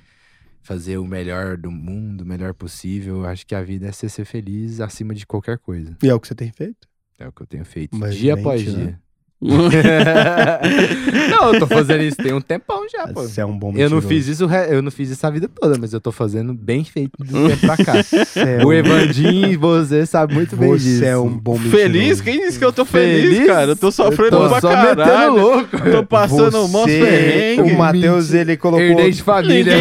fazer 0.63 0.99
o 0.99 1.05
melhor 1.05 1.57
do 1.57 1.69
mundo, 1.69 2.21
o 2.21 2.25
melhor 2.25 2.55
possível. 2.55 3.17
Eu 3.17 3.27
acho 3.27 3.45
que 3.45 3.57
a 3.57 3.63
vida 3.63 3.89
é 3.89 3.93
você 3.93 4.09
ser 4.09 4.25
feliz 4.25 4.81
acima 4.81 5.15
de 5.15 5.27
qualquer 5.27 5.59
coisa. 5.59 5.97
E 6.01 6.09
é 6.09 6.15
o 6.15 6.21
que 6.21 6.29
você 6.29 6.35
tem 6.37 6.53
feito? 6.53 6.89
É 7.19 7.27
o 7.27 7.33
que 7.33 7.43
eu 7.43 7.47
tenho 7.47 7.65
feito. 7.65 7.97
Mas 7.97 8.15
dia 8.15 8.37
mente, 8.37 8.47
após 8.47 8.73
né? 8.73 8.99
não, 11.31 11.53
eu 11.55 11.59
tô 11.61 11.67
fazendo 11.67 12.03
isso 12.03 12.17
tem 12.17 12.33
um 12.33 12.41
tempão 12.41 12.87
já, 12.89 13.07
pô. 13.09 13.23
Você 13.23 13.41
é 13.41 13.47
um 13.47 13.59
bom 13.59 13.69
Eu 13.71 13.91
não 13.91 13.97
mentiroso. 13.99 14.09
fiz 14.09 14.29
isso, 14.29 14.47
o 14.47 14.53
eu 14.53 14.81
não 14.83 14.91
fiz 14.91 15.11
isso 15.11 15.27
a 15.27 15.31
vida 15.31 15.49
toda, 15.49 15.77
mas 15.79 15.93
eu 15.93 16.01
tô 16.01 16.13
fazendo 16.13 16.55
bem 16.55 16.85
feito 16.85 17.13
de 17.23 17.35
um 17.37 17.49
tempo 17.51 17.67
pra 17.67 17.77
cá. 17.77 17.95
Você 18.03 18.41
é 18.41 18.65
o 18.65 18.69
um- 18.69 18.73
Evandinho, 18.73 19.59
você 19.59 20.07
sabe 20.07 20.35
muito 20.35 20.57
bem 20.57 20.73
disso. 20.77 20.99
Você 21.01 21.07
é 21.07 21.17
um 21.17 21.29
bom 21.29 21.55
mentiroso. 21.59 21.77
Feliz? 21.77 22.21
Quem 22.21 22.41
disse 22.41 22.59
que 22.59 22.65
eu 22.65 22.73
tô 22.73 22.85
feliz, 22.85 23.31
Feliz? 23.31 23.47
cara? 23.47 23.73
Eu 23.73 23.77
tô 23.77 23.91
sofrendo 23.91 24.31
Tô 24.31 24.49
pra 24.49 24.61
só 24.61 24.71
caralho. 24.71 25.35
louco. 25.35 25.79
Tô 25.91 26.05
passando 26.07 26.63
um 26.65 26.69
monte 26.69 26.91
de 26.91 26.99
Você- 26.99 27.07
perrengue. 27.07 27.73
O 27.73 27.79
Matheus, 27.79 28.33
ele 28.33 28.57
colocou... 28.57 28.85
Herdei 28.87 29.11
de 29.11 29.23
família. 29.23 29.77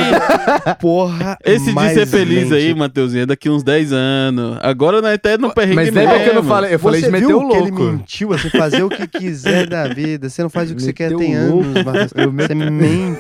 Porra, 0.80 1.38
Esse 1.46 1.74
de 1.74 1.90
ser 1.94 2.08
feliz 2.08 2.50
mente. 2.50 2.54
aí, 2.56 2.74
Matheusinho, 2.74 3.24
é 3.24 3.26
daqui 3.26 3.50
uns 3.50 3.64
10 3.64 3.94
anos. 3.94 4.58
Agora 4.62 5.02
nós 5.02 5.14
até 5.14 5.38
no 5.38 5.54
perrengue 5.54 5.76
Mas 5.76 5.92
lembra 5.94 6.20
que 6.20 6.30
eu 6.30 6.36
não 6.36 6.44
falei, 6.44 6.74
eu 6.74 6.80
falei 6.80 7.00
você 7.02 7.06
de 7.08 7.12
meter 7.12 7.28
viu 7.28 7.38
o 7.40 7.50
que 7.50 7.56
ele 7.58 7.70
louco. 7.72 7.84
mentiu, 7.84 8.34
assim, 8.34 8.50
fazer 8.50 8.84
o 8.84 8.90
que 8.90 9.08
quiser 9.08 9.51
da 9.68 9.88
vida. 9.88 10.30
Você 10.30 10.42
não 10.42 10.50
faz 10.50 10.72
o 10.72 10.76
que 10.76 10.82
você 10.82 10.94
quer, 10.94 11.12
Meteu 11.12 11.20
tem 11.20 11.48
louco. 11.48 11.64
anos, 11.66 11.84
Matheus. 11.84 12.12
Você 12.12 12.56
mente. 12.56 13.20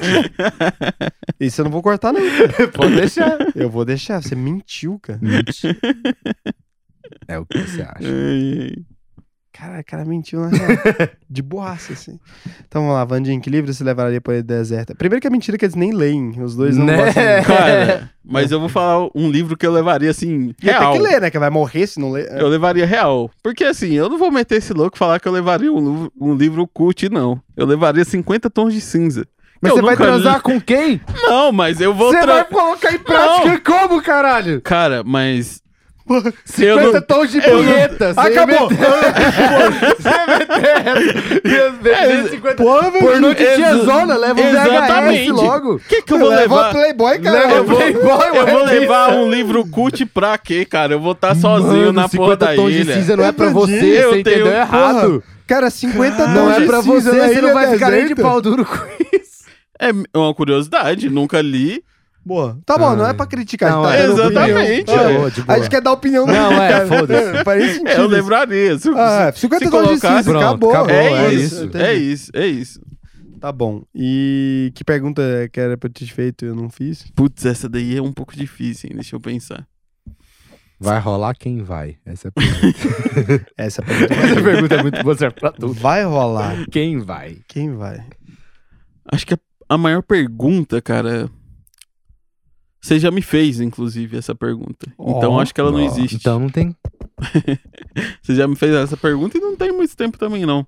Isso 1.40 1.62
eu 1.62 1.66
não 1.66 1.72
vou 1.72 1.82
cortar, 1.82 2.14
não. 2.14 2.22
Pode 2.74 2.96
deixar. 2.96 3.38
Eu 3.56 3.70
vou 3.70 3.86
deixar. 3.86 4.22
Você 4.22 4.36
mentiu, 4.36 5.00
cara. 5.00 5.20
É 7.28 7.38
o 7.40 7.46
que 7.46 7.58
você 7.60 7.82
acha. 7.82 8.00
Ai, 8.02 8.60
ai. 8.62 8.86
Cara, 9.62 9.80
o 9.80 9.84
cara 9.86 10.06
mentiu 10.06 10.40
na 10.40 10.48
real. 10.48 10.70
De 11.30 11.42
boaça, 11.44 11.94
assim. 11.94 12.20
Então 12.68 12.82
vamos 12.82 12.96
lá, 12.96 13.06
Vandinho, 13.06 13.40
que 13.40 13.48
livro 13.48 13.72
você 13.72 13.84
levaria 13.84 14.20
pra 14.20 14.34
ele 14.34 14.42
deserta? 14.44 14.96
Primeiro 14.96 15.22
que 15.22 15.28
é 15.28 15.30
mentira 15.30 15.56
que 15.56 15.64
eles 15.66 15.76
nem 15.76 15.94
leem. 15.94 16.42
Os 16.42 16.56
dois 16.56 16.76
não 16.76 16.86
Né? 16.88 16.98
gostam. 16.98 17.24
de- 17.24 17.42
Cara, 17.46 18.10
mas 18.26 18.52
eu 18.52 18.60
vou 18.60 18.70
falar 18.70 19.08
um 19.14 19.30
livro 19.30 19.56
que 19.56 19.66
eu 19.68 19.72
levaria 19.72 20.10
assim, 20.10 20.50
E 20.50 20.54
tem 20.66 20.72
real. 20.74 20.94
que 20.94 21.00
ler, 21.00 21.22
né? 21.22 21.30
Que 21.30 21.38
vai 21.38 21.52
morrer 21.52 21.86
se 21.86 22.00
não 22.00 22.12
ler. 22.12 22.28
Eu 22.32 22.48
levaria 22.48 22.88
real. 22.88 23.30
Porque 23.44 23.64
assim, 23.64 23.92
eu 23.94 24.10
não 24.10 24.18
vou 24.18 24.32
meter 24.32 24.56
esse 24.58 24.74
louco 24.74 24.98
e 24.98 25.00
falar 25.00 25.20
que 25.20 25.28
eu 25.28 25.32
levaria 25.32 25.72
um, 25.72 25.78
livro- 25.80 26.12
um 26.20 26.34
livro 26.34 26.68
cult, 26.68 27.08
não. 27.10 27.40
Eu 27.56 27.68
levaria 27.68 28.04
50 28.04 28.50
tons 28.50 28.74
de 28.74 28.82
cinza. 28.82 29.28
Mas 29.62 29.70
Eu 29.70 29.76
você 29.76 29.82
vai 29.84 29.92
nunca 29.94 30.04
li. 30.06 30.10
transar 30.12 30.42
com 30.42 30.60
quem? 30.60 31.00
Não, 31.22 31.52
mas 31.52 31.80
eu 31.80 31.94
vou. 31.94 32.12
Você 32.12 32.20
tra- 32.20 32.34
vai 32.34 32.46
colocar 32.46 32.92
em 32.94 32.98
prática 32.98 33.60
como, 33.60 34.02
caralho? 34.02 34.60
Cara, 34.62 35.04
mas. 35.04 35.61
50 36.46 36.92
não... 36.92 37.02
tons 37.02 37.32
de 37.32 37.38
não- 37.38 37.50
punheta. 37.50 38.06
ia 38.16 38.22
Acabou. 38.22 38.70
meter 38.70 38.84
essa. 38.86 40.12
Ia 41.48 41.72
meter 41.72 42.30
50 42.30 42.56
Porra, 42.56 42.92
velho. 42.92 43.06
Pornô 43.06 43.34
de 43.34 43.56
tiazona, 43.56 44.18
leva 44.18 44.40
um 44.42 44.44
VHS 44.52 44.66
Exatamente. 44.68 45.32
logo. 45.32 45.76
O 45.76 45.80
que, 45.80 46.02
que 46.02 46.14
eu 46.14 46.20
vou 46.20 46.30
Leva 46.30 46.42
levar? 46.42 46.70
o 46.70 46.72
Playboy, 46.74 47.20
cara. 47.20 47.40
Leva 47.40 47.56
Eu 47.56 47.64
vou, 47.66 47.78
Playboy, 47.78 48.28
eu 48.34 48.48
vou 48.48 48.66
levar 48.66 49.14
um 49.14 49.30
livro 49.30 49.66
cult 49.68 50.06
pra 50.08 50.38
quê, 50.38 50.66
cara? 50.66 50.94
Eu 50.94 51.00
vou 51.00 51.14
estar 51.14 51.36
sozinho 51.36 51.88
Mano, 51.88 51.94
na 51.94 52.10
porra 52.10 52.34
50 52.34 52.46
da 52.46 52.56
tons 52.56 52.74
de 52.74 52.86
cinza 52.94 53.18
não 53.18 53.24
é 53.26 53.32
pra 53.32 53.50
você, 53.50 54.04
Eu 54.04 54.12
você 54.12 54.20
entendeu 54.20 54.48
errado. 54.48 55.24
Cara, 55.48 55.70
50 55.70 56.28
Não 56.28 56.46
tons 56.46 56.56
é 56.56 56.60
de 56.62 56.66
pra 56.66 56.82
você, 56.82 57.12
na 57.12 57.28
você 57.28 57.42
não 57.42 57.54
vai 57.54 57.72
ficar 57.72 57.92
nem 57.92 58.08
de 58.08 58.16
pau 58.16 58.42
duro 58.42 58.66
com 58.66 58.76
isso. 59.14 59.32
É 59.80 59.92
uma 60.18 60.34
curiosidade, 60.34 61.10
nunca 61.10 61.42
li. 61.42 61.84
Boa. 62.24 62.60
Tá 62.66 62.78
bom, 62.78 62.96
não 62.96 63.08
é 63.08 63.14
pra 63.14 63.26
criticar. 63.26 63.72
Não, 63.72 63.84
a 63.84 63.98
gente 63.98 64.12
é. 64.12 64.16
tá 64.16 64.26
opinião. 64.28 64.60
Exatamente, 64.62 64.92
Ah, 64.92 65.02
é. 65.02 65.14
boa, 65.18 65.32
A 65.48 65.58
gente 65.60 65.70
quer 65.70 65.82
dar 65.82 65.92
opinião 65.92 66.28
no 66.28 66.32
Não, 66.34 66.52
é, 66.62 66.86
foda-se. 66.86 67.74
Sentido. 67.74 67.88
É, 67.90 67.98
eu 67.98 68.08
lembraria. 68.08 68.78
Se, 68.78 68.90
Ah, 68.90 69.32
50 69.36 69.66
se 69.66 69.72
tons 69.72 69.90
de 69.90 70.00
cinza, 70.00 70.24
Pronto, 70.24 70.38
acabou. 70.46 70.70
acabou, 70.72 70.92
É, 70.92 71.26
é 71.28 71.34
isso, 71.34 71.66
isso, 71.66 71.78
é 71.78 71.94
isso, 71.96 72.32
é 72.36 72.48
isso. 72.48 72.82
Tá 73.40 73.52
bom. 73.52 73.82
E 73.96 74.72
que 74.76 74.84
pergunta 74.84 75.22
que 75.52 75.60
era 75.60 75.76
pra 75.76 75.88
eu 75.90 75.94
ter 75.94 76.06
feito 76.06 76.46
e 76.46 76.48
eu 76.50 76.56
não 76.56 76.70
fiz? 76.70 77.06
Putz, 77.16 77.44
essa 77.44 77.68
daí 77.68 77.98
é 77.98 78.02
um 78.02 78.14
pouco 78.14 78.36
difícil, 78.36 78.90
hein? 78.92 78.96
Deixa 78.98 79.16
eu 79.16 79.20
pensar. 79.20 79.66
Vai 80.80 81.00
rolar 81.00 81.34
quem 81.36 81.64
vai? 81.64 81.96
Essa 82.06 82.28
é 82.28 82.30
a 82.30 82.32
pergunta. 82.32 83.46
Essa 83.58 83.82
pergunta 83.82 84.14
Essa 84.14 84.42
pergunta 84.44 84.76
é 84.76 84.82
muito 84.84 85.04
boa, 85.04 85.18
serve 85.18 85.40
pra 85.40 85.52
tudo. 85.52 85.74
vai 85.74 86.04
rolar. 86.04 86.56
Quem 86.72 87.00
vai? 87.00 87.38
Quem 87.48 87.74
vai? 87.76 88.04
Acho 89.12 89.26
que 89.26 89.34
a, 89.34 89.38
a 89.70 89.78
maior 89.78 90.04
pergunta, 90.04 90.80
cara. 90.82 91.28
Você 92.82 93.00
já 93.00 93.12
me 93.12 93.22
fez, 93.22 93.60
inclusive, 93.60 94.18
essa 94.18 94.34
pergunta. 94.34 94.92
Então 95.00 95.34
Ó, 95.34 95.40
acho 95.40 95.54
que 95.54 95.62
ela 95.62 95.72
não 95.72 95.82
existe. 95.82 96.16
Então 96.16 96.40
não 96.40 96.50
tem. 96.50 96.76
Você 98.22 98.36
já 98.36 98.48
me 98.48 98.56
fez 98.56 98.74
essa 98.74 98.98
pergunta 98.98 99.38
e 99.38 99.42
não 99.42 99.56
tem 99.56 99.72
muito 99.72 99.96
tempo 99.96 100.18
também, 100.18 100.46
não. 100.46 100.66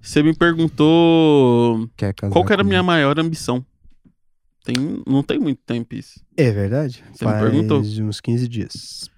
Você 0.00 0.22
me 0.22 0.34
perguntou 0.34 1.88
Quer 1.96 2.14
casar 2.14 2.32
qual 2.32 2.44
que 2.44 2.52
era 2.52 2.62
a 2.62 2.64
minha 2.64 2.82
maior 2.82 3.18
ambição. 3.18 3.64
Tem, 4.64 5.02
não 5.06 5.22
tem 5.22 5.38
muito 5.38 5.60
tempo 5.66 5.94
isso. 5.94 6.20
É 6.36 6.50
verdade? 6.50 7.04
Você 7.12 7.24
me 7.24 7.30
Faz 7.32 7.42
perguntou? 7.42 7.80
uns 7.80 8.20
15 8.20 8.48
dias. 8.48 9.10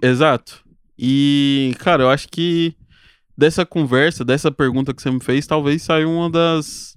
Exato. 0.00 0.62
E, 0.98 1.74
cara, 1.78 2.04
eu 2.04 2.10
acho 2.10 2.28
que 2.28 2.76
dessa 3.36 3.64
conversa, 3.64 4.24
dessa 4.24 4.52
pergunta 4.52 4.92
que 4.94 5.02
você 5.02 5.10
me 5.10 5.20
fez, 5.20 5.46
talvez 5.46 5.82
saia 5.82 6.06
uma 6.06 6.30
das 6.30 6.96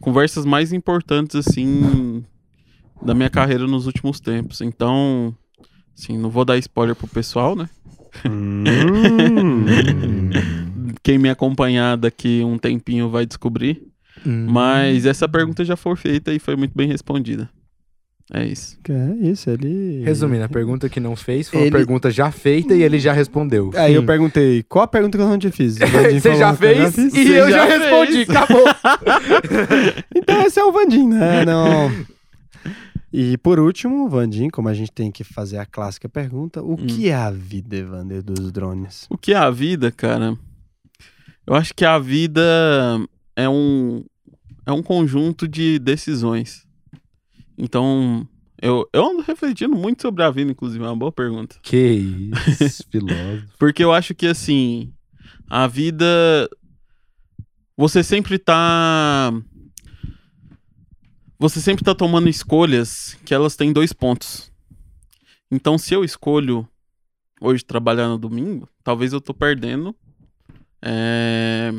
conversas 0.00 0.44
mais 0.44 0.72
importantes, 0.72 1.34
assim, 1.36 2.22
da 3.02 3.14
minha 3.14 3.30
carreira 3.30 3.66
nos 3.66 3.86
últimos 3.86 4.20
tempos. 4.20 4.60
Então, 4.60 5.34
assim, 5.96 6.18
não 6.18 6.30
vou 6.30 6.44
dar 6.44 6.58
spoiler 6.58 6.94
pro 6.94 7.06
pessoal, 7.06 7.54
né? 7.56 7.68
Hum. 8.28 8.64
Quem 11.02 11.18
me 11.18 11.30
acompanhar 11.30 11.96
daqui 11.96 12.42
um 12.44 12.58
tempinho 12.58 13.08
vai 13.08 13.24
descobrir. 13.24 13.82
Hum. 14.26 14.46
Mas 14.50 15.06
essa 15.06 15.28
pergunta 15.28 15.64
já 15.64 15.76
foi 15.76 15.96
feita 15.96 16.32
e 16.32 16.38
foi 16.38 16.56
muito 16.56 16.72
bem 16.74 16.88
respondida. 16.88 17.48
É 18.32 18.44
isso. 18.44 18.78
É 18.88 19.26
isso, 19.28 19.50
ele... 19.50 20.04
Resumindo, 20.04 20.44
a 20.44 20.48
pergunta 20.48 20.88
que 20.88 21.00
não 21.00 21.16
fez 21.16 21.48
foi 21.48 21.58
uma 21.62 21.66
Ele- 21.66 21.76
pergunta 21.76 22.12
já 22.12 22.30
feita 22.30 22.72
e 22.74 22.82
ele 22.84 23.00
já 23.00 23.12
respondeu. 23.12 23.72
Aí 23.74 23.94
eu 23.94 24.04
perguntei, 24.04 24.62
qual 24.62 24.84
a 24.84 24.88
pergunta 24.88 25.18
que 25.18 25.24
eu 25.24 25.28
não 25.28 25.36
te 25.38 25.50
fiz? 25.50 25.76
Você 26.14 26.36
já 26.36 26.50
eu 26.50 26.56
fez 26.56 26.94
fiz. 26.94 27.12
e 27.12 27.28
eu 27.32 27.50
já, 27.50 27.66
já 27.66 27.76
respondi. 27.78 28.22
Acabou. 28.22 28.64
Então 30.14 30.42
esse 30.42 30.60
é 30.60 30.64
o 30.64 30.70
Vandinho, 30.70 31.08
né? 31.08 31.44
Não... 31.44 31.90
E 33.12 33.36
por 33.38 33.58
último, 33.58 34.08
Vandinho, 34.08 34.50
como 34.50 34.68
a 34.68 34.74
gente 34.74 34.92
tem 34.92 35.10
que 35.10 35.24
fazer 35.24 35.58
a 35.58 35.66
clássica 35.66 36.08
pergunta, 36.08 36.62
o 36.62 36.76
que 36.76 37.08
é 37.08 37.14
a 37.14 37.30
vida, 37.30 37.76
Evander, 37.76 38.22
dos 38.22 38.52
drones? 38.52 39.06
O 39.10 39.18
que 39.18 39.32
é 39.32 39.36
a 39.36 39.50
vida, 39.50 39.90
cara? 39.90 40.38
Eu 41.46 41.54
acho 41.54 41.74
que 41.74 41.84
a 41.84 41.98
vida 41.98 42.40
é 43.34 43.48
um, 43.48 44.04
é 44.64 44.72
um 44.72 44.82
conjunto 44.82 45.48
de 45.48 45.78
decisões. 45.78 46.64
Então, 47.58 48.26
eu, 48.62 48.88
eu 48.92 49.04
ando 49.04 49.22
refletindo 49.22 49.74
muito 49.74 50.02
sobre 50.02 50.22
a 50.22 50.30
vida, 50.30 50.50
inclusive, 50.50 50.84
é 50.84 50.86
uma 50.86 50.96
boa 50.96 51.10
pergunta. 51.10 51.56
Que 51.62 52.30
isso, 52.60 52.84
filósofo. 52.90 53.48
Porque 53.58 53.82
eu 53.82 53.92
acho 53.92 54.14
que, 54.14 54.26
assim, 54.26 54.92
a 55.48 55.66
vida. 55.66 56.48
Você 57.76 58.02
sempre 58.02 58.38
tá. 58.38 59.32
Você 61.40 61.58
sempre 61.58 61.82
tá 61.82 61.94
tomando 61.94 62.28
escolhas 62.28 63.16
que 63.24 63.32
elas 63.32 63.56
têm 63.56 63.72
dois 63.72 63.94
pontos. 63.94 64.52
Então, 65.50 65.78
se 65.78 65.94
eu 65.94 66.04
escolho 66.04 66.68
hoje 67.40 67.64
trabalhar 67.64 68.08
no 68.08 68.18
domingo, 68.18 68.68
talvez 68.84 69.14
eu 69.14 69.22
tô 69.22 69.32
perdendo. 69.32 69.96
é, 70.82 71.72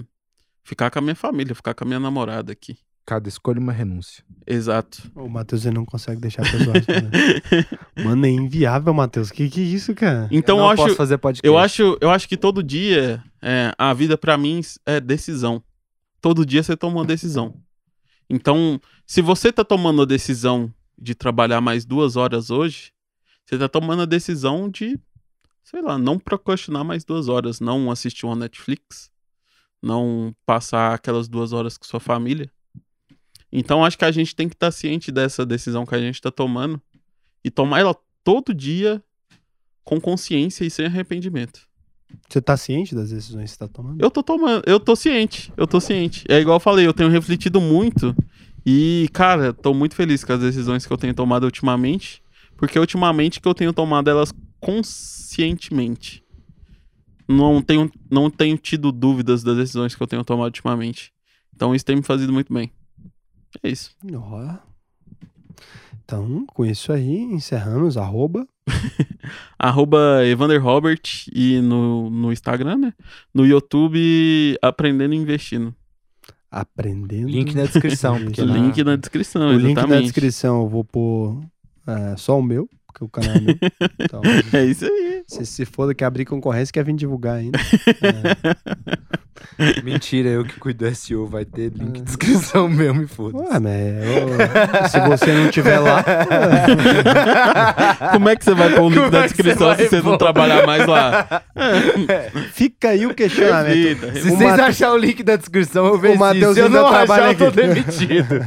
Ficar 0.63 0.89
com 0.89 0.97
a 0.97 1.01
minha 1.03 1.15
família, 1.15 1.53
ficar 1.53 1.75
com 1.75 1.83
a 1.83 1.88
minha 1.88 1.99
namorada 1.99 2.51
aqui. 2.51 2.75
Cada 3.05 3.29
escolha 3.29 3.59
uma 3.59 3.71
renúncia. 3.71 4.23
Exato. 4.47 5.11
O 5.15 5.29
Matheus 5.29 5.63
ele 5.63 5.75
não 5.75 5.85
consegue 5.85 6.19
deixar 6.19 6.41
a 6.41 6.51
pessoa. 6.51 6.73
responder. 6.73 7.67
Mano, 8.03 8.25
é 8.25 8.29
inviável, 8.29 8.91
Matheus. 8.95 9.29
Que 9.29 9.47
que 9.47 9.59
é 9.61 9.63
isso, 9.63 9.93
cara? 9.93 10.27
Então 10.31 10.57
eu 10.57 10.69
acho. 10.69 10.83
posso 10.83 10.95
fazer 10.95 11.19
podcast. 11.19 11.45
Eu 11.45 11.55
acho, 11.57 11.97
eu 12.01 12.09
acho 12.09 12.27
que 12.27 12.38
todo 12.38 12.63
dia 12.63 13.23
é, 13.41 13.73
a 13.77 13.93
vida 13.93 14.17
pra 14.17 14.38
mim 14.39 14.59
é 14.88 14.99
decisão. 14.99 15.61
Todo 16.19 16.45
dia 16.45 16.63
você 16.63 16.75
toma 16.75 16.97
uma 16.99 17.05
decisão. 17.05 17.53
Então, 18.33 18.79
se 19.05 19.21
você 19.21 19.51
tá 19.51 19.61
tomando 19.61 20.03
a 20.03 20.05
decisão 20.05 20.73
de 20.97 21.13
trabalhar 21.13 21.59
mais 21.59 21.83
duas 21.83 22.15
horas 22.15 22.49
hoje, 22.49 22.93
Você 23.45 23.57
tá 23.57 23.67
tomando 23.67 24.03
a 24.03 24.05
decisão 24.05 24.69
de, 24.69 24.97
sei 25.61 25.81
lá, 25.81 25.97
não 25.97 26.17
procrastinar 26.17 26.85
mais 26.85 27.03
duas 27.03 27.27
horas, 27.27 27.59
não 27.59 27.91
assistir 27.91 28.25
uma 28.25 28.35
Netflix, 28.35 29.11
não 29.81 30.33
passar 30.45 30.93
aquelas 30.93 31.27
duas 31.27 31.51
horas 31.51 31.77
com 31.77 31.83
sua 31.83 31.99
família. 31.99 32.49
Então 33.51 33.83
acho 33.83 33.97
que 33.97 34.05
a 34.05 34.11
gente 34.11 34.33
tem 34.33 34.47
que 34.47 34.55
estar 34.55 34.71
ciente 34.71 35.11
dessa 35.11 35.45
decisão 35.45 35.85
que 35.85 35.93
a 35.93 35.99
gente 35.99 36.21
tá 36.21 36.31
tomando 36.31 36.81
e 37.43 37.51
tomar 37.51 37.81
ela 37.81 37.95
todo 38.23 38.53
dia 38.53 39.03
com 39.83 39.99
consciência 39.99 40.63
e 40.63 40.71
sem 40.71 40.85
arrependimento. 40.85 41.67
Você 42.29 42.41
tá 42.41 42.55
ciente 42.55 42.95
das 42.95 43.09
decisões 43.09 43.51
que 43.51 43.51
você 43.51 43.59
tá 43.59 43.67
tomando? 43.67 44.01
Eu 44.01 44.09
tô 44.09 44.23
tomando, 44.23 44.63
eu 44.65 44.79
tô 44.79 44.95
ciente, 44.95 45.51
eu 45.57 45.67
tô 45.67 45.81
ciente. 45.81 46.23
É 46.29 46.39
igual 46.39 46.55
eu 46.55 46.61
falei, 46.61 46.88
eu 46.88 46.93
tenho 46.93 47.09
refletido 47.09 47.59
muito 47.59 48.15
e, 48.65 49.09
cara, 49.11 49.53
tô 49.53 49.73
muito 49.73 49.95
feliz 49.95 50.23
com 50.23 50.33
as 50.33 50.39
decisões 50.39 50.85
que 50.85 50.93
eu 50.93 50.97
tenho 50.97 51.13
tomado 51.13 51.43
ultimamente, 51.43 52.21
porque 52.55 52.79
ultimamente 52.79 53.41
que 53.41 53.47
eu 53.47 53.53
tenho 53.53 53.73
tomado 53.73 54.09
elas 54.09 54.33
conscientemente. 54.59 56.23
Não 57.27 57.61
tenho, 57.61 57.89
não 58.09 58.29
tenho 58.29 58.57
tido 58.57 58.91
dúvidas 58.91 59.43
das 59.43 59.57
decisões 59.57 59.95
que 59.95 60.01
eu 60.01 60.07
tenho 60.07 60.23
tomado 60.23 60.47
ultimamente. 60.47 61.11
Então 61.55 61.73
isso 61.73 61.85
tem 61.85 61.95
me 61.95 62.03
fazido 62.03 62.31
muito 62.31 62.53
bem. 62.53 62.71
É 63.63 63.69
isso. 63.69 63.91
Então, 66.03 66.45
com 66.47 66.65
isso 66.65 66.91
aí, 66.91 67.21
encerramos. 67.21 67.97
Arroba. 67.97 68.47
Arroba 69.57 70.26
Evander 70.26 70.61
Robert 70.61 71.02
e 71.34 71.61
no, 71.61 72.10
no 72.10 72.31
Instagram, 72.31 72.77
né? 72.77 72.93
No 73.34 73.45
YouTube, 73.45 74.57
Aprendendo 74.61 75.14
e 75.14 75.18
Investindo. 75.18 75.73
Aprendendo. 76.49 77.30
Link 77.30 77.56
na 77.56 77.64
descrição. 77.64 78.18
Link 78.18 78.84
na 78.84 78.95
descrição, 78.95 79.49
O 79.49 79.53
link 79.53 79.72
exatamente. 79.72 79.95
na 79.95 80.02
descrição 80.02 80.61
eu 80.64 80.68
vou 80.68 80.84
pôr 80.84 81.41
é, 81.88 82.15
só 82.18 82.38
o 82.38 82.43
meu, 82.43 82.69
porque 82.88 83.03
o 83.06 83.10
canal 83.10 83.35
é 83.35 83.39
meu. 83.39 83.56
Então, 83.99 84.22
É 84.52 84.65
isso 84.65 84.85
aí. 84.85 85.10
Se 85.35 85.45
se 85.45 85.65
foda 85.65 85.93
que 85.93 86.03
abrir 86.03 86.25
concorrência, 86.25 86.73
quer 86.73 86.83
vir 86.83 86.95
divulgar 86.95 87.35
ainda. 87.37 87.59
É. 89.57 89.81
Mentira, 89.81 90.29
eu 90.29 90.45
que 90.45 90.59
cuido 90.59 90.85
do 90.87 90.95
SEO, 90.95 91.25
vai 91.27 91.43
ter 91.45 91.71
link 91.73 91.97
na 91.99 92.03
descrição 92.05 92.69
mesmo, 92.69 93.01
e 93.03 93.07
foda 93.07 93.37
Ué, 93.39 93.59
mas 93.59 94.05
eu- 94.05 94.89
se 94.89 94.99
você 95.07 95.33
não 95.33 95.49
tiver 95.49 95.79
lá. 95.79 96.03
Como 98.13 98.29
é 98.29 98.35
que 98.35 98.43
você 98.45 98.53
vai 98.53 98.73
pôr 98.73 98.83
o 98.83 98.89
link 98.89 98.99
Como 98.99 99.11
na 99.11 99.17
é 99.17 99.21
você 99.21 99.27
descrição 99.33 99.67
vai 99.67 99.77
se 99.77 99.89
você 99.89 100.01
não 100.01 100.17
trabalhar 100.17 100.65
mais 100.65 100.85
lá? 100.87 101.41
Fica 102.53 102.89
aí 102.89 103.05
o 103.05 103.13
questionamento. 103.13 104.01
Se 104.13 104.19
O 104.29 104.35
vocês 104.35 104.39
Mate- 104.51 104.61
acharem 104.61 104.95
o 104.95 104.97
link 104.97 105.23
da 105.23 105.35
descrição, 105.35 105.85
eu 105.87 105.97
vejo 105.97 106.19
Matheus 106.19 106.53
Se 106.53 106.59
eu 106.61 106.65
ainda 106.65 106.81
não 106.81 106.89
trabalha 106.89 107.23
achar, 107.25 107.33
eu 107.33 107.37
tô 107.37 107.45
aqui. 107.47 107.57
demitido. 107.73 108.39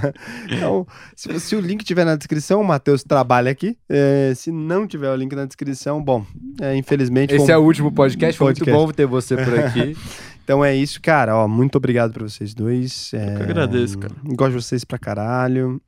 Então, 0.50 0.86
se, 1.16 1.40
se 1.40 1.56
o 1.56 1.60
link 1.60 1.84
tiver 1.84 2.04
na 2.04 2.16
descrição, 2.16 2.60
o 2.60 2.64
Matheus 2.64 3.02
trabalha 3.02 3.50
aqui. 3.50 3.76
É, 3.88 4.32
se 4.34 4.50
não 4.52 4.86
tiver 4.86 5.10
o 5.10 5.16
link 5.16 5.34
na 5.34 5.44
descrição, 5.44 6.02
bom, 6.02 6.24
é, 6.60 6.73
infelizmente. 6.74 7.34
Esse 7.34 7.50
é 7.50 7.56
o 7.56 7.62
último 7.62 7.92
podcast, 7.92 8.36
foi 8.38 8.48
Podcast. 8.48 8.70
muito 8.70 8.86
bom 8.86 8.92
ter 8.92 9.06
você 9.06 9.36
por 9.36 9.58
aqui. 9.58 9.96
Então 10.44 10.62
é 10.62 10.76
isso, 10.76 11.00
cara. 11.00 11.34
Ó, 11.34 11.48
muito 11.48 11.76
obrigado 11.76 12.12
pra 12.12 12.22
vocês 12.22 12.52
dois. 12.52 13.10
É, 13.14 13.36
que 13.36 13.42
agradeço, 13.44 13.98
cara. 13.98 14.14
Gosto 14.22 14.50
de 14.58 14.62
vocês 14.62 14.84
pra 14.84 14.98
caralho. 14.98 15.80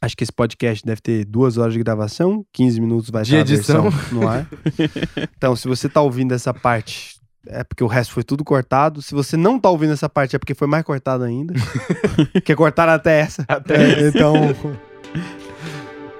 Acho 0.00 0.16
que 0.16 0.22
esse 0.22 0.32
podcast 0.32 0.84
deve 0.86 1.00
ter 1.00 1.24
duas 1.24 1.58
horas 1.58 1.74
de 1.74 1.80
gravação, 1.80 2.44
15 2.52 2.80
minutos 2.80 3.10
vai 3.10 3.24
De 3.24 3.36
estar 3.36 3.38
a 3.38 3.54
edição. 3.54 3.90
versão 3.90 4.20
no 4.20 4.28
ar. 4.28 4.48
então, 5.36 5.56
se 5.56 5.66
você 5.66 5.88
tá 5.88 6.00
ouvindo 6.00 6.32
essa 6.32 6.54
parte, 6.54 7.16
é 7.46 7.64
porque 7.64 7.82
o 7.82 7.88
resto 7.88 8.12
foi 8.12 8.22
tudo 8.22 8.44
cortado. 8.44 9.02
Se 9.02 9.12
você 9.12 9.36
não 9.36 9.58
tá 9.58 9.68
ouvindo 9.70 9.92
essa 9.92 10.08
parte, 10.08 10.36
é 10.36 10.38
porque 10.38 10.54
foi 10.54 10.68
mais 10.68 10.84
cortado 10.84 11.24
ainda. 11.24 11.54
porque 12.32 12.54
cortaram 12.54 12.92
até 12.92 13.20
essa. 13.20 13.44
É, 13.48 14.08
então. 14.08 14.34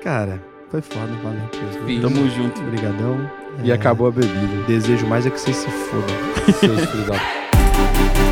Cara, 0.02 0.42
foi 0.70 0.82
foda, 0.82 1.12
valeu. 1.22 2.00
Tamo 2.00 2.28
junto. 2.30 2.60
Obrigadão. 2.60 3.41
E 3.62 3.72
acabou 3.72 4.08
a 4.08 4.10
bebida. 4.10 4.62
Desejo 4.66 5.06
mais 5.06 5.26
é 5.26 5.30
que 5.30 5.40
vocês 5.40 5.56
se 5.56 5.68
fodam. 5.68 6.16
Seus 6.58 6.90
filhos 6.90 7.06
da 7.06 7.14